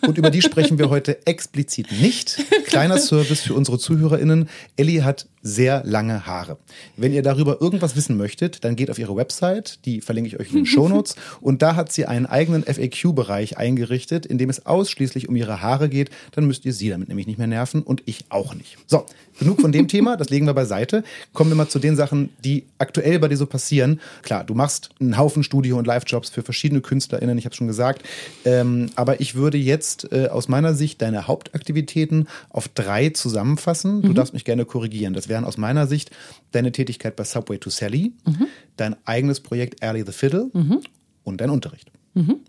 Und 0.01 0.17
über 0.17 0.29
die 0.29 0.41
sprechen 0.41 0.77
wir 0.77 0.89
heute 0.89 1.25
explizit 1.25 1.91
nicht. 1.91 2.37
Kleiner 2.65 2.97
Service 2.99 3.41
für 3.41 3.53
unsere 3.53 3.79
ZuhörerInnen. 3.79 4.49
Ellie 4.75 5.03
hat 5.03 5.27
sehr 5.41 5.83
lange 5.85 6.25
Haare. 6.25 6.57
Wenn 6.97 7.13
ihr 7.13 7.21
darüber 7.21 7.61
irgendwas 7.61 7.95
wissen 7.95 8.17
möchtet, 8.17 8.63
dann 8.63 8.75
geht 8.75 8.91
auf 8.91 8.99
ihre 8.99 9.15
Website, 9.15 9.79
die 9.85 10.01
verlinke 10.01 10.27
ich 10.27 10.39
euch 10.39 10.49
in 10.49 10.57
den 10.57 10.65
Shownotes. 10.65 11.15
und 11.39 11.61
da 11.61 11.75
hat 11.75 11.91
sie 11.91 12.05
einen 12.05 12.25
eigenen 12.25 12.63
FAQ-Bereich 12.63 13.57
eingerichtet, 13.57 14.25
in 14.25 14.37
dem 14.37 14.49
es 14.49 14.65
ausschließlich 14.65 15.29
um 15.29 15.35
ihre 15.35 15.61
Haare 15.61 15.87
geht. 15.87 16.09
Dann 16.31 16.45
müsst 16.45 16.65
ihr 16.65 16.73
sie 16.73 16.89
damit 16.89 17.07
nämlich 17.07 17.27
nicht 17.27 17.37
mehr 17.37 17.47
nerven 17.47 17.83
und 17.83 18.03
ich 18.05 18.25
auch 18.29 18.53
nicht. 18.53 18.77
So, 18.87 19.05
genug 19.39 19.61
von 19.61 19.71
dem 19.71 19.87
Thema, 19.87 20.17
das 20.17 20.29
legen 20.29 20.45
wir 20.45 20.53
beiseite. 20.53 21.03
Kommen 21.33 21.51
wir 21.51 21.55
mal 21.55 21.69
zu 21.69 21.79
den 21.79 21.95
Sachen, 21.95 22.29
die 22.43 22.65
aktuell 22.77 23.19
bei 23.19 23.29
dir 23.29 23.37
so 23.37 23.45
passieren. 23.45 24.01
Klar, 24.23 24.43
du 24.43 24.55
machst 24.55 24.89
einen 24.99 25.17
Haufen 25.17 25.43
Studio- 25.43 25.77
und 25.77 25.87
Live-Jobs 25.87 26.29
für 26.29 26.43
verschiedene 26.43 26.81
KünstlerInnen, 26.81 27.37
ich 27.37 27.45
habe 27.45 27.55
schon 27.55 27.67
gesagt. 27.67 28.03
Ähm, 28.45 28.89
aber 28.95 29.21
ich 29.21 29.35
würde 29.35 29.57
jetzt 29.57 30.11
äh, 30.11 30.27
aus 30.27 30.47
meiner 30.47 30.73
Sicht 30.73 31.01
deine 31.01 31.27
Hauptaktivitäten 31.27 32.27
auf 32.49 32.67
drei 32.69 33.09
zusammenfassen. 33.09 34.01
Du 34.01 34.09
mhm. 34.09 34.15
darfst 34.15 34.33
mich 34.33 34.45
gerne 34.45 34.65
korrigieren. 34.65 35.13
Das 35.13 35.27
wären 35.29 35.45
aus 35.45 35.57
meiner 35.57 35.87
Sicht 35.87 36.11
deine 36.51 36.71
Tätigkeit 36.71 37.15
bei 37.15 37.23
Subway 37.23 37.57
to 37.57 37.69
Sally, 37.69 38.13
mhm. 38.25 38.47
dein 38.77 38.95
eigenes 39.05 39.41
Projekt 39.41 39.83
Early 39.83 40.03
the 40.05 40.11
Fiddle 40.11 40.49
mhm. 40.53 40.81
und 41.23 41.41
dein 41.41 41.49
Unterricht. 41.49 41.91
Mhm. 42.13 42.41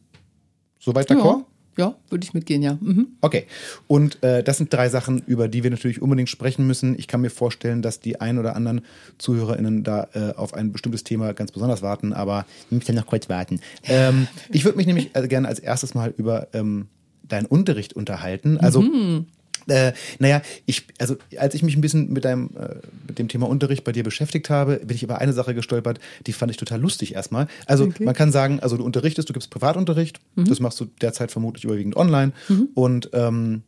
Soweit 0.79 1.11
d'accord? 1.11 1.41
Ja. 1.41 1.47
Ja, 1.81 1.95
würde 2.11 2.25
ich 2.25 2.35
mitgehen, 2.35 2.61
ja. 2.61 2.77
Mhm. 2.79 3.07
Okay. 3.23 3.47
Und 3.87 4.23
äh, 4.23 4.43
das 4.43 4.59
sind 4.59 4.71
drei 4.71 4.91
Sachen, 4.91 5.23
über 5.27 5.49
die 5.49 5.63
wir 5.63 5.71
natürlich 5.71 6.03
unbedingt 6.03 6.29
sprechen 6.29 6.67
müssen. 6.67 6.95
Ich 6.99 7.09
kann 7.09 7.23
mir 7.23 7.31
vorstellen, 7.31 7.81
dass 7.81 8.01
die 8.01 8.21
ein 8.21 8.39
oder 8.39 8.55
anderen 8.55 8.83
ZuhörerInnen 9.17 9.83
da 9.83 10.09
äh, 10.13 10.35
auf 10.37 10.53
ein 10.53 10.73
bestimmtes 10.73 11.05
Thema 11.05 11.33
ganz 11.33 11.53
besonders 11.53 11.81
warten, 11.81 12.13
aber 12.13 12.45
ich 12.67 12.73
muss 12.73 12.87
ja 12.87 12.93
noch 12.93 13.07
kurz 13.07 13.31
warten. 13.31 13.61
Ähm, 13.85 14.29
ich 14.51 14.67
würde 14.67 14.77
mich 14.77 14.87
nämlich 14.87 15.17
äh, 15.17 15.27
gerne 15.27 15.49
als 15.49 15.59
erstes 15.59 15.95
mal 15.95 16.13
über 16.15 16.49
ähm, 16.53 16.89
deinen 17.23 17.47
Unterricht 17.47 17.95
unterhalten. 17.95 18.59
Also 18.59 18.83
mhm. 18.83 19.25
Äh, 19.69 19.93
naja, 20.19 20.43
ich, 20.67 20.87
also 20.99 21.17
als 21.39 21.55
ich 21.55 21.63
mich 21.63 21.77
ein 21.77 21.81
bisschen 21.81 22.13
mit, 22.13 22.25
deinem, 22.25 22.51
äh, 22.57 22.77
mit 23.07 23.19
dem 23.19 23.29
Thema 23.29 23.49
Unterricht 23.49 23.85
bei 23.85 23.93
dir 23.93 24.05
beschäftigt 24.05 24.51
habe, 24.51 24.77
bin 24.85 24.95
ich 24.95 25.03
über 25.03 25.19
eine 25.19 25.33
Sache 25.33 25.55
gestolpert, 25.55 26.01
die 26.27 26.33
fand 26.33 26.51
ich 26.51 26.57
total 26.57 26.81
lustig 26.81 27.15
erstmal. 27.15 27.47
Also 27.67 27.85
okay. 27.85 28.05
man 28.05 28.15
kann 28.15 28.33
sagen, 28.33 28.61
also 28.61 28.77
du 28.77 28.85
unterrichtest, 28.85 29.29
du 29.29 29.33
gibst 29.33 29.51
Privatunterricht, 29.51 30.21
mhm. 30.37 30.47
das 30.47 30.61
machst 30.61 30.81
du 30.81 30.87
derzeit 31.01 31.31
vermutlich 31.31 31.65
überwiegend 31.65 31.97
online 31.97 32.33
mhm. 32.49 32.69
und 32.75 33.11
ähm, 33.13 33.63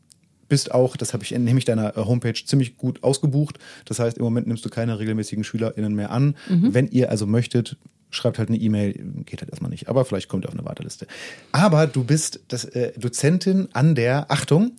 bist 0.53 0.71
auch, 0.71 0.99
das 0.99 1.15
habe 1.15 1.25
ich 1.25 1.31
nämlich 1.31 1.65
deiner 1.65 1.97
äh, 1.97 2.01
Homepage 2.01 2.35
ziemlich 2.35 2.77
gut 2.77 3.03
ausgebucht. 3.03 3.59
Das 3.87 3.99
heißt, 3.99 4.19
im 4.19 4.25
Moment 4.25 4.47
nimmst 4.47 4.63
du 4.65 4.69
keine 4.69 4.99
regelmäßigen 4.99 5.45
SchülerInnen 5.45 5.95
mehr 5.95 6.11
an. 6.11 6.37
Mhm. 6.47 6.75
Wenn 6.75 6.89
ihr 6.89 7.11
also 7.11 7.27
möchtet, 7.27 7.79
schreibt 8.11 8.39
halt 8.39 8.51
eine 8.51 8.59
E-Mail, 8.59 8.93
geht 9.25 9.41
halt 9.41 9.51
erstmal 9.51 9.71
nicht, 9.71 9.89
aber 9.89 10.05
vielleicht 10.05 10.29
kommt 10.29 10.45
ihr 10.45 10.49
auf 10.49 10.55
eine 10.55 10.67
Warteliste. 10.67 11.07
Aber 11.53 11.87
du 11.87 12.05
bist 12.05 12.41
das, 12.49 12.67
äh, 12.67 12.93
Dozentin 12.99 13.69
an 13.73 13.95
der, 13.95 14.31
Achtung, 14.31 14.73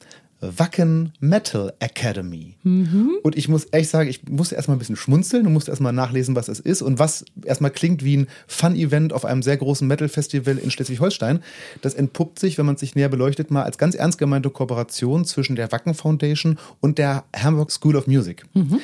Wacken 0.57 1.13
Metal 1.19 1.73
Academy. 1.79 2.55
Mhm. 2.63 3.11
Und 3.23 3.37
ich 3.37 3.47
muss 3.47 3.65
ehrlich 3.65 3.89
sagen, 3.89 4.09
ich 4.09 4.27
musste 4.27 4.55
erstmal 4.55 4.77
ein 4.77 4.79
bisschen 4.79 4.95
schmunzeln 4.95 5.47
und 5.47 5.53
musste 5.53 5.71
erstmal 5.71 5.93
nachlesen, 5.93 6.35
was 6.35 6.47
es 6.47 6.59
ist 6.59 6.81
und 6.81 6.99
was 6.99 7.25
erstmal 7.45 7.71
klingt 7.71 8.03
wie 8.03 8.17
ein 8.17 8.27
Fun-Event 8.47 9.13
auf 9.13 9.25
einem 9.25 9.41
sehr 9.41 9.57
großen 9.57 9.87
Metal-Festival 9.87 10.57
in 10.57 10.71
Schleswig-Holstein. 10.71 11.41
Das 11.81 11.93
entpuppt 11.93 12.39
sich, 12.39 12.57
wenn 12.57 12.65
man 12.65 12.75
es 12.75 12.81
sich 12.81 12.95
näher 12.95 13.09
beleuchtet, 13.09 13.51
mal 13.51 13.63
als 13.63 13.77
ganz 13.77 13.95
ernst 13.95 14.17
gemeinte 14.17 14.49
Kooperation 14.49 15.25
zwischen 15.25 15.55
der 15.55 15.71
Wacken 15.71 15.93
Foundation 15.93 16.57
und 16.81 16.97
der 16.97 17.23
Hamburg 17.35 17.71
School 17.71 17.95
of 17.95 18.07
Music. 18.07 18.43
Mhm. 18.53 18.79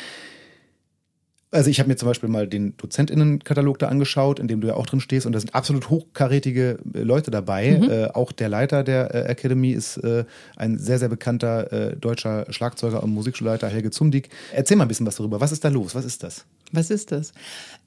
Also 1.51 1.71
ich 1.71 1.79
habe 1.79 1.89
mir 1.89 1.95
zum 1.95 2.07
Beispiel 2.07 2.29
mal 2.29 2.47
den 2.47 2.77
Dozentinnenkatalog 2.77 3.79
da 3.79 3.87
angeschaut, 3.87 4.39
in 4.39 4.47
dem 4.47 4.61
du 4.61 4.67
ja 4.67 4.75
auch 4.75 4.85
drin 4.85 4.99
stehst, 4.99 5.25
und 5.25 5.33
da 5.33 5.39
sind 5.39 5.55
absolut 5.55 5.89
hochkarätige 5.89 6.77
äh, 6.93 6.99
Leute 7.01 7.31
dabei. 7.31 7.79
Mhm. 7.79 7.89
Äh, 7.89 8.05
auch 8.09 8.31
der 8.31 8.49
Leiter 8.49 8.83
der 8.83 9.15
äh, 9.15 9.31
Academy 9.31 9.71
ist 9.71 9.97
äh, 9.97 10.25
ein 10.57 10.77
sehr, 10.77 10.99
sehr 10.99 11.09
bekannter 11.09 11.73
äh, 11.73 11.95
deutscher 11.95 12.45
Schlagzeuger 12.51 13.01
und 13.01 13.11
Musikschulleiter, 13.11 13.67
Helge 13.67 13.89
Zumdick. 13.89 14.29
Erzähl 14.53 14.77
mal 14.77 14.85
ein 14.85 14.89
bisschen 14.89 15.07
was 15.07 15.15
darüber. 15.15 15.41
Was 15.41 15.51
ist 15.51 15.65
da 15.65 15.69
los? 15.69 15.95
Was 15.95 16.05
ist 16.05 16.21
das? 16.21 16.45
Was 16.71 16.91
ist 16.91 17.11
das? 17.11 17.33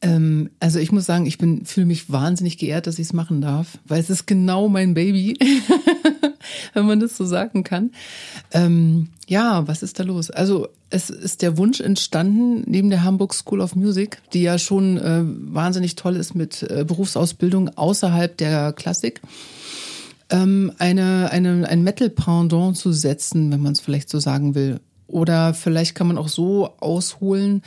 Ähm, 0.00 0.50
also 0.58 0.80
ich 0.80 0.90
muss 0.90 1.06
sagen, 1.06 1.26
ich 1.26 1.38
bin 1.38 1.64
fühle 1.64 1.86
mich 1.86 2.10
wahnsinnig 2.10 2.58
geehrt, 2.58 2.88
dass 2.88 2.98
ich 2.98 3.06
es 3.06 3.12
machen 3.12 3.40
darf, 3.40 3.78
weil 3.84 4.00
es 4.00 4.10
ist 4.10 4.26
genau 4.26 4.68
mein 4.68 4.94
Baby, 4.94 5.38
wenn 6.74 6.86
man 6.86 6.98
das 6.98 7.16
so 7.16 7.24
sagen 7.24 7.62
kann. 7.62 7.92
Ähm, 8.50 9.10
ja, 9.28 9.68
was 9.68 9.84
ist 9.84 10.00
da 10.00 10.02
los? 10.02 10.32
Also 10.32 10.68
es 10.92 11.08
ist 11.08 11.40
der 11.40 11.56
Wunsch 11.56 11.80
entstanden, 11.80 12.64
neben 12.66 12.90
der 12.90 13.02
Hamburg 13.02 13.32
School 13.32 13.62
of 13.62 13.74
Music, 13.74 14.20
die 14.34 14.42
ja 14.42 14.58
schon 14.58 14.98
äh, 14.98 15.22
wahnsinnig 15.24 15.96
toll 15.96 16.16
ist 16.16 16.34
mit 16.34 16.62
äh, 16.62 16.84
Berufsausbildung 16.84 17.70
außerhalb 17.70 18.36
der 18.36 18.74
Klassik, 18.74 19.22
ähm, 20.28 20.72
eine, 20.78 21.30
eine, 21.32 21.66
ein 21.66 21.82
Metal-Pendant 21.82 22.76
zu 22.76 22.92
setzen, 22.92 23.50
wenn 23.50 23.60
man 23.60 23.72
es 23.72 23.80
vielleicht 23.80 24.10
so 24.10 24.20
sagen 24.20 24.54
will. 24.54 24.80
Oder 25.06 25.54
vielleicht 25.54 25.94
kann 25.94 26.08
man 26.08 26.18
auch 26.18 26.28
so 26.28 26.74
ausholen, 26.78 27.62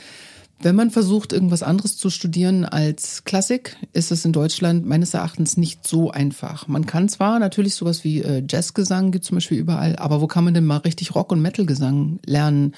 wenn 0.60 0.74
man 0.74 0.90
versucht, 0.90 1.32
irgendwas 1.32 1.62
anderes 1.62 1.98
zu 1.98 2.08
studieren 2.08 2.64
als 2.64 3.24
Klassik, 3.24 3.76
ist 3.92 4.10
es 4.10 4.24
in 4.24 4.32
Deutschland 4.32 4.86
meines 4.86 5.12
Erachtens 5.12 5.56
nicht 5.56 5.86
so 5.86 6.10
einfach. 6.10 6.66
Man 6.66 6.86
kann 6.86 7.08
zwar 7.08 7.38
natürlich 7.38 7.74
sowas 7.74 8.04
wie 8.04 8.22
äh, 8.22 8.42
Jazzgesang 8.48 9.10
gibt 9.10 9.24
zum 9.24 9.36
Beispiel 9.36 9.58
überall, 9.58 9.96
aber 9.96 10.20
wo 10.20 10.26
kann 10.26 10.44
man 10.44 10.54
denn 10.54 10.64
mal 10.64 10.78
richtig 10.78 11.14
Rock- 11.14 11.32
und 11.32 11.42
Metalgesang 11.42 12.20
lernen? 12.24 12.74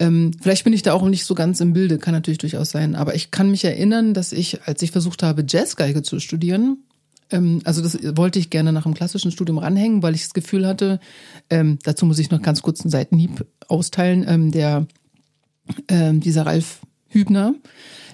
Ähm, 0.00 0.32
vielleicht 0.40 0.64
bin 0.64 0.72
ich 0.72 0.82
da 0.82 0.92
auch 0.92 1.06
nicht 1.06 1.24
so 1.24 1.34
ganz 1.34 1.60
im 1.60 1.74
Bilde, 1.74 1.98
kann 1.98 2.14
natürlich 2.14 2.38
durchaus 2.38 2.70
sein. 2.70 2.96
Aber 2.96 3.14
ich 3.14 3.30
kann 3.30 3.50
mich 3.50 3.64
erinnern, 3.64 4.12
dass 4.12 4.32
ich, 4.32 4.62
als 4.64 4.82
ich 4.82 4.90
versucht 4.90 5.22
habe, 5.22 5.44
Jazzgeige 5.46 6.02
zu 6.02 6.18
studieren, 6.18 6.78
ähm, 7.30 7.60
also 7.64 7.82
das 7.82 7.98
wollte 8.16 8.38
ich 8.38 8.50
gerne 8.50 8.72
nach 8.72 8.82
dem 8.82 8.94
klassischen 8.94 9.30
Studium 9.30 9.58
ranhängen, 9.58 10.02
weil 10.02 10.14
ich 10.14 10.22
das 10.22 10.34
Gefühl 10.34 10.66
hatte, 10.66 11.00
ähm, 11.48 11.78
dazu 11.84 12.06
muss 12.06 12.18
ich 12.18 12.30
noch 12.30 12.42
ganz 12.42 12.62
kurz 12.62 12.80
einen 12.80 12.90
Seitenhieb 12.90 13.46
austeilen, 13.68 14.24
ähm, 14.26 14.50
der 14.50 14.86
ähm, 15.88 16.20
dieser 16.20 16.46
Ralf 16.46 16.80
Hübner, 17.08 17.54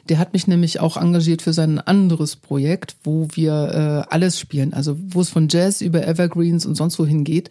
der 0.08 0.18
hat 0.18 0.32
mich 0.32 0.46
nämlich 0.46 0.80
auch 0.80 0.96
engagiert 0.96 1.42
für 1.42 1.52
sein 1.52 1.78
anderes 1.78 2.36
Projekt, 2.36 2.96
wo 3.02 3.28
wir 3.32 4.04
äh, 4.08 4.12
alles 4.12 4.38
spielen, 4.38 4.72
also 4.72 4.96
wo 4.98 5.20
es 5.20 5.28
von 5.28 5.48
Jazz 5.48 5.80
über 5.80 6.06
Evergreens 6.06 6.64
und 6.66 6.76
sonst 6.76 6.98
wohin 6.98 7.24
geht. 7.24 7.50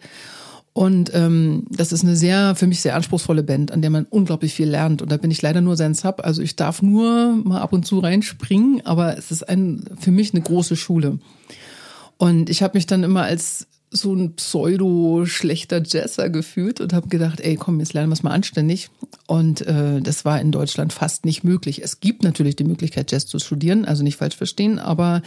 Und 0.72 1.10
ähm, 1.14 1.64
das 1.70 1.90
ist 1.92 2.04
eine 2.04 2.16
sehr, 2.16 2.54
für 2.54 2.66
mich 2.66 2.82
sehr 2.82 2.96
anspruchsvolle 2.96 3.42
Band, 3.42 3.72
an 3.72 3.80
der 3.80 3.88
man 3.88 4.04
unglaublich 4.04 4.52
viel 4.52 4.68
lernt. 4.68 5.00
Und 5.00 5.10
da 5.10 5.16
bin 5.16 5.30
ich 5.30 5.40
leider 5.40 5.62
nur 5.62 5.74
sein 5.74 5.94
Sub. 5.94 6.20
Also 6.22 6.42
ich 6.42 6.54
darf 6.54 6.82
nur 6.82 7.34
mal 7.44 7.62
ab 7.62 7.72
und 7.72 7.86
zu 7.86 7.98
reinspringen, 7.98 8.84
aber 8.84 9.16
es 9.16 9.30
ist 9.30 9.48
ein, 9.48 9.84
für 9.98 10.10
mich 10.10 10.34
eine 10.34 10.42
große 10.42 10.76
Schule. 10.76 11.18
Und 12.18 12.50
ich 12.50 12.62
habe 12.62 12.76
mich 12.76 12.86
dann 12.86 13.04
immer 13.04 13.22
als 13.22 13.66
so 13.90 14.14
ein 14.14 14.34
pseudo-schlechter 14.34 15.82
Jazzer 15.84 16.28
gefühlt 16.28 16.80
und 16.80 16.92
habe 16.92 17.08
gedacht, 17.08 17.40
ey, 17.40 17.56
komm, 17.56 17.80
jetzt 17.80 17.92
lernen 17.92 18.10
wir 18.10 18.14
es 18.14 18.22
mal 18.22 18.32
anständig. 18.32 18.90
Und 19.26 19.62
äh, 19.66 20.00
das 20.00 20.24
war 20.24 20.40
in 20.40 20.52
Deutschland 20.52 20.92
fast 20.92 21.24
nicht 21.24 21.44
möglich. 21.44 21.82
Es 21.82 22.00
gibt 22.00 22.22
natürlich 22.22 22.56
die 22.56 22.64
Möglichkeit, 22.64 23.12
Jazz 23.12 23.26
zu 23.26 23.38
studieren, 23.38 23.84
also 23.84 24.02
nicht 24.02 24.16
falsch 24.16 24.36
verstehen, 24.36 24.78
aber 24.78 25.22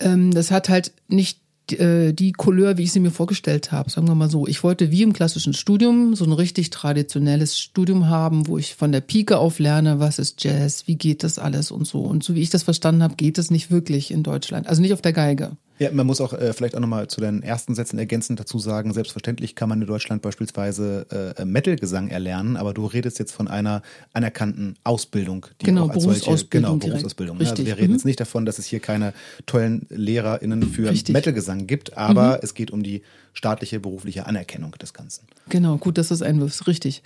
ähm, 0.00 0.32
das 0.32 0.50
hat 0.50 0.68
halt 0.68 0.92
nicht 1.08 1.40
äh, 1.72 2.12
die 2.12 2.32
Couleur, 2.32 2.78
wie 2.78 2.84
ich 2.84 2.92
sie 2.92 3.00
mir 3.00 3.10
vorgestellt 3.10 3.72
habe, 3.72 3.90
sagen 3.90 4.08
wir 4.08 4.14
mal 4.14 4.30
so. 4.30 4.46
Ich 4.46 4.62
wollte 4.62 4.90
wie 4.90 5.02
im 5.02 5.12
klassischen 5.12 5.54
Studium 5.54 6.14
so 6.14 6.24
ein 6.24 6.32
richtig 6.32 6.70
traditionelles 6.70 7.58
Studium 7.58 8.08
haben, 8.08 8.46
wo 8.46 8.58
ich 8.58 8.74
von 8.74 8.92
der 8.92 9.00
Pike 9.00 9.38
auf 9.38 9.58
lerne, 9.58 10.00
was 10.00 10.18
ist 10.18 10.42
Jazz, 10.42 10.86
wie 10.86 10.96
geht 10.96 11.22
das 11.22 11.38
alles 11.38 11.70
und 11.70 11.86
so. 11.86 12.00
Und 12.00 12.24
so 12.24 12.34
wie 12.34 12.42
ich 12.42 12.50
das 12.50 12.62
verstanden 12.62 13.02
habe, 13.02 13.16
geht 13.16 13.38
es 13.38 13.50
nicht 13.50 13.70
wirklich 13.70 14.10
in 14.10 14.22
Deutschland. 14.22 14.66
Also 14.66 14.80
nicht 14.80 14.92
auf 14.92 15.02
der 15.02 15.12
Geige. 15.12 15.56
Ja, 15.78 15.90
man 15.92 16.06
muss 16.06 16.20
auch 16.20 16.32
äh, 16.32 16.52
vielleicht 16.52 16.76
auch 16.76 16.80
nochmal 16.80 17.08
zu 17.08 17.20
deinen 17.20 17.42
ersten 17.42 17.74
Sätzen 17.74 17.98
ergänzend 17.98 18.40
dazu 18.40 18.58
sagen, 18.58 18.92
selbstverständlich 18.92 19.54
kann 19.54 19.68
man 19.68 19.80
in 19.80 19.86
Deutschland 19.86 20.22
beispielsweise 20.22 21.34
äh, 21.38 21.44
Metal-Gesang 21.44 22.08
erlernen, 22.08 22.56
aber 22.56 22.74
du 22.74 22.86
redest 22.86 23.18
jetzt 23.18 23.32
von 23.32 23.48
einer 23.48 23.82
anerkannten 24.12 24.76
Ausbildung, 24.84 25.46
die 25.60 25.66
genau, 25.66 25.84
auch 25.84 25.90
als 25.90 26.04
Berufsausbildung 26.04 26.70
solche, 26.70 26.78
genau, 26.80 26.96
Berufsausbildung. 26.96 27.38
Ne? 27.38 27.48
Also 27.48 27.64
wir 27.64 27.76
reden 27.76 27.88
mhm. 27.88 27.94
jetzt 27.94 28.04
nicht 28.04 28.20
davon, 28.20 28.44
dass 28.44 28.58
es 28.58 28.66
hier 28.66 28.80
keine 28.80 29.12
tollen 29.46 29.86
LehrerInnen 29.90 30.62
für 30.64 30.92
Metal-Gesang 30.92 31.66
gibt, 31.66 31.96
aber 31.96 32.32
mhm. 32.32 32.38
es 32.42 32.54
geht 32.54 32.70
um 32.70 32.82
die 32.82 33.02
staatliche 33.32 33.78
berufliche 33.78 34.26
Anerkennung 34.26 34.72
des 34.72 34.92
Ganzen. 34.92 35.26
Genau, 35.48 35.76
gut, 35.76 35.96
dass 35.96 36.08
du 36.08 36.14
es 36.14 36.22
einwirfst, 36.22 36.66
richtig. 36.66 37.02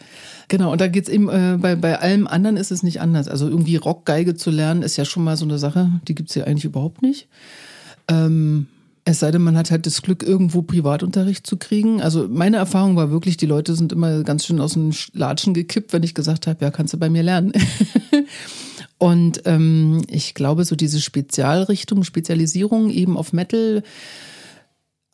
Genau, 0.49 0.73
und 0.73 0.81
da 0.81 0.89
geht's 0.89 1.11
eben, 1.11 1.29
äh, 1.29 1.59
bei, 1.61 1.77
bei 1.77 1.99
allem 1.99 2.27
anderen 2.27 2.57
ist 2.57 2.73
es 2.73 2.83
nicht 2.83 3.03
anders. 3.03 3.29
Also 3.29 3.49
irgendwie 3.49 3.77
Rockgeige 3.77 4.35
zu 4.35 4.51
lernen, 4.51 4.83
ist 4.83 4.97
ja 4.97 5.05
schon 5.05 5.25
mal 5.25 5.37
so 5.37 5.45
eine 5.45 5.59
Sache, 5.59 5.91
die 6.09 6.15
gibt's 6.15 6.33
hier 6.33 6.47
eigentlich 6.47 6.65
überhaupt 6.65 7.03
nicht. 7.03 7.29
Ähm, 8.13 8.67
es 9.05 9.19
sei 9.19 9.33
denn, 9.33 9.43
man 9.43 9.57
hat 9.57 9.71
halt 9.71 9.87
das 9.87 10.03
Glück, 10.03 10.23
irgendwo 10.23 10.63
Privatunterricht 10.63 11.47
zu 11.47 11.57
kriegen. 11.57 12.01
Also 12.01 12.29
meine 12.29 12.59
Erfahrung 12.59 12.95
war 12.95 13.11
wirklich, 13.11 13.37
die 13.37 13.47
Leute 13.47 13.75
sind 13.75 13.93
immer 13.93 14.23
ganz 14.23 14.47
schön 14.47 14.61
aus 14.61 14.75
den 14.75 14.95
Latschen 15.13 15.55
gekippt, 15.55 15.93
wenn 15.93 16.05
ich 16.05 16.15
gesagt 16.15 16.47
habe, 16.47 16.65
ja, 16.65 16.71
kannst 16.71 16.95
du 16.95 16.99
bei 16.99 17.11
mir 17.11 17.23
lernen. 17.23 17.53
Und 18.99 19.43
ähm, 19.47 20.03
ich 20.09 20.35
glaube, 20.35 20.65
so 20.65 20.77
diese 20.77 21.01
Spezialrichtung, 21.01 22.05
Spezialisierung 22.05 22.91
eben 22.91 23.17
auf 23.17 23.33
Metal 23.33 23.83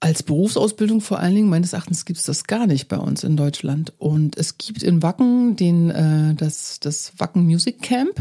als 0.00 0.22
Berufsausbildung 0.22 1.00
vor 1.00 1.18
allen 1.18 1.34
Dingen, 1.34 1.48
meines 1.48 1.72
Erachtens 1.72 2.04
gibt 2.04 2.18
es 2.18 2.26
das 2.26 2.44
gar 2.44 2.66
nicht 2.66 2.88
bei 2.88 2.98
uns 2.98 3.24
in 3.24 3.36
Deutschland. 3.36 3.94
Und 3.96 4.36
es 4.36 4.58
gibt 4.58 4.82
in 4.82 5.02
Wacken 5.02 5.56
den, 5.56 5.90
äh, 5.90 6.34
das, 6.34 6.78
das 6.80 7.12
Wacken 7.16 7.46
Music 7.46 7.80
Camp. 7.80 8.20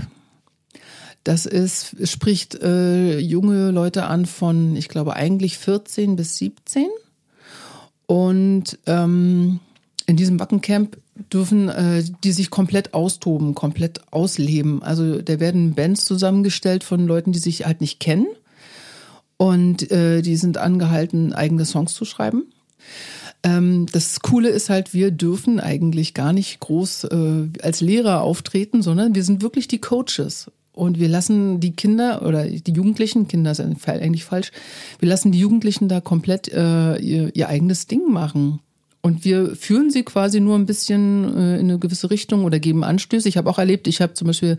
Das 1.28 1.46
ist, 1.46 2.08
spricht 2.08 2.56
äh, 2.56 3.20
junge 3.20 3.72
Leute 3.72 4.06
an 4.06 4.26
von, 4.26 4.78
ich 4.78 4.88
glaube, 4.88 5.18
eigentlich 5.18 5.58
14 5.58 6.16
bis 6.16 6.38
17. 6.38 6.88
Und 8.06 8.80
ähm, 8.86 9.60
in 10.06 10.16
diesem 10.16 10.40
Wackencamp 10.40 10.98
dürfen 11.34 11.68
äh, 11.68 12.02
die 12.24 12.32
sich 12.32 12.50
komplett 12.50 12.94
austoben, 12.94 13.56
komplett 13.56 14.00
ausleben. 14.10 14.82
Also 14.82 15.22
da 15.22 15.42
werden 15.42 15.76
Bands 15.76 16.06
zusammengestellt 16.06 16.86
von 16.86 17.06
Leuten, 17.06 17.34
die 17.34 17.40
sich 17.40 17.66
halt 17.66 17.82
nicht 17.82 18.00
kennen. 18.00 18.28
Und 19.36 19.92
äh, 19.92 20.22
die 20.22 20.38
sind 20.38 20.58
angehalten, 20.58 21.34
eigene 21.34 21.66
Songs 21.66 21.94
zu 21.94 22.06
schreiben. 22.06 22.46
Ähm, 23.44 23.86
das 23.92 24.22
Coole 24.22 24.48
ist 24.48 24.70
halt, 24.70 24.94
wir 24.94 25.12
dürfen 25.12 25.60
eigentlich 25.60 26.14
gar 26.14 26.32
nicht 26.32 26.62
groß 26.62 27.04
äh, 27.04 27.50
als 27.62 27.82
Lehrer 27.82 28.22
auftreten, 28.22 28.82
sondern 28.82 29.14
wir 29.14 29.26
sind 29.26 29.42
wirklich 29.42 29.68
die 29.68 29.82
Coaches. 29.82 30.50
Und 30.78 31.00
wir 31.00 31.08
lassen 31.08 31.60
die 31.60 31.76
Kinder 31.76 32.22
oder 32.22 32.46
die 32.46 32.72
Jugendlichen, 32.72 33.28
Kinder 33.28 33.50
ist 33.50 33.60
eigentlich 33.60 34.24
falsch, 34.24 34.52
wir 35.00 35.10
lassen 35.10 35.32
die 35.32 35.40
Jugendlichen 35.40 35.90
da 35.90 36.02
komplett 36.02 36.50
äh, 36.54 36.98
ihr, 36.98 37.36
ihr 37.36 37.50
eigenes 37.50 37.88
Ding 37.88 38.12
machen. 38.12 38.60
Und 39.02 39.26
wir 39.26 39.56
führen 39.56 39.90
sie 39.90 40.04
quasi 40.04 40.40
nur 40.40 40.56
ein 40.56 40.68
bisschen 40.68 41.24
äh, 41.36 41.56
in 41.56 41.70
eine 41.70 41.80
gewisse 41.80 42.12
Richtung 42.12 42.46
oder 42.46 42.60
geben 42.60 42.84
Anstöße. 42.84 43.28
Ich 43.28 43.38
habe 43.38 43.50
auch 43.50 43.58
erlebt, 43.58 43.88
ich 43.88 44.02
habe 44.02 44.14
zum 44.14 44.28
Beispiel 44.28 44.58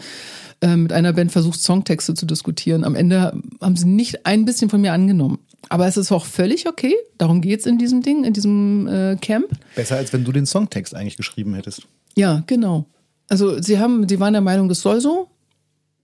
äh, 0.61 0.75
mit 0.75 0.93
einer 0.93 1.13
Band 1.13 1.31
versucht, 1.31 1.61
Songtexte 1.61 2.15
zu 2.15 2.27
diskutieren. 2.27 2.83
Am 2.83 2.97
Ende 2.97 3.41
haben 3.61 3.77
sie 3.77 3.87
nicht 3.87 4.27
ein 4.27 4.45
bisschen 4.45 4.71
von 4.71 4.81
mir 4.81 4.93
angenommen. 4.93 5.39
Aber 5.69 5.87
es 5.87 5.97
ist 5.97 6.11
auch 6.11 6.25
völlig 6.25 6.67
okay. 6.67 6.95
Darum 7.19 7.43
geht's 7.43 7.67
in 7.67 7.79
diesem 7.79 8.03
Ding, 8.03 8.25
in 8.25 8.33
diesem 8.33 8.89
äh, 8.89 9.17
Camp. 9.21 9.51
Besser, 9.77 9.97
als 9.97 10.13
wenn 10.13 10.25
du 10.25 10.33
den 10.33 10.47
Songtext 10.47 10.97
eigentlich 10.97 11.17
geschrieben 11.17 11.55
hättest. 11.55 11.83
Ja, 12.17 12.43
genau. 12.47 12.87
Also 13.29 13.63
sie 13.63 13.79
haben, 13.79 14.09
sie 14.09 14.19
waren 14.19 14.33
der 14.33 14.43
Meinung, 14.43 14.69
das 14.69 14.81
soll 14.81 15.01
so. 15.01 15.29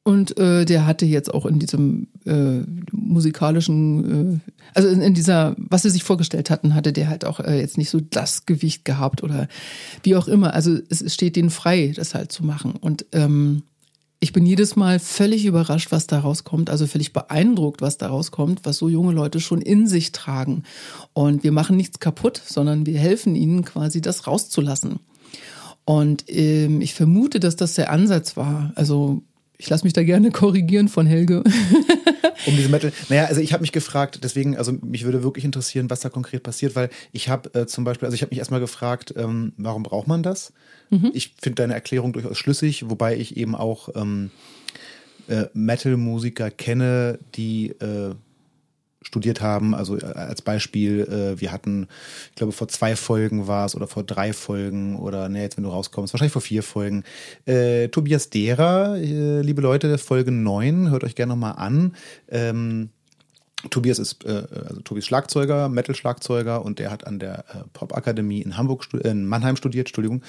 Und 0.07 0.37
äh, 0.39 0.67
der 0.67 0.87
hatte 0.87 1.07
jetzt 1.07 1.33
auch 1.33 1.47
in 1.47 1.59
diesem 1.59 2.09
äh, 2.27 2.61
musikalischen, 2.93 4.37
äh, 4.45 4.51
also 4.75 4.89
in, 4.89 5.01
in 5.01 5.15
dieser, 5.15 5.57
was 5.57 5.81
sie 5.81 5.89
sich 5.89 6.05
vorgestellt 6.05 6.51
hatten, 6.51 6.75
hatte 6.75 6.93
der 6.93 7.09
halt 7.09 7.25
auch 7.25 7.41
äh, 7.41 7.59
jetzt 7.59 7.79
nicht 7.79 7.89
so 7.89 8.01
das 8.01 8.45
Gewicht 8.45 8.85
gehabt 8.85 9.23
oder 9.23 9.49
wie 10.03 10.15
auch 10.15 10.29
immer. 10.29 10.53
Also 10.53 10.79
es 10.91 11.15
steht 11.15 11.37
denen 11.37 11.49
frei, 11.49 11.95
das 11.97 12.15
halt 12.15 12.33
zu 12.33 12.45
machen. 12.45 12.75
Und 12.79 13.07
ähm, 13.13 13.63
ich 14.21 14.35
bin 14.35 14.45
jedes 14.45 14.77
Mal 14.77 14.99
völlig 14.99 15.47
überrascht, 15.47 15.91
was 15.91 16.07
da 16.07 16.19
rauskommt, 16.19 16.69
also 16.69 16.87
völlig 16.87 17.15
beeindruckt, 17.15 17.81
was 17.81 17.97
da 17.97 18.09
rauskommt, 18.09 18.61
was 18.65 18.77
so 18.77 18.91
junge 18.91 19.13
Leute 19.13 19.41
schon 19.41 19.63
in 19.63 19.87
sich 19.87 20.13
tragen. 20.13 20.65
Und 21.15 21.45
wir 21.45 21.53
machen 21.53 21.79
nichts 21.79 21.99
kaputt, 21.99 22.43
sondern 22.45 22.85
wir 22.85 22.99
helfen 22.99 23.37
ihnen 23.37 23.65
quasi 23.65 24.03
das 24.03 24.27
rauszulassen. 24.27 25.01
Und 25.87 26.25
ähm, 26.29 26.83
ich 26.83 26.93
vermute, 26.93 27.41
dass 27.41 27.57
das 27.57 27.75
der 27.75 27.91
Ansatz 27.91 28.37
war. 28.37 28.73
Also 28.75 29.23
ich 29.59 29.71
lasse 29.71 29.85
mich 29.85 29.93
da 29.93 30.03
gerne 30.03 30.31
korrigieren 30.31 30.89
von 30.89 31.07
Helge. 31.07 31.43
um 32.47 32.57
diese 32.57 32.69
Metal. 32.69 32.93
Naja, 33.09 33.27
also 33.27 33.41
ich 33.41 33.53
habe 33.53 33.63
mich 33.63 33.73
gefragt, 33.73 34.21
deswegen, 34.23 34.57
also 34.57 34.73
mich 34.73 35.05
würde 35.05 35.23
wirklich 35.23 35.45
interessieren, 35.45 35.91
was 35.91 36.01
da 36.01 36.09
konkret 36.09 36.43
passiert, 36.43 36.75
weil 36.77 36.91
ich 37.13 37.29
habe 37.29 37.53
äh, 37.55 37.67
zum 37.67 37.85
Beispiel, 37.85 38.07
also 38.07 38.15
ich 38.15 38.23
habe 38.23 38.31
mich 38.31 38.39
erstmal 38.39 38.61
gefragt, 38.61 39.15
ähm, 39.17 39.53
warum 39.57 39.83
braucht 39.83 40.09
man 40.09 40.23
das? 40.23 40.53
Mhm. 40.91 41.11
Ich 41.15 41.35
finde 41.41 41.57
deine 41.57 41.75
Erklärung 41.75 42.13
durchaus 42.13 42.39
schlüssig, 42.39 42.89
wobei 42.89 43.17
ich 43.17 43.37
eben 43.37 43.55
auch 43.55 43.89
ähm, 43.95 44.31
äh, 45.29 45.45
Metal-Musiker 45.55 46.51
kenne, 46.51 47.19
die 47.35 47.71
äh, 47.71 48.15
studiert 49.05 49.41
haben. 49.41 49.75
Also 49.75 49.99
äh, 49.99 50.05
als 50.05 50.43
Beispiel, 50.43 51.01
äh, 51.03 51.41
wir 51.41 51.53
hatten, 51.53 51.89
ich 52.31 52.37
glaube, 52.37 52.53
vor 52.53 52.69
zwei 52.69 52.97
Folgen 52.97 53.47
war 53.47 53.67
es 53.67 53.75
oder 53.75 53.87
vor 53.87 54.03
drei 54.03 54.33
Folgen 54.33 54.97
oder 54.97 55.29
ne, 55.29 55.43
jetzt 55.43 55.57
wenn 55.57 55.65
du 55.65 55.71
rauskommst, 55.71 56.13
wahrscheinlich 56.13 56.33
vor 56.33 56.43
vier 56.43 56.63
Folgen. 56.63 57.05
Äh, 57.47 57.89
Tobias 57.89 58.31
Derer, 58.31 58.97
äh, 58.97 59.41
liebe 59.41 59.63
Leute, 59.63 59.99
Folge 59.99 60.33
9, 60.33 60.91
hört 60.91 61.05
euch 61.05 61.15
gerne 61.15 61.31
nochmal 61.31 61.55
an. 61.57 61.95
Ähm, 62.29 62.91
Tobias 63.71 63.99
ist 63.99 64.25
äh, 64.25 64.45
also 64.69 64.81
Tobias 64.83 65.07
Schlagzeuger, 65.07 65.69
Metal-Schlagzeuger 65.69 66.65
und 66.65 66.79
der 66.79 66.91
hat 66.91 67.07
an 67.07 67.19
der 67.19 67.41
äh, 67.49 67.65
Popakademie 67.73 68.43
in 68.43 68.57
Hamburg, 68.57 68.87
äh, 68.95 69.09
in 69.09 69.27
Mannheim 69.27 69.57
studiert, 69.57 69.89
Entschuldigung, 69.89 70.23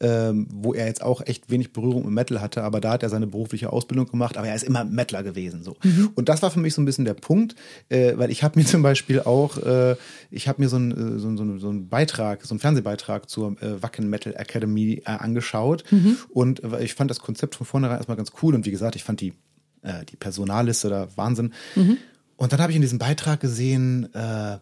ähm, 0.00 0.46
wo 0.50 0.74
er 0.74 0.86
jetzt 0.86 1.02
auch 1.02 1.20
echt 1.24 1.50
wenig 1.50 1.72
Berührung 1.72 2.04
mit 2.04 2.12
Metal 2.12 2.40
hatte, 2.40 2.62
aber 2.62 2.80
da 2.80 2.92
hat 2.92 3.02
er 3.02 3.08
seine 3.08 3.26
berufliche 3.26 3.72
Ausbildung 3.72 4.06
gemacht, 4.06 4.36
aber 4.36 4.48
er 4.48 4.54
ist 4.54 4.64
immer 4.64 4.84
Metaler 4.84 5.22
gewesen. 5.22 5.62
So. 5.62 5.76
Mhm. 5.82 6.10
Und 6.14 6.28
das 6.28 6.42
war 6.42 6.50
für 6.50 6.60
mich 6.60 6.74
so 6.74 6.82
ein 6.82 6.84
bisschen 6.84 7.04
der 7.04 7.14
Punkt, 7.14 7.54
äh, 7.88 8.12
weil 8.16 8.30
ich 8.30 8.42
habe 8.42 8.58
mir 8.58 8.66
zum 8.66 8.82
Beispiel 8.82 9.20
auch, 9.20 9.58
äh, 9.58 9.96
ich 10.30 10.48
habe 10.48 10.62
mir 10.62 10.68
so 10.68 10.76
einen 10.76 11.18
so, 11.18 11.36
so, 11.36 11.58
so 11.58 11.68
einen 11.68 11.88
Beitrag, 11.88 12.44
so 12.44 12.54
einen 12.54 12.60
Fernsehbeitrag 12.60 13.28
zur 13.28 13.60
äh, 13.62 13.82
Wacken 13.82 14.08
Metal 14.08 14.34
Academy 14.34 15.02
äh, 15.04 15.10
angeschaut 15.10 15.84
mhm. 15.90 16.18
und 16.30 16.62
äh, 16.64 16.82
ich 16.82 16.94
fand 16.94 17.10
das 17.10 17.20
Konzept 17.20 17.54
von 17.54 17.66
vornherein 17.66 17.96
erstmal 17.96 18.16
ganz 18.16 18.32
cool 18.42 18.54
und 18.54 18.66
wie 18.66 18.70
gesagt, 18.70 18.96
ich 18.96 19.04
fand 19.04 19.20
die, 19.20 19.34
äh, 19.82 20.04
die 20.04 20.16
Personalliste 20.16 20.88
da 20.88 21.08
Wahnsinn. 21.16 21.52
Mhm. 21.74 21.98
Und 22.42 22.52
dann 22.52 22.60
habe 22.60 22.72
ich 22.72 22.76
in 22.76 22.82
diesem 22.82 22.98
Beitrag 22.98 23.38
gesehen, 23.38 24.12
äh, 24.14 24.54
äh, 24.54 24.58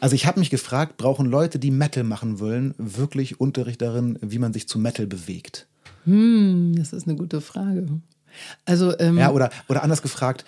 also 0.00 0.14
ich 0.14 0.24
habe 0.24 0.40
mich 0.40 0.48
gefragt, 0.48 0.96
brauchen 0.96 1.26
Leute, 1.26 1.58
die 1.58 1.70
Metal 1.70 2.04
machen 2.04 2.40
wollen, 2.40 2.74
wirklich 2.78 3.38
Unterricht 3.38 3.82
darin, 3.82 4.18
wie 4.22 4.38
man 4.38 4.54
sich 4.54 4.66
zu 4.66 4.78
Metal 4.78 5.06
bewegt? 5.06 5.66
Hm, 6.04 6.74
das 6.74 6.94
ist 6.94 7.06
eine 7.06 7.18
gute 7.18 7.42
Frage. 7.42 7.86
Also 8.64 8.98
ähm, 8.98 9.18
ja, 9.18 9.30
oder 9.30 9.50
oder 9.68 9.82
anders 9.82 10.00
gefragt, 10.00 10.46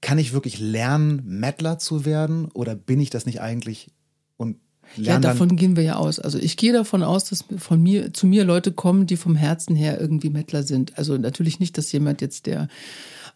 kann 0.00 0.16
ich 0.16 0.32
wirklich 0.32 0.58
lernen, 0.58 1.22
Metaler 1.26 1.78
zu 1.78 2.06
werden, 2.06 2.46
oder 2.54 2.74
bin 2.74 2.98
ich 2.98 3.10
das 3.10 3.26
nicht 3.26 3.42
eigentlich 3.42 3.90
und 4.38 4.56
ja, 4.96 5.18
davon 5.18 5.54
gehen 5.56 5.76
wir 5.76 5.82
ja 5.82 5.96
aus. 5.96 6.18
Also 6.18 6.38
ich 6.38 6.56
gehe 6.56 6.72
davon 6.72 7.02
aus, 7.02 7.26
dass 7.26 7.44
von 7.58 7.82
mir 7.82 8.14
zu 8.14 8.26
mir 8.26 8.44
Leute 8.44 8.72
kommen, 8.72 9.06
die 9.06 9.18
vom 9.18 9.36
Herzen 9.36 9.76
her 9.76 10.00
irgendwie 10.00 10.30
Mettler 10.30 10.62
sind. 10.62 10.96
Also 10.96 11.18
natürlich 11.18 11.60
nicht, 11.60 11.76
dass 11.76 11.92
jemand 11.92 12.22
jetzt 12.22 12.46
der 12.46 12.68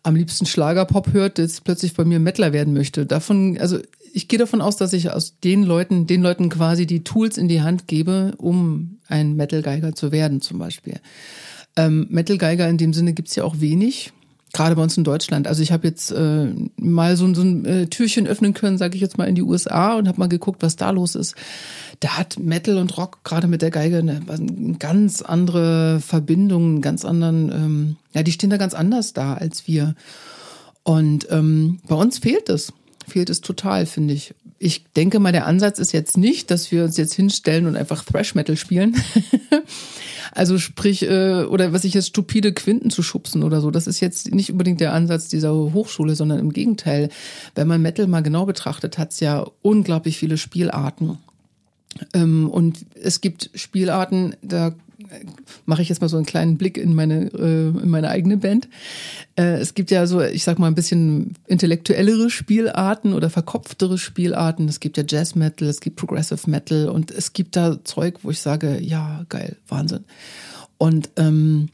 am 0.03 0.17
liebsten 0.17 0.47
Schlagerpop 0.47 1.13
hört, 1.13 1.39
jetzt 1.39 1.65
plötzlich 1.65 1.95
bei 1.95 2.05
mir 2.05 2.19
Mettler 2.19 2.53
werden 2.53 2.75
möchte. 2.75 3.07
Davon, 3.07 3.59
also 3.59 3.79
ich 4.13 4.29
gehe 4.29 4.39
davon 4.39 4.61
aus, 4.61 4.77
dass 4.77 4.93
ich 4.93 5.11
aus 5.11 5.39
den 5.41 5.63
Leuten, 5.63 6.07
den 6.07 6.23
Leuten 6.23 6.49
quasi 6.49 6.87
die 6.87 7.05
Tools 7.05 7.39
in 7.39 7.49
die 7.49 7.63
Hand 7.63 7.87
gebe, 7.87 8.35
um 8.39 8.99
ein 9.09 9.37
Metal-Geiger 9.37 9.95
zu 9.95 10.13
werden, 10.13 10.41
zum 10.41 10.59
Beispiel. 10.59 11.01
Ähm, 11.77 12.07
Metal-Geiger 12.11 12.69
in 12.69 12.79
dem 12.79 12.93
Sinne 12.93 13.13
gibt's 13.13 13.37
ja 13.37 13.45
auch 13.45 13.61
wenig 13.61 14.13
gerade 14.53 14.77
bei 14.77 14.83
uns 14.83 14.97
in 14.97 15.05
Deutschland. 15.05 15.47
Also 15.47 15.63
ich 15.63 15.73
habe 15.73 15.87
jetzt 15.87 16.11
äh, 16.11 16.53
mal 16.77 17.17
so, 17.17 17.33
so 17.35 17.43
ein 17.43 17.65
äh, 17.65 17.87
Türchen 17.87 18.27
öffnen 18.27 18.55
können, 18.55 18.79
sage 18.79 18.95
ich 18.95 19.01
jetzt 19.01 19.19
mal, 19.19 19.29
in 19.29 19.35
die 19.35 19.43
USA 19.43 19.95
und 19.95 20.09
habe 20.09 20.19
mal 20.19 20.29
geguckt, 20.29 20.63
was 20.63 20.77
da 20.77 20.91
los 20.91 21.15
ist. 21.15 21.35
Da 22.01 22.19
hat 22.19 22.39
Metal 22.39 22.77
und 22.79 22.97
Rock 22.97 23.25
gerade 23.25 23.47
mit 23.47 23.63
der 23.63 23.71
Geige 23.71 23.99
eine, 23.99 24.21
eine 24.29 24.75
ganz 24.79 25.23
andere 25.23 26.01
Verbindung, 26.01 26.65
einen 26.65 26.83
ganz 26.83 27.05
anderen, 27.05 27.51
ähm, 27.53 27.97
ja, 28.13 28.23
die 28.23 28.33
stehen 28.33 28.51
da 28.51 28.57
ganz 28.57 28.75
anders 28.75 29.13
da 29.13 29.35
als 29.35 29.67
wir. 29.67 29.95
Und 30.83 31.29
ähm, 31.31 31.81
bei 31.87 31.95
uns 31.95 32.19
fehlt 32.19 32.49
es. 32.49 32.73
Fehlt 33.07 33.31
es 33.31 33.41
total, 33.41 33.87
finde 33.87 34.15
ich. 34.15 34.35
Ich 34.63 34.85
denke 34.97 35.19
mal, 35.19 35.33
der 35.33 35.47
Ansatz 35.47 35.79
ist 35.79 35.93
jetzt 35.93 36.17
nicht, 36.17 36.51
dass 36.51 36.71
wir 36.71 36.85
uns 36.85 36.97
jetzt 36.97 37.15
hinstellen 37.15 37.67
und 37.67 37.77
einfach 37.77 38.05
Thrash 38.05 38.35
Metal 38.35 38.57
spielen. 38.57 38.97
Also 40.35 40.57
sprich, 40.57 41.03
äh, 41.03 41.45
oder 41.45 41.75
was 41.75 41.85
ich 41.85 41.93
jetzt 41.93 42.07
stupide 42.07 42.55
Quinten 42.55 42.89
zu 42.89 43.03
schubsen 43.03 43.43
oder 43.43 43.61
so, 43.61 43.71
das 43.71 43.87
ist 43.87 44.01
jetzt 44.01 44.33
nicht 44.33 44.51
unbedingt 44.51 44.81
der 44.81 44.95
Ansatz 44.95 45.29
dieser 45.29 45.53
Hochschule, 45.53 46.15
sondern 46.15 46.39
im 46.39 46.55
Gegenteil. 46.55 47.11
Wenn 47.55 47.69
man 47.69 47.83
Metal 47.83 48.07
mal 48.07 48.23
genau 48.23 48.47
betrachtet, 48.47 48.97
hat 48.97 49.13
es 49.13 49.21
ja 49.21 49.47
unglaublich 49.61 50.17
viele 50.17 50.39
Spielarten. 50.39 51.19
Ähm, 52.15 52.49
und 52.49 52.87
es 52.95 53.21
gibt 53.21 53.51
Spielarten, 53.55 54.35
da 54.41 54.75
mache 55.67 55.83
ich 55.83 55.89
jetzt 55.89 56.01
mal 56.01 56.09
so 56.09 56.17
einen 56.17 56.27
kleinen 56.27 56.59
Blick 56.59 56.77
in 56.77 56.95
meine, 56.95 57.27
äh, 57.33 57.69
in 57.69 57.89
meine 57.89 58.09
eigene 58.09 58.37
Band. 58.37 58.69
Äh, 59.37 59.61
es 59.61 59.75
gibt 59.75 59.91
ja 59.91 60.07
so, 60.07 60.21
ich 60.23 60.45
sag 60.45 60.59
mal, 60.59 60.67
ein 60.67 60.75
bisschen 60.75 61.35
intellektuellere 61.47 62.31
Spielarten 62.31 63.13
oder 63.13 63.31
verkopftere 63.31 63.99
Spielarten. 63.99 64.69
Es 64.69 64.81
gibt 64.81 64.97
ja 64.97 65.05
Jazz 65.07 65.35
Metal, 65.35 65.69
es 65.69 65.81
gibt 65.81 65.97
Progressive 65.97 66.49
Metal 66.49 66.89
und 66.89 67.11
es 67.11 67.33
gibt 67.33 67.57
da 67.57 67.85
Zeug, 67.85 68.21
wo 68.23 68.31
ich 68.31 68.41
sage, 68.41 68.79
ja, 68.81 69.25
geil, 69.29 69.57
Wahnsinn. 69.69 70.05
Und 70.79 71.11
ähm, 71.17 71.69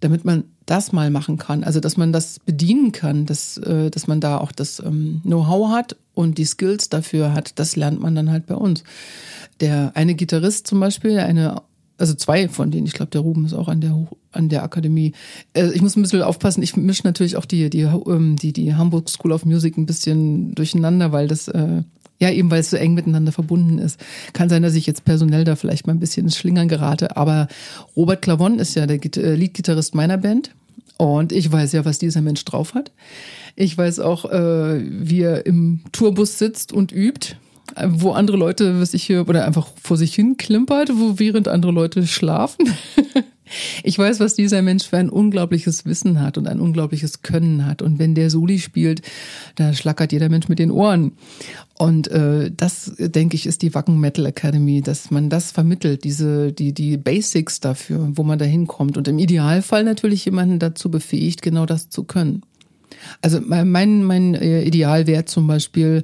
damit 0.00 0.24
man 0.24 0.44
das 0.66 0.92
mal 0.92 1.10
machen 1.10 1.36
kann, 1.36 1.64
also 1.64 1.80
dass 1.80 1.96
man 1.96 2.12
das 2.12 2.38
bedienen 2.38 2.92
kann, 2.92 3.26
dass, 3.26 3.56
äh, 3.58 3.90
dass 3.90 4.06
man 4.06 4.20
da 4.20 4.38
auch 4.38 4.52
das 4.52 4.80
ähm, 4.80 5.20
Know-how 5.24 5.70
hat 5.70 5.96
und 6.14 6.38
die 6.38 6.44
Skills 6.44 6.88
dafür 6.88 7.34
hat, 7.34 7.58
das 7.58 7.76
lernt 7.76 8.00
man 8.00 8.14
dann 8.14 8.30
halt 8.30 8.46
bei 8.46 8.54
uns. 8.54 8.84
Der 9.60 9.92
eine 9.94 10.14
Gitarrist 10.14 10.66
zum 10.66 10.80
Beispiel, 10.80 11.18
eine 11.18 11.62
also 12.00 12.14
zwei 12.14 12.48
von 12.48 12.70
denen. 12.70 12.86
Ich 12.86 12.94
glaube, 12.94 13.10
der 13.10 13.20
Ruben 13.20 13.44
ist 13.44 13.54
auch 13.54 13.68
an 13.68 13.80
der 13.80 14.08
an 14.32 14.48
der 14.48 14.62
Akademie. 14.62 15.12
Äh, 15.52 15.70
ich 15.72 15.82
muss 15.82 15.96
ein 15.96 16.02
bisschen 16.02 16.22
aufpassen. 16.22 16.62
Ich 16.62 16.76
mische 16.76 17.02
natürlich 17.04 17.36
auch 17.36 17.44
die 17.44 17.68
die 17.70 17.82
ähm, 17.82 18.36
die 18.36 18.52
die 18.52 18.74
Hamburg 18.74 19.10
School 19.10 19.32
of 19.32 19.44
Music 19.44 19.76
ein 19.76 19.86
bisschen 19.86 20.54
durcheinander, 20.54 21.12
weil 21.12 21.28
das 21.28 21.48
äh, 21.48 21.82
ja 22.18 22.30
eben 22.30 22.50
weil 22.50 22.60
es 22.60 22.70
so 22.70 22.76
eng 22.76 22.94
miteinander 22.94 23.32
verbunden 23.32 23.78
ist. 23.78 24.00
Kann 24.32 24.48
sein, 24.48 24.62
dass 24.62 24.74
ich 24.74 24.86
jetzt 24.86 25.04
personell 25.04 25.44
da 25.44 25.56
vielleicht 25.56 25.86
mal 25.86 25.92
ein 25.92 26.00
bisschen 26.00 26.26
ins 26.26 26.36
Schlingern 26.36 26.68
gerate. 26.68 27.16
Aber 27.16 27.48
Robert 27.96 28.22
Clavon 28.22 28.58
ist 28.58 28.74
ja 28.74 28.86
der 28.86 28.98
äh, 29.04 29.34
Leadgitarrist 29.34 29.94
meiner 29.94 30.18
Band. 30.18 30.52
Und 30.96 31.32
ich 31.32 31.50
weiß 31.50 31.72
ja, 31.72 31.86
was 31.86 31.98
dieser 31.98 32.20
Mensch 32.20 32.44
drauf 32.44 32.74
hat. 32.74 32.92
Ich 33.56 33.76
weiß 33.76 34.00
auch, 34.00 34.26
äh, 34.26 34.82
wie 34.84 35.22
er 35.22 35.46
im 35.46 35.80
Tourbus 35.92 36.38
sitzt 36.38 36.74
und 36.74 36.92
übt 36.92 37.36
wo 37.88 38.12
andere 38.12 38.36
Leute, 38.36 38.80
was 38.80 38.94
ich 38.94 39.04
hier, 39.04 39.28
oder 39.28 39.46
einfach 39.46 39.68
vor 39.82 39.96
sich 39.96 40.14
hin 40.14 40.36
klimpert, 40.36 40.90
wo 40.94 41.18
während 41.18 41.48
andere 41.48 41.72
Leute 41.72 42.06
schlafen. 42.06 42.68
ich 43.82 43.98
weiß, 43.98 44.20
was 44.20 44.34
dieser 44.34 44.62
Mensch 44.62 44.84
für 44.84 44.98
ein 44.98 45.10
unglaubliches 45.10 45.84
Wissen 45.84 46.20
hat 46.20 46.38
und 46.38 46.46
ein 46.46 46.60
unglaubliches 46.60 47.22
Können 47.22 47.66
hat. 47.66 47.82
Und 47.82 47.98
wenn 47.98 48.14
der 48.14 48.30
Soli 48.30 48.58
spielt, 48.58 49.02
da 49.56 49.72
schlackert 49.72 50.12
jeder 50.12 50.28
Mensch 50.28 50.48
mit 50.48 50.58
den 50.58 50.70
Ohren. 50.70 51.12
Und 51.78 52.08
äh, 52.08 52.50
das, 52.54 52.92
denke 52.98 53.36
ich, 53.36 53.46
ist 53.46 53.62
die 53.62 53.74
Wacken 53.74 53.98
Metal 53.98 54.26
Academy, 54.26 54.82
dass 54.82 55.10
man 55.10 55.30
das 55.30 55.50
vermittelt, 55.50 56.04
diese, 56.04 56.52
die, 56.52 56.72
die 56.72 56.96
Basics 56.96 57.60
dafür, 57.60 58.10
wo 58.12 58.22
man 58.22 58.38
da 58.38 58.44
hinkommt. 58.44 58.96
Und 58.96 59.08
im 59.08 59.18
Idealfall 59.18 59.84
natürlich 59.84 60.24
jemanden 60.24 60.58
dazu 60.58 60.90
befähigt, 60.90 61.42
genau 61.42 61.66
das 61.66 61.88
zu 61.88 62.04
können. 62.04 62.42
Also 63.22 63.40
mein, 63.40 64.04
mein 64.04 64.34
äh, 64.34 64.62
Ideal 64.62 65.06
wäre 65.06 65.24
zum 65.24 65.46
Beispiel, 65.46 66.02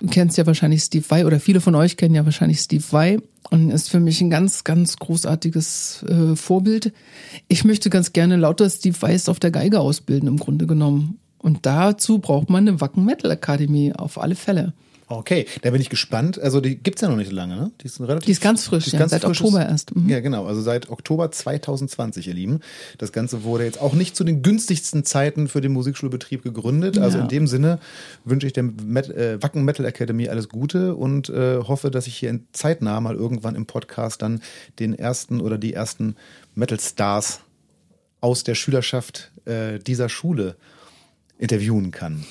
du 0.00 0.08
kennst 0.08 0.38
ja 0.38 0.46
wahrscheinlich 0.46 0.82
Steve 0.82 1.04
Vai 1.08 1.26
oder 1.26 1.40
viele 1.40 1.60
von 1.60 1.74
euch 1.74 1.96
kennen 1.96 2.14
ja 2.14 2.24
wahrscheinlich 2.24 2.60
Steve 2.60 2.84
Vai 2.90 3.18
und 3.50 3.70
ist 3.70 3.90
für 3.90 4.00
mich 4.00 4.20
ein 4.20 4.30
ganz, 4.30 4.64
ganz 4.64 4.96
großartiges 4.96 6.04
äh, 6.08 6.36
Vorbild. 6.36 6.92
Ich 7.48 7.64
möchte 7.64 7.90
ganz 7.90 8.12
gerne 8.12 8.36
lauter 8.36 8.68
Steve 8.70 8.96
Vais 9.00 9.28
auf 9.28 9.40
der 9.40 9.50
Geige 9.50 9.80
ausbilden 9.80 10.28
im 10.28 10.38
Grunde 10.38 10.66
genommen. 10.66 11.18
Und 11.38 11.66
dazu 11.66 12.18
braucht 12.20 12.48
man 12.48 12.66
eine 12.66 12.80
Wacken 12.80 13.04
Metal 13.04 13.30
Akademie 13.30 13.92
auf 13.92 14.18
alle 14.18 14.34
Fälle. 14.34 14.72
Okay, 15.06 15.46
da 15.62 15.70
bin 15.70 15.80
ich 15.80 15.90
gespannt. 15.90 16.38
Also 16.38 16.60
die 16.60 16.76
gibt's 16.76 17.02
ja 17.02 17.08
noch 17.08 17.16
nicht 17.16 17.28
so 17.28 17.36
lange, 17.36 17.56
ne? 17.56 17.70
Die 17.80 17.86
ist 17.86 18.00
relativ. 18.00 18.24
Die 18.24 18.32
ist 18.32 18.40
ganz 18.40 18.64
frisch, 18.64 18.86
ist 18.86 18.94
ja, 18.94 18.98
ganz 18.98 19.10
seit 19.10 19.22
frisches, 19.22 19.44
Oktober 19.44 19.66
erst. 19.66 19.94
Mhm. 19.94 20.08
Ja, 20.08 20.20
genau. 20.20 20.46
Also 20.46 20.62
seit 20.62 20.88
Oktober 20.88 21.30
2020, 21.30 22.28
ihr 22.28 22.34
Lieben. 22.34 22.60
Das 22.98 23.12
Ganze 23.12 23.44
wurde 23.44 23.64
jetzt 23.64 23.80
auch 23.80 23.92
nicht 23.92 24.16
zu 24.16 24.24
den 24.24 24.42
günstigsten 24.42 25.04
Zeiten 25.04 25.48
für 25.48 25.60
den 25.60 25.72
Musikschulbetrieb 25.72 26.42
gegründet. 26.42 26.98
Also 26.98 27.18
ja. 27.18 27.24
in 27.24 27.28
dem 27.28 27.46
Sinne 27.46 27.80
wünsche 28.24 28.46
ich 28.46 28.54
der 28.54 28.62
Met 28.62 29.10
äh, 29.10 29.42
Wacken 29.42 29.64
Metal 29.64 29.84
Academy 29.84 30.28
alles 30.28 30.48
Gute 30.48 30.94
und 30.94 31.28
äh, 31.28 31.58
hoffe, 31.58 31.90
dass 31.90 32.06
ich 32.06 32.16
hier 32.16 32.30
in 32.30 32.46
zeitnah 32.52 33.00
mal 33.00 33.14
irgendwann 33.14 33.56
im 33.56 33.66
Podcast 33.66 34.22
dann 34.22 34.40
den 34.78 34.94
ersten 34.94 35.40
oder 35.40 35.58
die 35.58 35.74
ersten 35.74 36.16
Metal 36.54 36.80
Stars 36.80 37.40
aus 38.20 38.42
der 38.42 38.54
Schülerschaft 38.54 39.32
äh, 39.44 39.78
dieser 39.78 40.08
Schule 40.08 40.56
interviewen 41.38 41.90
kann. 41.90 42.24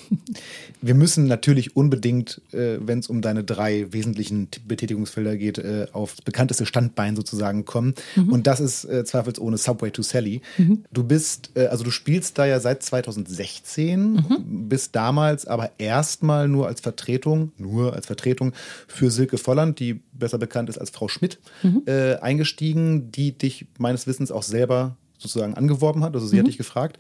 Wir 0.82 0.96
müssen 0.96 1.28
natürlich 1.28 1.76
unbedingt, 1.76 2.42
äh, 2.52 2.78
wenn 2.80 3.00
es 3.00 3.08
um 3.08 3.22
deine 3.22 3.44
drei 3.44 3.92
wesentlichen 3.92 4.48
Betätigungsfelder 4.66 5.36
geht, 5.36 5.58
äh, 5.58 5.88
aufs 5.92 6.22
bekannteste 6.22 6.66
Standbein 6.66 7.16
sozusagen 7.16 7.66
kommen. 7.66 7.96
Mhm. 8.16 8.30
Und 8.32 8.48
das 8.48 8.62
ist 8.62 8.86
äh, 8.86 9.04
zweifelsohne 9.04 9.58
Subway 9.58 9.92
to 9.92 10.04
Sally. 10.04 10.42
Mhm. 10.58 10.86
Du 10.92 11.04
bist, 11.04 11.52
äh, 11.56 11.68
also 11.68 11.84
du 11.84 11.92
spielst 11.92 12.38
da 12.38 12.46
ja 12.46 12.62
seit 12.62 12.82
2016, 12.82 14.14
mhm. 14.14 14.70
bist 14.70 14.96
damals 14.96 15.46
aber 15.46 15.72
erstmal 15.78 16.48
nur 16.48 16.68
als 16.68 16.80
Vertretung, 16.80 17.52
nur 17.58 17.94
als 17.94 18.06
Vertretung 18.06 18.54
für 18.88 19.12
Silke 19.12 19.38
Volland, 19.38 19.80
die 19.80 20.02
besser 20.14 20.38
bekannt 20.38 20.70
ist 20.70 20.78
als 20.78 20.92
Frau 20.92 21.10
Schmidt, 21.10 21.40
mhm. 21.62 21.84
äh, 21.88 22.16
eingestiegen, 22.16 23.12
die 23.12 23.38
dich 23.38 23.68
meines 23.78 24.08
Wissens 24.08 24.32
auch 24.32 24.44
selber 24.44 24.96
sozusagen 25.18 25.56
angeworben 25.56 26.04
hat. 26.04 26.16
Also 26.16 26.28
sie 26.28 26.38
hat 26.38 26.46
mhm. 26.46 26.50
dich 26.50 26.58
gefragt. 26.58 26.98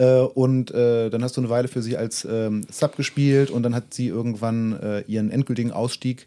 Äh, 0.00 0.20
und 0.22 0.70
äh, 0.70 1.10
dann 1.10 1.22
hast 1.22 1.36
du 1.36 1.42
eine 1.42 1.50
Weile 1.50 1.68
für 1.68 1.82
sie 1.82 1.96
als 1.96 2.24
ähm, 2.24 2.66
Sub 2.70 2.96
gespielt 2.96 3.50
und 3.50 3.62
dann 3.62 3.74
hat 3.74 3.92
sie 3.92 4.06
irgendwann 4.06 4.72
äh, 4.80 5.00
ihren 5.02 5.30
endgültigen 5.30 5.72
Ausstieg 5.72 6.26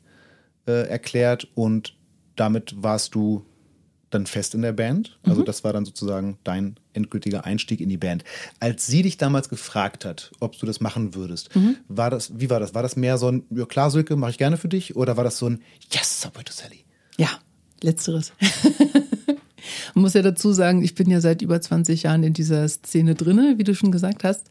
äh, 0.67 0.87
erklärt 0.87 1.47
und 1.55 1.95
damit 2.35 2.75
warst 2.83 3.15
du 3.15 3.43
dann 4.11 4.27
fest 4.27 4.53
in 4.53 4.61
der 4.61 4.73
Band. 4.73 5.17
Also 5.23 5.41
mhm. 5.41 5.45
das 5.45 5.63
war 5.63 5.73
dann 5.73 5.85
sozusagen 5.85 6.37
dein 6.43 6.75
endgültiger 6.93 7.45
Einstieg 7.45 7.81
in 7.81 7.89
die 7.89 7.97
Band. 7.97 8.23
Als 8.59 8.85
sie 8.85 9.01
dich 9.01 9.17
damals 9.17 9.49
gefragt 9.49 10.05
hat, 10.05 10.29
ob 10.39 10.55
du 10.59 10.67
das 10.67 10.79
machen 10.79 11.15
würdest, 11.15 11.55
mhm. 11.55 11.77
war 11.87 12.11
das, 12.11 12.39
wie 12.39 12.51
war 12.51 12.59
das? 12.59 12.75
War 12.75 12.83
das 12.83 12.95
mehr 12.95 13.17
so 13.17 13.31
ein, 13.31 13.43
ja 13.49 13.65
klar, 13.65 13.89
Silke, 13.89 14.15
mache 14.15 14.29
ich 14.29 14.37
gerne 14.37 14.57
für 14.57 14.67
dich? 14.67 14.95
Oder 14.95 15.17
war 15.17 15.23
das 15.23 15.39
so 15.39 15.49
ein, 15.49 15.63
yes, 15.91 16.21
Subway 16.21 16.43
to 16.43 16.53
Sally? 16.53 16.85
Ja, 17.17 17.29
letzteres. 17.81 18.33
Man 19.95 20.03
muss 20.03 20.13
ja 20.13 20.21
dazu 20.21 20.51
sagen, 20.53 20.83
ich 20.83 20.95
bin 20.95 21.09
ja 21.09 21.21
seit 21.21 21.41
über 21.41 21.59
20 21.59 22.03
Jahren 22.03 22.23
in 22.23 22.33
dieser 22.33 22.67
Szene 22.67 23.15
drinne, 23.15 23.55
wie 23.57 23.63
du 23.63 23.75
schon 23.75 23.91
gesagt 23.91 24.23
hast, 24.23 24.41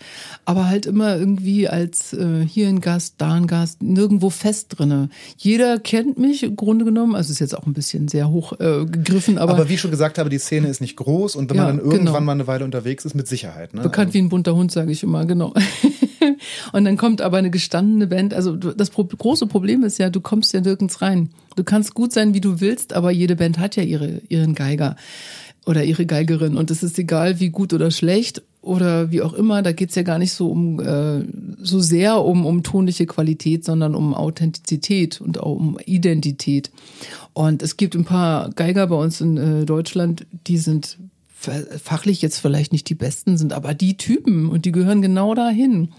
aber 0.45 0.69
halt 0.69 0.87
immer 0.87 1.17
irgendwie 1.17 1.69
als 1.69 2.13
äh, 2.13 2.45
hier 2.47 2.69
ein 2.69 2.81
Gast, 2.81 3.15
da 3.19 3.35
ein 3.35 3.47
Gast, 3.47 3.83
nirgendwo 3.83 4.31
fest 4.31 4.67
drinne. 4.79 5.09
Jeder 5.37 5.79
kennt 5.79 6.19
mich 6.19 6.43
im 6.43 6.57
Grunde 6.57 6.85
genommen, 6.85 7.15
also 7.15 7.31
ist 7.33 7.39
jetzt 7.39 7.57
auch 7.57 7.67
ein 7.67 7.73
bisschen 7.73 8.09
sehr 8.09 8.31
hoch 8.31 8.53
äh, 8.61 8.85
gegriffen, 8.85 9.39
aber 9.39 9.53
Aber 9.53 9.69
wie 9.69 9.75
ich 9.75 9.81
schon 9.81 9.91
gesagt 9.91 10.19
habe, 10.19 10.31
die 10.31 10.39
Szene 10.39 10.69
ist 10.69 10.81
nicht 10.81 10.97
groß 10.97 11.37
und 11.37 11.51
wenn 11.51 11.57
Ja, 11.57 11.65
man 11.65 11.77
dann 11.77 11.85
irgendwann 11.85 12.07
genau. 12.07 12.21
mal 12.21 12.33
eine 12.33 12.47
Weile 12.47 12.65
unterwegs 12.65 13.05
ist, 13.05 13.15
mit 13.15 13.29
Sicherheit. 13.29 13.75
Ne? 13.75 13.83
bekannt 13.83 14.15
wie 14.15 14.19
ein 14.19 14.29
bunter 14.29 14.55
Hund, 14.55 14.73
sage 14.73 14.91
ich 14.93 15.03
immer, 15.03 15.25
genau. 15.27 15.53
Und 16.73 16.85
dann 16.85 16.97
kommt 16.97 17.21
aber 17.21 17.39
eine 17.39 17.51
gestandene 17.51 18.07
Band. 18.07 18.35
Also 18.35 18.57
das 18.57 18.93
große 18.93 19.47
Problem 19.47 19.85
ist 19.85 19.99
ja, 19.99 20.11
du 20.11 20.21
kommst 20.21 20.53
ja 20.53 20.61
nirgends 20.61 21.03
rein. 21.03 21.31
Du 21.57 21.65
kannst 21.65 21.95
gut 21.95 22.13
sein, 22.13 22.35
wie 22.35 22.41
du 22.41 22.61
willst, 22.61 22.95
aber 22.95 23.11
jede 23.11 23.37
Band 23.37 23.59
hat 23.59 23.77
ja 23.77 23.83
ihre, 23.83 24.23
ihren 24.29 24.55
Geiger 24.55 24.97
oder 25.67 25.85
ihre 25.85 26.07
Geigerin. 26.07 26.57
Und 26.57 26.71
es 26.71 26.83
ist 26.83 26.99
egal, 26.99 27.41
wie 27.41 27.51
gut 27.51 27.73
oder 27.73 27.91
schlecht 27.91 28.43
oder 28.61 29.11
wie 29.11 29.23
auch 29.23 29.33
immer. 29.35 29.63
Da 29.63 29.73
geht's 29.73 29.95
ja 29.95 30.03
gar 30.03 30.19
nicht 30.19 30.33
so 30.33 30.49
um 30.49 30.81
äh, 30.81 31.25
so 31.61 31.81
sehr 31.81 32.23
um, 32.23 32.47
um 32.47 32.63
tonliche 32.63 33.07
Qualität, 33.07 33.65
sondern 33.65 33.95
um 33.95 34.15
Authentizität 34.15 35.21
und 35.21 35.39
auch 35.41 35.57
um 35.57 35.79
Identität. 35.85 36.71
Und 37.33 37.63
es 37.63 37.77
gibt 37.77 37.95
ein 37.95 38.05
paar 38.05 38.51
Geiger 38.51 38.87
bei 38.87 38.97
uns 38.97 39.21
in 39.21 39.37
äh, 39.37 39.65
Deutschland, 39.65 40.27
die 40.47 40.59
sind 40.59 40.99
fachlich 41.83 42.23
jetzt 42.23 42.39
vielleicht 42.39 42.73
nicht 42.73 42.89
die 42.89 42.95
besten 42.95 43.37
sind, 43.39 43.53
aber 43.53 43.75
die 43.75 43.97
Typen 43.97 44.49
und 44.49 44.65
die 44.65 44.73
gehören 44.73 45.03
genau 45.03 45.35
dahin. 45.35 45.93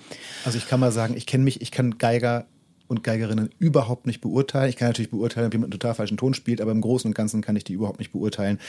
Also 0.46 0.58
ich 0.58 0.68
kann 0.68 0.80
mal 0.80 0.92
sagen, 0.92 1.16
ich 1.18 1.26
kenne 1.26 1.44
mich, 1.44 1.62
ich 1.62 1.72
kann 1.72 1.98
Geiger 1.98 2.46
und 2.88 3.02
Geigerinnen 3.04 3.50
überhaupt 3.60 4.06
nicht 4.06 4.22
beurteilen. 4.22 4.70
Ich 4.70 4.76
kann 4.76 4.90
natürlich 4.90 5.10
beurteilen, 5.10 5.48
ob 5.48 5.54
jemand 5.54 5.74
einen 5.74 5.80
total 5.80 5.96
falschen 5.96 6.18
Ton 6.18 6.34
spielt, 6.34 6.62
aber 6.62 6.72
im 6.72 6.82
Großen 6.82 7.08
und 7.10 7.16
Ganzen 7.16 7.42
kann 7.42 7.56
ich 7.56 7.64
die 7.64 7.74
überhaupt 7.74 7.98
nicht 7.98 8.12
beurteilen. 8.12 8.60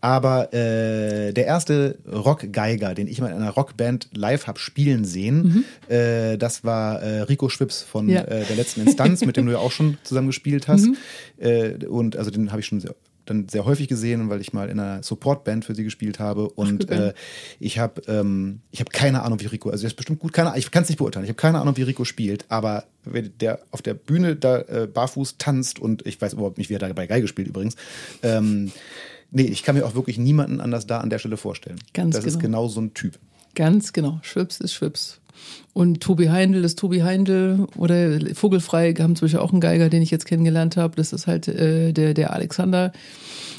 Aber 0.00 0.54
äh, 0.54 1.32
der 1.32 1.44
erste 1.44 1.98
Rockgeiger, 2.10 2.94
den 2.94 3.08
ich 3.08 3.20
mal 3.20 3.28
in 3.28 3.36
einer 3.36 3.50
Rockband 3.50 4.08
live 4.14 4.46
hab 4.46 4.58
spielen 4.58 5.04
sehen, 5.04 5.64
äh, 5.88 6.38
das 6.38 6.64
war 6.64 7.02
äh, 7.02 7.22
Rico 7.22 7.48
Schwips 7.48 7.82
von 7.82 8.08
Ja. 8.08 8.22
äh, 8.22 8.44
der 8.46 8.56
letzten 8.56 8.80
Instanz, 8.82 9.26
mit 9.26 9.36
dem 9.36 9.44
du 9.44 9.52
ja 9.52 9.58
auch 9.58 9.72
schon 9.72 9.98
zusammen 10.04 10.28
gespielt 10.28 10.68
hast. 10.68 10.88
Äh, 11.36 11.84
und 11.86 12.16
also 12.16 12.30
den 12.30 12.52
habe 12.52 12.60
ich 12.60 12.66
schon 12.66 12.78
sehr 12.80 12.94
dann 13.26 13.48
sehr 13.48 13.64
häufig 13.64 13.88
gesehen, 13.88 14.28
weil 14.28 14.40
ich 14.40 14.52
mal 14.52 14.68
in 14.68 14.78
einer 14.78 15.02
Supportband 15.02 15.64
für 15.64 15.74
sie 15.74 15.84
gespielt 15.84 16.18
habe 16.18 16.48
und 16.48 16.90
äh, 16.90 17.14
ich 17.60 17.78
habe 17.78 18.02
ähm, 18.06 18.60
ich 18.70 18.80
habe 18.80 18.90
keine 18.90 19.22
Ahnung, 19.22 19.40
wie 19.40 19.46
Rico, 19.46 19.70
also 19.70 19.82
der 19.82 19.88
ist 19.88 19.96
bestimmt 19.96 20.20
gut, 20.20 20.32
keine, 20.32 20.56
ich 20.56 20.70
kann 20.70 20.82
es 20.82 20.88
nicht 20.88 20.98
beurteilen, 20.98 21.24
ich 21.24 21.30
habe 21.30 21.36
keine 21.36 21.60
Ahnung, 21.60 21.76
wie 21.76 21.82
Rico 21.82 22.04
spielt, 22.04 22.44
aber 22.48 22.84
wenn 23.04 23.32
der 23.38 23.60
auf 23.70 23.82
der 23.82 23.94
Bühne 23.94 24.36
da 24.36 24.58
äh, 24.58 24.88
barfuß 24.92 25.38
tanzt 25.38 25.78
und 25.78 26.06
ich 26.06 26.20
weiß 26.20 26.34
überhaupt 26.34 26.58
nicht, 26.58 26.70
wie 26.70 26.74
er 26.74 26.80
dabei 26.80 27.06
Geige 27.06 27.28
spielt 27.28 27.48
übrigens, 27.48 27.76
ähm, 28.22 28.72
nee, 29.30 29.42
ich 29.44 29.62
kann 29.62 29.76
mir 29.76 29.84
auch 29.84 29.94
wirklich 29.94 30.18
niemanden 30.18 30.60
anders 30.60 30.86
da 30.86 31.00
an 31.00 31.10
der 31.10 31.18
Stelle 31.18 31.36
vorstellen. 31.36 31.78
Ganz 31.92 32.16
das 32.16 32.24
ist 32.24 32.40
genau. 32.40 32.62
genau 32.62 32.68
so 32.68 32.80
ein 32.80 32.94
Typ. 32.94 33.18
Ganz 33.54 33.92
genau. 33.92 34.18
Schwips 34.22 34.60
ist 34.60 34.74
Schwips. 34.74 35.20
Und 35.72 36.00
Tobi 36.00 36.28
Heindl 36.28 36.64
ist 36.64 36.78
Tobi 36.78 37.02
Heindl 37.02 37.66
oder 37.76 38.18
Vogelfrei 38.34 38.94
haben 38.94 39.16
zum 39.16 39.26
Beispiel 39.26 39.40
auch 39.40 39.52
einen 39.52 39.60
Geiger, 39.60 39.88
den 39.88 40.02
ich 40.02 40.10
jetzt 40.10 40.26
kennengelernt 40.26 40.76
habe. 40.76 40.96
Das 40.96 41.12
ist 41.12 41.26
halt 41.26 41.48
äh, 41.48 41.92
der, 41.92 42.14
der 42.14 42.32
Alexander. 42.32 42.92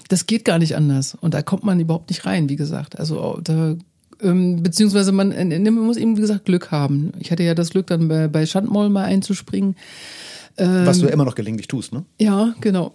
Das 0.07 0.25
geht 0.25 0.45
gar 0.45 0.59
nicht 0.59 0.75
anders. 0.75 1.17
Und 1.19 1.33
da 1.33 1.41
kommt 1.41 1.63
man 1.63 1.79
überhaupt 1.79 2.09
nicht 2.09 2.25
rein, 2.25 2.49
wie 2.49 2.55
gesagt. 2.55 2.99
Also 2.99 3.39
da 3.43 3.75
ähm, 4.21 4.63
beziehungsweise 4.63 5.11
man, 5.11 5.31
äh, 5.31 5.59
man 5.59 5.85
muss 5.85 5.97
eben, 5.97 6.17
wie 6.17 6.21
gesagt, 6.21 6.45
Glück 6.45 6.71
haben. 6.71 7.11
Ich 7.19 7.31
hatte 7.31 7.43
ja 7.43 7.53
das 7.53 7.71
Glück, 7.71 7.87
dann 7.87 8.07
bei, 8.07 8.27
bei 8.27 8.45
Schandmoll 8.45 8.89
mal 8.89 9.05
einzuspringen. 9.05 9.75
Was 10.57 10.97
Ähm. 10.97 11.01
du 11.01 11.07
ja 11.07 11.13
immer 11.13 11.25
noch 11.25 11.35
gelegentlich 11.35 11.67
tust, 11.67 11.91
ne? 11.91 12.05
Ja, 12.19 12.55
genau. 12.61 12.93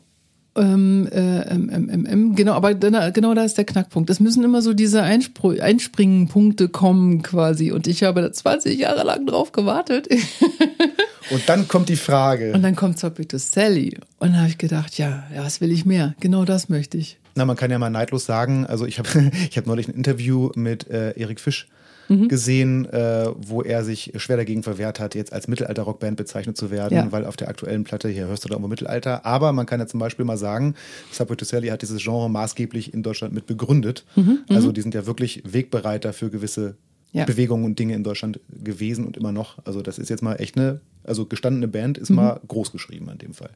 Ähm, 0.56 1.08
äh, 1.12 1.42
ähm, 1.42 1.70
ähm, 1.72 1.90
ähm, 1.92 2.06
ähm, 2.10 2.34
genau, 2.34 2.54
aber 2.54 2.74
genau 2.74 3.34
da 3.34 3.44
ist 3.44 3.56
der 3.56 3.64
Knackpunkt. 3.64 4.10
Es 4.10 4.18
müssen 4.18 4.42
immer 4.42 4.62
so 4.62 4.74
diese 4.74 5.02
Einspr 5.02 5.60
Einspringpunkte 5.60 6.68
kommen 6.68 7.22
quasi. 7.22 7.70
Und 7.70 7.86
ich 7.86 8.02
habe 8.02 8.22
da 8.22 8.32
20 8.32 8.78
Jahre 8.78 9.04
lang 9.04 9.26
drauf 9.26 9.52
gewartet. 9.52 10.08
Und 11.30 11.48
dann 11.48 11.68
kommt 11.68 11.88
die 11.88 11.96
Frage. 11.96 12.52
Und 12.52 12.62
dann 12.62 12.74
kommt 12.74 12.98
zur 12.98 13.10
bitte 13.10 13.38
Sally. 13.38 13.96
Und 14.18 14.32
da 14.32 14.38
habe 14.38 14.48
ich 14.48 14.58
gedacht, 14.58 14.98
ja, 14.98 15.24
ja, 15.32 15.44
was 15.44 15.60
will 15.60 15.70
ich 15.70 15.86
mehr? 15.86 16.14
Genau 16.18 16.44
das 16.44 16.68
möchte 16.68 16.98
ich. 16.98 17.18
Na, 17.36 17.44
man 17.44 17.56
kann 17.56 17.70
ja 17.70 17.78
mal 17.78 17.90
neidlos 17.90 18.26
sagen, 18.26 18.66
also 18.66 18.86
ich 18.86 18.98
habe 18.98 19.08
ich 19.50 19.56
hab 19.56 19.66
neulich 19.66 19.88
ein 19.88 19.94
Interview 19.94 20.50
mit 20.56 20.90
äh, 20.90 21.12
Erik 21.12 21.38
Fisch 21.38 21.68
Mhm. 22.10 22.28
gesehen, 22.28 22.86
äh, 22.92 23.28
wo 23.38 23.62
er 23.62 23.84
sich 23.84 24.12
schwer 24.16 24.36
dagegen 24.36 24.62
verwehrt 24.62 24.98
hat, 25.00 25.14
jetzt 25.14 25.32
als 25.32 25.46
Mittelalter-Rockband 25.48 26.16
bezeichnet 26.16 26.56
zu 26.56 26.70
werden, 26.70 26.94
Ja. 26.96 27.12
weil 27.12 27.24
auf 27.24 27.36
der 27.36 27.48
aktuellen 27.48 27.84
Platte, 27.84 28.08
hier 28.08 28.26
hörst 28.26 28.44
du 28.44 28.48
da 28.48 28.54
irgendwo 28.54 28.68
Mittelalter, 28.68 29.24
aber 29.24 29.52
man 29.52 29.64
kann 29.64 29.78
ja 29.80 29.86
zum 29.86 30.00
Beispiel 30.00 30.24
mal 30.24 30.36
sagen, 30.36 30.74
Subway 31.12 31.36
to 31.36 31.44
Sally 31.44 31.68
hat 31.68 31.82
dieses 31.82 32.02
Genre 32.02 32.28
maßgeblich 32.28 32.92
in 32.92 33.02
Deutschland 33.04 33.32
mit 33.32 33.46
begründet. 33.46 34.04
Also 34.48 34.72
die 34.72 34.82
sind 34.82 34.94
ja 34.94 35.06
wirklich 35.06 35.42
Wegbereiter 35.46 36.12
für 36.12 36.30
gewisse 36.30 36.74
Mhm, 37.12 37.18
Ja. 37.20 37.24
Bewegungen 37.24 37.64
und 37.64 37.76
Dinge 37.78 37.94
in 37.94 38.04
Deutschland 38.04 38.38
gewesen 38.62 39.04
und 39.04 39.16
immer 39.16 39.32
noch. 39.32 39.58
Also 39.64 39.82
das 39.82 39.98
ist 39.98 40.10
jetzt 40.10 40.22
mal 40.22 40.34
echt 40.36 40.56
eine, 40.56 40.80
also 41.04 41.26
gestandene 41.26 41.66
Band 41.66 41.96
Mhm. 41.98 42.02
ist 42.02 42.10
mal 42.10 42.40
groß 42.46 42.70
geschrieben 42.72 43.08
in 43.10 43.18
dem 43.18 43.34
Fall. 43.34 43.50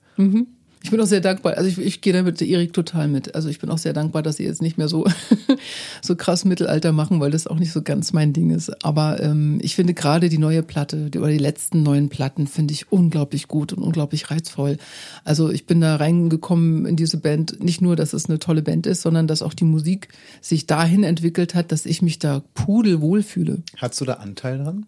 Ich 0.85 0.91
bin 0.91 1.01
auch 1.01 1.07
sehr 1.07 1.23
dankbar. 1.23 1.55
Also 1.57 1.67
ich, 1.67 1.79
ich 1.79 2.01
gehe 2.03 2.13
da 2.13 2.23
mit 2.23 2.43
Erik 2.43 2.75
total 2.75 3.09
mit. 3.09 3.35
Also 3.35 3.49
ich 3.49 3.59
bin 3.59 3.71
auch 3.71 3.79
sehr 3.79 3.95
dankbar, 3.95 4.23
dass 4.23 4.37
sie 4.37 4.45
jetzt 4.45 4.61
nicht 4.61 4.77
mehr 4.77 4.87
so, 4.87 5.07
so 6.03 6.15
krass 6.15 6.45
Mittelalter 6.45 6.93
machen, 6.93 7.21
weil 7.21 7.31
das 7.31 7.47
auch 7.47 7.59
nicht 7.59 7.73
so 7.73 7.81
ganz 7.81 8.13
mein 8.13 8.35
Ding 8.35 8.51
ist. 8.51 8.85
Aber 8.85 9.19
ähm, 9.23 9.59
ich 9.63 9.77
finde 9.77 9.95
gerade 9.95 10.29
die 10.29 10.37
neue 10.37 10.63
Platte 10.63 11.09
die, 11.09 11.19
oder 11.19 11.31
die 11.31 11.39
letzten 11.39 11.83
neuen 11.83 12.11
Platten 12.11 12.47
finde 12.47 12.75
ich 12.75 12.93
unglaublich 12.93 13.49
gut 13.49 13.73
und 13.73 13.83
unglaublich 13.83 14.31
reizvoll. 14.31 14.77
Also 15.25 15.51
ich 15.51 15.65
bin 15.65 15.81
da 15.81 15.97
reingekommen 15.97 16.85
in 16.85 16.97
diese 16.97 17.17
Band, 17.17 17.65
nicht 17.65 17.81
nur, 17.81 17.97
dass 17.97 18.13
es 18.13 18.29
eine 18.29 18.39
tolle 18.39 18.61
Band 18.61 18.87
ist, 18.87 19.01
sondern 19.01 19.27
dass 19.27 19.41
auch 19.41 19.55
die 19.55 19.65
Musik 19.65 20.09
sich 20.43 20.67
dahin 20.67 21.03
entwickelt 21.03 21.55
hat, 21.55 21.73
dass 21.73 21.87
ich 21.87 22.03
mich 22.03 22.19
da 22.19 22.43
pudelwohl 22.53 23.23
fühle. 23.23 23.63
Hast 23.79 24.03
du 24.03 24.05
da 24.05 24.15
Anteil 24.15 24.59
dran? 24.59 24.85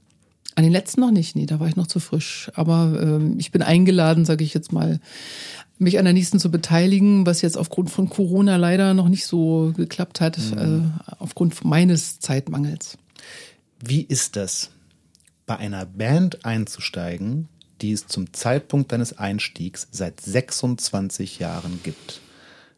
An 0.56 0.64
den 0.64 0.72
letzten 0.72 1.02
noch 1.02 1.10
nicht, 1.10 1.36
nee, 1.36 1.44
da 1.44 1.60
war 1.60 1.68
ich 1.68 1.76
noch 1.76 1.86
zu 1.86 2.00
frisch. 2.00 2.50
Aber 2.54 2.98
ähm, 3.00 3.38
ich 3.38 3.52
bin 3.52 3.62
eingeladen, 3.62 4.24
sage 4.24 4.42
ich 4.42 4.54
jetzt 4.54 4.72
mal, 4.72 5.00
mich 5.78 5.98
an 5.98 6.06
der 6.06 6.14
nächsten 6.14 6.40
zu 6.40 6.50
beteiligen, 6.50 7.26
was 7.26 7.42
jetzt 7.42 7.58
aufgrund 7.58 7.90
von 7.90 8.08
Corona 8.08 8.56
leider 8.56 8.94
noch 8.94 9.08
nicht 9.08 9.26
so 9.26 9.74
geklappt 9.76 10.22
hat, 10.22 10.38
äh, 10.38 10.80
aufgrund 11.18 11.62
meines 11.64 12.20
Zeitmangels. 12.20 12.96
Wie 13.84 14.00
ist 14.00 14.36
das, 14.36 14.70
bei 15.44 15.58
einer 15.58 15.84
Band 15.84 16.46
einzusteigen, 16.46 17.48
die 17.82 17.92
es 17.92 18.06
zum 18.06 18.32
Zeitpunkt 18.32 18.92
deines 18.92 19.18
Einstiegs 19.18 19.88
seit 19.90 20.22
26 20.22 21.38
Jahren 21.38 21.80
gibt? 21.82 22.22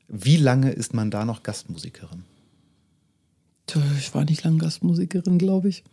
Wie 0.08 0.36
lange 0.36 0.72
ist 0.72 0.94
man 0.94 1.12
da 1.12 1.24
noch 1.24 1.44
Gastmusikerin? 1.44 2.24
Ich 3.98 4.14
war 4.14 4.24
nicht 4.24 4.42
lange 4.42 4.58
Gastmusikerin, 4.58 5.38
glaube 5.38 5.68
ich. 5.68 5.84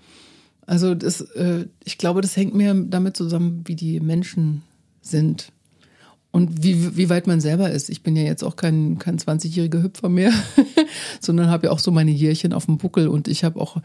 Also 0.65 0.95
das, 0.95 1.21
äh, 1.21 1.65
ich 1.83 1.97
glaube, 1.97 2.21
das 2.21 2.35
hängt 2.35 2.55
mir 2.55 2.73
damit 2.73 3.15
zusammen, 3.15 3.63
wie 3.65 3.75
die 3.75 3.99
Menschen 3.99 4.63
sind 5.01 5.51
und 6.31 6.63
wie, 6.63 6.97
wie 6.97 7.09
weit 7.09 7.27
man 7.27 7.39
selber 7.39 7.69
ist. 7.69 7.89
Ich 7.89 8.01
bin 8.01 8.15
ja 8.15 8.23
jetzt 8.23 8.43
auch 8.43 8.55
kein, 8.55 8.97
kein 8.97 9.17
20-jähriger 9.17 9.83
Hüpfer 9.83 10.09
mehr, 10.09 10.33
sondern 11.21 11.49
habe 11.49 11.67
ja 11.67 11.71
auch 11.71 11.79
so 11.79 11.91
meine 11.91 12.11
Jährchen 12.11 12.51
auf 12.51 12.65
dem 12.65 12.77
Buckel 12.77 13.07
und 13.07 13.27
ich 13.27 13.43
habe 13.43 13.59
auch, 13.59 13.77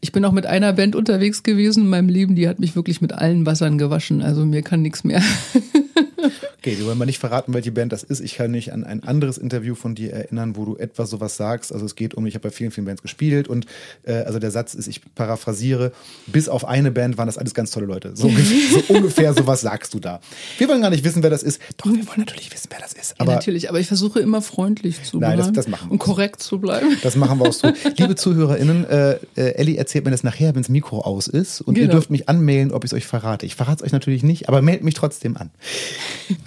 ich 0.00 0.12
bin 0.12 0.24
auch 0.24 0.32
mit 0.32 0.46
einer 0.46 0.72
Band 0.72 0.96
unterwegs 0.96 1.42
gewesen 1.42 1.84
in 1.84 1.90
meinem 1.90 2.08
Leben, 2.08 2.34
die 2.34 2.48
hat 2.48 2.58
mich 2.58 2.74
wirklich 2.74 3.00
mit 3.00 3.12
allen 3.12 3.46
Wassern 3.46 3.78
gewaschen. 3.78 4.20
Also 4.20 4.44
mir 4.44 4.62
kann 4.62 4.82
nichts 4.82 5.04
mehr. 5.04 5.22
Okay, 6.60 6.76
wir 6.78 6.84
wollen 6.86 6.98
mal 6.98 7.06
nicht 7.06 7.18
verraten, 7.18 7.54
welche 7.54 7.72
Band 7.72 7.90
das 7.90 8.02
ist. 8.02 8.20
Ich 8.20 8.34
kann 8.34 8.50
mich 8.50 8.72
an 8.72 8.84
ein 8.84 9.02
anderes 9.02 9.38
Interview 9.38 9.74
von 9.74 9.94
dir 9.94 10.12
erinnern, 10.12 10.56
wo 10.56 10.66
du 10.66 10.76
etwa 10.76 11.06
sowas 11.06 11.36
sagst. 11.38 11.72
Also 11.72 11.86
es 11.86 11.96
geht 11.96 12.12
um, 12.14 12.26
ich 12.26 12.34
habe 12.34 12.48
bei 12.48 12.50
vielen, 12.54 12.70
vielen 12.70 12.84
Bands 12.84 13.00
gespielt 13.00 13.48
und 13.48 13.64
äh, 14.02 14.12
also 14.12 14.38
der 14.38 14.50
Satz 14.50 14.74
ist, 14.74 14.86
ich 14.86 15.00
paraphrasiere, 15.14 15.92
bis 16.26 16.50
auf 16.50 16.66
eine 16.66 16.90
Band 16.90 17.16
waren 17.16 17.26
das 17.26 17.38
alles 17.38 17.54
ganz 17.54 17.70
tolle 17.70 17.86
Leute. 17.86 18.12
So, 18.14 18.26
ungefähr- 18.28 18.82
so 18.88 18.94
ungefähr 18.94 19.32
sowas 19.32 19.62
sagst 19.62 19.94
du 19.94 20.00
da. 20.00 20.20
Wir 20.58 20.68
wollen 20.68 20.82
gar 20.82 20.90
nicht 20.90 21.02
wissen, 21.02 21.22
wer 21.22 21.30
das 21.30 21.42
ist. 21.42 21.62
Doch, 21.78 21.86
wir 21.86 22.06
wollen 22.06 22.18
natürlich 22.18 22.52
wissen, 22.52 22.66
wer 22.70 22.78
das 22.80 22.92
ist. 22.92 23.10
Ja, 23.12 23.16
Aber 23.20 23.32
natürlich, 23.34 23.70
aber 23.70 23.80
ich 23.80 23.86
versuche 23.86 24.20
immer 24.20 24.42
freundlich 24.42 25.02
zu 25.02 25.18
Nein, 25.18 25.36
bleiben 25.36 25.54
das- 25.54 25.64
das 25.64 25.68
machen 25.68 25.88
wir 25.88 25.92
und 25.92 25.98
korrekt 25.98 26.42
zu 26.42 26.58
bleiben. 26.58 26.94
Das 27.02 27.16
machen 27.16 27.38
wir 27.40 27.48
auch 27.48 27.52
so. 27.54 27.72
Liebe 27.96 28.16
ZuhörerInnen, 28.16 28.84
äh, 28.84 29.12
äh, 29.36 29.54
Ellie 29.54 29.76
erzählt 29.78 30.04
mir 30.04 30.10
das 30.10 30.24
nachher, 30.24 30.54
wenn 30.54 30.60
das 30.62 30.68
Mikro 30.68 31.00
aus 31.00 31.26
ist. 31.26 31.62
Und 31.62 31.76
ihr 31.78 31.84
Genau. 31.84 31.92
dürft 31.94 32.10
mich 32.10 32.28
anmelden, 32.28 32.72
ob 32.72 32.84
ich 32.84 32.90
es 32.90 32.94
euch 32.94 33.06
verrate. 33.06 33.46
Ich 33.46 33.54
verrate 33.56 33.76
es 33.82 33.86
euch 33.86 33.92
natürlich 33.92 34.22
nicht, 34.22 34.48
aber 34.50 34.60
meldet 34.60 34.84
mich 34.84 34.92
trotzdem 34.94 35.38
an. 35.38 35.50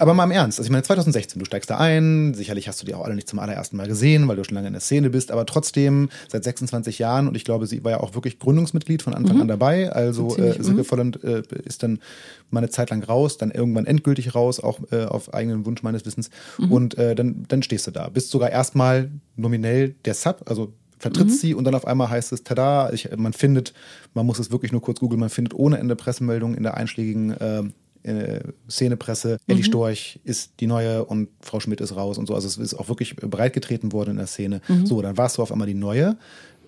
Aber 0.04 0.12
mal 0.12 0.24
im 0.24 0.32
Ernst. 0.32 0.58
Also 0.58 0.66
ich 0.66 0.70
meine, 0.70 0.82
2016, 0.82 1.38
du 1.38 1.46
steigst 1.46 1.70
da 1.70 1.78
ein. 1.78 2.34
Sicherlich 2.34 2.68
hast 2.68 2.82
du 2.82 2.84
die 2.84 2.92
auch 2.94 3.06
alle 3.06 3.14
nicht 3.14 3.26
zum 3.26 3.38
allerersten 3.38 3.78
Mal 3.78 3.88
gesehen, 3.88 4.28
weil 4.28 4.36
du 4.36 4.44
schon 4.44 4.54
lange 4.54 4.66
in 4.66 4.74
der 4.74 4.82
Szene 4.82 5.08
bist. 5.08 5.30
Aber 5.30 5.46
trotzdem 5.46 6.10
seit 6.28 6.44
26 6.44 6.98
Jahren. 6.98 7.26
Und 7.26 7.36
ich 7.36 7.44
glaube, 7.46 7.66
sie 7.66 7.82
war 7.84 7.92
ja 7.92 8.00
auch 8.00 8.14
wirklich 8.14 8.38
Gründungsmitglied 8.38 9.00
von 9.00 9.14
Anfang 9.14 9.40
an 9.40 9.48
dabei. 9.48 9.90
Also 9.90 10.24
Mhm. 10.24 10.30
Ziemlich, 10.34 10.58
äh, 10.58 10.62
Silke 10.62 10.84
Volland 10.84 11.24
äh, 11.24 11.42
ist 11.64 11.82
dann 11.82 12.00
mal 12.50 12.58
eine 12.58 12.68
Zeit 12.68 12.90
lang 12.90 13.02
raus, 13.02 13.38
dann 13.38 13.50
irgendwann 13.50 13.86
endgültig 13.86 14.34
raus, 14.34 14.60
auch 14.60 14.80
äh, 14.92 15.04
auf 15.04 15.32
eigenen 15.32 15.64
Wunsch 15.64 15.82
meines 15.82 16.04
Wissens. 16.04 16.28
Mhm. 16.58 16.70
Und 16.70 16.98
äh, 16.98 17.14
dann, 17.14 17.46
dann 17.48 17.62
stehst 17.62 17.86
du 17.86 17.90
da. 17.90 18.10
Bist 18.10 18.30
sogar 18.30 18.50
erstmal 18.50 19.10
nominell 19.36 19.94
der 20.04 20.12
Sub, 20.12 20.42
also 20.44 20.74
vertrittst 20.98 21.40
sie 21.40 21.54
und 21.54 21.64
dann 21.64 21.74
auf 21.74 21.86
einmal 21.86 22.08
heißt 22.08 22.32
es, 22.32 22.44
tada, 22.44 22.90
ich, 22.92 23.10
man 23.16 23.32
findet, 23.32 23.74
man 24.14 24.24
muss 24.24 24.38
es 24.38 24.50
wirklich 24.50 24.72
nur 24.72 24.80
kurz 24.80 25.00
googeln, 25.00 25.20
man 25.20 25.28
findet 25.28 25.54
ohne 25.54 25.78
Ende 25.78 25.96
Pressemeldungen 25.96 26.56
in 26.56 26.62
der 26.62 26.76
einschlägigen 26.76 27.32
äh, 27.32 27.62
äh, 28.04 28.40
Szenepresse, 28.68 29.38
Elli 29.46 29.60
mhm. 29.60 29.64
Storch 29.64 30.20
ist 30.24 30.52
die 30.60 30.66
neue 30.66 31.04
und 31.04 31.28
Frau 31.40 31.60
Schmidt 31.60 31.80
ist 31.80 31.96
raus 31.96 32.18
und 32.18 32.26
so. 32.26 32.34
Also 32.34 32.46
es 32.46 32.56
ist 32.56 32.74
auch 32.74 32.88
wirklich 32.88 33.16
breitgetreten 33.16 33.92
worden 33.92 34.10
in 34.10 34.16
der 34.18 34.26
Szene. 34.26 34.60
Mhm. 34.68 34.86
So, 34.86 35.02
dann 35.02 35.16
warst 35.16 35.38
du 35.38 35.42
auf 35.42 35.50
einmal 35.50 35.66
die 35.66 35.74
neue. 35.74 36.16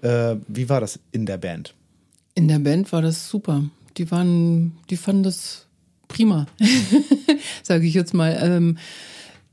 Äh, 0.02 0.36
wie 0.48 0.68
war 0.68 0.80
das 0.80 0.98
in 1.12 1.26
der 1.26 1.38
Band? 1.38 1.74
In 2.34 2.48
der 2.48 2.58
Band 2.58 2.92
war 2.92 3.02
das 3.02 3.28
super. 3.28 3.64
Die 3.96 4.10
waren, 4.10 4.76
die 4.90 4.96
fanden 4.96 5.22
das 5.22 5.66
prima, 6.08 6.46
sage 7.62 7.86
ich 7.86 7.94
jetzt 7.94 8.14
mal. 8.14 8.38
Ähm, 8.40 8.78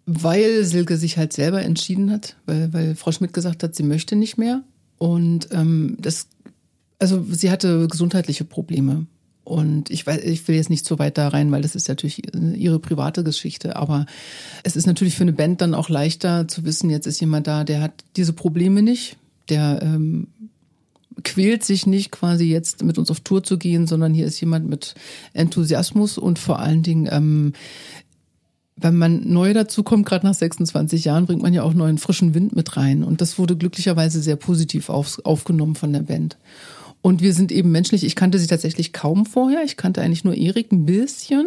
weil 0.06 0.66
Silke 0.66 0.98
sich 0.98 1.18
halt 1.18 1.32
selber 1.32 1.62
entschieden 1.62 2.12
hat, 2.12 2.36
weil, 2.46 2.74
weil 2.74 2.96
Frau 2.96 3.12
Schmidt 3.12 3.34
gesagt 3.34 3.64
hat, 3.64 3.76
sie 3.76 3.84
möchte 3.84 4.16
nicht 4.16 4.38
mehr. 4.38 4.64
Und 4.98 5.48
ähm, 5.52 5.98
das, 6.00 6.28
also 7.00 7.26
sie 7.30 7.52
hatte 7.52 7.88
gesundheitliche 7.88 8.44
Probleme. 8.44 9.06
Und 9.44 9.90
ich 9.90 10.08
weiß, 10.08 10.24
ich 10.24 10.48
will 10.48 10.56
jetzt 10.56 10.70
nicht 10.70 10.86
so 10.86 11.00
weit 11.00 11.18
da 11.18 11.28
rein, 11.28 11.52
weil 11.52 11.62
das 11.62 11.76
ist 11.76 11.90
natürlich 11.90 12.22
ihre 12.34 12.80
private 12.80 13.24
Geschichte. 13.24 13.76
Aber 13.76 14.06
es 14.64 14.76
ist 14.76 14.88
natürlich 14.88 15.16
für 15.16 15.24
eine 15.24 15.34
Band 15.34 15.62
dann 15.62 15.76
auch 15.76 15.90
leichter 15.90 16.48
zu 16.48 16.64
wissen, 16.64 16.90
jetzt 16.90 17.08
ist 17.08 17.20
jemand 17.20 17.48
da, 17.48 17.64
der 17.64 17.82
hat 17.82 18.04
diese 18.16 18.34
Probleme 18.34 18.82
nicht, 18.82 19.18
der 19.50 19.82
ähm, 19.82 20.28
quält 21.24 21.64
sich 21.64 21.86
nicht 21.86 22.12
quasi 22.12 22.46
jetzt 22.46 22.84
mit 22.84 22.98
uns 22.98 23.12
auf 23.12 23.20
Tour 23.20 23.44
zu 23.44 23.58
gehen, 23.58 23.86
sondern 23.86 24.14
hier 24.14 24.26
ist 24.26 24.40
jemand 24.40 24.68
mit 24.68 24.96
Enthusiasmus 25.34 26.18
und 26.18 26.40
vor 26.40 26.60
allen 26.60 26.82
Dingen, 26.82 27.08
ähm, 27.12 27.54
wenn 28.76 28.98
man 28.98 29.28
neu 29.28 29.54
dazu 29.54 29.84
kommt, 29.84 30.06
gerade 30.06 30.26
nach 30.26 30.34
26 30.34 31.06
Jahren, 31.06 31.26
bringt 31.26 31.44
man 31.44 31.54
ja 31.54 31.64
auch 31.64 31.74
neuen 31.74 32.00
frischen 32.00 32.34
Wind 32.34 32.56
mit 32.56 32.76
rein. 32.76 33.04
Und 33.04 33.22
das 33.22 33.38
wurde 33.38 33.56
glücklicherweise 33.56 34.22
sehr 34.22 34.36
positiv 34.36 34.90
auf, 34.90 35.22
aufgenommen 35.24 35.76
von 35.76 35.94
der 35.94 36.02
Band. 36.02 36.38
Und 37.04 37.22
wir 37.22 37.34
sind 37.34 37.52
eben 37.52 37.70
menschlich. 37.70 38.06
Ich 38.06 38.16
kannte 38.16 38.40
sie 38.40 38.48
tatsächlich 38.48 38.94
kaum 38.94 39.26
vorher. 39.26 39.62
Ich 39.66 39.76
kannte 39.76 40.02
eigentlich 40.02 40.24
nur 40.24 40.36
Erik 40.36 40.72
ein 40.72 40.86
bisschen. 40.86 41.46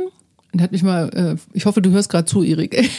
Und 0.52 0.60
hat 0.60 0.70
mich 0.70 0.82
mal, 0.82 1.08
äh, 1.14 1.36
ich 1.54 1.64
hoffe, 1.64 1.80
du 1.80 1.90
hörst 1.90 2.10
gerade 2.10 2.26
zu, 2.26 2.44
Erik. 2.44 2.76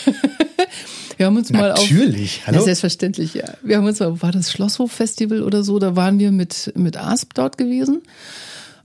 Wir 1.18 1.26
haben 1.26 1.38
uns 1.38 1.52
mal 1.52 1.72
auf. 1.72 1.80
Natürlich, 1.80 2.46
hallo. 2.46 2.60
Ja, 2.60 2.64
selbstverständlich, 2.64 3.34
ja. 3.34 3.46
Wir 3.64 3.78
haben 3.78 3.86
uns 3.86 4.00
mal, 4.00 4.22
war 4.22 4.32
das 4.32 4.52
Schlosshof-Festival 4.52 5.42
oder 5.42 5.64
so, 5.64 5.80
da 5.80 5.96
waren 5.96 6.20
wir 6.20 6.32
mit, 6.32 6.72
mit 6.76 6.96
Asp 6.96 7.34
dort 7.34 7.58
gewesen. 7.58 8.04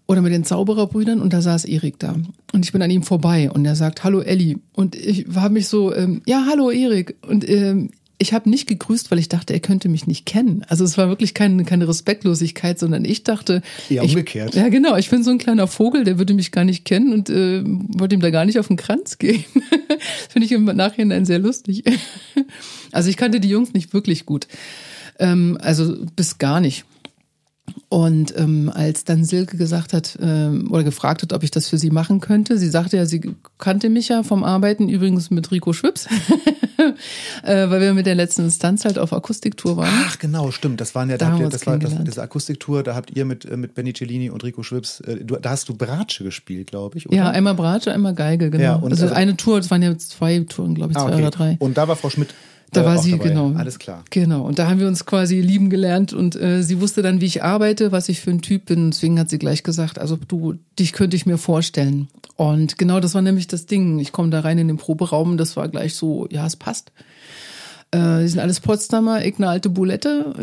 Oder 0.07 0.23
mit 0.23 0.33
den 0.33 0.45
Zaubererbrüdern 0.45 1.21
und 1.21 1.33
da 1.33 1.43
saß 1.43 1.65
Erik 1.67 1.99
da. 1.99 2.17
Und 2.53 2.65
ich 2.65 2.73
bin 2.73 2.83
an 2.83 2.91
ihm 2.91 3.03
vorbei 3.03 3.51
und 3.51 3.65
er 3.65 3.77
sagt, 3.77 4.03
hallo 4.03 4.21
Elli. 4.21 4.59
Und 4.73 4.97
ich 4.97 5.27
habe 5.35 5.55
mich 5.55 5.69
so, 5.69 5.95
ähm, 5.95 6.23
ja, 6.27 6.47
hallo 6.49 6.71
Erik. 6.71 7.17
Und 7.27 7.49
ähm, 7.49 7.91
ich 8.23 8.33
habe 8.33 8.49
nicht 8.49 8.69
gegrüßt, 8.69 9.11
weil 9.11 9.19
ich 9.19 9.29
dachte, 9.29 9.53
er 9.53 9.61
könnte 9.61 9.89
mich 9.89 10.07
nicht 10.07 10.25
kennen. 10.25 10.65
Also 10.69 10.85
es 10.85 10.97
war 10.97 11.09
wirklich 11.09 11.35
keine, 11.35 11.65
keine 11.65 11.89
Respektlosigkeit, 11.89 12.79
sondern 12.79 13.05
ich 13.05 13.25
dachte. 13.25 13.63
Ja, 13.89 14.03
umgekehrt. 14.03 14.55
Ich, 14.55 14.61
ja, 14.61 14.69
genau. 14.69 14.97
Ich 14.97 15.11
bin 15.11 15.23
so 15.23 15.31
ein 15.31 15.39
kleiner 15.39 15.67
Vogel, 15.67 16.05
der 16.05 16.19
würde 16.19 16.33
mich 16.33 16.53
gar 16.53 16.65
nicht 16.65 16.85
kennen 16.85 17.13
und 17.13 17.29
äh, 17.29 17.63
wollte 17.65 18.15
ihm 18.15 18.21
da 18.21 18.31
gar 18.31 18.45
nicht 18.45 18.59
auf 18.59 18.69
den 18.69 18.77
Kranz 18.77 19.19
gehen. 19.19 19.45
Finde 20.29 20.47
ich 20.47 20.53
im 20.53 20.65
Nachhinein 20.65 21.27
sehr 21.27 21.41
lustig. 21.41 21.85
also 22.93 23.11
ich 23.11 23.17
kannte 23.17 23.41
die 23.41 23.49
Jungs 23.49 23.75
nicht 23.75 23.93
wirklich 23.93 24.25
gut. 24.25 24.47
Ähm, 25.19 25.59
also 25.61 25.97
bis 26.17 26.39
gar 26.39 26.61
nicht. 26.61 26.85
Und 27.89 28.35
ähm, 28.37 28.71
als 28.73 29.05
dann 29.05 29.25
Silke 29.25 29.57
gesagt 29.57 29.93
hat 29.93 30.19
ähm, 30.21 30.71
oder 30.71 30.85
gefragt 30.85 31.23
hat, 31.23 31.33
ob 31.33 31.43
ich 31.43 31.51
das 31.51 31.69
für 31.69 31.79
sie 31.79 31.91
machen 31.91 32.21
könnte, 32.21 32.59
sie 32.59 32.69
sagte 32.69 32.97
ja, 32.97 33.07
sie 33.07 33.35
kannte 33.59 33.91
mich 33.91 34.09
ja 34.09 34.23
vom 34.23 34.45
Arbeiten, 34.45 34.89
übrigens 34.89 35.31
mit 35.31 35.51
Rico 35.51 35.73
Schwips, 35.73 36.07
äh, 37.43 37.71
weil 37.71 37.81
wir 37.81 37.95
mit 37.95 38.07
der 38.07 38.15
letzten 38.15 38.43
Instanz 38.43 38.85
halt 38.85 38.99
auf 38.99 39.13
Akustiktour 39.13 39.77
waren. 39.77 39.89
Ach 40.07 40.19
genau, 40.19 40.51
stimmt. 40.51 40.81
Das 40.81 40.95
waren 40.95 41.11
ja, 41.11 41.19
da 41.19 41.37
ihr, 41.37 41.49
das 41.49 41.67
war 41.67 41.79
das, 41.79 41.93
das 42.03 42.19
Akustiktour, 42.19 42.83
da 42.83 42.95
habt 42.95 43.11
ihr 43.17 43.25
mit, 43.25 43.45
äh, 43.45 43.57
mit 43.57 43.75
Benny 43.75 43.93
Cellini 43.93 44.31
und 44.31 44.43
Rico 44.45 44.63
Schwips, 44.63 45.01
äh, 45.01 45.17
du, 45.17 45.37
da 45.37 45.51
hast 45.51 45.69
du 45.69 45.75
Bratsche 45.75 46.25
gespielt, 46.25 46.69
glaube 46.69 46.99
ich, 46.99 47.09
oder? 47.09 47.17
Ja, 47.17 47.31
einmal 47.31 47.55
Bratsche, 47.55 47.93
einmal 47.93 48.15
Geige, 48.15 48.51
genau. 48.51 48.63
Ja, 48.63 48.75
also, 48.77 49.05
also, 49.05 49.15
eine 49.15 49.37
Tour, 49.37 49.59
das 49.59 49.71
waren 49.71 49.83
ja 49.83 49.97
zwei 49.99 50.41
Touren, 50.41 50.75
glaube 50.75 50.93
ich, 50.93 50.99
ah, 50.99 51.07
zwei 51.07 51.13
okay. 51.13 51.23
oder 51.23 51.31
drei. 51.31 51.57
Und 51.59 51.77
da 51.77 51.89
war 51.89 51.97
Frau 51.97 52.11
Schmidt 52.11 52.35
da 52.73 52.83
äh, 52.83 52.85
war 52.85 52.99
sie, 52.99 53.13
dabei. 53.13 53.29
genau. 53.29 53.53
Alles 53.53 53.79
klar. 53.79 54.03
Genau. 54.11 54.43
Und 54.43 54.59
da 54.59 54.69
haben 54.69 54.81
wir 54.81 54.89
uns 54.89 55.05
quasi 55.07 55.41
lieben 55.41 55.71
gelernt 55.71 56.13
und 56.13 56.37
äh, 56.37 56.63
sie 56.63 56.81
wusste 56.81 57.03
dann, 57.03 57.21
wie 57.21 57.27
ich 57.27 57.43
arbeite, 57.43 57.93
was 57.93 58.09
ich 58.09 58.21
für 58.21 58.31
ein 58.31 58.41
Typ 58.41 58.67
bin. 58.67 58.91
Deswegen 58.91 59.19
hat 59.21 59.31
sie 59.31 59.39
gleich 59.39 59.63
gesagt, 59.63 59.99
also 59.99 60.17
du, 60.17 60.55
dich 60.79 60.93
könnte 60.93 61.17
ich 61.17 61.27
mir 61.27 61.39
vorstellen. 61.39 62.09
Und 62.37 62.79
genau 62.79 62.99
das 62.99 63.15
war 63.15 63.23
nämlich 63.23 63.47
das 63.47 63.67
Ding. 63.67 63.99
Ich 63.99 64.11
komme 64.11 64.31
da 64.31 64.41
rein 64.41 64.59
in 64.59 64.69
den 64.69 64.79
Proberaum, 64.79 65.37
das 65.37 65.57
war 65.57 65.69
gleich 65.69 65.95
so, 65.95 66.27
ja, 66.31 66.47
es 66.47 66.57
passt. 66.57 66.93
Äh, 67.91 68.23
die 68.23 68.29
sind 68.29 68.41
alles 68.41 68.61
Potsdamer, 68.61 69.25
ich 69.25 69.37
eine 69.37 69.49
alte 69.49 69.69
Bulette. 69.69 70.35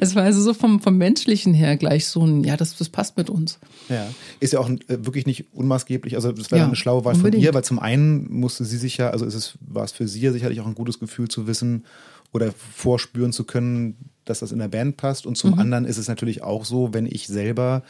es 0.00 0.14
war 0.14 0.24
also 0.24 0.40
so 0.40 0.54
vom, 0.54 0.80
vom 0.80 0.96
Menschlichen 0.96 1.54
her 1.54 1.76
gleich 1.76 2.06
so 2.06 2.24
ein, 2.24 2.44
ja, 2.44 2.56
das, 2.56 2.76
das 2.76 2.88
passt 2.88 3.16
mit 3.16 3.30
uns. 3.30 3.58
Ja, 3.88 4.06
ist 4.40 4.52
ja 4.52 4.60
auch 4.60 4.68
äh, 4.68 4.78
wirklich 4.88 5.26
nicht 5.26 5.46
unmaßgeblich. 5.52 6.14
Also, 6.16 6.32
das 6.32 6.50
wäre 6.50 6.60
ja, 6.60 6.66
eine 6.66 6.76
schlaue 6.76 7.04
Wahl 7.04 7.14
unbedingt. 7.14 7.42
von 7.42 7.42
ihr, 7.44 7.54
weil 7.54 7.64
zum 7.64 7.78
einen 7.78 8.30
musste 8.32 8.64
sie 8.64 8.78
sich 8.78 8.96
ja, 8.96 9.10
also 9.10 9.24
ist 9.24 9.34
es, 9.34 9.58
war 9.60 9.84
es 9.84 9.92
für 9.92 10.08
sie 10.08 10.20
ja 10.20 10.32
sicherlich 10.32 10.60
auch 10.60 10.66
ein 10.66 10.74
gutes 10.74 10.98
Gefühl 10.98 11.28
zu 11.28 11.46
wissen 11.46 11.84
oder 12.32 12.52
vorspüren 12.52 13.32
zu 13.32 13.44
können, 13.44 13.96
dass 14.24 14.40
das 14.40 14.52
in 14.52 14.58
der 14.58 14.68
Band 14.68 14.96
passt. 14.96 15.26
Und 15.26 15.36
zum 15.36 15.52
mhm. 15.52 15.58
anderen 15.58 15.84
ist 15.84 15.98
es 15.98 16.08
natürlich 16.08 16.42
auch 16.42 16.64
so, 16.64 16.92
wenn 16.92 17.06
ich 17.06 17.26
selber 17.26 17.82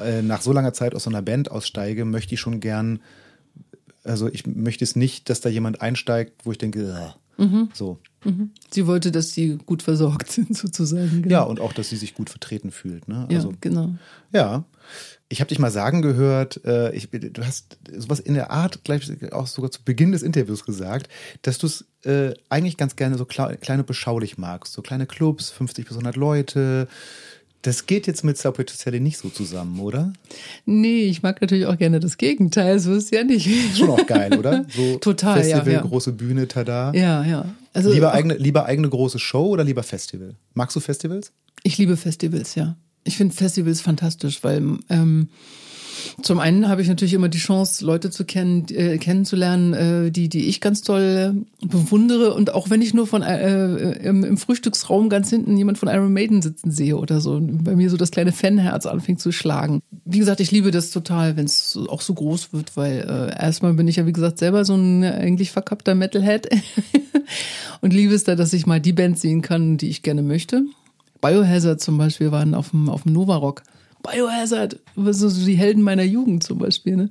äh, 0.00 0.22
nach 0.22 0.42
so 0.42 0.52
langer 0.52 0.72
Zeit 0.72 0.94
aus 0.94 1.04
so 1.04 1.10
einer 1.10 1.22
Band 1.22 1.50
aussteige, 1.50 2.04
möchte 2.04 2.34
ich 2.34 2.40
schon 2.40 2.60
gern, 2.60 3.00
also 4.04 4.28
ich 4.28 4.46
möchte 4.46 4.84
es 4.84 4.96
nicht, 4.96 5.30
dass 5.30 5.40
da 5.40 5.48
jemand 5.48 5.80
einsteigt, 5.80 6.44
wo 6.44 6.52
ich 6.52 6.58
denke, 6.58 7.14
mhm. 7.36 7.68
so. 7.72 7.98
Mhm. 8.24 8.50
Sie 8.70 8.86
wollte, 8.86 9.12
dass 9.12 9.30
sie 9.32 9.58
gut 9.64 9.82
versorgt 9.82 10.30
sind, 10.32 10.56
sozusagen. 10.56 11.22
Genau. 11.22 11.34
Ja, 11.34 11.42
und 11.42 11.60
auch, 11.60 11.72
dass 11.72 11.88
sie 11.88 11.96
sich 11.96 12.14
gut 12.14 12.30
vertreten 12.30 12.70
fühlt. 12.70 13.08
Ne? 13.08 13.26
Also, 13.30 13.50
ja, 13.50 13.56
genau. 13.60 13.94
Ja. 14.32 14.64
Ich 15.30 15.40
habe 15.40 15.48
dich 15.48 15.58
mal 15.58 15.70
sagen 15.70 16.00
gehört, 16.00 16.64
äh, 16.64 16.90
ich, 16.94 17.10
du 17.10 17.44
hast 17.44 17.76
sowas 17.94 18.18
in 18.18 18.32
der 18.32 18.50
Art 18.50 18.82
gleich 18.82 19.02
auch 19.32 19.46
sogar 19.46 19.70
zu 19.70 19.84
Beginn 19.84 20.12
des 20.12 20.22
Interviews 20.22 20.64
gesagt, 20.64 21.10
dass 21.42 21.58
du 21.58 21.66
es 21.66 21.84
äh, 22.04 22.32
eigentlich 22.48 22.78
ganz 22.78 22.96
gerne 22.96 23.18
so 23.18 23.26
kleine 23.26 23.84
beschaulich 23.84 24.38
magst. 24.38 24.72
So 24.72 24.80
kleine 24.80 25.06
Clubs, 25.06 25.50
50 25.50 25.86
bis 25.86 25.96
100 25.96 26.16
Leute, 26.16 26.88
das 27.62 27.86
geht 27.86 28.06
jetzt 28.06 28.24
mit 28.24 28.38
Subway 28.38 28.64
to 28.64 28.74
Sally 28.76 29.00
nicht 29.00 29.18
so 29.18 29.28
zusammen, 29.28 29.80
oder? 29.80 30.12
Nee, 30.64 31.02
ich 31.02 31.22
mag 31.22 31.40
natürlich 31.40 31.66
auch 31.66 31.76
gerne 31.76 31.98
das 31.98 32.16
Gegenteil, 32.16 32.78
so 32.78 32.94
ist 32.94 33.12
ja 33.12 33.24
nicht. 33.24 33.48
Schon 33.76 33.90
auch 33.90 34.06
geil, 34.06 34.38
oder? 34.38 34.64
So 34.74 34.98
Total, 34.98 35.38
Festival, 35.38 35.66
ja, 35.66 35.72
ja. 35.72 35.80
große 35.80 36.12
Bühne, 36.12 36.46
tada. 36.46 36.92
Ja, 36.94 37.24
ja. 37.24 37.54
Also, 37.72 37.92
lieber, 37.92 38.12
eigene, 38.12 38.34
lieber 38.36 38.66
eigene 38.66 38.88
große 38.88 39.18
Show 39.18 39.46
oder 39.46 39.64
lieber 39.64 39.82
Festival? 39.82 40.34
Magst 40.54 40.76
du 40.76 40.80
Festivals? 40.80 41.32
Ich 41.62 41.78
liebe 41.78 41.96
Festivals, 41.96 42.54
ja. 42.54 42.76
Ich 43.04 43.16
finde 43.16 43.34
Festivals 43.34 43.80
fantastisch, 43.80 44.44
weil 44.44 44.78
ähm, 44.88 45.28
zum 46.22 46.38
einen 46.38 46.68
habe 46.68 46.82
ich 46.82 46.88
natürlich 46.88 47.14
immer 47.14 47.28
die 47.28 47.38
Chance, 47.38 47.84
Leute 47.84 48.10
zu 48.10 48.24
kennen, 48.24 48.66
äh, 48.70 48.98
kennenzulernen, 48.98 49.72
äh, 49.74 50.10
die, 50.10 50.28
die 50.28 50.46
ich 50.48 50.60
ganz 50.60 50.82
toll 50.82 51.46
bewundere. 51.60 52.34
Und 52.34 52.54
auch 52.54 52.70
wenn 52.70 52.82
ich 52.82 52.94
nur 52.94 53.06
von 53.06 53.22
äh, 53.22 53.92
im, 53.98 54.24
im, 54.24 54.36
Frühstücksraum 54.36 55.08
ganz 55.08 55.30
hinten 55.30 55.56
jemand 55.56 55.78
von 55.78 55.88
Iron 55.88 56.12
Maiden 56.12 56.42
sitzen 56.42 56.70
sehe 56.70 56.96
oder 56.96 57.20
so, 57.20 57.40
bei 57.40 57.76
mir 57.76 57.90
so 57.90 57.96
das 57.96 58.10
kleine 58.10 58.32
Fanherz 58.32 58.86
anfängt 58.86 59.20
zu 59.20 59.32
schlagen. 59.32 59.80
Wie 60.04 60.18
gesagt, 60.18 60.40
ich 60.40 60.50
liebe 60.50 60.70
das 60.70 60.90
total, 60.90 61.36
wenn 61.36 61.46
es 61.46 61.78
auch 61.88 62.00
so 62.00 62.14
groß 62.14 62.52
wird, 62.52 62.76
weil 62.76 62.98
äh, 63.00 63.42
erstmal 63.42 63.74
bin 63.74 63.88
ich 63.88 63.96
ja, 63.96 64.06
wie 64.06 64.12
gesagt, 64.12 64.38
selber 64.38 64.64
so 64.64 64.74
ein 64.74 65.04
eigentlich 65.04 65.50
verkappter 65.50 65.94
Metalhead 65.94 66.48
und 67.80 67.92
liebe 67.92 68.14
es 68.14 68.24
da, 68.24 68.34
dass 68.34 68.52
ich 68.52 68.66
mal 68.66 68.80
die 68.80 68.92
Band 68.92 69.18
sehen 69.18 69.42
kann, 69.42 69.76
die 69.76 69.88
ich 69.88 70.02
gerne 70.02 70.22
möchte. 70.22 70.64
Biohazard 71.20 71.80
zum 71.80 71.98
Beispiel 71.98 72.30
waren 72.30 72.54
auf 72.54 72.70
dem, 72.70 72.88
auf 72.88 73.02
dem 73.02 73.12
Nova 73.12 73.36
Rock. 73.36 73.62
Biohazard, 74.02 74.78
so 74.96 75.44
die 75.44 75.56
Helden 75.56 75.82
meiner 75.82 76.04
Jugend 76.04 76.42
zum 76.44 76.58
Beispiel. 76.58 76.96
Ne? 76.96 77.10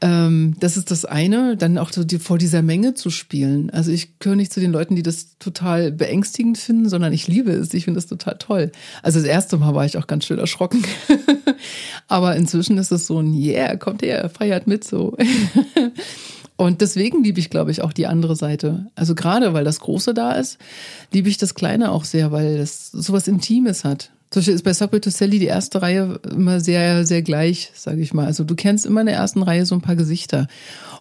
Ähm, 0.00 0.56
das 0.60 0.76
ist 0.76 0.90
das 0.90 1.04
eine, 1.04 1.56
dann 1.56 1.78
auch 1.78 1.92
so 1.92 2.04
die, 2.04 2.18
vor 2.18 2.38
dieser 2.38 2.62
Menge 2.62 2.94
zu 2.94 3.10
spielen. 3.10 3.70
Also 3.70 3.90
ich 3.90 4.18
gehöre 4.18 4.36
nicht 4.36 4.52
zu 4.52 4.60
den 4.60 4.72
Leuten, 4.72 4.96
die 4.96 5.02
das 5.02 5.38
total 5.38 5.92
beängstigend 5.92 6.58
finden, 6.58 6.88
sondern 6.88 7.12
ich 7.12 7.28
liebe 7.28 7.52
es. 7.52 7.72
Ich 7.74 7.84
finde 7.84 7.98
das 7.98 8.06
total 8.06 8.36
toll. 8.38 8.72
Also 9.02 9.18
das 9.18 9.28
erste 9.28 9.56
Mal 9.56 9.74
war 9.74 9.84
ich 9.84 9.96
auch 9.98 10.06
ganz 10.06 10.26
schön 10.26 10.38
erschrocken. 10.38 10.84
Aber 12.08 12.36
inzwischen 12.36 12.78
ist 12.78 12.92
es 12.92 13.06
so 13.06 13.20
ein 13.20 13.34
Yeah, 13.34 13.76
kommt 13.76 14.02
her, 14.02 14.30
feiert 14.30 14.66
mit 14.66 14.84
so. 14.84 15.16
Und 16.56 16.82
deswegen 16.82 17.24
liebe 17.24 17.40
ich, 17.40 17.48
glaube 17.48 17.70
ich, 17.70 17.80
auch 17.80 17.92
die 17.92 18.06
andere 18.06 18.36
Seite. 18.36 18.88
Also 18.94 19.14
gerade 19.14 19.54
weil 19.54 19.64
das 19.64 19.80
Große 19.80 20.12
da 20.12 20.32
ist, 20.32 20.58
liebe 21.10 21.30
ich 21.30 21.38
das 21.38 21.54
Kleine 21.54 21.90
auch 21.90 22.04
sehr, 22.04 22.32
weil 22.32 22.58
es 22.58 22.90
sowas 22.90 23.28
Intimes 23.28 23.84
hat. 23.84 24.10
Zum 24.30 24.40
Beispiel 24.40 24.54
ist 24.54 24.62
bei 24.62 24.72
Subway 24.72 25.00
to 25.00 25.10
Sally 25.10 25.40
die 25.40 25.46
erste 25.46 25.82
Reihe 25.82 26.20
immer 26.30 26.60
sehr, 26.60 27.04
sehr 27.04 27.22
gleich, 27.22 27.72
sage 27.74 28.00
ich 28.00 28.14
mal. 28.14 28.26
Also 28.26 28.44
du 28.44 28.54
kennst 28.54 28.86
immer 28.86 29.00
in 29.00 29.06
der 29.06 29.16
ersten 29.16 29.42
Reihe 29.42 29.66
so 29.66 29.74
ein 29.74 29.80
paar 29.80 29.96
Gesichter. 29.96 30.46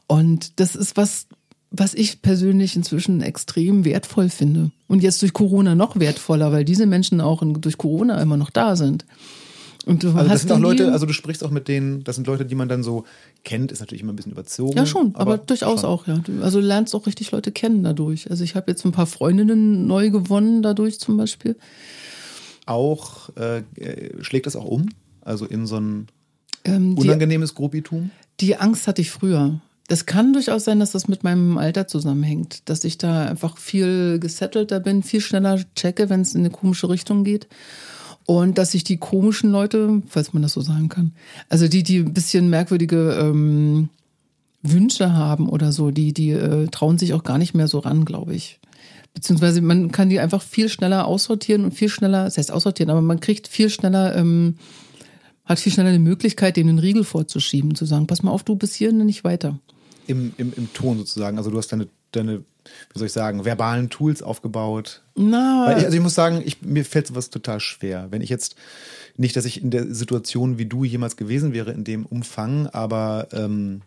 Und 0.07 0.59
das 0.59 0.75
ist 0.75 0.97
was, 0.97 1.27
was 1.69 1.93
ich 1.93 2.23
persönlich 2.23 2.75
inzwischen 2.75 3.21
extrem 3.21 3.85
wertvoll 3.85 4.29
finde. 4.29 4.71
Und 4.87 5.03
jetzt 5.03 5.21
durch 5.21 5.33
Corona 5.33 5.75
noch 5.75 5.99
wertvoller, 5.99 6.51
weil 6.51 6.65
diese 6.65 6.87
Menschen 6.87 7.21
auch 7.21 7.43
durch 7.45 7.77
Corona 7.77 8.19
immer 8.19 8.37
noch 8.37 8.49
da 8.49 8.75
sind. 8.75 9.05
Und 9.85 10.03
du 10.03 10.11
also 10.11 10.29
das 10.29 10.41
sind 10.41 10.51
auch 10.51 10.59
Leute, 10.59 10.91
also 10.91 11.05
du 11.05 11.13
sprichst 11.13 11.43
auch 11.43 11.51
mit 11.51 11.67
denen, 11.67 12.03
das 12.03 12.15
sind 12.15 12.27
Leute, 12.27 12.45
die 12.45 12.55
man 12.55 12.67
dann 12.67 12.83
so 12.83 13.05
kennt, 13.43 13.71
ist 13.71 13.79
natürlich 13.79 14.01
immer 14.01 14.11
ein 14.11 14.15
bisschen 14.15 14.31
überzogen. 14.31 14.75
Ja, 14.75 14.85
schon, 14.85 15.15
aber, 15.15 15.33
aber 15.33 15.37
durchaus 15.37 15.81
schon. 15.81 15.89
auch, 15.89 16.07
ja. 16.07 16.21
Also 16.41 16.59
du 16.59 16.67
lernst 16.67 16.93
auch 16.95 17.05
richtig 17.05 17.31
Leute 17.31 17.51
kennen 17.51 17.83
dadurch. 17.83 18.29
Also 18.29 18.43
ich 18.43 18.55
habe 18.55 18.71
jetzt 18.71 18.83
ein 18.85 18.91
paar 18.91 19.05
Freundinnen 19.05 19.87
neu 19.87 20.09
gewonnen 20.09 20.63
dadurch 20.63 20.99
zum 20.99 21.15
Beispiel 21.15 21.55
auch, 22.69 23.35
äh, 23.35 23.63
schlägt 24.21 24.45
das 24.45 24.55
auch 24.55 24.65
um? 24.65 24.89
Also 25.21 25.45
in 25.45 25.65
so 25.65 25.77
ein 25.77 26.07
Ähm, 26.63 26.95
die, 26.95 27.01
Unangenehmes 27.01 27.55
Grobitum? 27.55 28.11
die 28.39 28.55
Angst 28.57 28.87
hatte 28.87 29.01
ich 29.01 29.11
früher. 29.11 29.59
Das 29.87 30.05
kann 30.05 30.33
durchaus 30.33 30.65
sein, 30.65 30.79
dass 30.79 30.91
das 30.91 31.07
mit 31.07 31.23
meinem 31.23 31.57
Alter 31.57 31.87
zusammenhängt, 31.87 32.69
dass 32.69 32.83
ich 32.83 32.99
da 32.99 33.25
einfach 33.25 33.57
viel 33.57 34.19
gesettelter 34.19 34.79
bin, 34.79 35.01
viel 35.01 35.19
schneller 35.19 35.59
checke, 35.75 36.09
wenn 36.09 36.21
es 36.21 36.35
in 36.35 36.41
eine 36.41 36.51
komische 36.51 36.89
Richtung 36.89 37.23
geht. 37.23 37.47
Und 38.25 38.59
dass 38.59 38.75
ich 38.75 38.83
die 38.83 38.97
komischen 38.97 39.49
Leute, 39.49 40.03
falls 40.07 40.33
man 40.33 40.43
das 40.43 40.53
so 40.53 40.61
sagen 40.61 40.89
kann, 40.89 41.13
also 41.49 41.67
die, 41.67 41.81
die 41.81 41.97
ein 41.97 42.13
bisschen 42.13 42.51
merkwürdige 42.51 43.17
ähm, 43.19 43.89
Wünsche 44.61 45.13
haben 45.13 45.49
oder 45.49 45.71
so, 45.71 45.89
die, 45.89 46.13
die 46.13 46.31
äh, 46.31 46.67
trauen 46.67 46.99
sich 46.99 47.15
auch 47.15 47.23
gar 47.23 47.39
nicht 47.39 47.55
mehr 47.55 47.67
so 47.67 47.79
ran, 47.79 48.05
glaube 48.05 48.35
ich. 48.35 48.58
Beziehungsweise 49.13 49.61
man 49.61 49.91
kann 49.91 50.09
die 50.09 50.19
einfach 50.19 50.41
viel 50.41 50.69
schneller 50.69 51.05
aussortieren 51.05 51.65
und 51.65 51.73
viel 51.73 51.89
schneller, 51.89 52.25
das 52.25 52.37
heißt 52.37 52.51
aussortieren, 52.51 52.89
aber 52.89 53.01
man 53.01 53.19
kriegt 53.19 53.47
viel 53.47 53.69
schneller, 53.69 54.15
ähm, 54.15 54.55
hat 55.45 55.59
viel 55.59 55.71
schneller 55.71 55.89
eine 55.89 55.99
Möglichkeit, 55.99 56.57
denen 56.57 56.69
einen 56.69 56.79
Riegel 56.79 57.03
vorzuschieben, 57.03 57.75
zu 57.75 57.85
sagen, 57.85 58.07
pass 58.07 58.23
mal 58.23 58.31
auf, 58.31 58.43
du 58.43 58.55
bist 58.55 58.75
hier 58.75 58.91
nicht 58.93 59.23
weiter. 59.23 59.59
Im, 60.07 60.33
im, 60.37 60.53
Im 60.55 60.73
Ton 60.73 60.97
sozusagen. 60.97 61.37
Also 61.37 61.51
du 61.51 61.57
hast 61.57 61.71
deine, 61.71 61.87
deine, 62.11 62.39
wie 62.39 62.99
soll 62.99 63.07
ich 63.07 63.13
sagen, 63.13 63.45
verbalen 63.45 63.89
Tools 63.89 64.23
aufgebaut. 64.23 65.03
Na, 65.15 65.65
Weil 65.67 65.79
ich, 65.79 65.85
also 65.85 65.97
ich 65.97 66.03
muss 66.03 66.15
sagen, 66.15 66.41
ich, 66.43 66.61
mir 66.61 66.85
fällt 66.85 67.07
sowas 67.07 67.29
total 67.29 67.59
schwer. 67.59 68.07
Wenn 68.09 68.21
ich 68.21 68.29
jetzt, 68.29 68.55
nicht, 69.19 69.35
dass 69.35 69.43
ich 69.43 69.61
in 69.61 69.69
der 69.69 69.93
Situation 69.93 70.57
wie 70.57 70.65
du 70.65 70.85
jemals 70.85 71.17
gewesen 71.17 71.53
wäre, 71.53 71.71
in 71.71 71.83
dem 71.83 72.05
Umfang, 72.05 72.67
aber 72.67 73.27
ähm, 73.33 73.81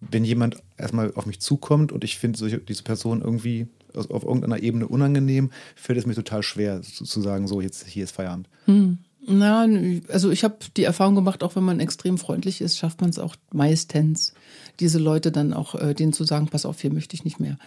wenn 0.00 0.24
jemand 0.24 0.62
erstmal 0.76 1.12
auf 1.14 1.24
mich 1.24 1.40
zukommt 1.40 1.90
und 1.90 2.04
ich 2.04 2.18
finde 2.18 2.60
diese 2.60 2.82
Person 2.82 3.22
irgendwie 3.22 3.66
auf 3.94 4.22
irgendeiner 4.22 4.62
Ebene 4.62 4.88
unangenehm, 4.88 5.50
fällt 5.74 5.98
es 5.98 6.06
mir 6.06 6.14
total 6.14 6.42
schwer 6.42 6.82
zu, 6.82 7.04
zu 7.04 7.20
sagen, 7.20 7.48
so 7.48 7.60
jetzt 7.60 7.86
hier 7.86 8.04
ist 8.04 8.12
Feierabend. 8.12 8.48
Na, 9.26 9.66
also 10.08 10.30
ich 10.30 10.42
habe 10.42 10.56
die 10.76 10.84
Erfahrung 10.84 11.14
gemacht, 11.14 11.42
auch 11.42 11.54
wenn 11.54 11.64
man 11.64 11.80
extrem 11.80 12.16
freundlich 12.16 12.60
ist, 12.60 12.78
schafft 12.78 13.00
man 13.02 13.10
es 13.10 13.18
auch 13.18 13.36
meistens, 13.52 14.32
diese 14.80 14.98
Leute 14.98 15.30
dann 15.30 15.52
auch 15.52 15.74
äh, 15.74 15.94
denen 15.94 16.12
zu 16.12 16.24
sagen, 16.24 16.48
pass 16.48 16.64
auf, 16.64 16.80
hier 16.80 16.92
möchte 16.92 17.14
ich 17.14 17.24
nicht 17.24 17.38
mehr. 17.38 17.58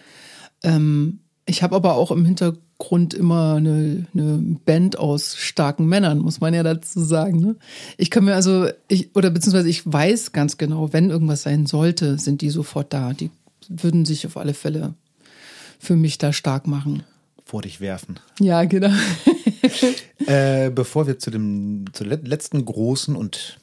Ähm, 0.64 1.20
ich 1.44 1.62
habe 1.62 1.76
aber 1.76 1.94
auch 1.94 2.10
im 2.10 2.24
Hintergrund 2.24 3.14
immer 3.14 3.54
eine, 3.56 4.06
eine 4.14 4.58
Band 4.64 4.98
aus 4.98 5.36
starken 5.36 5.86
Männern, 5.86 6.18
muss 6.18 6.40
man 6.40 6.54
ja 6.54 6.62
dazu 6.62 7.00
sagen. 7.00 7.40
Ne? 7.40 7.56
Ich 7.96 8.10
kann 8.10 8.24
mir 8.24 8.34
also, 8.34 8.68
ich, 8.88 9.14
oder 9.14 9.30
beziehungsweise 9.30 9.68
ich 9.68 9.84
weiß 9.84 10.32
ganz 10.32 10.56
genau, 10.56 10.92
wenn 10.92 11.10
irgendwas 11.10 11.42
sein 11.42 11.66
sollte, 11.66 12.18
sind 12.18 12.40
die 12.40 12.50
sofort 12.50 12.92
da. 12.92 13.12
Die 13.12 13.30
würden 13.68 14.04
sich 14.04 14.26
auf 14.26 14.36
alle 14.36 14.54
Fälle 14.54 14.94
für 15.82 15.96
mich 15.96 16.16
da 16.18 16.32
stark 16.32 16.66
machen. 16.68 17.02
Vor 17.44 17.62
dich 17.62 17.80
werfen. 17.80 18.20
Ja, 18.38 18.64
genau. 18.64 18.90
Äh, 20.26 20.70
bevor 20.70 21.06
wir 21.06 21.18
zu 21.18 21.30
dem 21.30 21.84
zu 21.92 22.04
le- 22.04 22.20
letzten 22.22 22.64
großen 22.64 23.14
und 23.16 23.58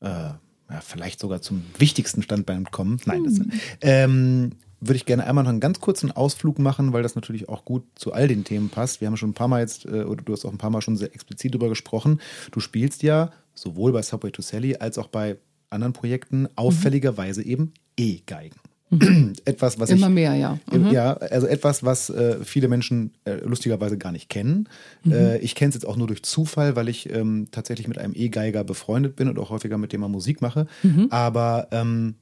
äh, 0.00 0.06
ja, 0.08 0.80
vielleicht 0.82 1.20
sogar 1.20 1.40
zum 1.42 1.62
wichtigsten 1.78 2.22
Standbein 2.22 2.64
kommen, 2.70 2.98
nein, 3.04 3.24
das, 3.24 3.40
ähm, 3.82 4.52
würde 4.80 4.96
ich 4.96 5.04
gerne 5.04 5.26
einmal 5.26 5.44
noch 5.44 5.50
einen 5.50 5.60
ganz 5.60 5.80
kurzen 5.80 6.10
Ausflug 6.12 6.58
machen, 6.58 6.92
weil 6.94 7.02
das 7.02 7.14
natürlich 7.14 7.48
auch 7.50 7.64
gut 7.66 7.84
zu 7.94 8.12
all 8.14 8.28
den 8.28 8.44
Themen 8.44 8.70
passt. 8.70 9.00
Wir 9.00 9.08
haben 9.08 9.16
schon 9.18 9.30
ein 9.30 9.34
paar 9.34 9.48
Mal 9.48 9.60
jetzt, 9.60 9.84
äh, 9.86 10.04
oder 10.04 10.22
du 10.22 10.32
hast 10.32 10.44
auch 10.46 10.52
ein 10.52 10.58
paar 10.58 10.70
Mal 10.70 10.80
schon 10.82 10.96
sehr 10.96 11.14
explizit 11.14 11.52
darüber 11.54 11.68
gesprochen. 11.68 12.20
Du 12.50 12.60
spielst 12.60 13.02
ja 13.02 13.30
sowohl 13.54 13.92
bei 13.92 14.02
Subway 14.02 14.30
to 14.30 14.40
Sally 14.42 14.76
als 14.76 14.96
auch 14.98 15.08
bei 15.08 15.36
anderen 15.68 15.92
Projekten 15.92 16.48
auffälligerweise 16.56 17.42
eben 17.42 17.72
E-Geigen. 17.98 18.56
Etwas, 19.44 19.78
was 19.78 19.90
Immer 19.90 20.08
ich 20.08 20.14
mehr, 20.14 20.34
ja. 20.34 20.58
äh, 20.72 20.92
Ja, 20.92 21.12
also 21.14 21.46
etwas, 21.46 21.84
was 21.84 22.10
äh, 22.10 22.44
viele 22.44 22.66
Menschen 22.66 23.12
äh, 23.24 23.34
lustigerweise 23.44 23.96
gar 23.98 24.10
nicht 24.10 24.28
kennen. 24.28 24.68
Äh, 25.08 25.38
ich 25.38 25.54
kenne 25.54 25.68
es 25.68 25.76
jetzt 25.76 25.86
auch 25.86 25.96
nur 25.96 26.08
durch 26.08 26.24
Zufall, 26.24 26.74
weil 26.74 26.88
ich 26.88 27.08
ähm, 27.08 27.46
tatsächlich 27.52 27.86
mit 27.86 27.98
einem 27.98 28.14
E-Geiger 28.16 28.64
befreundet 28.64 29.14
bin 29.14 29.28
und 29.28 29.38
auch 29.38 29.50
häufiger 29.50 29.78
mit 29.78 29.92
dem 29.92 30.00
mal 30.00 30.08
Musik 30.08 30.42
mache. 30.42 30.66
Aber 31.10 31.68
ähm, 31.70 32.16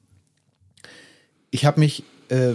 ich 1.51 1.65
habe 1.65 1.81
mich 1.81 2.05
äh, 2.29 2.53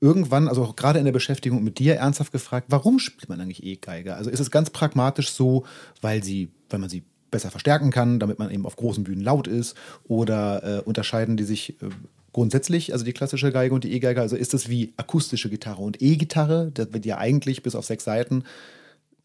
irgendwann, 0.00 0.48
also 0.48 0.64
auch 0.64 0.76
gerade 0.76 0.98
in 0.98 1.04
der 1.04 1.12
Beschäftigung 1.12 1.62
mit 1.62 1.78
dir, 1.78 1.94
ernsthaft 1.94 2.32
gefragt, 2.32 2.66
warum 2.70 2.98
spielt 2.98 3.28
man 3.28 3.40
eigentlich 3.40 3.62
E-Geiger? 3.62 4.16
Also 4.16 4.30
ist 4.30 4.40
es 4.40 4.50
ganz 4.50 4.70
pragmatisch 4.70 5.30
so, 5.30 5.64
weil 6.00 6.24
sie, 6.24 6.50
weil 6.68 6.80
man 6.80 6.90
sie 6.90 7.04
besser 7.30 7.50
verstärken 7.50 7.90
kann, 7.90 8.18
damit 8.18 8.38
man 8.38 8.50
eben 8.50 8.66
auf 8.66 8.76
großen 8.76 9.04
Bühnen 9.04 9.22
laut 9.22 9.46
ist? 9.46 9.76
Oder 10.08 10.78
äh, 10.78 10.80
unterscheiden 10.82 11.36
die 11.36 11.44
sich 11.44 11.80
äh, 11.82 11.88
grundsätzlich, 12.34 12.92
also 12.92 13.04
die 13.04 13.14
klassische 13.14 13.50
Geige 13.50 13.74
und 13.74 13.84
die 13.84 13.92
E-Geige? 13.92 14.20
Also 14.20 14.36
ist 14.36 14.52
das 14.52 14.68
wie 14.68 14.92
akustische 14.98 15.48
Gitarre 15.48 15.80
und 15.80 16.02
E-Gitarre, 16.02 16.70
wird 16.74 17.06
ja 17.06 17.16
eigentlich 17.16 17.62
bis 17.62 17.74
auf 17.74 17.86
sechs 17.86 18.04
Seiten 18.04 18.44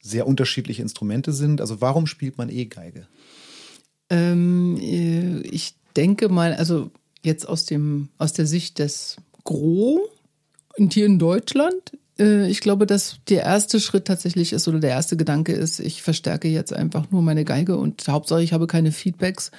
sehr 0.02 0.26
unterschiedliche 0.26 0.82
Instrumente 0.82 1.34
sind. 1.34 1.60
Also 1.60 1.82
warum 1.82 2.08
spielt 2.08 2.38
man 2.38 2.48
E-Geige? 2.50 3.08
Ähm, 4.10 4.78
äh, 4.80 5.42
ich 5.42 5.76
denke 5.98 6.30
mal, 6.30 6.54
also 6.54 6.92
jetzt 7.22 7.46
aus 7.48 7.66
dem 7.66 8.08
aus 8.18 8.32
der 8.32 8.46
Sicht 8.46 8.80
des 8.80 9.18
und 10.78 10.94
hier 10.94 11.06
in 11.06 11.20
Deutschland, 11.20 11.98
ich 12.20 12.60
glaube, 12.60 12.86
dass 12.86 13.20
der 13.30 13.44
erste 13.44 13.80
Schritt 13.80 14.06
tatsächlich 14.06 14.54
ist 14.54 14.68
oder 14.68 14.80
der 14.80 14.90
erste 14.90 15.16
Gedanke 15.16 15.54
ist, 15.54 15.80
ich 15.80 16.02
verstärke 16.02 16.48
jetzt 16.48 16.74
einfach 16.74 17.12
nur 17.12 17.22
meine 17.22 17.46
Geige 17.46 17.78
und 17.78 18.08
Hauptsache 18.08 18.44
ich 18.44 18.54
habe 18.54 18.68
keine 18.68 18.92
Feedbacks 18.92 19.52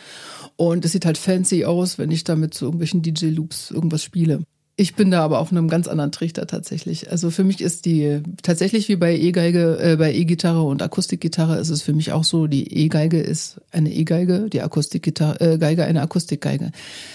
und 0.56 0.84
es 0.84 0.92
sieht 0.92 1.06
halt 1.06 1.18
fancy 1.18 1.64
aus, 1.64 1.98
wenn 1.98 2.10
ich 2.10 2.24
damit 2.24 2.54
zu 2.54 2.66
irgendwelchen 2.66 3.02
DJ-Loops 3.02 3.70
irgendwas 3.70 4.04
spiele. 4.04 4.40
Ich 4.76 4.94
bin 4.94 5.10
da 5.10 5.22
aber 5.22 5.40
auf 5.40 5.52
einem 5.52 5.68
ganz 5.68 5.88
anderen 5.88 6.10
Trichter 6.10 6.46
tatsächlich. 6.46 7.10
Also 7.10 7.30
für 7.30 7.44
mich 7.44 7.60
ist 7.60 7.84
die 7.84 8.22
tatsächlich 8.42 8.88
wie 8.88 8.96
bei 8.96 9.14
E-Geige, 9.14 9.78
äh, 9.78 9.96
bei 9.96 10.14
E-Gitarre 10.14 10.62
und 10.62 10.80
Akustikgitarre 10.80 11.58
ist 11.58 11.68
es 11.68 11.82
für 11.82 11.92
mich 11.92 12.12
auch 12.12 12.24
so, 12.24 12.46
die 12.46 12.84
E-Geige 12.84 13.20
ist 13.20 13.60
eine 13.72 13.92
E-Geige, 13.92 14.48
die 14.50 14.62
Akustikgitarre, 14.62 15.54
äh, 15.54 15.58
Geige 15.58 15.84
eine 15.84 16.00
Akustikgeige. 16.00 16.72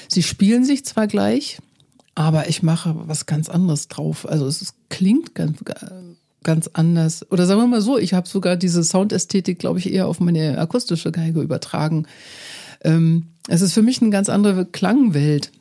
Sie 0.09 0.22
spielen 0.22 0.63
sich 0.63 0.85
zwar 0.85 1.07
gleich, 1.07 1.57
aber 2.16 2.48
ich 2.50 2.64
mache 2.64 2.96
was 3.08 3.26
ganz 3.26 3.50
anderes 3.50 3.88
drauf. 3.90 4.28
Also 4.28 4.48
es 4.48 4.74
klingt 4.90 5.36
ganz, 5.36 5.60
ganz 6.44 6.70
anders. 6.74 7.30
Oder 7.32 7.46
sagen 7.46 7.60
wir 7.62 7.68
mal 7.68 7.82
so, 7.82 7.98
ich 7.98 8.14
habe 8.14 8.28
sogar 8.28 8.56
diese 8.56 8.84
Soundästhetik, 8.84 9.60
glaube 9.60 9.80
ich, 9.80 9.92
eher 9.92 10.08
auf 10.08 10.20
meine 10.20 10.58
akustische 10.58 11.12
Geige 11.12 11.42
übertragen. 11.42 12.06
Ähm, 12.84 13.28
es 13.48 13.62
ist 13.62 13.74
für 13.74 13.82
mich 13.84 14.02
eine 14.02 14.12
ganz 14.12 14.30
andere 14.30 14.66
Klangwelt. 14.66 15.52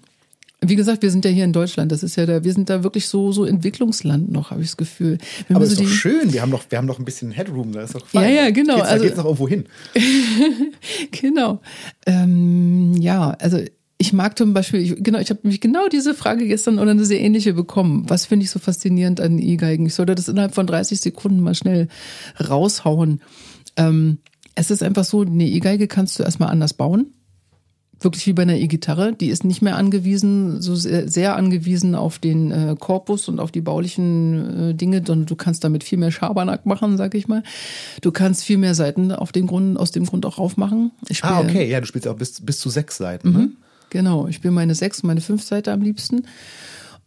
Wie 0.67 0.77
gesagt, 0.77 1.03
wir 1.03 1.11
sind 1.11 1.27
ja 1.27 1.31
hier 1.31 1.45
in 1.45 1.53
Deutschland. 1.53 1.93
Das 1.93 2.03
ist 2.03 2.17
ja 2.17 2.25
da, 2.25 2.43
wir 2.43 2.53
sind 2.55 2.71
da 2.71 2.83
wirklich 2.83 3.07
so 3.09 3.33
so 3.33 3.45
Entwicklungsland 3.45 4.33
noch, 4.33 4.51
habe 4.51 4.63
ich 4.63 4.69
das 4.69 4.77
Gefühl. 4.79 5.19
Wenn 5.47 5.57
Aber 5.57 5.67
ist 5.67 5.77
so 5.77 5.83
doch 5.83 5.91
schön, 5.91 6.33
wir 6.33 6.41
haben 6.41 6.51
noch, 6.51 6.65
wir 6.71 6.79
haben 6.79 6.87
noch 6.87 6.99
ein 6.99 7.05
bisschen 7.05 7.31
Headroom, 7.33 7.73
da 7.73 7.83
ist 7.83 7.95
doch 7.95 8.01
Ja, 8.13 8.21
fein. 8.21 8.35
ja, 8.35 8.51
genau, 8.51 8.77
Geht's, 8.77 8.89
also- 8.89 9.05
geht's 9.05 9.17
noch 9.19 9.25
irgendwo 9.27 9.49
hin. 9.49 9.65
Genau. 11.11 11.61
Ähm, 12.07 12.95
ja, 12.99 13.31
also 13.33 13.59
ich 14.07 14.13
mag 14.13 14.37
zum 14.37 14.53
Beispiel, 14.53 14.81
ich, 14.81 15.03
genau, 15.03 15.19
ich 15.19 15.31
habe 15.31 15.41
mich 15.45 15.61
genau 15.63 15.89
diese 15.89 16.13
Frage 16.15 16.47
gestern 16.47 16.79
oder 16.79 16.91
eine 16.91 17.05
sehr 17.07 17.21
ähnliche 17.21 17.55
bekommen. 17.55 18.05
Was 18.09 18.27
finde 18.27 18.45
ich 18.45 18.51
so 18.51 18.59
faszinierend 18.59 19.19
an 19.21 19.39
E-Geigen? 19.39 19.87
Ich 19.87 19.95
sollte 19.95 20.15
das 20.15 20.29
innerhalb 20.29 20.55
von 20.55 20.67
30 20.67 21.01
Sekunden 21.01 21.41
mal 21.41 21.55
schnell 21.55 21.89
raushauen. 22.49 23.21
Ähm, 23.77 24.19
es 24.55 24.71
ist 24.71 24.83
einfach 24.83 25.05
so, 25.05 25.23
eine 25.23 25.47
E-Geige 25.47 25.89
kannst 25.89 26.19
du 26.19 26.23
erstmal 26.23 26.51
anders 26.51 26.75
bauen. 26.75 27.07
Wirklich 28.01 28.27
wie 28.27 28.33
bei 28.35 28.43
einer 28.43 28.57
E-Gitarre. 28.57 29.15
Die 29.15 29.29
ist 29.29 29.45
nicht 29.45 29.63
mehr 29.63 29.77
angewiesen, 29.77 30.61
so 30.61 30.75
sehr, 30.75 31.09
sehr 31.09 31.37
angewiesen 31.37 31.95
auf 31.95 32.19
den 32.19 32.51
äh, 32.51 32.77
Korpus 32.79 33.29
und 33.29 33.41
auf 33.41 33.51
die 33.53 33.63
baulichen 33.63 34.71
äh, 34.71 34.75
Dinge, 34.75 35.03
sondern 35.07 35.27
du 35.27 35.37
kannst 35.37 35.65
damit 35.65 35.85
viel 35.85 35.97
mehr 35.99 36.11
Schabernack 36.11 36.67
machen, 36.67 36.97
sag 36.99 37.15
ich 37.15 37.29
mal. 37.29 37.43
Du 38.03 38.13
kannst 38.13 38.45
viel 38.45 38.59
mehr 38.59 38.75
Seiten 38.75 39.13
auf 39.13 39.33
dem 39.33 39.47
Grund, 39.47 39.79
aus 39.79 39.91
dem 39.93 40.05
Grund 40.05 40.27
auch 40.27 40.39
raufmachen. 40.39 40.91
Ich 41.09 41.25
Ah, 41.25 41.39
spiele- 41.39 41.51
okay, 41.51 41.71
ja, 41.71 41.81
du 41.81 41.87
spielst 41.87 42.07
auch 42.09 42.17
bis, 42.17 42.41
bis 42.45 42.59
zu 42.59 42.69
sechs 42.69 42.97
Seiten, 42.99 43.33
ne? 43.33 43.51
Genau, 43.95 44.27
ich 44.27 44.35
spiele 44.35 44.51
meine 44.51 44.75
sechs 44.75 44.99
und 45.01 45.07
meine 45.07 45.21
fünf 45.21 45.45
Seite 45.45 45.71
am 45.71 45.81
liebsten. 45.81 46.27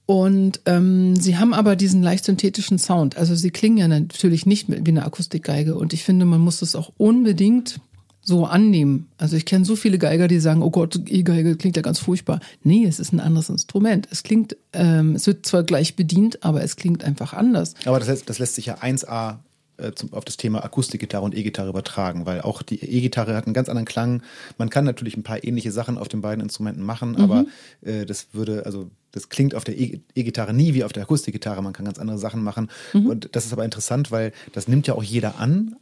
Und 0.05 0.61
ähm, 0.65 1.17
sie 1.17 1.35
haben 1.35 1.53
aber 1.53 1.75
diesen 1.75 2.01
leicht 2.01 2.23
synthetischen 2.23 2.79
Sound. 2.79 3.17
Also 3.17 3.35
sie 3.35 3.51
klingen 3.51 3.77
ja 3.77 3.89
natürlich 3.89 4.45
nicht 4.45 4.69
wie 4.69 4.89
eine 4.89 5.05
Akustikgeige. 5.05 5.75
Und 5.75 5.91
ich 5.91 6.05
finde, 6.05 6.23
man 6.23 6.39
muss 6.39 6.61
das 6.61 6.77
auch 6.77 6.93
unbedingt 6.95 7.81
so 8.21 8.45
annehmen. 8.45 9.09
Also 9.17 9.35
ich 9.35 9.43
kenne 9.43 9.65
so 9.65 9.75
viele 9.75 9.97
Geiger, 9.97 10.29
die 10.29 10.39
sagen, 10.39 10.61
oh 10.61 10.69
Gott, 10.69 10.95
E-Geige 10.95 11.57
klingt 11.57 11.75
ja 11.75 11.81
ganz 11.81 11.99
furchtbar. 11.99 12.39
Nee, 12.63 12.85
es 12.85 13.01
ist 13.01 13.11
ein 13.11 13.19
anderes 13.19 13.49
Instrument. 13.49 14.07
Es 14.09 14.23
klingt, 14.23 14.55
ähm, 14.71 15.15
es 15.15 15.27
wird 15.27 15.45
zwar 15.45 15.63
gleich 15.63 15.97
bedient, 15.97 16.41
aber 16.45 16.63
es 16.63 16.77
klingt 16.77 17.03
einfach 17.03 17.33
anders. 17.33 17.73
Aber 17.83 17.99
das, 17.99 18.23
das 18.23 18.39
lässt 18.39 18.55
sich 18.55 18.67
ja 18.67 18.77
1a 18.77 19.39
äh, 19.77 19.91
zum, 19.93 20.13
auf 20.13 20.25
das 20.25 20.37
Thema 20.37 20.63
Akustikgitarre 20.63 21.23
und 21.23 21.35
E-Gitarre 21.35 21.69
übertragen, 21.69 22.25
weil 22.25 22.41
auch 22.41 22.61
die 22.61 22.83
E-Gitarre 22.83 23.35
hat 23.35 23.45
einen 23.45 23.53
ganz 23.53 23.69
anderen 23.69 23.85
Klang. 23.85 24.23
Man 24.57 24.69
kann 24.69 24.85
natürlich 24.85 25.17
ein 25.17 25.23
paar 25.23 25.43
ähnliche 25.43 25.71
Sachen 25.71 25.97
auf 25.97 26.07
den 26.07 26.21
beiden 26.21 26.41
Instrumenten 26.41 26.83
machen, 26.83 27.15
aber 27.15 27.45
äh, 27.81 28.05
das 28.05 28.27
würde, 28.33 28.65
also 28.65 28.89
das 29.17 29.29
klingt 29.29 29.55
auf 29.55 29.63
der 29.63 29.77
E- 29.79 29.99
E-Gitarre 30.15 30.53
nie 30.53 30.73
wie 30.73 30.83
auf 30.83 30.93
der 30.93 31.03
Akustikgitarre. 31.03 31.61
Man 31.63 31.73
kann 31.73 31.85
ganz 31.85 31.97
andere 31.99 32.17
Sachen 32.17 32.43
machen. 32.43 32.69
Und 32.93 33.29
das 33.33 33.45
ist 33.45 33.51
aber 33.53 33.65
interessant, 33.65 34.11
weil 34.11 34.31
das 34.53 34.67
nimmt 34.67 34.85
ja 34.87 34.93
auch 34.93 35.03
jeder 35.03 35.39
an, 35.39 35.75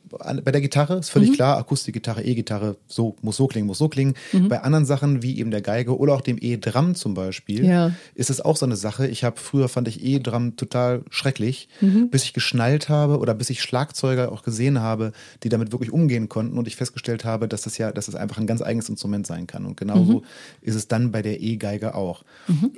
bei 0.44 0.52
der 0.52 0.62
Gitarre. 0.62 0.98
Ist 0.98 1.10
völlig 1.10 1.34
klar, 1.34 1.58
Akustikgitarre, 1.58 2.24
E-Gitarre, 2.24 2.78
so 2.88 3.16
muss 3.22 3.36
so 3.38 3.48
klingen, 3.48 3.68
muss 3.68 3.78
so 3.78 3.90
klingen. 3.90 4.14
Bei 4.48 4.62
anderen 4.64 4.86
Sachen 4.86 5.22
wie 5.22 5.38
eben 5.38 5.52
der 5.52 5.62
Geige 5.62 5.98
oder 5.98 6.14
auch 6.14 6.22
dem 6.22 6.38
E-Drum 6.40 6.96
zum 6.96 7.14
Beispiel 7.14 7.66
Ja. 7.66 7.92
ist 8.16 8.30
es 8.30 8.40
auch 8.40 8.56
so 8.56 8.66
eine 8.66 8.76
Sache. 8.78 9.08
Ich 9.08 9.24
habe 9.24 9.38
früher 9.40 9.68
fand 9.68 9.88
ich 9.90 10.04
E-Drum 10.04 10.56
total 10.56 11.04
schrecklich, 11.10 11.68
Mhm. 11.82 12.10
bis 12.10 12.24
ich 12.24 12.34
geschnallt 12.34 12.88
habe 12.88 13.20
oder 13.20 13.34
bis 13.34 13.50
ich 13.50 13.62
Schlagzeuger 13.62 14.32
auch 14.32 14.44
gesehen 14.44 14.80
habe, 14.80 15.12
die 15.44 15.50
damit 15.50 15.72
wirklich 15.74 15.92
umgehen 15.92 16.30
konnten 16.30 16.58
und 16.58 16.68
ich 16.68 16.76
festgestellt 16.78 17.26
habe, 17.26 17.48
dass 17.48 17.64
das 17.64 17.78
ja, 17.78 17.92
dass 17.92 18.08
es 18.08 18.16
einfach 18.16 18.38
ein 18.38 18.48
ganz 18.48 18.62
eigenes 18.62 18.88
Instrument 18.88 19.28
sein 19.28 19.48
kann. 19.48 19.66
Und 19.66 19.76
genauso 19.76 20.20
Mhm. 20.20 20.26
ist 20.62 20.76
es 20.76 20.88
dann 20.88 21.12
bei 21.12 21.22
der 21.22 21.42
E-Geige 21.42 21.96
auch. 21.96 22.24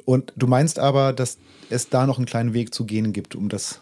Und 0.05 0.33
du 0.35 0.46
meinst 0.47 0.79
aber, 0.79 1.13
dass 1.13 1.37
es 1.69 1.89
da 1.89 2.05
noch 2.05 2.17
einen 2.17 2.25
kleinen 2.25 2.53
Weg 2.53 2.73
zu 2.73 2.85
gehen 2.85 3.13
gibt, 3.13 3.35
um 3.35 3.49
das 3.49 3.81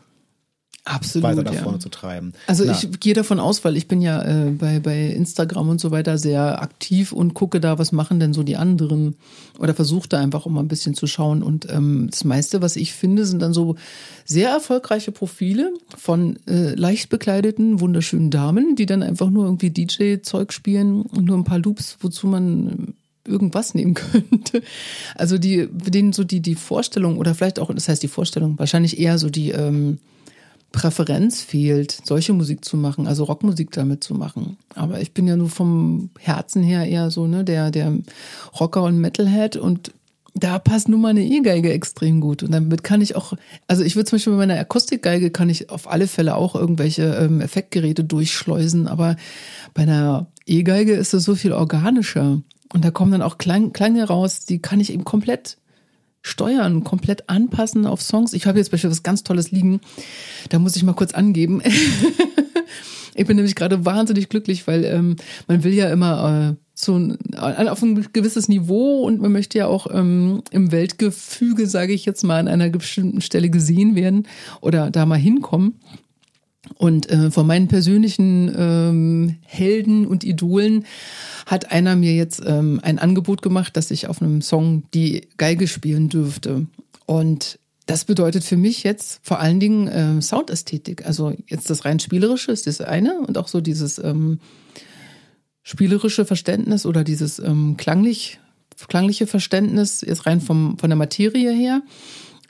Absolut. 0.87 1.27
weiter 1.27 1.41
nach 1.41 1.53
ja. 1.53 1.63
vorne 1.63 1.79
zu 1.79 1.89
treiben. 1.89 2.33
Also 2.45 2.63
Na, 2.63 2.73
ich 2.73 2.99
gehe 2.99 3.15
davon 3.15 3.39
aus, 3.39 3.65
weil 3.65 3.75
ich 3.75 3.87
bin 3.87 4.01
ja 4.01 4.21
äh, 4.21 4.51
bei, 4.51 4.79
bei 4.79 5.07
Instagram 5.07 5.69
und 5.69 5.81
so 5.81 5.89
weiter 5.89 6.19
sehr 6.19 6.61
aktiv 6.61 7.11
und 7.11 7.33
gucke 7.33 7.59
da, 7.59 7.79
was 7.79 7.91
machen 7.91 8.19
denn 8.19 8.33
so 8.33 8.43
die 8.43 8.55
anderen 8.55 9.15
oder 9.57 9.73
versuche 9.73 10.07
da 10.07 10.19
einfach 10.19 10.45
immer 10.45 10.61
ein 10.61 10.67
bisschen 10.67 10.93
zu 10.93 11.07
schauen. 11.07 11.41
Und 11.41 11.67
ähm, 11.71 12.09
das 12.11 12.23
meiste, 12.23 12.61
was 12.61 12.75
ich 12.75 12.93
finde, 12.93 13.25
sind 13.25 13.41
dann 13.41 13.51
so 13.51 13.77
sehr 14.25 14.51
erfolgreiche 14.51 15.11
Profile 15.11 15.73
von 15.97 16.37
äh, 16.47 16.75
leicht 16.75 17.09
bekleideten, 17.09 17.79
wunderschönen 17.79 18.29
Damen, 18.29 18.75
die 18.75 18.85
dann 18.85 19.01
einfach 19.01 19.31
nur 19.31 19.45
irgendwie 19.45 19.71
DJ-Zeug 19.71 20.53
spielen 20.53 21.01
und 21.01 21.25
nur 21.25 21.37
ein 21.37 21.45
paar 21.45 21.59
Loops, 21.59 21.97
wozu 22.01 22.27
man 22.27 22.93
irgendwas 23.27 23.73
nehmen 23.73 23.93
könnte. 23.93 24.61
Also 25.15 25.38
die, 25.38 25.68
denen 25.72 26.14
so 26.14 26.23
die, 26.23 26.41
die 26.41 26.56
Vorstellung 26.56 27.18
oder 27.18 27.35
vielleicht 27.35 27.60
auch, 27.60 27.73
das 27.73 27.89
heißt 27.89 28.03
die 28.03 28.07
Vorstellung, 28.07 28.57
wahrscheinlich 28.60 28.99
eher 28.99 29.18
so 29.18 29.30
die 29.30 29.52
ähm, 29.52 29.99
Präferenz 30.72 31.41
fehlt, 31.41 32.02
solche 32.03 32.34
Musik 32.34 32.65
zu 32.65 32.76
machen, 32.76 33.07
also 33.07 33.23
Rockmusik 33.23 33.72
damit 33.72 34.03
zu 34.03 34.14
machen. 34.14 34.57
Aber 34.76 34.99
ich 34.99 35.14
bin 35.14 35.26
ja 35.26 35.38
nur 35.38 35.49
vom 35.49 36.10
Herzen 36.19 36.64
her 36.64 36.85
eher 36.85 37.11
so, 37.11 37.27
ne, 37.27 37.45
der, 37.45 37.72
der 37.72 37.93
Rocker 38.60 38.84
und 38.84 38.99
Metalhead 38.99 39.56
und 39.56 39.93
da 40.38 40.60
passt 40.60 40.89
nun 40.89 40.99
mal 40.99 41.10
eine 41.10 41.23
E-Geige 41.23 41.72
extrem 41.72 42.19
gut. 42.19 42.43
Und 42.43 42.52
damit 42.52 42.84
kann 42.84 42.99
ich 42.99 43.15
auch, 43.15 43.34
also 43.68 43.84
ich 43.84 43.95
würde 43.95 44.10
zum 44.10 44.18
Beispiel 44.18 44.34
bei 44.34 44.39
meiner 44.39 44.60
Akustikgeige 44.60 45.31
kann 45.31 45.49
ich 45.49 45.69
auf 45.69 45.89
alle 45.89 46.07
Fälle 46.07 46.35
auch 46.35 46.56
irgendwelche 46.56 47.03
ähm, 47.03 47.39
Effektgeräte 47.39 48.03
durchschleusen, 48.03 48.89
aber 48.89 49.15
bei 49.73 49.84
einer 49.84 50.27
E-Geige 50.45 50.93
ist 50.93 51.14
es 51.14 51.23
so 51.23 51.35
viel 51.35 51.53
organischer. 51.53 52.41
Und 52.73 52.83
da 52.83 52.91
kommen 52.91 53.11
dann 53.11 53.21
auch 53.21 53.37
Klänge 53.37 54.03
raus, 54.05 54.45
die 54.45 54.59
kann 54.59 54.79
ich 54.79 54.91
eben 54.91 55.03
komplett 55.03 55.57
steuern, 56.21 56.83
komplett 56.83 57.29
anpassen 57.29 57.85
auf 57.85 58.01
Songs. 58.01 58.33
Ich 58.33 58.47
habe 58.47 58.57
jetzt 58.57 58.71
beispielsweise 58.71 58.99
was 58.99 59.03
ganz 59.03 59.23
Tolles 59.23 59.51
liegen. 59.51 59.79
Da 60.49 60.57
muss 60.57 60.75
ich 60.75 60.83
mal 60.83 60.93
kurz 60.93 61.13
angeben. 61.13 61.61
ich 63.15 63.27
bin 63.27 63.35
nämlich 63.35 63.55
gerade 63.55 63.85
wahnsinnig 63.85 64.29
glücklich, 64.29 64.65
weil 64.65 64.85
ähm, 64.85 65.17
man 65.47 65.63
will 65.63 65.73
ja 65.73 65.91
immer 65.91 66.55
äh, 66.55 66.65
so 66.73 66.97
ein, 66.97 67.17
auf 67.37 67.81
ein 67.83 68.07
gewisses 68.11 68.49
Niveau 68.49 69.03
und 69.03 69.21
man 69.21 69.31
möchte 69.31 69.59
ja 69.59 69.67
auch 69.67 69.87
ähm, 69.91 70.41
im 70.49 70.71
Weltgefüge, 70.71 71.67
sage 71.67 71.93
ich 71.93 72.05
jetzt 72.05 72.23
mal, 72.23 72.39
an 72.39 72.47
einer 72.47 72.69
bestimmten 72.69 73.21
Stelle 73.21 73.51
gesehen 73.51 73.95
werden 73.95 74.27
oder 74.61 74.89
da 74.89 75.05
mal 75.05 75.15
hinkommen. 75.15 75.79
Und 76.77 77.10
äh, 77.10 77.31
von 77.31 77.47
meinen 77.47 77.68
persönlichen 77.68 78.53
ähm, 78.57 79.35
Helden 79.45 80.06
und 80.06 80.23
Idolen 80.23 80.85
hat 81.45 81.72
einer 81.72 81.95
mir 81.95 82.14
jetzt 82.14 82.41
ähm, 82.45 82.80
ein 82.84 82.99
Angebot 82.99 83.41
gemacht, 83.41 83.77
dass 83.77 83.91
ich 83.91 84.07
auf 84.07 84.22
einem 84.22 84.41
Song 84.41 84.84
die 84.93 85.27
Geige 85.38 85.68
spielen 85.68 86.10
dürfte. 86.10 86.68
Und 87.06 87.60
das 87.85 88.03
bedeutet 88.03 88.43
für 88.43 88.57
mich 88.57 88.84
jetzt 88.84 89.19
vor 89.23 89.39
allen 89.39 89.60
Dingen 89.60 89.88
äh, 89.88 90.22
Soundästhetik. 90.22 91.06
Also 91.06 91.34
jetzt 91.47 91.69
das 91.69 91.85
rein 91.85 91.99
spielerische 91.99 92.52
ist 92.52 92.68
das 92.68 92.81
eine 92.81 93.19
und 93.19 93.38
auch 93.38 93.47
so 93.47 93.61
dieses 93.61 93.99
ähm, 93.99 94.39
spielerische 95.64 96.26
Verständnis 96.26 96.85
oder 96.85 97.03
dieses 97.03 97.39
ähm, 97.39 97.77
klanglich, 97.77 98.39
klangliche 98.88 99.27
Verständnis 99.27 100.02
jetzt 100.02 100.26
rein 100.26 100.41
vom, 100.41 100.77
von 100.77 100.89
der 100.89 100.97
Materie 100.97 101.52
her. 101.52 101.81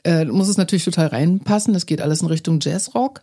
Äh, 0.03 0.26
muss 0.26 0.47
es 0.47 0.57
natürlich 0.57 0.85
total 0.85 1.07
reinpassen. 1.07 1.73
Das 1.73 1.85
geht 1.85 2.02
alles 2.02 2.22
in 2.22 2.27
Richtung 2.27 2.60
Jazzrock. 2.61 3.22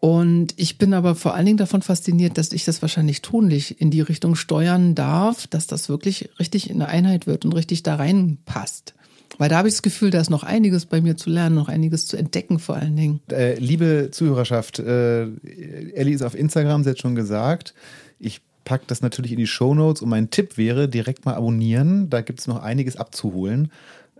Und 0.00 0.54
ich 0.56 0.78
bin 0.78 0.94
aber 0.94 1.14
vor 1.14 1.34
allen 1.34 1.46
Dingen 1.46 1.56
davon 1.56 1.82
fasziniert, 1.82 2.36
dass 2.38 2.52
ich 2.52 2.64
das 2.64 2.82
wahrscheinlich 2.82 3.22
tonlich 3.22 3.80
in 3.80 3.90
die 3.90 4.02
Richtung 4.02 4.34
steuern 4.34 4.94
darf, 4.94 5.46
dass 5.46 5.66
das 5.66 5.88
wirklich 5.88 6.28
richtig 6.38 6.70
in 6.70 6.82
eine 6.82 6.88
Einheit 6.88 7.26
wird 7.26 7.44
und 7.44 7.52
richtig 7.52 7.82
da 7.82 7.96
reinpasst. 7.96 8.94
Weil 9.38 9.48
da 9.48 9.58
habe 9.58 9.68
ich 9.68 9.74
das 9.74 9.82
Gefühl, 9.82 10.10
da 10.10 10.20
ist 10.20 10.30
noch 10.30 10.44
einiges 10.44 10.86
bei 10.86 11.00
mir 11.00 11.16
zu 11.16 11.30
lernen, 11.30 11.56
noch 11.56 11.68
einiges 11.68 12.06
zu 12.06 12.16
entdecken 12.16 12.58
vor 12.58 12.76
allen 12.76 12.96
Dingen. 12.96 13.20
Äh, 13.30 13.58
liebe 13.58 14.10
Zuhörerschaft, 14.10 14.78
äh, 14.78 15.24
Ellie 15.24 16.14
ist 16.14 16.22
auf 16.22 16.34
Instagram, 16.34 16.84
sie 16.84 16.90
hat 16.90 17.00
schon 17.00 17.14
gesagt. 17.14 17.74
Ich 18.18 18.40
packe 18.64 18.84
das 18.86 19.02
natürlich 19.02 19.32
in 19.32 19.38
die 19.38 19.46
Shownotes 19.46 20.02
und 20.02 20.08
mein 20.08 20.30
Tipp 20.30 20.56
wäre, 20.56 20.88
direkt 20.88 21.24
mal 21.24 21.34
abonnieren. 21.34 22.10
Da 22.10 22.20
gibt 22.20 22.40
es 22.40 22.46
noch 22.46 22.62
einiges 22.62 22.96
abzuholen 22.96 23.70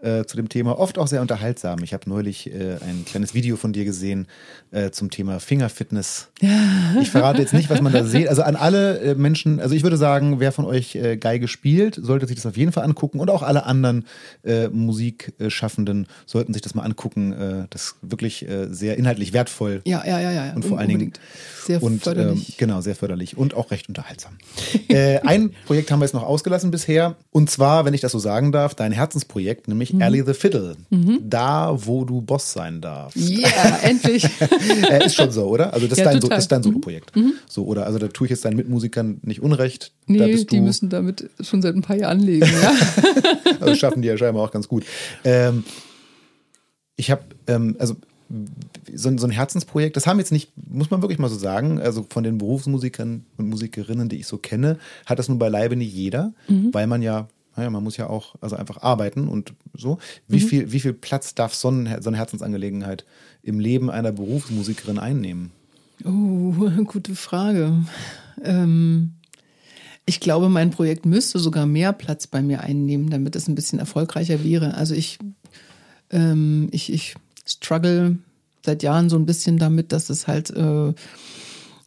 äh, 0.02 0.24
zu 0.27 0.36
dem 0.36 0.48
Thema. 0.48 0.78
Oft 0.78 0.98
auch 0.98 1.06
sehr 1.06 1.23
unterhaltsam. 1.23 1.82
Ich 1.82 1.94
habe 1.94 2.09
neulich 2.09 2.52
äh, 2.52 2.77
ein 2.86 3.05
kleines 3.06 3.32
Video 3.32 3.56
von 3.56 3.73
dir 3.73 3.86
gesehen 3.86 4.27
äh, 4.70 4.90
zum 4.90 5.10
Thema 5.10 5.40
Fingerfitness. 5.40 6.28
Ich 7.01 7.10
verrate 7.10 7.40
jetzt 7.40 7.55
nicht, 7.55 7.70
was 7.70 7.81
man 7.81 7.93
da 7.93 8.05
sieht. 8.05 8.28
Also 8.28 8.43
an 8.43 8.56
alle 8.56 8.98
äh, 8.98 9.14
Menschen, 9.14 9.59
also 9.59 9.74
ich 9.74 9.82
würde 9.82 9.97
sagen, 9.97 10.39
wer 10.39 10.52
von 10.52 10.66
euch 10.66 10.97
äh, 10.97 11.16
Geige 11.16 11.48
spielt, 11.48 11.94
sollte 11.94 12.27
sich 12.27 12.36
das 12.36 12.44
auf 12.44 12.56
jeden 12.59 12.73
Fall 12.73 12.85
angucken 12.85 13.20
und 13.20 13.31
auch 13.31 13.43
alle 13.43 13.64
anderen 13.64 14.05
Musikschaffenden 14.70 16.06
sollten 16.27 16.52
sich 16.52 16.62
das 16.62 16.74
mal 16.74 16.82
angucken. 16.82 17.66
Das 17.70 17.82
ist 17.82 17.97
wirklich 18.02 18.47
sehr 18.70 18.97
inhaltlich 18.97 19.32
wertvoll. 19.32 19.81
Ja, 19.85 20.05
ja, 20.06 20.20
ja, 20.20 20.31
ja. 20.31 20.55
Und 20.55 20.64
vor 20.64 20.78
allen 20.78 20.89
Dingen 20.89 21.12
sehr 21.64 21.82
und, 21.82 22.02
förderlich. 22.02 22.51
Ähm, 22.51 22.55
genau, 22.59 22.81
sehr 22.81 22.94
förderlich 22.94 23.36
und 23.36 23.55
auch 23.55 23.70
recht 23.70 23.89
unterhaltsam. 23.89 24.36
ein 25.24 25.52
Projekt 25.66 25.90
haben 25.90 26.01
wir 26.01 26.05
jetzt 26.05 26.14
noch 26.14 26.23
ausgelassen 26.23 26.70
bisher. 26.70 27.16
Und 27.31 27.51
zwar, 27.51 27.85
wenn 27.85 27.94
ich 27.94 28.01
das 28.01 28.12
so 28.12 28.18
sagen 28.18 28.52
darf, 28.52 28.74
dein 28.74 28.93
Herzensprojekt, 28.93 29.68
nämlich 29.68 29.85
Mhm. 29.94 30.02
Ally 30.02 30.22
the 30.26 30.34
Fiddle. 30.34 30.76
Da, 31.22 31.76
wo 31.86 32.04
du 32.04 32.20
Boss 32.20 32.52
sein 32.52 32.80
darfst. 32.80 33.16
Ja, 33.16 33.78
endlich. 33.82 34.24
äh, 34.90 35.06
ist 35.06 35.14
schon 35.14 35.30
so, 35.30 35.44
oder? 35.46 35.72
Also 35.74 35.86
das 35.86 35.98
ist 35.98 36.04
Ja, 36.04 36.12
dein, 36.12 36.20
so. 36.20 36.26
Mhm. 36.26 36.30
das 36.30 36.38
ist 36.40 36.52
dein 36.52 36.62
Solo-Projekt. 36.62 37.12
So, 37.48 37.64
oder? 37.64 37.86
Also 37.86 37.98
da 37.98 38.08
tue 38.08 38.26
ich 38.26 38.30
jetzt 38.30 38.44
deinen 38.44 38.56
Mitmusikern 38.56 39.18
nicht 39.22 39.40
unrecht. 39.42 39.92
da 40.06 40.12
Nee, 40.14 40.44
die 40.44 40.60
müssen 40.60 40.88
damit 40.88 41.28
schon 41.40 41.62
seit 41.62 41.74
ein 41.74 41.82
paar 41.82 41.96
Jahren 41.96 42.20
legen, 42.20 42.46
ja. 42.62 42.72
also 43.60 43.74
schaffen 43.74 44.02
die 44.02 44.08
ja 44.08 44.16
scheinbar 44.18 44.42
auch 44.44 44.50
ganz 44.52 44.68
gut. 44.68 44.84
Ähm, 45.24 45.64
ich 46.96 47.10
habe, 47.10 47.22
ähm, 47.46 47.76
also 47.78 47.94
so, 48.92 49.08
ein- 49.08 49.18
so 49.18 49.26
ein 49.26 49.30
Herzensprojekt, 49.30 49.96
das 49.96 50.06
haben 50.06 50.18
jetzt 50.18 50.32
nicht, 50.32 50.50
muss 50.68 50.90
man 50.90 51.00
wirklich 51.02 51.18
mal 51.18 51.28
so 51.28 51.36
sagen, 51.36 51.78
also 51.80 52.04
von 52.08 52.24
den 52.24 52.38
Berufsmusikern 52.38 53.24
und 53.36 53.48
Musikerinnen, 53.48 54.08
die 54.08 54.16
ich 54.16 54.26
so 54.26 54.36
kenne, 54.38 54.78
hat 55.04 55.18
das 55.18 55.28
nun 55.28 55.38
beileibe 55.38 55.76
nicht 55.76 55.94
jeder, 55.94 56.32
weil 56.72 56.86
man 56.88 57.02
ja, 57.02 57.28
naja, 57.56 57.70
man 57.70 57.82
muss 57.82 57.96
ja 57.96 58.08
auch 58.08 58.34
also 58.40 58.56
einfach 58.56 58.82
arbeiten 58.82 59.28
und 59.28 59.54
so. 59.74 59.98
Wie, 60.28 60.40
viel, 60.40 60.72
wie 60.72 60.80
viel 60.80 60.92
Platz 60.92 61.34
darf 61.34 61.54
so, 61.54 61.70
ein, 61.70 62.02
so 62.02 62.10
eine 62.10 62.18
Herzensangelegenheit 62.18 63.04
im 63.42 63.58
Leben 63.58 63.90
einer 63.90 64.12
Berufsmusikerin 64.12 64.98
einnehmen? 64.98 65.52
Oh, 66.04 66.52
gute 66.84 67.14
Frage. 67.14 67.72
Ähm, 68.42 69.14
ich 70.04 70.20
glaube, 70.20 70.48
mein 70.48 70.70
Projekt 70.70 71.06
müsste 71.06 71.38
sogar 71.38 71.66
mehr 71.66 71.92
Platz 71.92 72.26
bei 72.26 72.42
mir 72.42 72.60
einnehmen, 72.60 73.10
damit 73.10 73.34
es 73.34 73.48
ein 73.48 73.54
bisschen 73.54 73.78
erfolgreicher 73.78 74.44
wäre. 74.44 74.74
Also 74.74 74.94
ich, 74.94 75.18
ähm, 76.10 76.68
ich, 76.70 76.92
ich 76.92 77.14
struggle 77.46 78.18
seit 78.64 78.82
Jahren 78.82 79.08
so 79.08 79.16
ein 79.16 79.26
bisschen 79.26 79.58
damit, 79.58 79.92
dass 79.92 80.10
es 80.10 80.26
halt 80.26 80.50
äh, 80.50 80.92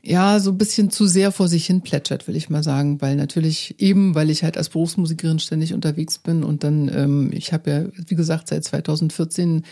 ja 0.10 0.40
so 0.40 0.52
ein 0.52 0.58
bisschen 0.58 0.90
zu 0.90 1.06
sehr 1.06 1.32
vor 1.32 1.48
sich 1.48 1.68
hin 1.68 1.82
plätschert, 1.82 2.28
will 2.28 2.36
ich 2.36 2.50
mal 2.50 2.64
sagen, 2.64 3.00
weil 3.00 3.16
natürlich 3.16 3.76
eben, 3.78 4.16
weil 4.16 4.32
ich 4.32 4.44
halt 4.44 4.58
als 4.58 4.70
Berufsmusikerin 4.70 5.38
ständig 5.38 5.74
unterwegs 5.74 6.18
bin 6.18 6.44
und 6.44 6.64
dann, 6.64 6.90
ähm, 6.94 7.30
ich 7.32 7.54
habe 7.54 7.70
ja, 7.70 7.86
wie 8.08 8.16
gesagt, 8.16 8.48
seit 8.48 8.64
2014 8.64 9.64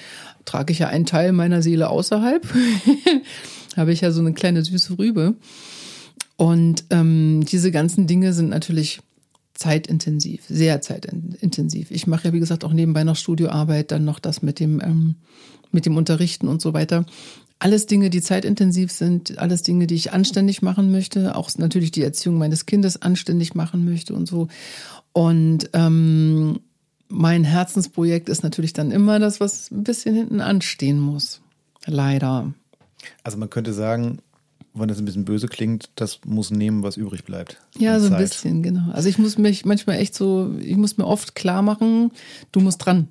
trage 0.46 0.72
ich 0.72 0.80
ja 0.80 0.90
einen 0.90 1.08
Teil 1.08 1.32
meiner 1.32 1.64
Seele 1.64 1.90
außerhalb, 1.90 2.48
habe 3.76 3.92
ich 3.92 4.02
ja 4.02 4.12
so 4.12 4.22
eine 4.22 4.34
kleine 4.34 4.64
süße 4.64 5.00
Rübe 5.00 5.34
und 6.36 6.84
ähm, 6.92 7.44
diese 7.50 7.72
ganzen 7.72 8.06
Dinge 8.06 8.32
sind 8.34 8.50
natürlich 8.50 9.00
zeitintensiv, 9.56 10.44
sehr 10.48 10.82
zeitintensiv. 10.82 11.90
Ich 11.90 12.06
mache 12.06 12.28
ja, 12.28 12.34
wie 12.34 12.40
gesagt, 12.40 12.64
auch 12.64 12.74
nebenbei 12.74 13.04
noch 13.04 13.16
Studioarbeit, 13.16 13.92
dann 13.92 14.06
noch 14.06 14.20
das 14.20 14.44
mit 14.44 14.60
dem, 14.60 14.82
ähm, 14.82 15.16
mit 15.72 15.88
dem 15.88 15.98
Unterrichten 15.98 16.48
und 16.48 16.62
so 16.62 16.76
weiter. 16.76 17.08
Alles 17.60 17.88
Dinge, 17.88 18.10
die 18.12 18.22
zeitintensiv 18.22 18.92
sind, 18.92 19.38
alles 19.40 19.64
Dinge, 19.64 19.88
die 19.88 19.96
ich 19.96 20.14
anständig 20.14 20.62
machen 20.62 20.92
möchte, 20.92 21.36
auch 21.36 21.50
natürlich 21.58 21.92
die 21.92 22.04
Erziehung 22.04 22.38
meines 22.38 22.66
Kindes 22.68 23.02
anständig 23.02 23.56
machen 23.56 23.84
möchte 23.84 24.14
und 24.14 24.28
so. 24.28 24.48
Und 25.12 25.70
ähm, 25.74 26.60
mein 27.10 27.44
Herzensprojekt 27.44 28.30
ist 28.30 28.44
natürlich 28.44 28.74
dann 28.74 28.92
immer 28.92 29.18
das, 29.18 29.40
was 29.40 29.72
ein 29.72 29.84
bisschen 29.84 30.14
hinten 30.14 30.40
anstehen 30.42 31.00
muss. 31.00 31.42
Leider. 31.86 32.54
Also 33.24 33.38
man 33.40 33.50
könnte 33.50 33.74
sagen, 33.74 34.20
wenn 34.76 34.88
das 34.90 35.00
ein 35.00 35.06
bisschen 35.06 35.26
böse 35.26 35.48
klingt, 35.48 35.90
das 35.96 36.20
muss 36.26 36.52
nehmen, 36.52 36.84
was 36.84 36.98
übrig 36.98 37.24
bleibt. 37.24 37.58
Ja, 37.80 38.00
so 38.00 38.06
ein 38.08 38.12
Zeit. 38.12 38.20
bisschen, 38.20 38.62
genau. 38.62 38.92
Also 38.92 39.10
ich 39.10 39.18
muss 39.18 39.40
mich 39.40 39.66
manchmal 39.66 39.98
echt 39.98 40.14
so, 40.14 40.54
ich 40.60 40.76
muss 40.78 40.98
mir 40.98 41.08
oft 41.08 41.34
klar 41.34 41.64
machen, 41.64 42.12
du 42.52 42.60
musst 42.60 42.86
dran. 42.86 43.08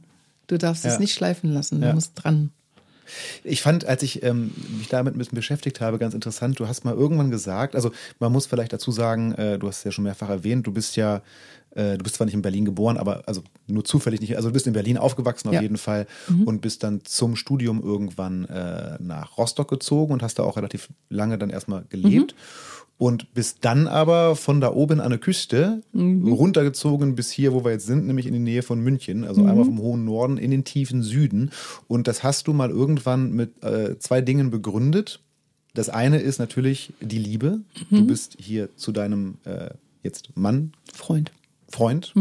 Du 0.46 0.58
darfst 0.58 0.84
Ja. 0.84 0.92
es 0.92 1.00
nicht 1.00 1.12
schleifen 1.14 1.50
lassen. 1.52 1.80
Du 1.80 1.88
Ja. 1.88 1.94
musst 1.94 2.12
dran. 2.14 2.50
Ich 3.44 3.62
fand, 3.62 3.84
als 3.84 4.02
ich 4.02 4.22
ähm, 4.22 4.52
mich 4.78 4.88
damit 4.88 5.14
ein 5.14 5.18
bisschen 5.18 5.36
beschäftigt 5.36 5.80
habe, 5.80 5.98
ganz 5.98 6.14
interessant, 6.14 6.58
du 6.58 6.68
hast 6.68 6.84
mal 6.84 6.94
irgendwann 6.94 7.30
gesagt, 7.30 7.74
also 7.74 7.90
man 8.18 8.32
muss 8.32 8.46
vielleicht 8.46 8.72
dazu 8.72 8.90
sagen, 8.90 9.32
äh, 9.32 9.58
du 9.58 9.68
hast 9.68 9.78
es 9.78 9.84
ja 9.84 9.92
schon 9.92 10.04
mehrfach 10.04 10.28
erwähnt, 10.28 10.66
du 10.66 10.72
bist 10.72 10.96
ja, 10.96 11.22
äh, 11.74 11.96
du 11.96 12.02
bist 12.04 12.16
zwar 12.16 12.24
nicht 12.24 12.34
in 12.34 12.42
Berlin 12.42 12.64
geboren, 12.64 12.96
aber 12.96 13.22
also 13.26 13.42
nur 13.66 13.84
zufällig 13.84 14.20
nicht, 14.20 14.36
also 14.36 14.48
du 14.48 14.52
bist 14.52 14.66
in 14.66 14.72
Berlin 14.72 14.98
aufgewachsen 14.98 15.48
auf 15.48 15.54
Ja. 15.54 15.60
Mhm. 15.60 15.64
jeden 15.64 15.76
Fall 15.78 16.06
und 16.44 16.60
bist 16.60 16.82
dann 16.82 17.04
zum 17.04 17.36
Studium 17.36 17.82
irgendwann 17.82 18.44
äh, 18.46 18.96
nach 19.00 19.36
Rostock 19.38 19.68
gezogen 19.68 20.12
und 20.12 20.22
hast 20.22 20.38
da 20.38 20.42
auch 20.42 20.56
relativ 20.56 20.88
lange 21.10 21.38
dann 21.38 21.50
erstmal 21.50 21.84
gelebt. 21.88 22.34
Mhm. 22.34 22.75
Und 22.98 23.34
bist 23.34 23.58
dann 23.60 23.88
aber 23.88 24.36
von 24.36 24.60
da 24.62 24.72
oben 24.72 25.00
an 25.00 25.10
der 25.10 25.18
Küste 25.18 25.82
Mhm. 25.92 26.32
runtergezogen 26.32 27.14
bis 27.14 27.30
hier, 27.30 27.52
wo 27.52 27.62
wir 27.62 27.72
jetzt 27.72 27.84
sind, 27.86 28.06
nämlich 28.06 28.26
in 28.26 28.32
die 28.32 28.38
Nähe 28.38 28.62
von 28.62 28.80
München. 28.80 29.24
Also 29.24 29.42
Mhm. 29.42 29.48
einmal 29.50 29.64
vom 29.66 29.78
hohen 29.80 30.04
Norden 30.06 30.38
in 30.38 30.50
den 30.50 30.64
tiefen 30.64 31.02
Süden. 31.02 31.50
Und 31.88 32.08
das 32.08 32.22
hast 32.22 32.46
du 32.48 32.54
mal 32.54 32.70
irgendwann 32.70 33.32
mit 33.32 33.62
äh, 33.62 33.98
zwei 33.98 34.22
Dingen 34.22 34.50
begründet. 34.50 35.20
Das 35.74 35.90
eine 35.90 36.20
ist 36.20 36.38
natürlich 36.38 36.94
die 37.02 37.18
Liebe. 37.18 37.60
Mhm. 37.90 37.96
Du 37.96 38.06
bist 38.06 38.36
hier 38.40 38.74
zu 38.76 38.92
deinem 38.92 39.34
äh, 39.44 39.68
jetzt 40.02 40.30
Mann, 40.34 40.72
Freund. 40.94 41.32
Freund. 41.68 42.14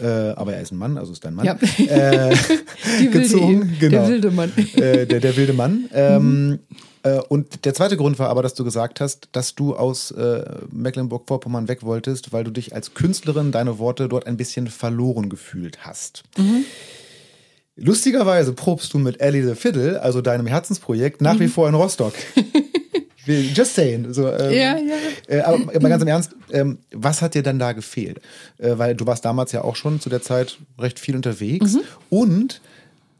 Äh, 0.00 0.06
aber 0.06 0.54
er 0.54 0.62
ist 0.62 0.70
ein 0.72 0.78
Mann, 0.78 0.96
also 0.96 1.12
ist 1.12 1.24
dein 1.26 1.34
Mann. 1.34 1.44
Ja. 1.44 1.58
Äh, 1.78 2.34
wilde 3.00 3.10
gezogen, 3.20 3.68
Ehe. 3.68 3.78
genau. 3.80 3.98
Der 3.98 4.08
wilde 4.08 4.30
Mann. 4.30 4.52
äh, 4.76 5.04
der, 5.06 5.20
der 5.20 5.36
wilde 5.36 5.52
Mann. 5.52 5.84
Ähm, 5.92 6.58
äh, 6.70 6.74
und 7.28 7.64
der 7.64 7.74
zweite 7.74 7.96
Grund 7.96 8.18
war 8.18 8.28
aber, 8.28 8.42
dass 8.42 8.54
du 8.54 8.64
gesagt 8.64 9.00
hast, 9.00 9.28
dass 9.32 9.54
du 9.54 9.74
aus 9.74 10.10
äh, 10.10 10.44
Mecklenburg-Vorpommern 10.70 11.68
weg 11.68 11.82
wolltest, 11.82 12.32
weil 12.32 12.44
du 12.44 12.50
dich 12.50 12.74
als 12.74 12.94
Künstlerin, 12.94 13.52
deine 13.52 13.78
Worte, 13.78 14.08
dort 14.08 14.26
ein 14.26 14.36
bisschen 14.36 14.66
verloren 14.66 15.30
gefühlt 15.30 15.86
hast. 15.86 16.24
Lustigerweise 17.76 18.52
probst 18.52 18.92
du 18.92 18.98
mit 18.98 19.20
Ellie 19.20 19.46
the 19.46 19.54
Fiddle, 19.54 20.02
also 20.02 20.20
deinem 20.20 20.46
Herzensprojekt, 20.46 21.22
nach 21.22 21.40
wie 21.40 21.48
vor 21.48 21.68
in 21.68 21.74
Rostock. 21.74 22.12
Just 23.26 23.74
saying. 23.74 24.12
So, 24.12 24.28
ähm, 24.28 24.52
Ja, 24.52 24.76
ja. 24.76 24.96
Äh, 25.28 25.40
aber, 25.40 25.74
aber 25.74 25.88
ganz 25.88 26.02
im 26.02 26.08
Ernst, 26.08 26.34
ähm, 26.50 26.78
was 26.92 27.22
hat 27.22 27.34
dir 27.34 27.42
dann 27.42 27.58
da 27.58 27.72
gefehlt? 27.72 28.20
Äh, 28.58 28.78
weil 28.78 28.94
du 28.94 29.06
warst 29.06 29.24
damals 29.24 29.52
ja 29.52 29.62
auch 29.62 29.76
schon 29.76 30.00
zu 30.00 30.08
der 30.08 30.22
Zeit 30.22 30.58
recht 30.78 30.98
viel 30.98 31.16
unterwegs 31.16 31.76
und 32.08 32.60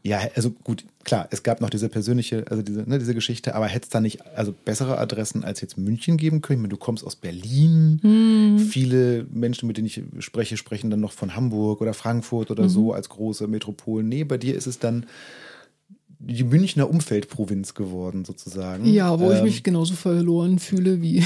ja, 0.03 0.19
also 0.35 0.49
gut, 0.63 0.83
klar, 1.03 1.27
es 1.31 1.43
gab 1.43 1.61
noch 1.61 1.69
diese 1.69 1.89
persönliche, 1.89 2.45
also 2.49 2.61
diese, 2.63 2.87
ne, 2.89 2.99
diese 2.99 3.13
Geschichte, 3.13 3.55
aber 3.55 3.67
hätte 3.67 3.83
es 3.85 3.89
da 3.89 4.01
nicht 4.01 4.25
also 4.35 4.53
bessere 4.53 4.97
Adressen 4.97 5.43
als 5.43 5.61
jetzt 5.61 5.77
München 5.77 6.17
geben 6.17 6.41
können? 6.41 6.59
Ich 6.59 6.61
meine, 6.61 6.69
du 6.69 6.77
kommst 6.77 7.05
aus 7.05 7.15
Berlin. 7.15 8.57
Viele 8.69 9.25
Menschen, 9.31 9.67
mit 9.67 9.77
denen 9.77 9.87
ich 9.87 10.01
spreche, 10.19 10.57
sprechen 10.57 10.89
dann 10.89 10.99
noch 10.99 11.11
von 11.11 11.35
Hamburg 11.35 11.81
oder 11.81 11.93
Frankfurt 11.93 12.51
oder 12.51 12.69
so 12.69 12.93
als 12.93 13.09
große 13.09 13.47
Metropolen. 13.47 14.07
Nee, 14.07 14.23
bei 14.23 14.37
dir 14.37 14.55
ist 14.55 14.67
es 14.67 14.79
dann 14.79 15.05
die 16.19 16.43
Münchner 16.43 16.89
Umfeldprovinz 16.89 17.73
geworden, 17.73 18.25
sozusagen. 18.25 18.85
Ja, 18.85 19.19
wo 19.19 19.31
ich 19.31 19.39
Ähm, 19.39 19.45
mich 19.45 19.63
genauso 19.63 19.95
verloren 19.95 20.59
fühle 20.59 21.01
wie. 21.01 21.23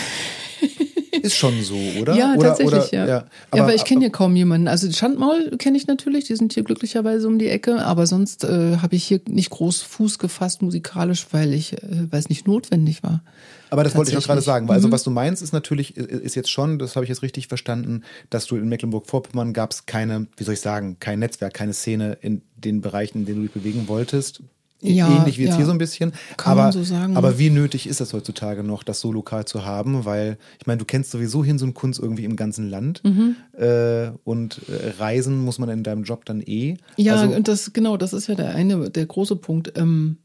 Ist 1.26 1.36
schon 1.36 1.64
so, 1.64 1.76
oder? 2.00 2.16
Ja, 2.16 2.34
oder, 2.36 2.50
tatsächlich, 2.50 2.74
oder, 2.74 2.94
ja. 2.94 3.08
ja. 3.08 3.26
Ja, 3.54 3.64
aber, 3.64 3.74
ich 3.74 3.84
kenne 3.84 4.02
hier 4.02 4.12
kaum 4.12 4.36
jemanden. 4.36 4.68
Also 4.68 4.92
Schandmaul 4.92 5.58
kenne 5.58 5.78
ich 5.78 5.88
natürlich, 5.88 6.26
die 6.26 6.36
sind 6.36 6.54
hier 6.54 6.64
glücklicherweise 6.64 7.28
um 7.28 7.40
die 7.40 7.48
Ecke, 7.50 7.84
aber 7.84 8.06
sonst 8.06 8.44
äh, 8.44 8.78
habe 8.78 8.96
ich 8.96 9.06
hier 9.06 9.22
nicht 9.28 9.50
groß 9.50 9.82
Fuß 9.82 10.20
gefasst 10.20 10.62
musikalisch, 10.62 11.26
weil 11.32 11.54
ich, 11.54 11.74
äh, 11.74 11.80
weil 12.12 12.20
es 12.20 12.30
nicht 12.30 12.48
notwendig 12.48 13.02
war. 13.02 13.24
Aber 13.72 13.84
das 13.84 13.96
wollte 13.96 14.12
ich 14.12 14.18
auch 14.18 14.24
gerade 14.24 14.42
sagen, 14.42 14.68
weil 14.68 14.76
also 14.76 14.92
was 14.92 15.04
du 15.04 15.10
meinst 15.10 15.42
ist 15.42 15.52
natürlich, 15.52 15.98
ist 15.98 16.36
jetzt 16.36 16.52
schon, 16.52 16.78
das 16.78 16.96
habe 16.96 17.04
ich 17.04 17.10
jetzt 17.10 17.24
richtig 17.24 17.48
verstanden, 17.48 18.04
dass 18.30 18.46
du 18.46 18.56
in 18.56 18.70
Mecklenburg-Vorpommern 18.70 19.54
gab 19.54 19.72
es 19.72 19.86
keine, 19.86 20.28
wie 20.38 20.44
soll 20.44 20.54
ich 20.54 20.62
sagen, 20.62 20.98
kein 21.00 21.20
Netzwerk, 21.20 21.54
keine 21.54 21.74
Szene 21.74 22.18
in 22.22 22.44
den 22.56 22.82
Bereichen, 22.82 23.20
in 23.20 23.26
denen 23.26 23.38
du 23.38 23.44
dich 23.44 23.54
bewegen 23.54 23.88
wolltest. 23.88 24.44
Ja, 24.86 25.10
Ähnlich 25.10 25.38
wie 25.38 25.44
jetzt 25.44 25.52
ja. 25.52 25.58
hier 25.58 25.66
so 25.66 25.72
ein 25.72 25.78
bisschen. 25.78 26.14
Kann 26.38 26.58
aber, 26.58 26.72
so 26.72 26.84
sagen. 26.84 27.18
aber 27.18 27.40
wie 27.40 27.50
nötig 27.50 27.88
ist 27.88 28.00
das 28.00 28.14
heutzutage 28.14 28.64
noch, 28.64 28.84
das 28.84 29.00
so 29.00 29.12
lokal 29.12 29.46
zu 29.46 29.66
haben? 29.66 30.06
Weil, 30.06 30.38
ich 30.60 30.68
meine, 30.68 30.80
du 30.80 30.86
kennst 30.86 31.12
sowieso 31.12 31.44
hin 31.44 31.58
so 31.58 31.66
einen 31.66 31.74
Kunst 31.74 32.00
irgendwie 32.00 32.26
im 32.26 32.36
ganzen 32.36 32.70
Land. 32.70 33.04
Mhm. 33.04 33.36
Äh, 33.58 34.12
und 34.24 34.62
äh, 34.70 34.94
reisen 35.00 35.44
muss 35.44 35.60
man 35.60 35.70
in 35.70 35.84
deinem 35.84 36.04
Job 36.04 36.26
dann 36.26 36.42
eh. 36.42 36.78
Ja, 36.98 37.16
also, 37.16 37.36
und 37.36 37.48
das, 37.48 37.74
genau, 37.74 37.98
das 37.98 38.14
ist 38.14 38.28
ja 38.28 38.36
der 38.36 38.56
eine, 38.56 38.90
der 38.90 39.06
große 39.06 39.36
Punkt. 39.36 39.74
Ähm, 39.76 40.18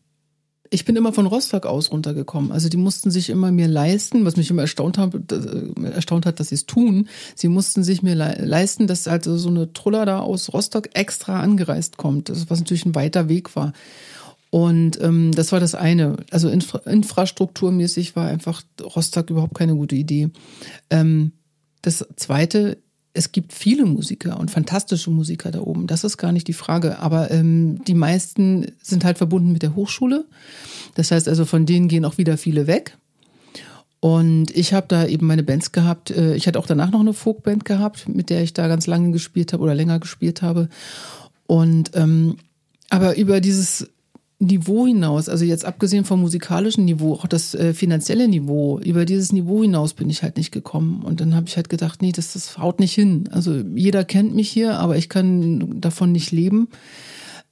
ich 0.70 0.84
bin 0.84 0.94
immer 0.94 1.12
von 1.12 1.26
Rostock 1.26 1.66
aus 1.66 1.90
runtergekommen. 1.90 2.52
Also 2.52 2.68
die 2.68 2.76
mussten 2.76 3.10
sich 3.10 3.28
immer 3.28 3.50
mir 3.50 3.66
leisten, 3.66 4.24
was 4.24 4.36
mich 4.36 4.50
immer 4.50 4.62
erstaunt 4.62 4.98
hat, 4.98 5.14
äh, 5.32 5.82
erstaunt 5.82 6.26
hat, 6.26 6.38
dass 6.38 6.48
sie 6.48 6.54
es 6.54 6.66
tun. 6.66 7.08
Sie 7.34 7.48
mussten 7.48 7.82
sich 7.82 8.02
mir 8.02 8.14
le 8.14 8.36
leisten, 8.40 8.86
dass 8.86 9.08
also 9.08 9.36
so 9.36 9.48
eine 9.48 9.72
Truller 9.72 10.06
da 10.06 10.20
aus 10.20 10.52
Rostock 10.52 10.90
extra 10.94 11.40
angereist 11.40 11.96
kommt. 11.96 12.28
Das, 12.28 12.48
was 12.48 12.60
natürlich 12.60 12.86
ein 12.86 12.94
weiter 12.94 13.28
Weg 13.28 13.56
war. 13.56 13.72
Und 14.50 15.00
ähm, 15.00 15.30
das 15.32 15.52
war 15.52 15.60
das 15.60 15.74
eine. 15.76 16.16
Also 16.30 16.48
infra 16.48 16.78
infrastrukturmäßig 16.78 18.16
war 18.16 18.26
einfach 18.26 18.62
Rostock 18.82 19.30
überhaupt 19.30 19.54
keine 19.54 19.76
gute 19.76 19.94
Idee. 19.94 20.30
Ähm, 20.90 21.32
das 21.82 22.04
zweite, 22.16 22.78
es 23.14 23.30
gibt 23.30 23.52
viele 23.52 23.86
Musiker 23.86 24.38
und 24.38 24.50
fantastische 24.50 25.10
Musiker 25.10 25.52
da 25.52 25.60
oben. 25.60 25.86
Das 25.86 26.02
ist 26.02 26.16
gar 26.16 26.32
nicht 26.32 26.48
die 26.48 26.52
Frage. 26.52 26.98
Aber 26.98 27.30
ähm, 27.30 27.82
die 27.84 27.94
meisten 27.94 28.72
sind 28.82 29.04
halt 29.04 29.18
verbunden 29.18 29.52
mit 29.52 29.62
der 29.62 29.76
Hochschule. 29.76 30.26
Das 30.94 31.12
heißt 31.12 31.28
also, 31.28 31.44
von 31.44 31.64
denen 31.64 31.86
gehen 31.86 32.04
auch 32.04 32.18
wieder 32.18 32.36
viele 32.36 32.66
weg. 32.66 32.96
Und 34.00 34.50
ich 34.56 34.72
habe 34.72 34.86
da 34.88 35.06
eben 35.06 35.26
meine 35.26 35.42
Bands 35.44 35.72
gehabt. 35.72 36.10
Äh, 36.10 36.34
Ich 36.34 36.48
hatte 36.48 36.58
auch 36.58 36.66
danach 36.66 36.90
noch 36.90 37.00
eine 37.00 37.12
Folkband 37.12 37.64
gehabt, 37.64 38.08
mit 38.08 38.30
der 38.30 38.42
ich 38.42 38.52
da 38.52 38.66
ganz 38.66 38.88
lange 38.88 39.12
gespielt 39.12 39.52
habe 39.52 39.62
oder 39.62 39.74
länger 39.74 40.00
gespielt 40.00 40.42
habe. 40.42 40.68
Und 41.46 41.92
ähm, 41.94 42.36
aber 42.88 43.16
über 43.16 43.40
dieses 43.40 43.88
Niveau 44.42 44.86
hinaus, 44.86 45.28
also 45.28 45.44
jetzt 45.44 45.66
abgesehen 45.66 46.06
vom 46.06 46.22
musikalischen 46.22 46.86
Niveau, 46.86 47.12
auch 47.12 47.26
das 47.26 47.54
äh, 47.54 47.74
finanzielle 47.74 48.26
Niveau, 48.26 48.80
über 48.80 49.04
dieses 49.04 49.32
Niveau 49.32 49.60
hinaus 49.60 49.92
bin 49.92 50.08
ich 50.08 50.22
halt 50.22 50.38
nicht 50.38 50.50
gekommen. 50.50 51.02
Und 51.02 51.20
dann 51.20 51.34
habe 51.34 51.46
ich 51.46 51.56
halt 51.56 51.68
gedacht, 51.68 52.00
nee, 52.00 52.10
das, 52.10 52.32
das 52.32 52.56
haut 52.56 52.80
nicht 52.80 52.94
hin. 52.94 53.28
Also 53.32 53.54
jeder 53.74 54.02
kennt 54.02 54.34
mich 54.34 54.48
hier, 54.48 54.78
aber 54.78 54.96
ich 54.96 55.10
kann 55.10 55.78
davon 55.82 56.12
nicht 56.12 56.32
leben. 56.32 56.68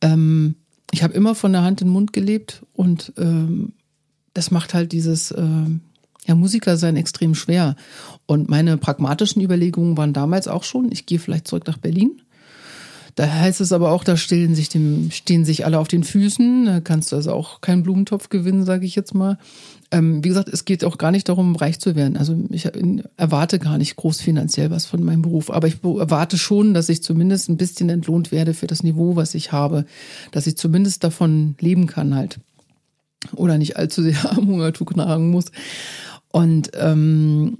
Ähm, 0.00 0.54
ich 0.90 1.02
habe 1.02 1.12
immer 1.12 1.34
von 1.34 1.52
der 1.52 1.62
Hand 1.62 1.82
in 1.82 1.88
den 1.88 1.92
Mund 1.92 2.14
gelebt 2.14 2.62
und 2.72 3.12
ähm, 3.18 3.74
das 4.32 4.50
macht 4.50 4.72
halt 4.72 4.92
dieses 4.92 5.30
äh, 5.30 5.44
ja, 6.26 6.34
Musiker 6.34 6.78
sein 6.78 6.96
extrem 6.96 7.34
schwer. 7.34 7.76
Und 8.24 8.48
meine 8.48 8.78
pragmatischen 8.78 9.42
Überlegungen 9.42 9.98
waren 9.98 10.14
damals 10.14 10.48
auch 10.48 10.64
schon, 10.64 10.90
ich 10.90 11.04
gehe 11.04 11.18
vielleicht 11.18 11.48
zurück 11.48 11.66
nach 11.66 11.76
Berlin. 11.78 12.22
Da 13.18 13.28
heißt 13.28 13.60
es 13.60 13.72
aber 13.72 13.90
auch, 13.90 14.04
da 14.04 14.16
stehen 14.16 14.54
sich, 14.54 14.68
dem, 14.68 15.10
stehen 15.10 15.44
sich 15.44 15.64
alle 15.64 15.80
auf 15.80 15.88
den 15.88 16.04
Füßen. 16.04 16.66
Da 16.66 16.80
kannst 16.80 17.10
du 17.10 17.16
also 17.16 17.32
auch 17.32 17.60
keinen 17.60 17.82
Blumentopf 17.82 18.28
gewinnen, 18.28 18.64
sage 18.64 18.86
ich 18.86 18.94
jetzt 18.94 19.12
mal. 19.12 19.38
Ähm, 19.90 20.22
wie 20.22 20.28
gesagt, 20.28 20.48
es 20.48 20.64
geht 20.64 20.84
auch 20.84 20.98
gar 20.98 21.10
nicht 21.10 21.28
darum, 21.28 21.56
reich 21.56 21.80
zu 21.80 21.96
werden. 21.96 22.16
Also 22.16 22.38
ich 22.50 22.68
erwarte 23.16 23.58
gar 23.58 23.76
nicht 23.76 23.96
groß 23.96 24.20
finanziell 24.20 24.70
was 24.70 24.86
von 24.86 25.02
meinem 25.02 25.22
Beruf. 25.22 25.50
Aber 25.50 25.66
ich 25.66 25.82
erwarte 25.82 26.38
schon, 26.38 26.74
dass 26.74 26.88
ich 26.88 27.02
zumindest 27.02 27.48
ein 27.48 27.56
bisschen 27.56 27.88
entlohnt 27.88 28.30
werde 28.30 28.54
für 28.54 28.68
das 28.68 28.84
Niveau, 28.84 29.16
was 29.16 29.34
ich 29.34 29.50
habe. 29.50 29.84
Dass 30.30 30.46
ich 30.46 30.56
zumindest 30.56 31.02
davon 31.02 31.56
leben 31.58 31.88
kann 31.88 32.14
halt. 32.14 32.38
Oder 33.34 33.58
nicht 33.58 33.76
allzu 33.76 34.00
sehr 34.00 34.30
am 34.30 34.46
Hungertuch 34.46 34.92
nagen 34.94 35.32
muss. 35.32 35.46
Und 36.30 36.70
ähm, 36.74 37.58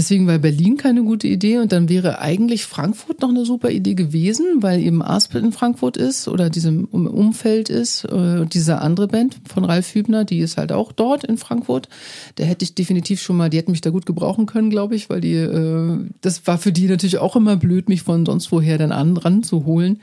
Deswegen 0.00 0.26
war 0.26 0.38
Berlin 0.38 0.78
keine 0.78 1.02
gute 1.02 1.28
Idee 1.28 1.58
und 1.58 1.72
dann 1.72 1.90
wäre 1.90 2.20
eigentlich 2.20 2.64
Frankfurt 2.64 3.20
noch 3.20 3.28
eine 3.28 3.44
super 3.44 3.68
Idee 3.68 3.92
gewesen, 3.92 4.46
weil 4.60 4.80
eben 4.80 5.02
Aspel 5.02 5.44
in 5.44 5.52
Frankfurt 5.52 5.98
ist 5.98 6.26
oder 6.26 6.48
diesem 6.48 6.86
Umfeld 6.86 7.68
ist. 7.68 8.06
Äh, 8.06 8.46
diese 8.46 8.80
andere 8.80 9.08
Band 9.08 9.36
von 9.46 9.66
Ralf 9.66 9.94
Hübner, 9.94 10.24
die 10.24 10.38
ist 10.38 10.56
halt 10.56 10.72
auch 10.72 10.92
dort 10.92 11.24
in 11.24 11.36
Frankfurt. 11.36 11.90
Da 12.36 12.44
hätte 12.44 12.64
ich 12.64 12.74
definitiv 12.74 13.20
schon 13.20 13.36
mal, 13.36 13.50
die 13.50 13.58
hätten 13.58 13.72
mich 13.72 13.82
da 13.82 13.90
gut 13.90 14.06
gebrauchen 14.06 14.46
können, 14.46 14.70
glaube 14.70 14.96
ich, 14.96 15.10
weil 15.10 15.20
die, 15.20 15.34
äh, 15.34 15.98
das 16.22 16.46
war 16.46 16.56
für 16.56 16.72
die 16.72 16.86
natürlich 16.86 17.18
auch 17.18 17.36
immer 17.36 17.58
blöd, 17.58 17.90
mich 17.90 18.00
von 18.00 18.24
sonst 18.24 18.50
woher 18.52 18.78
dann 18.78 18.92
an 18.92 19.18
ranzuholen. 19.18 20.00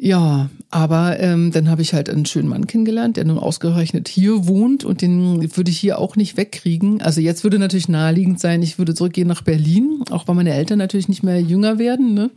Ja, 0.00 0.48
aber 0.70 1.18
ähm, 1.18 1.50
dann 1.50 1.68
habe 1.68 1.82
ich 1.82 1.92
halt 1.92 2.08
einen 2.08 2.24
schönen 2.24 2.48
Mann 2.48 2.68
kennengelernt, 2.68 3.16
der 3.16 3.24
nun 3.24 3.38
ausgerechnet 3.38 4.06
hier 4.06 4.46
wohnt 4.46 4.84
und 4.84 5.02
den 5.02 5.56
würde 5.56 5.72
ich 5.72 5.78
hier 5.78 5.98
auch 5.98 6.14
nicht 6.14 6.36
wegkriegen. 6.36 7.02
Also 7.02 7.20
jetzt 7.20 7.42
würde 7.42 7.58
natürlich 7.58 7.88
naheliegend 7.88 8.38
sein, 8.38 8.62
ich 8.62 8.78
würde 8.78 8.94
zurückgehen 8.94 9.26
nach 9.26 9.42
Berlin, 9.42 10.04
auch 10.10 10.28
weil 10.28 10.36
meine 10.36 10.54
Eltern 10.54 10.78
natürlich 10.78 11.08
nicht 11.08 11.24
mehr 11.24 11.40
jünger 11.40 11.80
werden. 11.80 12.14
Ne? 12.14 12.30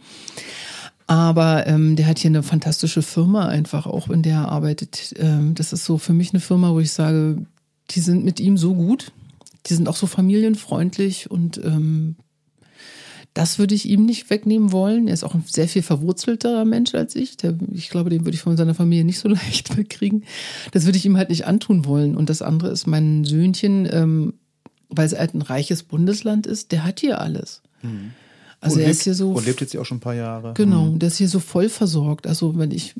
Aber 1.05 1.67
ähm, 1.67 1.95
der 1.95 2.07
hat 2.07 2.17
hier 2.17 2.31
eine 2.31 2.41
fantastische 2.41 3.03
Firma 3.03 3.47
einfach 3.47 3.85
auch, 3.85 4.09
in 4.09 4.23
der 4.23 4.37
er 4.37 4.49
arbeitet. 4.49 5.13
Ähm, 5.19 5.53
das 5.53 5.71
ist 5.71 5.85
so 5.85 5.99
für 5.99 6.13
mich 6.13 6.33
eine 6.33 6.39
Firma, 6.39 6.71
wo 6.71 6.79
ich 6.79 6.91
sage, 6.91 7.45
die 7.91 7.99
sind 7.99 8.25
mit 8.25 8.39
ihm 8.39 8.57
so 8.57 8.73
gut, 8.73 9.11
die 9.67 9.75
sind 9.75 9.87
auch 9.87 9.95
so 9.95 10.07
familienfreundlich 10.07 11.29
und 11.29 11.57
ähm, 11.63 12.15
das 13.33 13.59
würde 13.59 13.75
ich 13.75 13.87
ihm 13.87 14.05
nicht 14.05 14.29
wegnehmen 14.29 14.71
wollen. 14.71 15.07
Er 15.07 15.13
ist 15.13 15.23
auch 15.23 15.33
ein 15.33 15.43
sehr 15.47 15.67
viel 15.67 15.81
verwurzelterer 15.81 16.65
Mensch 16.65 16.93
als 16.93 17.15
ich. 17.15 17.37
Der, 17.37 17.55
ich 17.71 17.89
glaube, 17.89 18.09
den 18.09 18.25
würde 18.25 18.35
ich 18.35 18.41
von 18.41 18.57
seiner 18.57 18.75
Familie 18.75 19.05
nicht 19.05 19.19
so 19.19 19.29
leicht 19.29 19.77
wegkriegen. 19.77 20.25
Das 20.71 20.85
würde 20.85 20.97
ich 20.97 21.05
ihm 21.05 21.17
halt 21.17 21.29
nicht 21.29 21.47
antun 21.47 21.85
wollen. 21.85 22.15
Und 22.15 22.29
das 22.29 22.41
andere 22.41 22.69
ist 22.69 22.87
mein 22.87 23.23
Söhnchen, 23.23 23.87
ähm, 23.91 24.33
weil 24.89 25.05
es 25.05 25.17
halt 25.17 25.33
ein 25.33 25.41
reiches 25.41 25.83
Bundesland 25.83 26.45
ist, 26.45 26.73
der 26.73 26.83
hat 26.83 26.99
hier 26.99 27.21
alles. 27.21 27.61
Mhm. 27.81 28.11
Also 28.59 28.75
und 28.75 28.81
er 28.81 28.87
lebt, 28.87 28.97
ist 28.97 29.03
hier 29.03 29.15
so. 29.15 29.31
Und 29.31 29.45
lebt 29.45 29.61
jetzt 29.61 29.71
hier 29.71 29.81
auch 29.81 29.85
schon 29.85 29.97
ein 29.97 30.01
paar 30.01 30.13
Jahre. 30.13 30.53
Genau, 30.53 30.89
der 30.89 31.07
ist 31.07 31.17
hier 31.17 31.29
so 31.29 31.39
voll 31.39 31.69
versorgt. 31.69 32.27
Also 32.27 32.57
wenn 32.57 32.71
ich, 32.71 32.95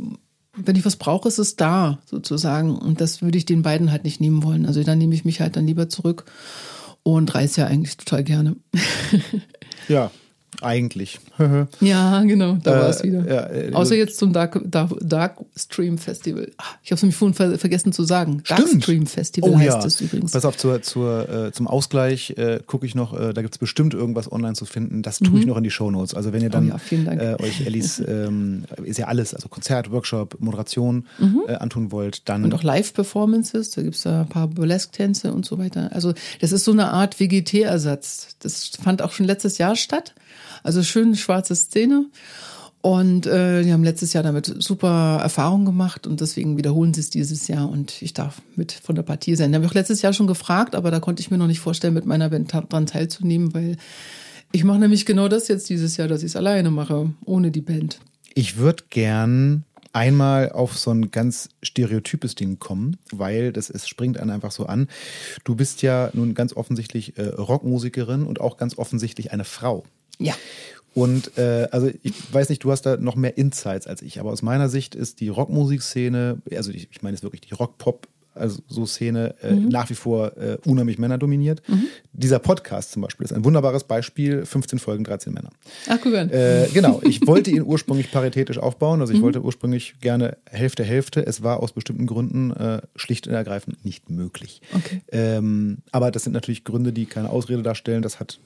wenn 0.55 0.77
ich 0.77 0.85
was 0.85 0.95
brauche, 0.95 1.27
ist 1.27 1.39
es 1.39 1.57
da, 1.57 1.99
sozusagen. 2.05 2.75
Und 2.75 3.01
das 3.01 3.21
würde 3.21 3.37
ich 3.37 3.45
den 3.45 3.63
beiden 3.63 3.91
halt 3.91 4.05
nicht 4.05 4.21
nehmen 4.21 4.43
wollen. 4.43 4.65
Also 4.65 4.81
dann 4.83 4.97
nehme 4.97 5.13
ich 5.13 5.25
mich 5.25 5.41
halt 5.41 5.57
dann 5.57 5.67
lieber 5.67 5.89
zurück 5.89 6.23
und 7.03 7.35
reise 7.35 7.61
ja 7.61 7.67
eigentlich 7.67 7.97
total 7.97 8.23
gerne. 8.23 8.55
Ja, 9.87 10.11
eigentlich. 10.61 11.19
ja, 11.81 12.21
genau, 12.23 12.57
da 12.63 12.71
war 12.81 12.89
es 12.89 13.03
wieder. 13.03 13.25
ja, 13.27 13.47
äh, 13.49 13.73
Außer 13.73 13.95
jetzt 13.95 14.17
zum 14.17 14.33
Dark, 14.33 14.59
Dark, 14.65 14.91
Dark 15.01 15.37
Stream 15.55 15.97
Festival. 15.97 16.51
Ah, 16.57 16.63
Ich 16.83 16.91
habe 16.91 16.95
es 16.97 17.01
nämlich 17.03 17.15
vorhin 17.15 17.33
ver 17.33 17.57
vergessen 17.57 17.93
zu 17.93 18.03
sagen. 18.03 18.43
Dark 18.47 18.61
Stimmt. 18.67 18.83
Stream 18.83 19.05
Festival 19.07 19.49
Oh 19.51 19.57
heißt 19.57 19.67
ja. 19.79 19.85
es 19.85 20.01
übrigens. 20.01 20.31
Pass 20.33 20.45
auf, 20.45 20.57
zur, 20.57 20.81
zur, 20.81 21.29
äh, 21.47 21.51
zum 21.51 21.67
Ausgleich 21.67 22.31
äh, 22.37 22.59
gucke 22.65 22.85
ich 22.85 22.95
noch, 22.95 23.17
äh, 23.17 23.33
da 23.33 23.41
gibt's 23.41 23.57
bestimmt 23.57 23.93
irgendwas 23.93 24.31
online 24.31 24.53
zu 24.53 24.65
finden. 24.65 25.01
Das 25.01 25.19
tue 25.19 25.39
ich 25.39 25.45
noch 25.45 25.57
in 25.57 25.63
die 25.63 25.71
Shownotes. 25.71 26.13
Also 26.13 26.33
wenn 26.33 26.41
ihr 26.41 26.49
dann 26.49 26.65
Mhm. 26.65 26.73
Oh 26.73 26.95
ja. 26.95 27.11
Äh, 27.37 27.41
euch 27.43 27.65
Ellis, 27.65 27.99
ähm, 28.07 28.65
ist 28.83 28.97
ja 28.99 29.07
alles, 29.07 29.33
also 29.33 29.47
Konzert, 29.49 29.91
Workshop, 29.91 30.37
Moderation 30.39 31.05
äh, 31.47 31.53
antun 31.55 31.91
wollt, 31.91 32.27
dann 32.29 32.41
Mhm. 32.41 32.45
Und 32.45 32.53
auch 32.55 32.63
Live-Performances, 32.63 33.71
da 33.71 33.81
gibt's 33.81 34.01
da 34.01 34.21
ein 34.21 34.29
paar 34.29 34.47
Burlesque-Tänze 34.47 35.31
und 35.33 35.45
so 35.45 35.57
weiter. 35.57 35.89
Also 35.93 36.13
das 36.39 36.51
ist 36.51 36.65
so 36.65 36.71
eine 36.71 36.91
Art 36.91 37.15
VGT-Ersatz. 37.15 38.35
Das 38.39 38.71
fand 38.81 39.01
auch 39.01 39.11
schon 39.11 39.25
letztes 39.25 39.57
Jahr 39.57 39.75
statt. 39.75 40.13
Also 40.63 40.83
schön 40.83 41.15
schwarze 41.15 41.55
Szene. 41.55 42.05
Und 42.81 43.27
äh, 43.27 43.61
die 43.61 43.71
haben 43.71 43.83
letztes 43.83 44.13
Jahr 44.13 44.23
damit 44.23 44.47
super 44.57 45.19
Erfahrung 45.21 45.65
gemacht 45.65 46.07
und 46.07 46.19
deswegen 46.19 46.57
wiederholen 46.57 46.95
sie 46.95 47.01
es 47.01 47.11
dieses 47.11 47.47
Jahr 47.47 47.69
und 47.69 48.01
ich 48.01 48.13
darf 48.13 48.41
mit 48.55 48.71
von 48.71 48.95
der 48.95 49.03
Partie 49.03 49.35
sein. 49.35 49.51
Da 49.51 49.57
habe 49.57 49.65
ich 49.65 49.71
auch 49.71 49.75
letztes 49.75 50.01
Jahr 50.01 50.13
schon 50.13 50.25
gefragt, 50.25 50.73
aber 50.73 50.89
da 50.89 50.99
konnte 50.99 51.21
ich 51.21 51.29
mir 51.29 51.37
noch 51.37 51.45
nicht 51.45 51.59
vorstellen, 51.59 51.93
mit 51.93 52.07
meiner 52.07 52.29
Band 52.29 52.51
dran 52.51 52.87
teilzunehmen, 52.87 53.53
weil 53.53 53.77
ich 54.51 54.63
mache 54.63 54.79
nämlich 54.79 55.05
genau 55.05 55.27
das 55.27 55.47
jetzt 55.47 55.69
dieses 55.69 55.95
Jahr, 55.97 56.07
dass 56.07 56.23
ich 56.23 56.31
es 56.31 56.35
alleine 56.35 56.71
mache, 56.71 57.13
ohne 57.23 57.51
die 57.51 57.61
Band. 57.61 57.99
Ich 58.33 58.57
würde 58.57 58.83
gern 58.89 59.63
einmal 59.93 60.51
auf 60.51 60.77
so 60.77 60.91
ein 60.91 61.11
ganz 61.11 61.49
stereotypes 61.61 62.33
Ding 62.33 62.57
kommen, 62.57 62.97
weil 63.11 63.53
das 63.53 63.69
es 63.69 63.87
springt 63.87 64.17
einen 64.17 64.31
einfach 64.31 64.51
so 64.51 64.65
an. 64.65 64.87
Du 65.43 65.55
bist 65.55 65.83
ja 65.83 66.09
nun 66.13 66.33
ganz 66.33 66.53
offensichtlich 66.53 67.17
äh, 67.17 67.27
Rockmusikerin 67.27 68.23
und 68.23 68.41
auch 68.41 68.57
ganz 68.57 68.77
offensichtlich 68.77 69.31
eine 69.31 69.43
Frau. 69.43 69.83
Ja. 70.21 70.33
Und 70.93 71.37
äh, 71.37 71.67
also 71.71 71.89
ich 72.03 72.13
weiß 72.33 72.49
nicht, 72.49 72.63
du 72.63 72.71
hast 72.71 72.81
da 72.83 72.97
noch 72.97 73.15
mehr 73.15 73.37
Insights 73.37 73.87
als 73.87 74.01
ich, 74.01 74.19
aber 74.19 74.31
aus 74.31 74.41
meiner 74.41 74.67
Sicht 74.67 74.93
ist 74.93 75.21
die 75.21 75.29
Rockmusikszene, 75.29 76.41
also 76.55 76.71
ich, 76.71 76.89
ich 76.91 77.01
meine 77.01 77.15
jetzt 77.15 77.23
wirklich 77.23 77.41
die 77.41 77.53
Rock-Pop, 77.53 78.07
also 78.33 78.61
so 78.67 78.85
Szene 78.85 79.35
äh, 79.41 79.53
nach 79.53 79.89
wie 79.89 79.93
vor 79.93 80.37
äh, 80.37 80.57
unheimlich 80.65 80.97
männerdominiert. 80.97 81.61
Dieser 82.13 82.39
Podcast 82.39 82.91
zum 82.93 83.01
Beispiel 83.01 83.25
ist 83.25 83.33
ein 83.33 83.43
wunderbares 83.43 83.83
Beispiel, 83.83 84.45
15 84.45 84.79
Folgen, 84.79 85.03
13 85.03 85.33
Männer. 85.33 85.49
Ach, 85.89 85.97
guck 86.01 86.15
an. 86.15 86.29
Äh, 86.29 86.67
genau, 86.73 87.01
ich 87.03 87.27
wollte 87.27 87.51
ihn 87.51 87.63
ursprünglich 87.63 88.09
paritätisch 88.09 88.57
aufbauen. 88.57 89.01
Also 89.01 89.13
ich 89.13 89.21
wollte 89.21 89.41
ursprünglich 89.41 89.95
gerne 89.99 90.37
Hälfte, 90.45 90.83
Hälfte. 90.83 91.25
Es 91.25 91.43
war 91.43 91.61
aus 91.61 91.73
bestimmten 91.73 92.05
Gründen 92.05 92.51
äh, 92.51 92.81
schlicht 92.95 93.27
und 93.27 93.33
ergreifend 93.33 93.83
nicht 93.83 94.09
möglich. 94.09 94.61
Okay. 94.73 95.01
Ähm, 95.11 95.79
aber 95.91 96.09
das 96.11 96.23
sind 96.23 96.33
natürlich 96.33 96.63
Gründe, 96.63 96.93
die 96.93 97.07
keine 97.07 97.29
Ausrede 97.29 97.63
darstellen. 97.63 98.01
Das 98.01 98.21
hat 98.21 98.39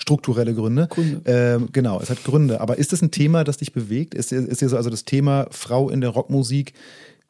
strukturelle 0.00 0.54
Gründe. 0.54 0.88
Gründe. 0.88 1.22
Ähm, 1.24 1.68
genau, 1.72 2.00
es 2.00 2.10
hat 2.10 2.24
Gründe. 2.24 2.60
Aber 2.60 2.78
ist 2.78 2.92
das 2.92 3.02
ein 3.02 3.10
Thema, 3.10 3.44
das 3.44 3.58
dich 3.58 3.72
bewegt? 3.72 4.14
Ist, 4.14 4.32
ist 4.32 4.60
dir 4.60 4.68
so 4.68 4.76
also 4.76 4.90
das 4.90 5.04
Thema 5.04 5.46
Frau 5.50 5.90
in 5.90 6.00
der 6.00 6.10
Rockmusik 6.10 6.72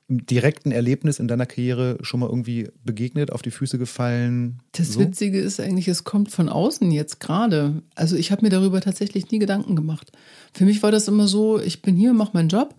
im 0.08 0.24
direkten 0.24 0.72
Erlebnis 0.72 1.18
in 1.18 1.28
deiner 1.28 1.44
Karriere 1.44 1.98
schon 2.00 2.20
mal 2.20 2.28
irgendwie 2.28 2.68
begegnet, 2.82 3.30
auf 3.30 3.42
die 3.42 3.50
Füße 3.50 3.78
gefallen? 3.78 4.60
Das 4.72 4.94
so? 4.94 5.00
Witzige 5.00 5.38
ist 5.38 5.60
eigentlich, 5.60 5.86
es 5.86 6.04
kommt 6.04 6.30
von 6.30 6.48
außen 6.48 6.90
jetzt 6.90 7.20
gerade. 7.20 7.82
Also 7.94 8.16
ich 8.16 8.32
habe 8.32 8.42
mir 8.42 8.50
darüber 8.50 8.80
tatsächlich 8.80 9.30
nie 9.30 9.38
Gedanken 9.38 9.76
gemacht. 9.76 10.10
Für 10.54 10.64
mich 10.64 10.82
war 10.82 10.90
das 10.90 11.08
immer 11.08 11.28
so, 11.28 11.60
ich 11.60 11.82
bin 11.82 11.94
hier, 11.94 12.14
mache 12.14 12.30
meinen 12.32 12.48
Job, 12.48 12.74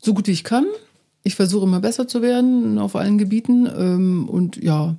so 0.00 0.14
gut 0.14 0.26
wie 0.28 0.32
ich 0.32 0.44
kann. 0.44 0.64
Ich 1.22 1.34
versuche 1.34 1.66
immer 1.66 1.80
besser 1.80 2.08
zu 2.08 2.22
werden 2.22 2.78
auf 2.78 2.96
allen 2.96 3.18
Gebieten. 3.18 3.66
Ähm, 3.66 4.26
und 4.26 4.56
ja, 4.56 4.96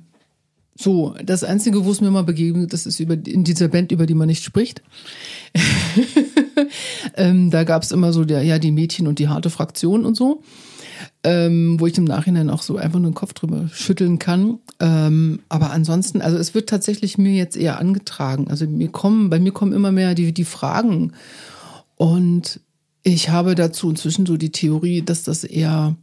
so, 0.74 1.14
das 1.22 1.44
Einzige, 1.44 1.84
wo 1.84 1.90
es 1.90 2.00
mir 2.00 2.10
mal 2.10 2.24
begegnet, 2.24 2.72
das 2.72 2.86
ist 2.86 2.98
über, 2.98 3.14
in 3.14 3.44
dieser 3.44 3.68
Band, 3.68 3.92
über 3.92 4.06
die 4.06 4.14
man 4.14 4.28
nicht 4.28 4.42
spricht. 4.42 4.82
ähm, 7.16 7.50
da 7.50 7.64
gab 7.64 7.82
es 7.82 7.92
immer 7.92 8.12
so 8.12 8.24
der, 8.24 8.42
ja, 8.42 8.58
die 8.58 8.72
Mädchen 8.72 9.06
und 9.06 9.18
die 9.18 9.28
harte 9.28 9.50
Fraktion 9.50 10.04
und 10.04 10.16
so 10.16 10.42
ähm, 11.24 11.78
wo 11.78 11.86
ich 11.86 11.96
im 11.98 12.04
Nachhinein 12.04 12.50
auch 12.50 12.62
so 12.62 12.76
einfach 12.76 12.98
nur 12.98 13.10
den 13.10 13.14
Kopf 13.14 13.32
drüber 13.32 13.68
schütteln 13.72 14.18
kann. 14.18 14.58
Ähm, 14.80 15.40
aber 15.48 15.70
ansonsten, 15.70 16.20
also 16.20 16.36
es 16.36 16.54
wird 16.54 16.68
tatsächlich 16.68 17.18
mir 17.18 17.32
jetzt 17.32 17.56
eher 17.56 17.78
angetragen. 17.78 18.48
Also 18.48 18.66
mir 18.66 18.88
kommen, 18.88 19.30
bei 19.30 19.38
mir 19.38 19.52
kommen 19.52 19.72
immer 19.72 19.92
mehr 19.92 20.14
die, 20.14 20.32
die 20.32 20.44
Fragen. 20.44 21.12
Und 21.96 22.60
ich 23.02 23.30
habe 23.30 23.54
dazu 23.54 23.90
inzwischen 23.90 24.26
so 24.26 24.36
die 24.36 24.52
Theorie, 24.52 25.02
dass 25.02 25.22
das 25.22 25.44
eher 25.44 25.96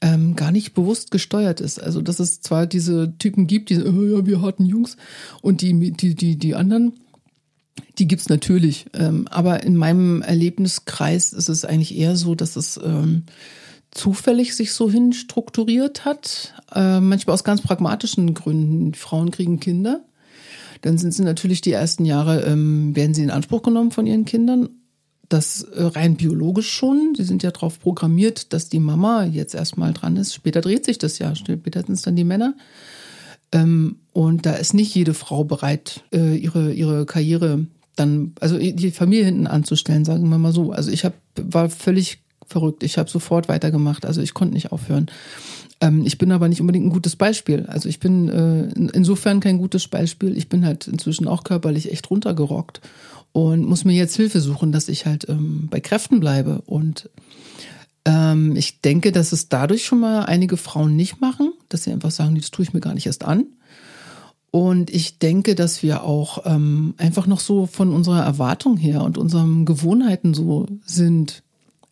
ähm, 0.00 0.36
gar 0.36 0.52
nicht 0.52 0.74
bewusst 0.74 1.10
gesteuert 1.10 1.60
ist. 1.60 1.82
Also 1.82 2.00
dass 2.02 2.20
es 2.20 2.40
zwar 2.40 2.66
diese 2.66 3.16
Typen 3.18 3.46
gibt, 3.46 3.70
die, 3.70 3.82
oh 3.82 4.18
ja, 4.18 4.26
wir 4.26 4.42
harten 4.42 4.66
Jungs 4.66 4.96
und 5.42 5.60
die, 5.62 5.92
die, 5.92 6.14
die, 6.14 6.36
die 6.36 6.54
anderen, 6.54 6.92
die 7.98 8.06
gibt's 8.08 8.28
natürlich. 8.28 8.86
Ähm, 8.92 9.28
aber 9.28 9.62
in 9.62 9.76
meinem 9.76 10.22
Erlebniskreis 10.22 11.32
ist 11.32 11.48
es 11.48 11.64
eigentlich 11.64 11.96
eher 11.96 12.16
so, 12.16 12.34
dass 12.34 12.56
es 12.56 12.78
ähm, 12.82 13.24
zufällig 13.90 14.54
sich 14.54 14.72
so 14.72 14.90
hin 14.90 15.12
strukturiert 15.12 16.04
hat. 16.04 16.54
Äh, 16.74 17.00
manchmal 17.00 17.34
aus 17.34 17.44
ganz 17.44 17.62
pragmatischen 17.62 18.34
Gründen. 18.34 18.94
Frauen 18.94 19.30
kriegen 19.30 19.60
Kinder. 19.60 20.04
Dann 20.82 20.98
sind 20.98 21.14
sie 21.14 21.22
natürlich 21.22 21.62
die 21.62 21.72
ersten 21.72 22.04
Jahre, 22.04 22.42
ähm, 22.42 22.94
werden 22.94 23.14
sie 23.14 23.22
in 23.22 23.30
Anspruch 23.30 23.62
genommen 23.62 23.90
von 23.90 24.06
ihren 24.06 24.26
Kindern. 24.26 24.68
Das 25.34 25.62
äh, 25.62 25.82
rein 25.82 26.14
biologisch 26.14 26.70
schon. 26.70 27.14
Sie 27.16 27.24
sind 27.24 27.42
ja 27.42 27.50
darauf 27.50 27.80
programmiert, 27.80 28.52
dass 28.52 28.68
die 28.68 28.78
Mama 28.78 29.24
jetzt 29.24 29.56
erstmal 29.56 29.92
dran 29.92 30.16
ist. 30.16 30.32
Später 30.32 30.60
dreht 30.60 30.84
sich 30.84 30.96
das 30.96 31.18
ja. 31.18 31.34
Später 31.34 31.80
sind 31.82 31.94
es 31.94 32.02
dann 32.02 32.14
die 32.14 32.22
Männer. 32.22 32.54
Ähm, 33.50 33.96
und 34.12 34.46
da 34.46 34.52
ist 34.52 34.74
nicht 34.74 34.94
jede 34.94 35.12
Frau 35.12 35.42
bereit, 35.42 36.04
äh, 36.12 36.36
ihre, 36.36 36.72
ihre 36.72 37.04
Karriere 37.04 37.66
dann, 37.96 38.36
also 38.38 38.58
die 38.58 38.92
Familie 38.92 39.24
hinten 39.24 39.48
anzustellen, 39.48 40.04
sagen 40.04 40.28
wir 40.28 40.38
mal 40.38 40.52
so. 40.52 40.70
Also 40.70 40.92
ich 40.92 41.04
hab, 41.04 41.14
war 41.34 41.68
völlig 41.68 42.20
verrückt. 42.46 42.84
Ich 42.84 42.96
habe 42.96 43.10
sofort 43.10 43.48
weitergemacht. 43.48 44.06
Also 44.06 44.20
ich 44.22 44.34
konnte 44.34 44.54
nicht 44.54 44.70
aufhören. 44.70 45.10
Ähm, 45.80 46.06
ich 46.06 46.16
bin 46.16 46.30
aber 46.30 46.46
nicht 46.46 46.60
unbedingt 46.60 46.86
ein 46.86 46.92
gutes 46.92 47.16
Beispiel. 47.16 47.66
Also 47.66 47.88
ich 47.88 47.98
bin 47.98 48.28
äh, 48.28 48.66
in, 48.76 48.88
insofern 48.88 49.40
kein 49.40 49.58
gutes 49.58 49.88
Beispiel. 49.88 50.36
Ich 50.36 50.48
bin 50.48 50.64
halt 50.64 50.86
inzwischen 50.86 51.26
auch 51.26 51.42
körperlich 51.42 51.90
echt 51.90 52.08
runtergerockt 52.08 52.80
und 53.34 53.64
muss 53.64 53.84
mir 53.84 53.94
jetzt 53.94 54.14
Hilfe 54.14 54.40
suchen, 54.40 54.70
dass 54.70 54.88
ich 54.88 55.06
halt 55.06 55.28
ähm, 55.28 55.66
bei 55.68 55.80
Kräften 55.80 56.20
bleibe. 56.20 56.62
Und 56.66 57.10
ähm, 58.04 58.54
ich 58.54 58.80
denke, 58.80 59.10
dass 59.10 59.32
es 59.32 59.48
dadurch 59.48 59.84
schon 59.84 59.98
mal 59.98 60.20
einige 60.20 60.56
Frauen 60.56 60.94
nicht 60.94 61.20
machen, 61.20 61.52
dass 61.68 61.82
sie 61.82 61.90
einfach 61.90 62.12
sagen, 62.12 62.36
das 62.36 62.52
tue 62.52 62.62
ich 62.62 62.72
mir 62.72 62.80
gar 62.80 62.94
nicht 62.94 63.06
erst 63.06 63.24
an. 63.24 63.46
Und 64.52 64.88
ich 64.90 65.18
denke, 65.18 65.56
dass 65.56 65.82
wir 65.82 66.04
auch 66.04 66.46
ähm, 66.46 66.94
einfach 66.96 67.26
noch 67.26 67.40
so 67.40 67.66
von 67.66 67.92
unserer 67.92 68.22
Erwartung 68.22 68.76
her 68.76 69.02
und 69.02 69.18
unseren 69.18 69.64
Gewohnheiten 69.64 70.32
so 70.32 70.66
sind. 70.86 71.42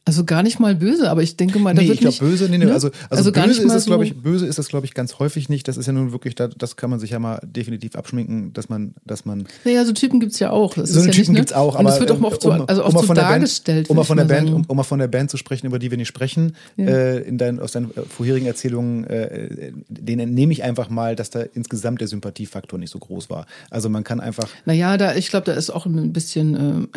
Also 0.05 0.24
gar 0.24 0.43
nicht 0.43 0.59
mal 0.59 0.74
böse, 0.74 1.09
aber 1.09 1.23
ich 1.23 1.37
denke 1.37 1.61
mal, 1.61 1.74
da 1.74 1.81
Nee, 1.83 1.87
wird 1.89 2.01
ich 2.03 2.19
glaube 2.19 2.33
böse, 2.33 2.49
nee, 2.49 2.59
nee, 2.59 2.65
ne? 2.65 2.73
also, 2.73 2.89
also, 3.09 3.31
Also 3.31 3.33
böse 3.33 3.62
ist 3.62 3.69
mal 3.69 3.77
es, 3.77 3.85
glaube 3.87 4.05
so- 4.05 4.11
ich, 4.11 4.20
böse 4.20 4.47
ist 4.47 4.59
das, 4.59 4.66
glaube 4.66 4.85
ich, 4.85 4.95
ganz 4.95 5.20
häufig 5.20 5.49
nicht. 5.49 5.69
Das 5.69 5.77
ist 5.77 5.87
ja 5.87 5.93
nun 5.93 6.11
wirklich, 6.11 6.35
da, 6.35 6.49
das 6.49 6.74
kann 6.77 6.91
man 6.91 6.99
sich 6.99 7.11
ja 7.11 7.20
mal 7.20 7.41
definitiv 7.45 7.95
abschminken, 7.95 8.53
dass 8.53 8.69
man, 8.69 8.95
dass 9.07 9.24
man 9.24 9.47
Naja, 9.65 9.85
so 9.85 9.93
Typen 9.93 10.19
gibt's 10.19 10.41
ja 10.41 10.51
auch. 10.51 10.74
Das 10.74 10.91
so 10.91 10.99
eine 10.99 11.07
ja 11.09 11.12
Typen 11.12 11.20
nicht, 11.20 11.29
ne? 11.31 11.37
gibt's 11.39 11.53
auch, 11.53 11.74
Und 11.74 11.81
aber 11.83 11.91
es 11.95 12.01
wird 12.01 12.11
auch 12.11 12.19
mal 12.19 12.29
oft 12.29 12.43
so, 12.43 12.51
um- 12.53 12.65
also 12.69 12.83
um 12.83 12.87
oft 12.89 12.95
mal 12.95 13.01
so 13.03 13.07
von 13.07 13.15
der 13.15 13.23
Band- 13.23 13.33
dargestellt. 13.35 13.91
um 13.91 13.97
mal 13.97 14.03
von 14.05 14.16
der 14.16 14.24
Band, 14.24 14.51
um, 14.51 14.65
um 14.66 14.77
mal 14.77 14.83
von 14.83 14.99
der 14.99 15.07
Band 15.07 15.31
zu 15.31 15.37
sprechen, 15.37 15.66
über 15.69 15.79
die 15.79 15.91
wir 15.93 15.99
nicht 15.99 16.09
sprechen, 16.09 16.57
äh, 16.77 17.23
in 17.23 17.39
dein, 17.39 17.61
aus 17.61 17.70
deinen 17.70 17.93
vorherigen 18.09 18.47
Erzählungen, 18.47 19.05
äh, 19.05 19.70
denen 19.89 20.20
entnehme 20.31 20.53
ich 20.53 20.65
einfach 20.65 20.91
mal, 20.91 21.15
dass 21.15 21.31
da 21.31 21.43
insgesamt 21.55 22.01
der 22.01 22.09
Sympathiefaktor 22.09 22.77
nicht 22.77 22.91
so 22.91 22.99
groß 22.99 23.31
war. 23.31 23.47
Also 23.70 23.89
man 23.89 24.03
kann 24.03 24.19
einfach, 24.19 24.49
Naja, 24.66 24.97
da, 24.97 25.15
ich 25.15 25.29
glaube, 25.31 25.47
da 25.47 25.53
ist 25.53 25.70
auch 25.70 25.87
ein 25.87 26.12
bisschen, 26.12 26.89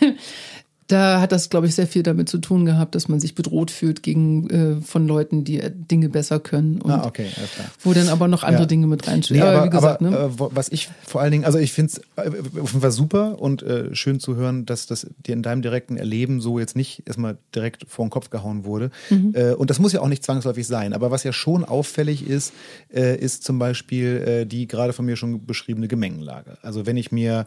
äh, 0.00 0.06
da 0.90 1.20
hat 1.20 1.32
das, 1.32 1.50
glaube 1.50 1.66
ich, 1.66 1.74
sehr 1.74 1.86
viel 1.86 2.02
damit 2.02 2.28
zu 2.28 2.38
tun 2.38 2.64
gehabt, 2.66 2.94
dass 2.94 3.08
man 3.08 3.20
sich 3.20 3.34
bedroht 3.34 3.70
fühlt 3.70 4.02
gegen 4.02 4.50
äh, 4.50 4.80
von 4.80 5.06
Leuten, 5.06 5.44
die 5.44 5.60
äh, 5.60 5.70
Dinge 5.72 6.08
besser 6.08 6.40
können 6.40 6.80
und 6.80 6.90
ah, 6.90 7.06
okay, 7.06 7.26
klar. 7.54 7.70
wo 7.82 7.92
dann 7.92 8.08
aber 8.08 8.28
noch 8.28 8.42
andere 8.42 8.62
Ja. 8.62 8.66
Dinge 8.66 8.86
mit 8.86 9.06
reinspielen. 9.06 9.42
Nee, 9.42 9.48
aber, 9.48 9.58
aber, 9.58 9.66
wie 9.66 9.70
gesagt, 9.70 10.02
aber 10.02 10.10
ne? 10.10 10.16
äh, 10.16 10.48
was 10.50 10.68
ich 10.70 10.88
vor 11.06 11.20
allen 11.20 11.32
Dingen, 11.32 11.44
also 11.44 11.58
ich 11.58 11.72
finde 11.72 11.92
es 11.92 12.00
auf 12.16 12.72
jeden 12.72 12.80
Fall 12.80 12.90
super 12.90 13.40
und 13.40 13.62
äh, 13.62 13.94
schön 13.94 14.20
zu 14.20 14.36
hören, 14.36 14.66
dass 14.66 14.86
das 14.86 15.06
dir 15.26 15.32
in 15.32 15.42
deinem 15.42 15.62
direkten 15.62 15.96
Erleben 15.96 16.40
so 16.40 16.58
jetzt 16.58 16.76
nicht 16.76 17.02
erstmal 17.06 17.38
direkt 17.54 17.86
vor 17.88 18.04
den 18.04 18.10
Kopf 18.10 18.30
gehauen 18.30 18.64
wurde. 18.64 18.90
Mhm. 19.10 19.32
Äh, 19.34 19.52
und 19.52 19.70
das 19.70 19.78
muss 19.78 19.92
ja 19.92 20.00
auch 20.00 20.08
nicht 20.08 20.24
zwangsläufig 20.24 20.66
sein. 20.66 20.92
Aber 20.92 21.10
was 21.10 21.24
ja 21.24 21.32
schon 21.32 21.64
auffällig 21.64 22.26
ist, 22.26 22.52
äh, 22.92 23.16
ist 23.16 23.44
zum 23.44 23.58
Beispiel 23.58 24.16
äh, 24.26 24.46
die 24.46 24.66
gerade 24.66 24.92
von 24.92 25.04
mir 25.04 25.16
schon 25.16 25.46
beschriebene 25.46 25.88
Gemengenlage. 25.88 26.58
Also 26.62 26.86
wenn 26.86 26.96
ich 26.96 27.12
mir 27.12 27.46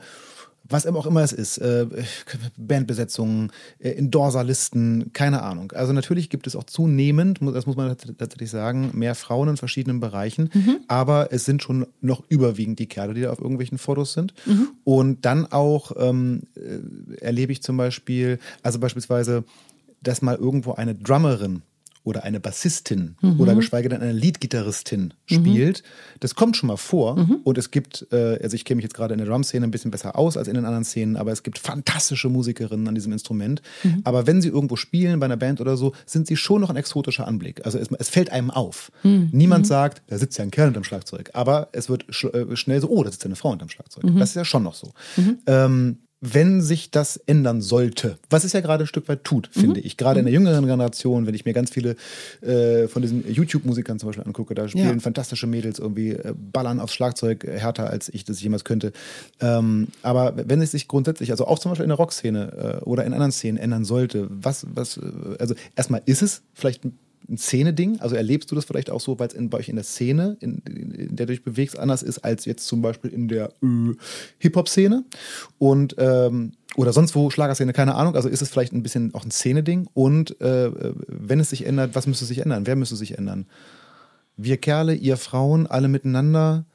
was 0.63 0.85
auch 0.87 1.05
immer 1.05 1.21
es 1.21 1.33
ist, 1.33 1.57
äh, 1.57 1.85
Bandbesetzungen, 2.57 3.51
äh, 3.79 3.89
Endorserlisten, 3.91 5.11
keine 5.13 5.41
Ahnung. 5.41 5.71
Also 5.73 5.93
natürlich 5.93 6.29
gibt 6.29 6.47
es 6.47 6.55
auch 6.55 6.63
zunehmend, 6.63 7.39
das 7.41 7.65
muss 7.65 7.75
man 7.75 7.95
tatsächlich 8.17 8.49
sagen, 8.49 8.91
mehr 8.93 9.15
Frauen 9.15 9.49
in 9.49 9.57
verschiedenen 9.57 9.99
Bereichen, 9.99 10.49
mhm. 10.53 10.77
aber 10.87 11.31
es 11.31 11.45
sind 11.45 11.61
schon 11.61 11.87
noch 12.01 12.23
überwiegend 12.29 12.79
die 12.79 12.87
Kerle, 12.87 13.13
die 13.13 13.21
da 13.21 13.31
auf 13.31 13.39
irgendwelchen 13.39 13.77
Fotos 13.77 14.13
sind. 14.13 14.33
Mhm. 14.45 14.69
Und 14.83 15.25
dann 15.25 15.45
auch 15.51 15.91
ähm, 15.97 16.43
äh, 16.55 17.23
erlebe 17.23 17.51
ich 17.51 17.61
zum 17.61 17.77
Beispiel, 17.77 18.39
also 18.61 18.79
beispielsweise, 18.79 19.43
dass 20.01 20.21
mal 20.21 20.35
irgendwo 20.35 20.73
eine 20.73 20.95
Drummerin 20.95 21.61
oder 22.03 22.23
eine 22.23 22.39
Bassistin 22.39 23.15
mhm. 23.21 23.39
oder 23.39 23.55
geschweige 23.55 23.89
denn 23.89 24.01
eine 24.01 24.11
Leadgitarristin 24.11 25.01
mhm. 25.01 25.11
spielt. 25.25 25.83
Das 26.19 26.35
kommt 26.35 26.57
schon 26.57 26.67
mal 26.67 26.77
vor 26.77 27.17
mhm. 27.17 27.39
und 27.43 27.57
es 27.57 27.71
gibt, 27.71 28.07
äh, 28.11 28.39
also 28.41 28.55
ich 28.55 28.65
kenne 28.65 28.77
mich 28.77 28.83
jetzt 28.83 28.93
gerade 28.93 29.13
in 29.13 29.19
der 29.19 29.27
Drum-Szene 29.27 29.65
ein 29.65 29.71
bisschen 29.71 29.91
besser 29.91 30.17
aus 30.17 30.37
als 30.37 30.47
in 30.47 30.55
den 30.55 30.65
anderen 30.65 30.83
Szenen, 30.83 31.15
aber 31.15 31.31
es 31.31 31.43
gibt 31.43 31.59
fantastische 31.59 32.29
Musikerinnen 32.29 32.87
an 32.87 32.95
diesem 32.95 33.13
Instrument. 33.13 33.61
Mhm. 33.83 34.01
Aber 34.03 34.27
wenn 34.27 34.41
sie 34.41 34.49
irgendwo 34.49 34.75
spielen, 34.75 35.19
bei 35.19 35.25
einer 35.25 35.37
Band 35.37 35.61
oder 35.61 35.77
so, 35.77 35.93
sind 36.05 36.27
sie 36.27 36.35
schon 36.35 36.61
noch 36.61 36.69
ein 36.69 36.75
exotischer 36.75 37.27
Anblick. 37.27 37.65
Also 37.65 37.77
es, 37.79 37.89
es 37.97 38.09
fällt 38.09 38.31
einem 38.31 38.51
auf. 38.51 38.91
Mhm. 39.03 39.29
Niemand 39.31 39.65
mhm. 39.65 39.69
sagt, 39.69 40.01
da 40.07 40.17
sitzt 40.17 40.37
ja 40.37 40.43
ein 40.43 40.51
Kerl 40.51 40.69
unterm 40.69 40.83
Schlagzeug, 40.83 41.31
aber 41.33 41.69
es 41.71 41.89
wird 41.89 42.05
sch 42.09 42.25
äh, 42.25 42.55
schnell 42.55 42.81
so, 42.81 42.89
oh, 42.89 43.03
da 43.03 43.11
sitzt 43.11 43.23
ja 43.23 43.27
eine 43.27 43.35
Frau 43.35 43.51
unterm 43.51 43.69
Schlagzeug. 43.69 44.03
Das 44.17 44.29
ist 44.29 44.35
ja 44.35 44.45
schon 44.45 44.63
noch 44.63 44.75
so. 44.75 44.91
Ähm, 45.47 45.99
wenn 46.25 46.61
sich 46.61 46.89
das 46.89 47.17
ändern 47.17 47.61
sollte, 47.61 48.17
was 48.29 48.45
es 48.45 48.53
ja 48.53 48.61
gerade 48.61 48.85
ein 48.85 48.87
Stück 48.87 49.09
weit 49.09 49.25
tut, 49.25 49.49
finde 49.51 49.81
mhm. 49.81 49.85
ich, 49.85 49.97
gerade 49.97 50.21
in 50.21 50.25
der 50.25 50.33
jüngeren 50.33 50.65
Generation, 50.65 51.27
wenn 51.27 51.33
ich 51.33 51.43
mir 51.43 51.51
ganz 51.51 51.69
viele 51.69 51.97
äh, 52.41 52.87
von 52.87 53.01
diesen 53.01 53.29
YouTube-Musikern 53.29 53.99
zum 53.99 54.07
Beispiel 54.07 54.23
angucke, 54.23 54.55
da 54.55 54.69
spielen 54.69 54.87
ja. 54.87 54.99
fantastische 54.99 55.47
Mädels 55.47 55.79
irgendwie, 55.79 56.11
äh, 56.11 56.33
ballern 56.33 56.79
aufs 56.79 56.93
Schlagzeug 56.93 57.43
härter, 57.43 57.89
als 57.89 58.07
ich 58.07 58.23
das 58.23 58.41
jemals 58.41 58.63
könnte. 58.63 58.93
Ähm, 59.41 59.89
aber 60.01 60.33
wenn 60.47 60.61
es 60.61 60.71
sich 60.71 60.87
grundsätzlich, 60.87 61.31
also 61.31 61.45
auch 61.45 61.59
zum 61.59 61.71
Beispiel 61.71 61.83
in 61.83 61.89
der 61.89 61.97
Rockszene 61.97 62.79
äh, 62.81 62.83
oder 62.85 63.03
in 63.03 63.11
anderen 63.11 63.33
Szenen 63.33 63.57
ändern 63.57 63.83
sollte, 63.83 64.27
was, 64.29 64.65
was, 64.73 64.95
äh, 64.95 65.01
also 65.39 65.55
erstmal 65.75 66.03
ist 66.05 66.21
es 66.21 66.41
vielleicht 66.53 66.85
ein 66.85 66.97
ein 67.29 67.37
Szene-Ding? 67.37 67.99
Also 67.99 68.15
erlebst 68.15 68.51
du 68.51 68.55
das 68.55 68.65
vielleicht 68.65 68.89
auch 68.89 69.01
so, 69.01 69.19
weil 69.19 69.27
es 69.27 69.35
bei 69.49 69.57
euch 69.57 69.69
in 69.69 69.75
der 69.75 69.83
Szene, 69.83 70.37
in, 70.39 70.59
in, 70.59 71.15
der 71.15 71.25
du 71.25 71.33
dich 71.33 71.43
bewegst, 71.43 71.77
anders 71.77 72.03
ist 72.03 72.19
als 72.19 72.45
jetzt 72.45 72.67
zum 72.67 72.81
Beispiel 72.81 73.11
in 73.11 73.27
der 73.27 73.53
äh, 73.61 73.93
Hip-Hop-Szene? 74.39 75.03
Und 75.57 75.95
ähm, 75.97 76.53
oder 76.75 76.93
sonst 76.93 77.15
wo 77.15 77.29
Schlagerszene, 77.29 77.73
keine 77.73 77.95
Ahnung. 77.95 78.15
Also 78.15 78.29
ist 78.29 78.41
es 78.41 78.49
vielleicht 78.49 78.73
ein 78.73 78.83
bisschen 78.83 79.13
auch 79.13 79.25
ein 79.25 79.31
Szene-Ding? 79.31 79.87
Und 79.93 80.39
äh, 80.41 80.71
wenn 81.07 81.39
es 81.39 81.49
sich 81.49 81.65
ändert, 81.65 81.95
was 81.95 82.07
müsste 82.07 82.25
sich 82.25 82.39
ändern? 82.39 82.65
Wer 82.65 82.75
müsste 82.75 82.95
sich 82.95 83.17
ändern? 83.17 83.45
Wir 84.37 84.57
Kerle, 84.57 84.95
ihr 84.95 85.17
Frauen, 85.17 85.67
alle 85.67 85.87
miteinander? 85.87 86.65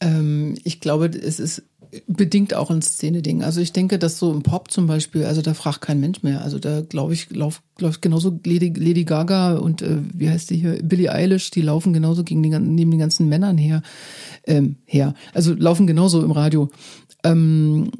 Ähm, 0.00 0.56
ich 0.64 0.80
glaube, 0.80 1.06
es 1.06 1.38
ist 1.38 1.62
bedingt 2.06 2.54
auch 2.54 2.70
ein 2.70 2.82
Szene-Ding. 2.82 3.42
Also 3.42 3.60
ich 3.60 3.72
denke, 3.72 3.98
dass 3.98 4.18
so 4.18 4.32
im 4.32 4.42
Pop 4.42 4.70
zum 4.70 4.86
Beispiel, 4.86 5.24
also 5.24 5.42
da 5.42 5.54
fragt 5.54 5.80
kein 5.80 6.00
Mensch 6.00 6.22
mehr. 6.22 6.42
Also 6.42 6.58
da 6.58 6.82
glaube 6.82 7.14
ich, 7.14 7.30
läuft 7.30 7.62
läuft 7.80 8.02
genauso 8.02 8.38
Lady, 8.44 8.72
Lady 8.76 9.04
Gaga 9.04 9.56
und 9.56 9.82
äh, 9.82 9.98
wie 10.12 10.28
heißt 10.28 10.50
die 10.50 10.56
hier, 10.56 10.82
Billie 10.82 11.12
Eilish, 11.12 11.50
die 11.50 11.62
laufen 11.62 11.92
genauso 11.92 12.24
gegen 12.24 12.42
die, 12.42 12.50
neben 12.50 12.90
den 12.90 12.98
ganzen 12.98 13.28
Männern 13.28 13.56
her, 13.56 13.82
ähm, 14.46 14.76
her. 14.84 15.14
Also 15.32 15.54
laufen 15.54 15.86
genauso 15.86 16.22
im 16.22 16.32
Radio. 16.32 16.70
Ähm, 17.24 17.90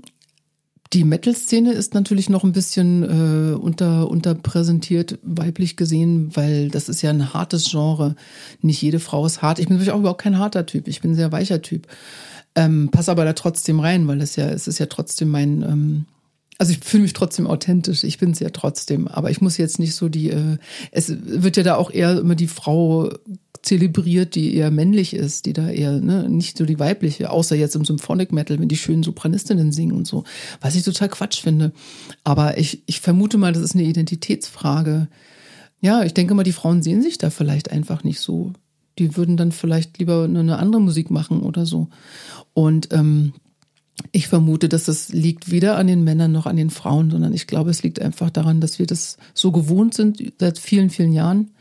die 0.95 1.05
Metal-Szene 1.05 1.73
ist 1.73 1.93
natürlich 1.93 2.31
noch 2.31 2.45
ein 2.45 2.53
bisschen 2.53 3.03
äh, 3.03 3.55
unter, 3.55 4.09
unterpräsentiert, 4.09 5.19
weiblich 5.23 5.77
gesehen, 5.77 6.31
weil 6.35 6.71
das 6.71 6.89
ist 6.89 7.03
ja 7.03 7.11
ein 7.11 7.35
hartes 7.35 7.71
Genre. 7.71 8.17
Nicht 8.63 8.81
jede 8.81 8.99
Frau 8.99 9.27
ist 9.27 9.43
hart. 9.43 9.59
Ich 9.59 9.67
bin 9.67 9.77
natürlich 9.77 9.93
auch 9.93 10.01
überhaupt 10.01 10.23
kein 10.23 10.39
harter 10.39 10.65
Typ. 10.65 10.89
Ich 10.89 11.03
bin 11.03 11.11
ein 11.11 11.17
sehr 11.17 11.31
weicher 11.31 11.61
Typ. 11.61 11.87
Ähm, 12.55 12.91
pass 12.91 13.09
aber 13.09 13.25
da 13.25 13.33
trotzdem 13.35 13.81
rein, 13.81 14.09
weil 14.09 14.21
es 14.21 14.37
ja, 14.37 14.49
es 14.49 14.69
ist 14.69 14.79
ja 14.79 14.87
trotzdem 14.87 15.29
mein, 15.29 15.63
ähm, 15.63 16.05
also 16.59 16.73
ich 16.73 16.81
fühle 16.81 17.05
mich 17.05 17.13
trotzdem 17.13 17.47
authentisch, 17.47 18.03
ich 18.03 18.19
bin 18.19 18.33
es 18.33 18.41
ja 18.41 18.51
trotzdem, 18.51 19.07
aber 19.07 19.31
ich 19.31 19.41
muss 19.41 19.59
jetzt 19.59 19.79
nicht 19.79 19.95
so 19.95 20.09
die, 20.09 20.31
äh, 20.31 20.59
es 20.91 21.15
wird 21.25 21.57
ja 21.57 21.63
da 21.63 21.77
auch 21.77 21.91
eher 21.91 22.19
immer 22.19 22.35
die 22.35 22.49
Frau 22.49 23.11
zelebriert, 23.63 24.35
die 24.35 24.55
eher 24.55 24.71
männlich 24.71 25.15
ist, 25.15 25.47
die 25.47 25.53
da 25.53 25.69
eher, 25.69 26.01
ne, 26.01 26.29
nicht 26.29 26.59
so 26.59 26.65
die 26.65 26.79
weibliche, 26.79 27.31
außer 27.31 27.57
jetzt 27.57 27.77
im 27.77 27.85
Symphonic 27.85 28.33
Metal, 28.33 28.59
wenn 28.59 28.69
die 28.69 28.77
schönen 28.77 29.03
Sopranistinnen 29.03 29.73
singen 29.73 29.97
und 29.97 30.07
so, 30.07 30.25
was 30.61 30.75
ich 30.75 30.85
total 30.85 31.09
Quatsch 31.09 31.41
finde. 31.41 31.73
Aber 32.25 32.59
ich, 32.59 32.83
ich 32.87 33.01
vermute 33.01 33.39
mal, 33.39 33.53
das 33.53 33.63
ist 33.63 33.75
eine 33.75 33.85
Identitätsfrage. 33.85 35.09
Ja, 35.81 36.03
ich 36.03 36.15
denke 36.15 36.35
mal, 36.35 36.45
die 36.45 36.53
Frauen 36.53 36.83
sehen 36.83 37.03
sich 37.03 37.19
da 37.19 37.31
vielleicht 37.31 37.71
einfach 37.71 38.05
nicht 38.05 38.21
so. 38.21 38.53
Die 38.99 39.17
würden 39.17 39.37
dann 39.37 39.53
vielleicht 39.53 39.99
lieber 39.99 40.25
eine 40.25 40.59
andere 40.59 40.83
Musik 40.83 41.11
machen 41.11 41.43
oder 41.43 41.67
so. 41.67 41.89
Und 42.59 42.93
ähm, 42.93 43.35
ich 44.11 44.27
vermute, 44.27 44.69
dass 44.69 44.87
das 44.87 45.11
liegt 45.11 45.53
weder 45.53 45.77
an 45.77 45.87
den 45.87 46.03
Männern 46.03 46.33
noch 46.33 46.47
an 46.47 46.57
den 46.57 46.71
Frauen, 46.71 47.09
sondern 47.09 47.33
ich 47.33 47.47
glaube, 47.47 47.71
es 47.71 47.85
liegt 47.85 48.03
einfach 48.03 48.31
daran, 48.31 48.61
dass 48.61 48.81
wir 48.81 48.87
das 48.87 49.17
so 49.33 49.53
gewohnt 49.53 49.95
sind 49.95 50.33
seit 50.41 50.59
vielen, 50.59 50.91
vielen 50.91 51.13
Jahren. 51.13 51.53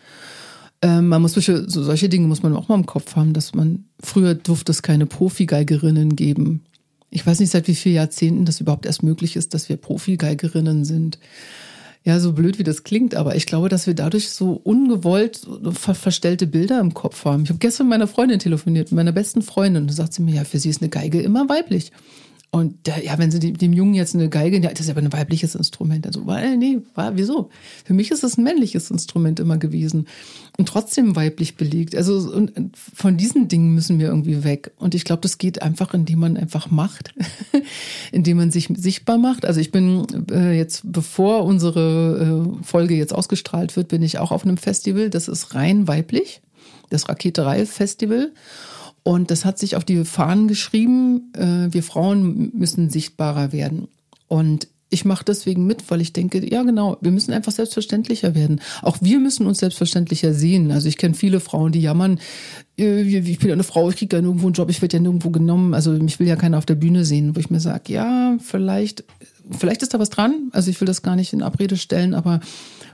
Ähm, 0.82 1.08
man 1.08 1.22
muss 1.22 1.34
solche, 1.34 1.70
so 1.70 1.84
solche 1.84 2.10
Dinge 2.10 2.26
muss 2.28 2.42
man 2.42 2.56
auch 2.56 2.68
mal 2.68 2.74
im 2.74 2.88
Kopf 2.88 3.16
haben, 3.16 3.34
dass 3.34 3.54
man 3.54 3.86
früher 4.00 4.34
durfte 4.34 4.72
es 4.72 4.82
keine 4.82 5.06
Profi-Geigerinnen 5.06 6.16
geben. 6.16 6.64
Ich 7.12 7.24
weiß 7.28 7.42
nicht, 7.42 7.52
seit 7.52 7.68
wie 7.68 7.76
vielen 7.76 7.94
Jahrzehnten 7.94 8.46
das 8.46 8.60
überhaupt 8.60 8.88
erst 8.88 9.04
möglich 9.04 9.36
ist, 9.36 9.54
dass 9.54 9.70
wir 9.70 9.78
Profi-Geigerinnen 9.78 10.84
sind. 10.84 11.20
Ja, 12.08 12.22
so 12.22 12.32
blöd 12.32 12.58
wie 12.58 12.64
das 12.64 12.84
klingt, 12.84 13.16
aber 13.16 13.36
ich 13.36 13.46
glaube, 13.46 13.68
dass 13.68 13.86
wir 13.86 13.94
dadurch 13.94 14.30
so 14.30 14.62
ungewollt 14.64 15.46
ver 15.74 15.94
verstellte 15.94 16.48
Bilder 16.48 16.80
im 16.80 16.94
Kopf 16.94 17.26
haben. 17.26 17.44
Ich 17.44 17.50
habe 17.50 17.60
gestern 17.60 17.88
mit 17.88 17.96
meiner 17.98 18.08
Freundin 18.08 18.40
telefoniert, 18.40 18.94
mit 18.94 18.96
meiner 18.96 19.12
besten 19.12 19.42
Freundin, 19.42 19.82
und 19.82 19.90
da 19.90 19.94
sagt 19.94 20.14
sie 20.14 20.22
mir, 20.22 20.36
ja, 20.36 20.46
für 20.46 20.58
sie 20.58 20.70
ist 20.70 20.82
eine 20.82 20.88
Geige 20.88 21.22
immer 21.22 21.50
weiblich. 21.50 21.92
Und 22.50 22.88
der, 22.88 23.04
ja, 23.04 23.18
wenn 23.18 23.30
sie 23.30 23.40
dem 23.40 23.74
Jungen 23.74 23.94
jetzt 23.94 24.16
eine 24.16 24.30
Geige, 24.30 24.62
das 24.62 24.80
ist 24.80 24.90
aber 24.90 25.02
ein 25.02 25.12
weibliches 25.12 25.54
Instrument. 25.54 26.08
Also, 26.08 26.26
weil, 26.28 26.56
nee, 26.56 26.80
war, 26.96 27.18
wieso? 27.18 27.50
Für 27.84 27.94
mich 27.94 28.10
ist 28.10 28.24
es 28.24 28.38
ein 28.38 28.44
männliches 28.44 28.90
Instrument 28.90 29.42
immer 29.42 29.58
gewesen. 29.58 30.08
Und 30.58 30.70
trotzdem 30.70 31.18
weiblich 31.18 31.58
belegt. 31.58 31.94
Also, 31.94 32.18
und 32.32 32.54
von 32.78 33.18
diesen 33.18 33.50
Dingen 33.50 33.76
müssen 33.76 34.00
wir 34.00 34.08
irgendwie 34.08 34.46
weg. 34.46 34.72
Und 34.78 34.96
ich 34.96 35.04
glaube, 35.04 35.22
das 35.22 35.38
geht 35.38 35.62
einfach, 35.62 35.94
indem 35.94 36.20
man 36.20 36.38
einfach 36.38 36.72
macht. 36.72 37.14
indem 38.14 38.38
man 38.38 38.50
sich 38.50 38.70
sichtbar 38.78 39.18
macht. 39.18 39.46
Also, 39.46 39.60
ich 39.60 39.72
bin 39.72 40.08
äh, 40.32 40.58
jetzt, 40.58 40.82
bevor 40.86 41.44
unsere 41.44 42.48
äh, 42.60 42.64
Folge 42.64 42.96
jetzt 42.96 43.14
ausgestrahlt 43.14 43.76
wird, 43.76 43.90
bin 43.90 44.02
ich 44.02 44.20
auch 44.20 44.32
auf 44.32 44.46
einem 44.46 44.58
Festival. 44.58 45.10
Das 45.10 45.28
ist 45.28 45.54
rein 45.54 45.90
weiblich. 45.90 46.42
Das 46.90 47.10
Raketerei 47.10 47.66
Festival. 47.66 48.32
Und 49.08 49.32
das 49.32 49.46
hat 49.46 49.58
sich 49.58 49.78
auf 49.78 49.86
die 49.86 50.04
Fahnen 50.04 50.50
geschrieben, 50.50 51.32
äh, 51.32 51.74
wir 51.74 51.82
Frauen 51.82 52.52
müssen 52.54 52.90
sichtbarer 52.90 53.54
werden. 53.54 53.88
Und 54.28 54.68
ich 54.90 55.06
mache 55.06 55.26
deswegen 55.26 55.66
mit, 55.66 55.90
weil 55.92 56.02
ich 56.02 56.14
denke, 56.14 56.50
ja 56.50 56.64
genau, 56.64 56.98
wir 57.02 57.12
müssen 57.12 57.34
einfach 57.34 57.52
selbstverständlicher 57.52 58.36
werden. 58.36 58.62
Auch 58.82 58.98
wir 59.02 59.20
müssen 59.20 59.46
uns 59.46 59.60
selbstverständlicher 59.60 60.34
sehen. 60.34 60.72
Also 60.72 60.88
ich 60.88 60.98
kenne 60.98 61.14
viele 61.14 61.40
Frauen, 61.40 61.72
die 61.72 61.82
jammern, 61.82 62.20
äh, 62.78 63.02
ich 63.02 63.40
bin 63.40 63.50
ja 63.50 63.54
eine 63.54 63.64
Frau, 63.64 63.90
ich 63.90 63.98
kriege 63.98 64.16
ja 64.16 64.22
nirgendwo 64.22 64.48
einen 64.48 64.54
Job, 64.54 64.70
ich 64.70 64.82
werde 64.82 64.98
ja 64.98 65.04
nirgendwo 65.04 65.30
genommen. 65.30 65.74
Also 65.74 65.92
mich 65.92 66.20
will 66.20 66.28
ja 66.28 66.38
keiner 66.38 66.58
auf 66.58 66.66
der 66.66 66.76
Bühne 66.76 67.04
sehen, 67.04 67.36
wo 67.36 67.40
ich 67.40 67.50
mir 67.50 67.60
sage, 67.60 67.92
ja, 67.92 68.38
vielleicht, 68.42 69.04
vielleicht 69.52 69.82
ist 69.82 69.94
da 69.94 70.00
was 70.00 70.10
dran. 70.10 70.50
Also 70.54 70.72
ich 70.72 70.80
will 70.80 70.88
das 70.88 71.02
gar 71.02 71.16
nicht 71.16 71.34
in 71.34 71.44
Abrede 71.44 71.78
stellen, 71.78 72.14
aber 72.14 72.40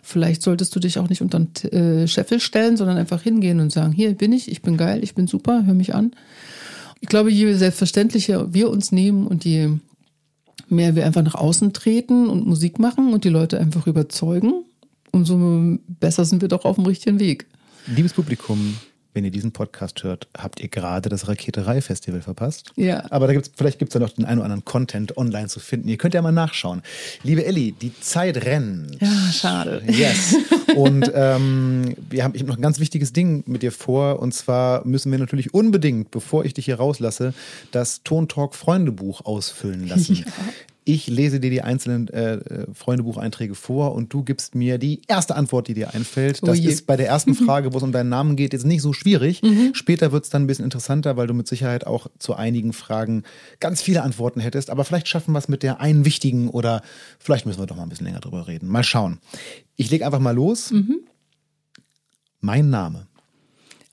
Vielleicht 0.06 0.42
solltest 0.42 0.76
du 0.76 0.82
dich 0.82 1.00
auch 1.00 1.08
nicht 1.08 1.22
unter 1.22 1.40
den 1.40 1.72
äh, 1.72 2.08
Scheffel 2.10 2.42
stellen, 2.42 2.76
sondern 2.76 2.98
einfach 2.98 3.22
hingehen 3.22 3.62
und 3.62 3.72
sagen, 3.72 3.94
hier 3.94 4.14
bin 4.14 4.34
ich, 4.34 4.52
ich 4.52 4.62
bin 4.62 4.76
geil, 4.76 5.02
ich 5.02 5.16
bin 5.16 5.28
super, 5.28 5.64
hör 5.66 5.74
mich 5.74 5.96
an. 5.96 6.12
Ich 7.00 7.08
glaube, 7.08 7.32
je 7.32 7.54
selbstverständlicher 7.54 8.54
wir 8.54 8.70
uns 8.70 8.92
nehmen 8.92 9.26
und 9.26 9.46
je 9.46 9.70
mehr 10.74 10.96
wir 10.96 11.06
einfach 11.06 11.24
nach 11.24 11.36
außen 11.36 11.74
treten 11.74 12.30
und 12.30 12.46
Musik 12.46 12.80
machen 12.80 13.14
und 13.14 13.24
die 13.24 13.30
Leute 13.30 13.60
einfach 13.60 13.88
überzeugen, 13.88 14.66
umso 15.12 15.78
besser 15.88 16.26
sind 16.26 16.42
wir 16.42 16.50
doch 16.50 16.66
auf 16.66 16.76
dem 16.76 16.86
richtigen 16.86 17.20
Weg. 17.20 17.48
Liebes 17.88 18.14
Publikum, 18.14 18.76
wenn 19.14 19.26
ihr 19.26 19.32
diesen 19.32 19.52
Podcast 19.52 20.04
hört, 20.04 20.28
habt 20.38 20.60
ihr 20.60 20.68
gerade 20.68 21.10
das 21.10 21.28
Raketerei-Festival 21.28 22.22
verpasst. 22.22 22.72
Ja. 22.76 23.06
Aber 23.12 23.28
da 23.28 23.34
gibt's, 23.34 23.52
vielleicht 23.56 23.80
gibt 23.80 23.90
es 23.90 23.94
da 23.94 24.00
noch 24.00 24.10
den 24.10 24.26
einen 24.26 24.40
oder 24.40 24.46
anderen 24.46 24.66
Content 24.66 25.18
online 25.18 25.48
zu 25.48 25.60
finden. 25.60 25.88
Ihr 25.88 25.98
könnt 25.98 26.14
ja 26.14 26.22
mal 26.22 26.32
nachschauen. 26.32 26.82
Liebe 27.24 27.46
Elli, 27.46 27.74
die 27.74 27.94
Zeit 28.00 28.44
rennt. 28.46 29.00
Ja, 29.02 29.32
schade. 29.32 29.84
Yes. 29.88 30.36
Und 30.76 31.12
ähm, 31.14 31.96
wir 32.10 32.24
haben, 32.24 32.34
ich 32.34 32.42
habe 32.42 32.50
noch 32.50 32.58
ein 32.58 32.62
ganz 32.62 32.80
wichtiges 32.80 33.14
Ding 33.14 33.44
mit 33.46 33.62
dir 33.62 33.72
vor. 33.72 34.20
Und 34.20 34.34
zwar 34.34 34.86
müssen 34.86 35.12
wir 35.12 35.20
natürlich 35.20 35.54
unbedingt, 35.54 36.12
bevor 36.12 36.46
ich 36.46 36.54
dich 36.54 36.66
hier 36.66 36.76
rauslasse, 36.76 37.34
das 37.72 38.02
Tontalk 38.04 38.56
Freundebuch 38.56 39.26
ausfüllen 39.26 39.88
lassen. 39.88 40.04
Ja. 40.24 40.32
Ich 40.86 41.08
lese 41.08 41.40
dir 41.40 41.50
die 41.50 41.62
einzelnen 41.62 42.08
äh, 42.10 42.36
äh, 42.36 42.68
Freundebucheinträge 42.74 43.56
vor 43.56 43.94
und 43.94 44.14
du 44.14 44.24
gibst 44.24 44.56
mir 44.56 44.78
die 44.78 45.02
erste 45.08 45.36
Antwort, 45.36 45.68
die 45.68 45.74
dir 45.74 45.94
einfällt. 45.94 46.42
Das 46.44 46.60
oh 46.60 46.62
ist 46.62 46.86
bei 46.86 46.98
der 46.98 47.08
ersten 47.08 47.36
Frage, 47.36 47.74
wo 47.74 47.78
es 47.78 47.84
um 47.84 47.92
deinen 47.92 48.10
Namen 48.10 48.36
geht, 48.36 48.54
jetzt 48.54 48.66
nicht 48.66 48.82
so 48.82 48.92
schwierig. 48.94 49.42
Mhm. 49.42 49.74
Später 49.74 50.12
wird 50.12 50.26
es 50.26 50.30
dann 50.30 50.44
ein 50.44 50.48
bisschen 50.48 50.66
interessanter, 50.66 51.16
weil 51.16 51.28
du 51.28 51.34
mit 51.34 51.48
Sicherheit 51.48 51.88
auch 51.88 52.08
zu 52.20 52.36
einigen 52.36 52.74
Fragen 52.74 53.24
ganz 53.60 53.82
viele 53.82 54.04
Antworten 54.04 54.40
hättest. 54.40 54.70
Aber 54.70 54.84
vielleicht 54.84 55.08
schaffen 55.08 55.34
wir 55.34 55.40
es 55.40 55.48
mit 55.48 55.64
der 55.64 55.80
einen 55.80 56.06
wichtigen 56.06 56.50
oder 56.50 56.82
vielleicht 57.20 57.46
müssen 57.46 57.60
wir 57.60 57.66
doch 57.66 57.78
mal 57.78 57.84
ein 57.84 57.90
bisschen 57.90 58.06
länger 58.06 58.20
drüber 58.20 58.48
reden. 58.48 58.68
Mal 58.68 58.84
schauen. 58.84 59.20
Ich 59.76 59.90
lege 59.90 60.06
einfach 60.06 60.20
mal 60.20 60.36
los. 60.36 60.72
Mhm. 60.72 61.00
Mein 62.42 62.70
Name. 62.70 63.08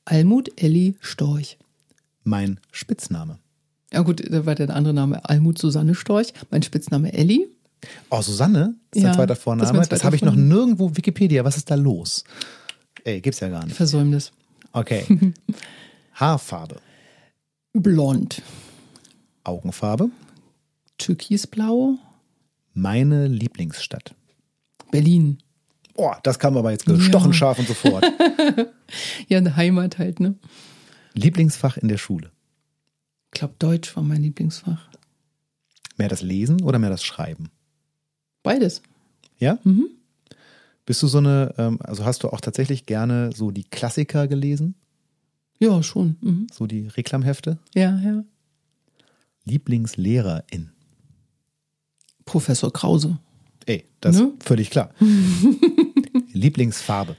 Almut 0.05 0.51
Elli 0.61 0.97
Storch. 1.01 1.57
Mein 2.25 2.59
Spitzname. 2.73 3.39
Ja 3.93 4.03
gut, 4.03 4.23
da 4.31 4.47
war 4.47 4.55
der 4.55 4.71
andere 4.71 4.95
Name 4.95 5.25
Almut 5.29 5.59
Susanne 5.59 5.95
Storch, 5.95 6.33
mein 6.51 6.62
Spitzname 6.62 7.12
Elli. 7.12 7.49
Oh, 8.11 8.21
Susanne? 8.23 8.75
Das 8.91 8.99
ist 8.99 9.03
Ja, 9.03 9.09
dein 9.09 9.15
zweiter 9.17 9.27
das 9.35 9.39
Vorname? 9.43 9.79
Das, 9.79 9.89
zweiter 9.89 10.05
habe 10.05 10.17
ich 10.17 10.23
noch 10.23 10.35
nirgendwo 10.37 10.97
Wikipedia. 10.97 11.45
Was 11.45 11.57
ist 11.57 11.71
da 11.71 11.75
los? 11.75 12.25
Ey, 13.05 13.21
gibt's 13.21 13.41
ja 13.41 13.49
gar 13.49 13.65
nicht. 13.65 13.75
Versäumnis. 13.77 14.33
Okay. 14.73 15.05
Haarfarbe, 16.15 16.77
Blond. 17.73 18.43
Augenfarbe, 19.45 20.11
Türkisblau. 20.99 21.97
meine 22.75 23.27
Lieblingsstadt. 23.27 24.15
Berlin. 24.93 25.39
Oh, 25.95 26.12
das 26.23 26.39
kam 26.39 26.57
aber 26.57 26.71
jetzt 26.73 26.87
gestochen 26.87 27.31
Ja. 27.33 27.37
scharf 27.37 27.59
und 27.59 27.67
sofort. 27.69 28.05
Ja, 29.29 29.39
eine 29.39 29.55
Heimat 29.55 29.99
halt, 29.99 30.19
ne? 30.19 30.35
Lieblingsfach 31.15 31.77
in 31.77 31.87
der 31.87 31.97
Schule. 31.99 32.33
Ich 33.32 33.39
glaube, 33.39 33.55
Deutsch 33.59 33.94
war 33.97 34.02
mein 34.02 34.23
Lieblingsfach. 34.23 34.89
Mehr 35.97 36.09
das 36.09 36.23
Lesen 36.23 36.62
oder 36.62 36.78
mehr 36.78 36.90
das 36.90 37.02
Schreiben? 37.05 37.51
Beides. 38.43 38.82
Ja? 39.39 39.59
Mhm. 39.65 39.89
Bist 40.86 41.02
du 41.02 41.07
so 41.07 41.19
eine, 41.19 41.55
ähm, 41.59 41.78
also 41.82 42.05
hast 42.05 42.23
du 42.24 42.28
auch 42.31 42.40
tatsächlich 42.40 42.86
gerne 42.86 43.31
so 43.35 43.51
die 43.51 43.65
Klassiker 43.65 44.27
gelesen? 44.27 44.74
Ja, 45.59 45.82
schon. 45.82 46.16
Mhm. 46.20 46.47
So 46.52 46.66
die 46.66 46.89
Reklamhefte? 46.89 47.59
Ja, 47.74 47.98
ja. 48.01 48.24
Lieblingslehrerin. 49.44 50.70
Professor 52.24 52.73
Krause. 52.73 53.19
Ey, 53.66 53.85
das 54.01 54.16
Ne? 54.16 54.32
ist 54.39 54.44
völlig 54.47 54.70
klar. 54.70 54.90
Lieblingsfarbe. 56.32 57.16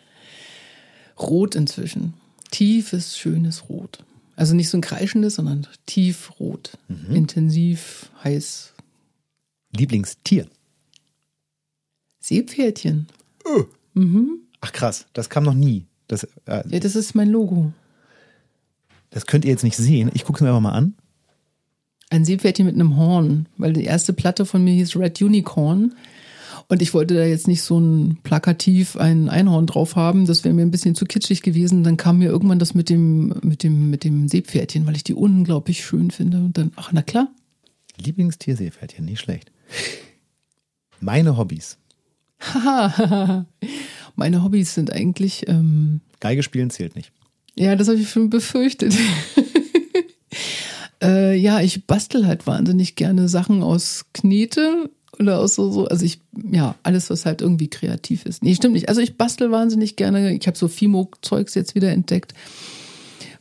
Rot 1.19 1.55
inzwischen. 1.55 2.13
Tiefes, 2.49 3.17
schönes 3.17 3.69
Rot. 3.69 4.03
Also 4.35 4.55
nicht 4.55 4.69
so 4.69 4.77
ein 4.77 4.81
kreischendes, 4.81 5.35
sondern 5.35 5.67
tiefrot. 5.85 6.77
Intensiv, 7.13 8.09
heiß. 8.23 8.73
Lieblingstier. 9.75 10.47
Seepferdchen. 12.19 13.07
Ach 14.61 14.71
krass, 14.71 15.05
das 15.13 15.29
kam 15.29 15.43
noch 15.43 15.53
nie. 15.53 15.85
Das, 16.07 16.23
äh, 16.45 16.63
Ja, 16.69 16.79
das 16.79 16.95
ist 16.95 17.15
mein 17.15 17.29
Logo. 17.29 17.71
das 19.09 19.25
könnt 19.25 19.43
ihr 19.45 19.51
jetzt 19.51 19.63
nicht 19.63 19.75
sehen. 19.77 20.11
Ich 20.13 20.23
gucke 20.23 20.37
es 20.37 20.41
mir 20.41 20.49
aber 20.49 20.61
mal 20.61 20.71
an. 20.71 20.93
Ein 22.09 22.25
Seepferdchen 22.25 22.65
mit 22.65 22.75
einem 22.75 22.97
Horn, 22.97 23.47
weil 23.57 23.73
die 23.73 23.85
erste 23.85 24.13
Platte 24.13 24.45
von 24.45 24.63
mir 24.63 24.73
hieß 24.73 24.95
Red 24.97 25.21
Unicorn. 25.21 25.95
Und 26.67 26.81
ich 26.81 26.93
wollte 26.93 27.15
da 27.15 27.25
jetzt 27.25 27.47
nicht 27.47 27.61
so 27.61 27.79
ein 27.79 28.19
plakativ 28.23 28.95
ein 28.95 29.29
Einhorn 29.29 29.67
drauf 29.67 29.95
haben. 29.95 30.25
Das 30.25 30.43
wäre 30.43 30.53
mir 30.53 30.61
ein 30.61 30.71
bisschen 30.71 30.95
zu 30.95 31.05
kitschig 31.05 31.41
gewesen. 31.41 31.83
Dann 31.83 31.97
kam 31.97 32.19
mir 32.19 32.29
irgendwann 32.29 32.59
das 32.59 32.73
mit 32.73 32.89
dem, 32.89 33.35
mit 33.41 33.63
dem, 33.63 33.89
mit 33.89 34.03
dem 34.03 34.27
Seepferdchen, 34.27 34.85
weil 34.85 34.95
ich 34.95 35.03
die 35.03 35.13
unglaublich 35.13 35.83
schön 35.85 36.11
finde. 36.11 36.38
Und 36.38 36.57
dann, 36.57 36.71
ach, 36.75 36.91
na 36.93 37.01
klar. 37.01 37.29
Lieblingstier 37.97 38.55
Seepferdchen, 38.55 39.05
nicht 39.05 39.19
schlecht. 39.19 39.51
Meine 40.99 41.38
Hobbys. 41.38 41.77
Haha. 42.39 43.45
Meine 44.15 44.43
Hobbys 44.43 44.73
sind 44.73 44.91
eigentlich, 44.91 45.47
ähm, 45.47 46.01
Geige 46.19 46.43
spielen 46.43 46.69
zählt 46.69 46.95
nicht. 46.95 47.11
ja, 47.55 47.75
das 47.75 47.88
habe 47.88 47.97
ich 47.97 48.09
schon 48.09 48.29
befürchtet. 48.29 48.93
äh, 51.01 51.35
ja, 51.35 51.61
ich 51.61 51.85
bastel 51.85 52.27
halt 52.27 52.45
wahnsinnig 52.45 52.95
gerne 52.95 53.27
Sachen 53.27 53.63
aus 53.63 54.05
Knete 54.13 54.89
oder 55.27 55.39
aus 55.39 55.56
so, 55.56 55.72
so, 55.72 55.88
also 55.88 56.06
ich, 56.06 56.19
ja, 56.52 56.76
alles, 56.84 57.10
was 57.10 57.26
halt 57.26 57.41
irgendwie 57.41 57.68
kreativ 57.68 58.26
ist. 58.26 58.43
Nee, 58.43 58.56
stimmt 58.56 58.73
nicht. 58.73 58.89
Also 58.89 59.02
ich 59.02 59.18
bastel 59.18 59.52
wahnsinnig 59.52 59.95
gerne. 59.95 60.34
Ich 60.35 60.48
habe 60.48 60.57
so 60.57 60.68
Fimo-Zeugs 60.68 61.56
jetzt 61.56 61.76
wieder 61.76 61.91
entdeckt, 61.91 62.34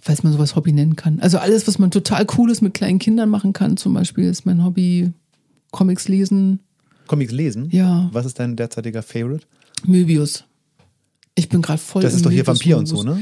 falls 0.01 0.23
man 0.23 0.33
sowas 0.33 0.57
Hobby 0.57 0.73
nennen 0.73 0.97
kann. 0.97 1.21
Also 1.21 1.39
alles, 1.39 1.67
was 1.67 1.79
man 1.79 1.91
total 1.91 2.27
cooles 2.27 2.61
mit 2.61 2.75
kleinen 2.75 2.99
Kindern 2.99 3.29
machen 3.29 3.53
kann, 3.53 3.77
zum 3.77 3.95
Beispiel, 3.95 4.25
ist 4.25 4.47
mein 4.47 4.65
Hobby. 4.65 5.13
Comics 5.73 6.09
lesen, 6.09 6.59
Comics 7.11 7.33
lesen? 7.33 7.69
Ja. 7.73 8.09
Was 8.13 8.25
ist 8.25 8.39
dein 8.39 8.55
derzeitiger 8.55 9.03
Favorite? 9.03 9.45
Möbius. 9.85 10.45
Ich 11.35 11.49
bin 11.49 11.61
gerade 11.61 11.81
voll 11.81 12.03
Das 12.03 12.15
ist 12.15 12.25
doch 12.25 12.31
hier 12.31 12.47
Vampir 12.47 12.79
und 12.79 12.87
so, 12.87 13.03
ne? 13.03 13.21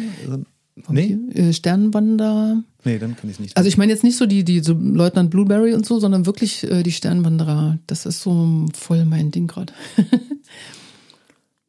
Nee? 0.91 1.17
Äh, 1.33 1.55
Sternwanderer. 1.55 2.63
Nee, 2.89 2.99
dann 2.99 3.17
kann 3.17 3.29
ich 3.29 3.39
nicht. 3.39 3.55
Also 3.55 3.69
ich 3.69 3.77
meine 3.77 3.93
jetzt 3.93 4.03
nicht 4.03 4.17
so 4.17 4.25
die, 4.25 4.45
die 4.45 4.61
so 4.61 4.73
Leutnant 4.73 5.29
Blueberry 5.29 5.75
und 5.75 5.85
so, 5.85 6.01
sondern 6.01 6.25
wirklich 6.25 6.65
äh, 6.65 6.83
die 6.83 6.93
Sternwanderer. 6.93 7.79
Das 7.87 8.07
ist 8.07 8.23
so 8.23 8.67
voll 8.73 9.05
mein 9.05 9.31
Ding 9.31 9.47
gerade. 9.47 9.75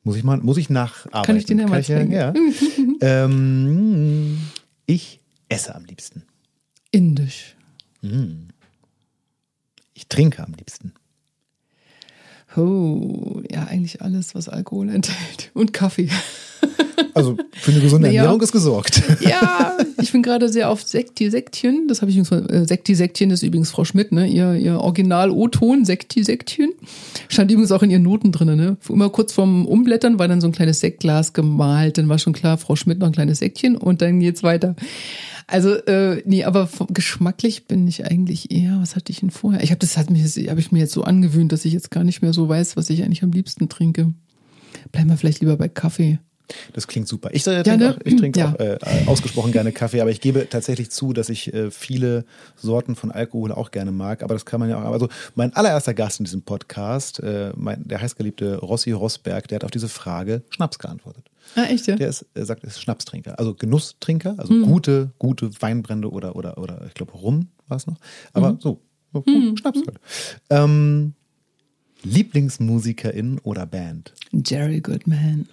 muss 0.06 0.16
ich 0.16 0.24
mal, 0.24 0.38
muss 0.38 0.56
ich 0.56 0.70
nacharbeiten? 0.70 1.26
Kann 1.26 1.36
ich 1.36 1.44
dir 1.44 1.58
ja 1.58 1.68
mal 1.68 1.84
zeigen. 1.84 2.14
ja. 2.14 2.34
ähm, 3.02 4.38
ich 4.86 5.20
esse 5.50 5.76
am 5.76 5.84
liebsten. 5.84 6.24
Indisch. 6.91 7.58
Ich 9.94 10.08
trinke 10.08 10.41
am 10.41 10.54
liebsten. 10.54 10.94
Oh, 12.60 13.41
ja, 13.52 13.64
eigentlich 13.65 14.02
alles, 14.02 14.36
was 14.36 14.49
Alkohol 14.49 14.90
enthält. 14.90 15.52
Und 15.53 15.73
Kaffee. 15.73 16.10
Also 17.14 17.38
für 17.53 17.72
eine 17.72 17.81
gesunde 17.81 18.07
Naja. 18.10 18.22
Ernährung 18.22 18.41
ist 18.41 18.52
gesorgt. 18.52 19.02
Ja, 19.22 19.77
ich 20.02 20.11
bin 20.11 20.23
gerade 20.23 20.49
sehr 20.49 20.69
auf 20.69 20.81
Sekti 20.81 21.30
Sektchen. 21.30 21.88
Das 21.88 22.02
habe 22.02 22.11
ich 22.11 22.18
übrigens, 22.18 22.49
äh, 22.49 22.65
Sekti 22.65 22.95
Sektchen 22.95 23.31
ist 23.31 23.44
übrigens 23.44 23.72
Frau 23.72 23.84
Schmidt, 23.84 24.11
ne? 24.11 24.27
Ihr, 24.27 24.56
ihr 24.56 24.80
Original 24.80 25.30
O-Ton, 25.30 25.86
Sekti 25.86 26.23
Sektchen. 26.23 26.72
Stand 27.27 27.52
übrigens 27.52 27.72
auch 27.72 27.84
in 27.84 27.91
ihren 27.91 28.03
Noten 28.03 28.31
drin, 28.31 28.56
ne? 28.56 28.77
Immer 28.88 29.10
kurz 29.10 29.34
vorm 29.34 29.65
Umblättern 29.65 30.19
war 30.19 30.27
dann 30.27 30.41
so 30.41 30.48
ein 30.48 30.53
kleines 30.53 30.80
Sektglas 30.80 31.34
gemalt. 31.34 31.98
Dann 31.98 32.10
war 32.10 32.18
schon 32.18 32.34
klar, 32.34 32.57
Frau 32.57 32.76
Schmidt 32.76 32.99
noch 32.99 33.07
ein 33.07 33.14
kleines 33.14 33.40
Sektchen 33.40 33.76
und 33.76 34.02
dann 34.02 34.19
geht's 34.19 34.44
weiter. 34.44 34.76
Also, 35.51 35.73
äh, 35.73 36.21
nee, 36.26 36.43
aber 36.43 36.67
vom- 36.67 36.93
geschmacklich 36.93 37.65
bin 37.65 37.88
ich 37.88 38.05
eigentlich 38.05 38.51
eher, 38.51 38.80
was 38.81 38.95
hatte 38.95 39.11
ich 39.11 39.21
denn 39.21 39.31
vorher? 39.31 39.63
Ich 39.63 39.71
habe 39.71 39.80
das 39.80 39.97
hat 39.97 40.09
mich, 40.11 40.23
habe 40.49 40.59
ich 40.59 40.71
mir 40.71 40.80
jetzt 40.80 40.93
so 40.93 41.03
angewöhnt, 41.03 41.51
dass 41.51 41.65
ich 41.65 41.73
jetzt 41.73 41.89
gar 41.89 42.03
nicht 42.03 42.21
mehr 42.21 42.34
so 42.34 42.47
weiß, 42.47 42.77
was 42.77 42.89
ich 42.91 43.03
eigentlich 43.03 43.23
am 43.23 43.31
liebsten 43.31 43.67
trinke. 43.67 44.13
Bleiben 44.91 45.09
wir 45.09 45.17
vielleicht 45.17 45.39
lieber 45.39 45.57
bei 45.57 45.67
Kaffee. 45.67 46.19
Das 46.73 46.88
klingt 46.88 47.07
super. 47.07 47.30
Ich, 47.34 47.45
äh, 47.47 47.63
trinke 47.63 47.77
ne? 47.85 47.95
auch, 47.95 47.99
ich 48.05 48.15
trinke 48.15 48.39
Ja. 48.39 48.53
auch 48.53 48.59
äh, 48.59 48.77
ausgesprochen 49.07 49.51
gerne 49.51 49.71
Kaffee, 49.71 50.01
aber 50.01 50.09
ich 50.11 50.21
gebe 50.21 50.47
tatsächlich 50.49 50.89
zu, 50.91 51.13
dass 51.13 51.30
ich 51.30 51.53
äh, 51.53 51.69
viele 51.71 52.26
Sorten 52.55 52.95
von 52.95 53.11
Alkohol 53.11 53.51
auch 53.51 53.71
gerne 53.71 53.91
mag. 53.91 54.23
Aber 54.23 54.34
das 54.34 54.45
kann 54.45 54.59
man 54.59 54.69
ja 54.69 54.81
auch. 54.84 54.91
Also 54.91 55.09
mein 55.35 55.53
allererster 55.55 55.93
Gast 55.93 56.19
in 56.19 56.26
diesem 56.26 56.41
Podcast, 56.41 57.19
äh, 57.19 57.51
mein, 57.55 57.88
der 57.88 58.01
heißgeliebte 58.01 58.57
Rossi 58.57 58.91
Rosberg, 58.91 59.47
der 59.47 59.57
hat 59.57 59.63
auf 59.63 59.71
diese 59.71 59.89
Frage 59.89 60.43
Schnaps 60.49 60.80
geantwortet. 60.80 61.26
Ah, 61.55 61.63
echt, 61.63 61.88
ja? 61.88 61.95
Der 61.95 62.09
ist, 62.09 62.26
er 62.35 62.45
sagt, 62.45 62.63
er 62.63 62.69
ist 62.69 62.80
Schnapstrinker, 62.81 63.38
also 63.39 63.53
Genusstrinker, 63.55 64.35
also 64.38 64.53
Mhm. 64.53 64.63
gute, 64.63 65.11
gute 65.17 65.49
Weinbrände 65.61 66.11
oder 66.11 66.35
oder 66.35 66.57
oder 66.59 66.85
ich 66.88 66.93
glaube 66.93 67.13
Rum 67.13 67.47
war 67.67 67.77
es 67.77 67.88
noch, 67.88 67.97
aber 68.34 68.53
Mhm. 68.53 68.59
so, 68.59 68.81
so 69.13 69.23
Schnaps 69.55 69.80
halt. 69.85 69.99
Ähm, 70.51 71.13
Lieblingsmusikerin 72.03 73.39
oder 73.43 73.65
Band? 73.65 74.13
Jerry 74.31 74.80
Goodman. 74.81 75.47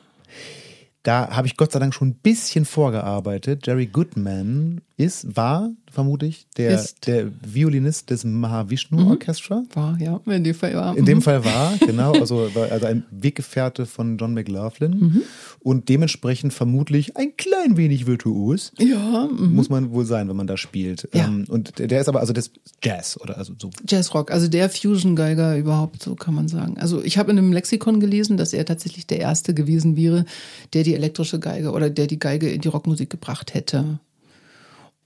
Da 1.07 1.31
habe 1.31 1.47
ich 1.47 1.57
Gott 1.57 1.71
sei 1.71 1.79
Dank 1.79 1.95
schon 1.95 2.09
ein 2.09 2.15
bisschen 2.15 2.65
vorgearbeitet. 2.65 3.65
Jerry 3.65 3.87
Goodman 3.87 4.81
ist, 4.97 5.37
war, 5.37 5.71
vermute 5.97 6.27
ich, 6.27 6.47
der, 6.59 6.75
Ist. 6.75 7.07
der 7.07 7.31
Violinist 7.43 8.11
des 8.11 8.23
Mahavishnu 8.25 9.09
Orchestra. 9.09 9.65
War, 9.73 9.99
ja, 9.99 10.21
in 10.27 10.45
dem 10.45 10.55
Fall 10.55 10.75
war. 10.75 10.95
In 10.95 11.07
dem 11.07 11.23
Fall 11.23 11.43
war, 11.43 11.73
genau, 11.87 12.13
also, 12.13 12.55
war 12.55 12.71
also 12.71 12.85
ein 12.85 13.05
Weggefährte 13.11 13.87
von 13.87 14.19
John 14.19 14.35
McLaughlin 14.35 15.23
und 15.61 15.89
dementsprechend 15.89 16.53
vermutlich 16.53 17.17
ein 17.17 17.35
klein 17.39 17.79
wenig 17.79 18.07
virtuos. 18.07 18.73
Ja, 18.79 19.27
mhm. 19.27 19.55
Muss 19.55 19.71
man 19.71 19.91
wohl 19.91 20.05
sein, 20.05 20.29
wenn 20.29 20.37
man 20.37 20.47
da 20.47 20.59
spielt. 20.59 21.09
Ja. 21.15 21.25
Ähm, 21.25 21.47
und 21.49 21.79
der 21.79 21.87
der 21.87 22.03
ist 22.03 22.09
aber, 22.09 22.21
also 22.21 22.35
das 22.35 22.51
Jazz 22.83 23.19
oder 23.19 23.39
also 23.39 23.55
so. 23.59 23.71
Jazzrock, 23.89 24.31
also 24.31 24.49
der 24.49 24.69
Fusion-Geiger 24.69 25.57
überhaupt, 25.57 26.03
so 26.03 26.15
kann 26.15 26.35
man 26.35 26.47
sagen. 26.47 26.77
Also 26.79 27.03
ich 27.03 27.17
habe 27.17 27.31
in 27.31 27.39
einem 27.39 27.55
Lexikon 27.55 28.01
gelesen, 28.01 28.37
dass 28.37 28.53
er 28.53 28.67
tatsächlich 28.67 29.07
der 29.07 29.21
Erste 29.21 29.55
gewesen 29.55 29.97
wäre, 29.97 30.27
der 30.75 30.83
die 30.83 30.95
elektrische 30.95 31.41
Geige 31.41 31.73
oder 31.73 31.89
der 31.89 32.07
die 32.07 32.19
Geige 32.19 32.51
in 32.51 32.61
die 32.61 32.69
Rockmusik 32.69 33.09
gebracht 33.09 33.55
hätte. 33.55 33.99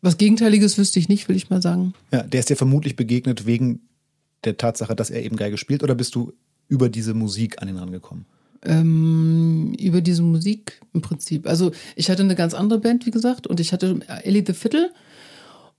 Was 0.02 0.16
Gegenteiliges 0.18 0.78
wüsste 0.78 0.98
ich 0.98 1.09
nicht, 1.09 1.28
will 1.28 1.36
ich 1.36 1.51
mal 1.51 1.60
sagen. 1.60 1.94
Ja, 2.12 2.22
der 2.22 2.40
ist 2.40 2.51
dir 2.51 2.56
vermutlich 2.56 2.97
begegnet 2.97 3.47
wegen 3.47 3.81
der 4.44 4.56
Tatsache, 4.56 4.97
dass 4.97 5.10
er 5.10 5.22
eben 5.22 5.36
Geige 5.36 5.59
spielt 5.59 5.82
oder 5.82 5.94
bist 5.94 6.14
du 6.14 6.32
über 6.68 6.89
diese 6.89 7.14
Musik 7.14 7.60
an 7.60 7.68
ihn 7.68 7.77
rangekommen? 7.77 8.24
Ähm, 8.62 9.74
über 9.78 10.01
diese 10.01 10.22
Musik 10.22 10.81
im 10.93 11.02
Prinzip. 11.02 11.47
Also 11.47 11.72
ich 11.97 12.10
hatte 12.10 12.22
eine 12.22 12.35
ganz 12.35 12.55
andere 12.55 12.78
Band, 12.78 13.06
wie 13.06 13.10
gesagt, 13.10 13.47
und 13.47 13.60
ich 13.60 13.72
hatte 13.72 14.01
Ellie 14.22 14.44
the 14.47 14.52
Fiddle. 14.52 14.90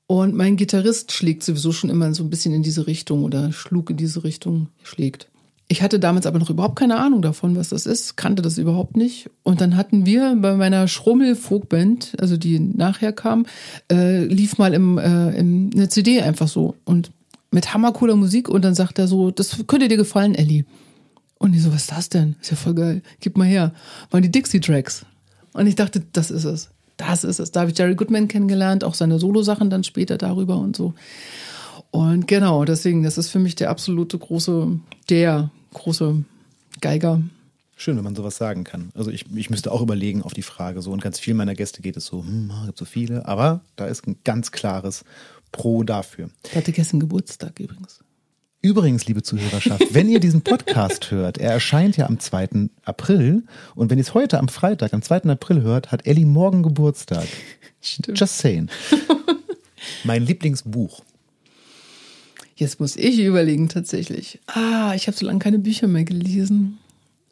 Und 0.08 0.36
mein 0.36 0.58
Gitarrist 0.58 1.14
schlägt 1.14 1.42
sowieso 1.44 1.72
schon 1.72 1.90
immer 1.90 2.14
so 2.14 2.24
ein 2.24 2.30
bisschen 2.30 2.54
in 2.54 2.64
diese 2.64 2.86
Richtung 2.86 3.24
oder 3.24 3.54
schlug 3.54 3.92
in 3.92 3.98
diese 3.98 4.24
Richtung, 4.24 4.68
schlägt. 4.84 5.30
Ich 5.72 5.82
hatte 5.82 6.02
damals 6.02 6.26
aber 6.26 6.38
noch 6.38 6.50
überhaupt 6.50 6.76
keine 6.76 6.98
Ahnung 6.98 7.22
davon, 7.22 7.56
was 7.56 7.70
das 7.70 7.86
ist, 7.86 8.18
kannte 8.18 8.42
das 8.42 8.58
überhaupt 8.58 8.98
nicht. 8.98 9.30
Und 9.42 9.62
dann 9.62 9.78
hatten 9.78 10.06
wir 10.06 10.36
bei 10.36 10.58
meiner 10.58 10.86
Schrummel-Folkband, 10.90 12.18
also 12.20 12.36
die 12.36 12.60
nachher 12.60 13.14
kam, 13.14 13.46
äh, 13.90 14.26
lief 14.26 14.58
mal 14.58 14.74
im, 14.74 14.98
äh, 14.98 15.30
im, 15.30 15.70
eine 15.74 15.88
CD 15.88 16.24
einfach 16.24 16.50
so 16.50 16.76
und 16.84 17.12
mit 17.52 17.74
hammercooler 17.74 18.18
Musik 18.18 18.50
und 18.50 18.66
dann 18.66 18.76
sagt 18.76 19.00
er 19.00 19.08
so, 19.08 19.32
das 19.32 19.66
könnte 19.66 19.88
dir 19.88 19.96
gefallen, 19.96 20.36
Ellie. 20.36 20.66
Und 21.38 21.56
ich 21.56 21.64
so, 21.64 21.72
was 21.72 21.84
ist 21.84 21.92
das 21.94 22.10
denn? 22.10 22.36
Ist 22.42 22.52
ja 22.52 22.58
voll 22.58 22.76
geil. 22.76 23.02
Gib 23.22 23.38
mal 23.38 23.48
her. 23.48 23.72
Waren 24.10 24.24
die 24.24 24.32
Dixie 24.32 24.60
Tracks. 24.60 25.06
Und 25.54 25.68
ich 25.68 25.76
dachte, 25.76 26.04
das 26.12 26.32
ist 26.32 26.44
es. 26.44 26.70
Das 26.98 27.24
ist 27.24 27.40
es. 27.40 27.52
Da 27.52 27.62
habe 27.62 27.72
ich 27.72 27.78
Jerry 27.78 27.96
Goodman 27.96 28.28
kennengelernt, 28.28 28.84
auch 28.84 28.94
seine 28.94 29.20
Solo-Sachen 29.20 29.70
dann 29.70 29.86
später 29.86 30.18
darüber 30.18 30.58
und 30.58 30.76
so. 30.76 30.96
Und 31.92 32.28
genau, 32.28 32.66
deswegen, 32.66 33.04
das 33.04 33.18
ist 33.18 33.30
für 33.30 33.40
mich 33.40 33.56
der 33.56 33.70
absolute 33.70 34.18
große, 34.18 34.78
der 35.10 35.50
große 35.74 36.24
Geiger. 36.80 37.22
Schön, 37.76 37.98
wenn 37.98 38.04
man 38.04 38.16
sowas 38.16 38.38
sagen 38.38 38.64
kann. 38.64 38.92
Also 38.94 39.10
ich, 39.10 39.26
ich 39.36 39.50
müsste 39.50 39.72
auch 39.72 39.82
überlegen 39.82 40.22
auf 40.22 40.34
die 40.34 40.44
Frage 40.44 40.82
so 40.82 40.92
und 40.92 41.02
ganz 41.02 41.20
vielen 41.20 41.38
meiner 41.38 41.56
Gäste 41.56 41.82
geht 41.82 41.98
es 41.98 42.06
so, 42.06 42.24
hm, 42.24 42.52
gibt 42.68 42.78
so 42.78 42.86
viele, 42.86 43.26
aber 43.26 43.62
da 43.76 43.86
ist 43.86 44.08
ein 44.08 44.18
ganz 44.24 44.52
klares 44.52 45.04
Pro 45.52 45.84
dafür. 45.84 46.30
Der 46.46 46.62
hatte 46.62 46.72
gestern 46.72 47.00
Geburtstag 47.00 47.60
übrigens. 47.60 48.00
Übrigens, 48.64 49.08
liebe 49.08 49.24
Zuhörerschaft, 49.24 49.96
wenn 49.96 50.08
ihr 50.08 50.20
diesen 50.20 50.44
Podcast 50.44 51.10
hört, 51.10 51.40
er 51.40 51.52
erscheint 51.52 51.98
ja 51.98 52.06
am 52.06 52.20
2. 52.20 52.70
April 52.86 53.44
und 53.74 53.90
wenn 53.90 53.98
ihr 53.98 54.04
es 54.04 54.14
heute 54.14 54.38
am 54.38 54.50
Freitag, 54.50 54.94
am 54.94 55.02
2. 55.02 55.24
April 55.24 55.64
hört, 55.64 55.92
hat 55.92 56.06
Ellie 56.06 56.28
morgen 56.28 56.62
Geburtstag. 56.62 57.26
Stimmt. 57.82 58.20
Just 58.20 58.38
saying. 58.38 58.70
mein 60.04 60.24
Lieblingsbuch. 60.24 61.02
Jetzt 62.62 62.80
muss 62.80 62.96
ich 62.96 63.18
überlegen 63.18 63.70
tatsächlich. 63.70 64.40
Ah, 64.46 64.94
ich 64.96 65.08
habe 65.08 65.18
so 65.18 65.26
lange 65.26 65.40
keine 65.40 65.58
Bücher 65.58 65.88
mehr 65.88 66.04
gelesen. 66.04 66.78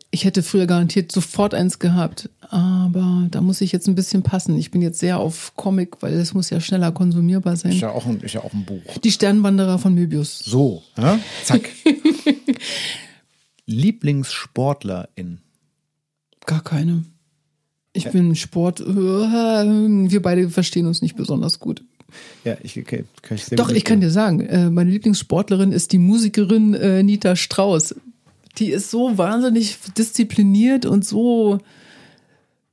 Ich 0.09 0.25
hätte 0.25 0.41
früher 0.41 0.65
garantiert 0.65 1.11
sofort 1.11 1.53
eins 1.53 1.77
gehabt, 1.77 2.31
aber 2.41 3.27
da 3.29 3.39
muss 3.39 3.61
ich 3.61 3.71
jetzt 3.71 3.87
ein 3.87 3.93
bisschen 3.93 4.23
passen. 4.23 4.57
Ich 4.57 4.71
bin 4.71 4.81
jetzt 4.81 4.97
sehr 4.97 5.19
auf 5.19 5.53
Comic, 5.55 6.01
weil 6.01 6.13
es 6.13 6.33
muss 6.33 6.49
ja 6.49 6.59
schneller 6.59 6.91
konsumierbar 6.91 7.57
sein. 7.57 7.73
Ist 7.73 7.81
ja 7.81 7.91
auch 7.91 8.07
ein, 8.07 8.19
ist 8.21 8.33
ja 8.33 8.43
auch 8.43 8.51
ein 8.53 8.65
Buch. 8.65 8.97
Die 9.03 9.11
Sternwanderer 9.11 9.77
von 9.77 9.93
Möbius. 9.93 10.39
So, 10.39 10.81
ja? 10.97 11.19
zack. 11.43 11.69
Lieblingssportlerin. 13.67 15.41
Gar 16.47 16.63
keine. 16.63 17.03
Ich 17.93 18.09
bin 18.09 18.35
Sport. 18.35 18.79
Wir 18.83 20.21
beide 20.23 20.49
verstehen 20.49 20.87
uns 20.87 21.03
nicht 21.03 21.15
besonders 21.15 21.59
gut. 21.59 21.83
Ja, 22.43 22.57
ich 22.63 22.77
okay, 22.77 23.05
kann 23.21 23.37
ich 23.37 23.45
Doch, 23.51 23.69
ich 23.69 23.83
kann 23.83 24.01
dir 24.01 24.09
sagen, 24.09 24.41
äh, 24.41 24.69
meine 24.69 24.91
Lieblingssportlerin 24.91 25.71
ist 25.71 25.91
die 25.91 25.97
Musikerin 25.97 26.73
äh, 26.73 27.03
Nita 27.03 27.35
Strauß. 27.35 27.95
Die 28.57 28.71
ist 28.71 28.91
so 28.91 29.17
wahnsinnig 29.17 29.77
diszipliniert 29.97 30.85
und 30.85 31.05
so 31.05 31.59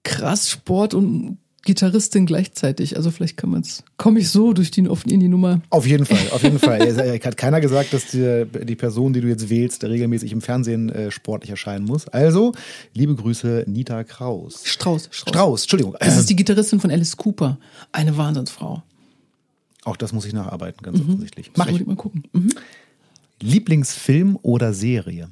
krass 0.03 0.51
Sport 0.51 0.95
und 0.95 1.39
Gitarristin 1.67 2.25
gleichzeitig. 2.25 2.97
Also 2.97 3.11
vielleicht 3.11 3.37
kann 3.37 3.51
man 3.51 3.61
es, 3.61 3.85
komme 3.99 4.21
ich 4.21 4.31
so 4.31 4.55
durch 4.55 4.71
die, 4.71 4.81
in 4.81 5.21
die 5.21 5.29
Nummer. 5.29 5.61
Auf 5.69 5.87
jeden 5.87 6.07
Fall, 6.07 6.31
auf 6.31 6.43
jeden 6.43 6.59
Fall. 6.59 6.81
Es 6.87 7.25
hat 7.25 7.37
keiner 7.37 7.61
gesagt, 7.61 7.93
dass 7.93 8.07
die, 8.07 8.47
die 8.65 8.77
Person, 8.77 9.13
die 9.13 9.21
du 9.21 9.29
jetzt 9.29 9.51
wählst, 9.51 9.85
regelmäßig 9.85 10.33
im 10.33 10.41
Fernsehen 10.41 10.89
äh, 10.89 11.11
sportlich 11.11 11.51
erscheinen 11.51 11.85
muss. 11.85 12.07
Also, 12.09 12.53
liebe 12.95 13.15
Grüße, 13.15 13.65
Nita 13.67 14.05
Kraus. 14.05 14.63
Strauß, 14.65 15.09
Strauß. 15.11 15.29
Strauß, 15.29 15.63
Entschuldigung. 15.63 15.97
Das 15.99 16.17
ist 16.17 16.31
die 16.31 16.37
Gitarristin 16.37 16.81
von 16.81 16.91
Alice 16.91 17.17
Cooper. 17.17 17.59
Eine 17.93 18.17
Wahnsinnsfrau. 18.17 18.83
Auch 19.87 19.97
das 19.97 20.13
muss 20.13 20.27
ich 20.27 20.33
nacharbeiten, 20.33 20.83
ganz 20.83 20.99
offensichtlich. 21.01 21.53
Mach 21.55 21.69
ich. 21.69 21.87
Mal 21.87 21.95
gucken. 21.95 22.25
Mhm. 22.33 22.51
Lieblingsfilm 23.41 24.37
oder 24.43 24.75
Serie? 24.75 25.31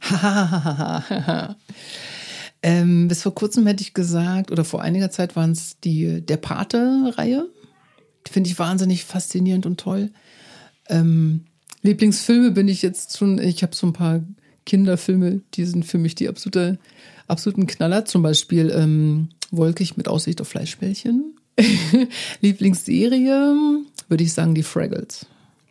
ähm, 2.64 3.06
bis 3.06 3.22
vor 3.22 3.32
kurzem 3.32 3.64
hätte 3.68 3.82
ich 3.82 3.94
gesagt, 3.94 4.50
oder 4.50 4.64
vor 4.64 4.82
einiger 4.82 5.12
Zeit 5.12 5.36
waren 5.36 5.52
es 5.52 5.78
die 5.78 6.20
Der 6.20 6.36
Pate-Reihe. 6.36 7.48
Finde 8.28 8.50
ich 8.50 8.58
wahnsinnig 8.58 9.04
faszinierend 9.04 9.66
und 9.66 9.78
toll. 9.78 10.10
Ähm, 10.88 11.44
Lieblingsfilme 11.82 12.50
bin 12.50 12.66
ich 12.66 12.82
jetzt 12.82 13.16
schon, 13.16 13.38
ich 13.38 13.62
habe 13.62 13.76
so 13.76 13.86
ein 13.86 13.92
paar 13.92 14.20
Kinderfilme, 14.66 15.42
die 15.54 15.64
sind 15.64 15.84
für 15.84 15.98
mich 15.98 16.16
die 16.16 16.28
absolute, 16.28 16.80
absoluten 17.28 17.68
Knaller. 17.68 18.04
Zum 18.04 18.22
Beispiel 18.22 18.68
ähm, 18.70 19.28
Wolkig 19.52 19.96
mit 19.96 20.08
Aussicht 20.08 20.40
auf 20.40 20.48
Fleischbällchen. 20.48 21.36
Lieblingsserie 22.40 23.84
würde 24.12 24.24
ich 24.24 24.34
sagen 24.34 24.54
die 24.54 24.62
Fraggles. 24.62 25.24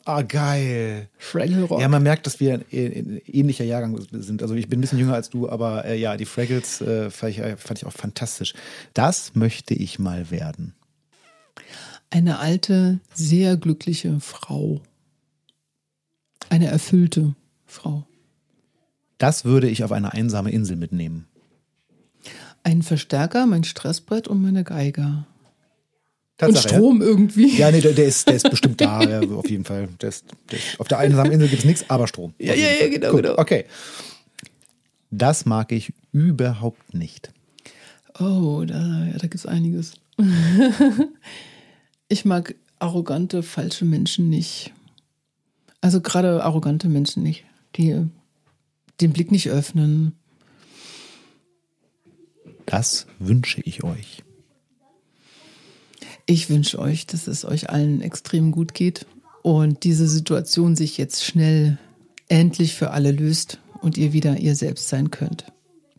Ah, 0.03 0.23
geil. 0.23 1.07
Fraggle 1.19 1.63
Rock. 1.63 1.79
Ja, 1.79 1.87
man 1.87 2.01
merkt, 2.01 2.25
dass 2.25 2.39
wir 2.39 2.55
ein 2.55 2.65
ein 2.71 3.21
ähnlicher 3.27 3.63
Jahrgang 3.63 3.95
sind. 4.11 4.41
Also 4.41 4.55
ich 4.55 4.67
bin 4.67 4.79
ein 4.79 4.81
bisschen 4.81 4.97
jünger 4.97 5.13
als 5.13 5.29
du, 5.29 5.47
aber 5.47 5.85
äh, 5.85 5.95
ja, 5.99 6.17
die 6.17 6.25
Fraggles 6.25 6.81
äh, 6.81 7.11
fand, 7.11 7.33
ich, 7.33 7.39
äh, 7.39 7.55
fand 7.55 7.77
ich 7.77 7.85
auch 7.85 7.93
fantastisch. 7.93 8.55
Das 8.95 9.35
möchte 9.35 9.75
ich 9.75 9.99
mal 9.99 10.31
werden. 10.31 10.73
Eine 12.09 12.39
alte, 12.39 12.99
sehr 13.13 13.57
glückliche 13.57 14.19
Frau. 14.19 14.81
Eine 16.49 16.65
erfüllte 16.65 17.35
Frau. 17.67 18.07
Das 19.19 19.45
würde 19.45 19.69
ich 19.69 19.83
auf 19.83 19.91
eine 19.91 20.13
einsame 20.13 20.49
Insel 20.49 20.77
mitnehmen. 20.77 21.27
Ein 22.63 22.81
Verstärker, 22.81 23.45
mein 23.45 23.63
Stressbrett 23.63 24.27
und 24.27 24.41
meine 24.41 24.63
Geiger. 24.63 25.27
Tatsache, 26.41 26.69
und 26.69 26.75
Strom 26.75 27.01
irgendwie. 27.01 27.57
Ja, 27.57 27.67
ja 27.67 27.71
nee, 27.71 27.81
der, 27.81 27.93
der, 27.93 28.05
ist, 28.05 28.27
der 28.27 28.35
ist 28.35 28.49
bestimmt 28.49 28.81
da, 28.81 29.03
ja, 29.03 29.21
auf 29.21 29.49
jeden 29.49 29.63
Fall. 29.63 29.89
Der 30.01 30.09
ist, 30.09 30.25
der 30.49 30.57
ist, 30.57 30.79
auf 30.79 30.87
der 30.87 30.97
einsamen 30.97 31.31
Insel 31.31 31.47
gibt 31.47 31.59
es 31.59 31.65
nichts, 31.65 31.85
aber 31.87 32.07
Strom. 32.07 32.33
Ja, 32.39 32.55
ja, 32.55 32.67
ja, 32.79 32.87
genau, 32.87 33.11
Gut, 33.11 33.23
genau. 33.23 33.37
Okay. 33.37 33.65
Das 35.11 35.45
mag 35.45 35.71
ich 35.71 35.93
überhaupt 36.11 36.93
nicht. 36.95 37.31
Oh, 38.19 38.63
da, 38.65 39.05
ja, 39.05 39.17
da 39.17 39.27
gibt's 39.27 39.45
einiges. 39.45 39.93
ich 42.07 42.25
mag 42.25 42.55
arrogante, 42.79 43.43
falsche 43.43 43.85
Menschen 43.85 44.29
nicht. 44.29 44.73
Also 45.79 46.01
gerade 46.01 46.43
arrogante 46.43 46.87
Menschen 46.87 47.23
nicht, 47.23 47.45
die 47.75 48.05
den 48.99 49.13
Blick 49.13 49.31
nicht 49.31 49.49
öffnen. 49.49 50.13
Das 52.65 53.05
wünsche 53.19 53.61
ich 53.61 53.83
euch. 53.83 54.23
Ich 56.31 56.49
wünsche 56.49 56.79
euch, 56.79 57.05
dass 57.07 57.27
es 57.27 57.43
euch 57.43 57.69
allen 57.71 57.99
extrem 57.99 58.53
gut 58.53 58.73
geht 58.73 59.05
und 59.41 59.83
diese 59.83 60.07
Situation 60.07 60.77
sich 60.77 60.97
jetzt 60.97 61.25
schnell 61.25 61.77
endlich 62.29 62.73
für 62.73 62.91
alle 62.91 63.11
löst 63.11 63.59
und 63.81 63.97
ihr 63.97 64.13
wieder 64.13 64.37
ihr 64.37 64.55
selbst 64.55 64.87
sein 64.87 65.11
könnt. 65.11 65.43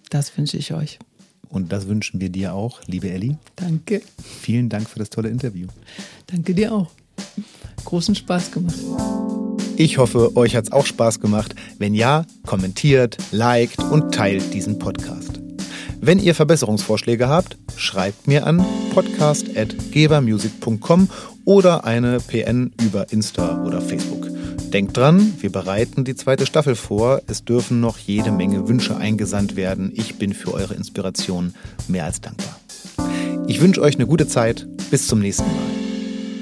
Das 0.09 0.35
wünsche 0.39 0.57
ich 0.57 0.73
euch. 0.73 0.99
Und 1.51 1.71
das 1.71 1.87
wünschen 1.87 2.19
wir 2.19 2.31
dir 2.31 2.55
auch, 2.55 2.81
liebe 2.87 3.11
Elli. 3.11 3.37
Danke. 3.57 4.01
Vielen 4.41 4.71
Dank 4.71 4.89
für 4.89 4.99
das 4.99 5.11
tolle 5.11 5.29
Interview. 5.29 5.67
Danke 6.29 6.55
dir 6.55 6.73
auch. 6.73 6.91
Großen 7.85 8.15
Spaß 8.15 8.53
gemacht. 8.53 8.79
Ich 9.77 9.99
hoffe, 9.99 10.35
euch 10.35 10.57
hat's 10.57 10.73
auch 10.73 10.87
Spaß 10.87 11.21
gemacht. 11.21 11.55
Wenn 11.77 11.95
ja, 11.95 12.25
kommentiert, 12.47 13.19
liked 13.33 13.81
und 13.81 14.15
teilt 14.15 14.55
diesen 14.55 14.79
Podcast. 14.79 15.42
Wenn 16.05 16.19
ihr 16.19 16.35
Verbesserungsvorschläge 16.35 17.29
habt, 17.29 17.57
schreibt 17.77 18.27
mir 18.27 18.45
an 18.45 18.67
podcast.gebermusic.com 18.93 21.09
oder 21.45 21.85
eine 21.85 22.19
PN 22.19 22.73
über 22.83 23.13
Insta 23.13 23.63
oder 23.65 23.81
Facebook. 23.81 24.27
Denkt 24.73 24.97
dran, 24.97 25.35
wir 25.39 25.53
bereiten 25.53 26.03
die 26.03 26.17
zweite 26.17 26.45
Staffel 26.45 26.75
vor. 26.75 27.23
Es 27.29 27.45
dürfen 27.45 27.81
noch 27.81 27.99
jede 27.99 28.33
Menge 28.33 28.67
Wünsche 28.67 28.97
eingesandt 28.97 29.55
werden. 29.55 29.93
Ich 29.95 30.17
bin 30.17 30.33
für 30.33 30.53
eure 30.53 30.75
Inspiration 30.75 31.55
mehr 31.87 32.05
als 32.05 32.21
dankbar. 32.21 32.59
Ich 33.47 33.61
wünsche 33.61 33.81
euch 33.81 33.95
eine 33.95 34.09
gute 34.09 34.27
Zeit. 34.27 34.67
Bis 34.91 35.07
zum 35.07 35.21
nächsten 35.21 35.47
Mal. 35.47 35.55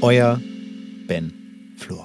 Euer 0.00 0.40
Ben 1.06 1.34
Flor. 1.76 2.02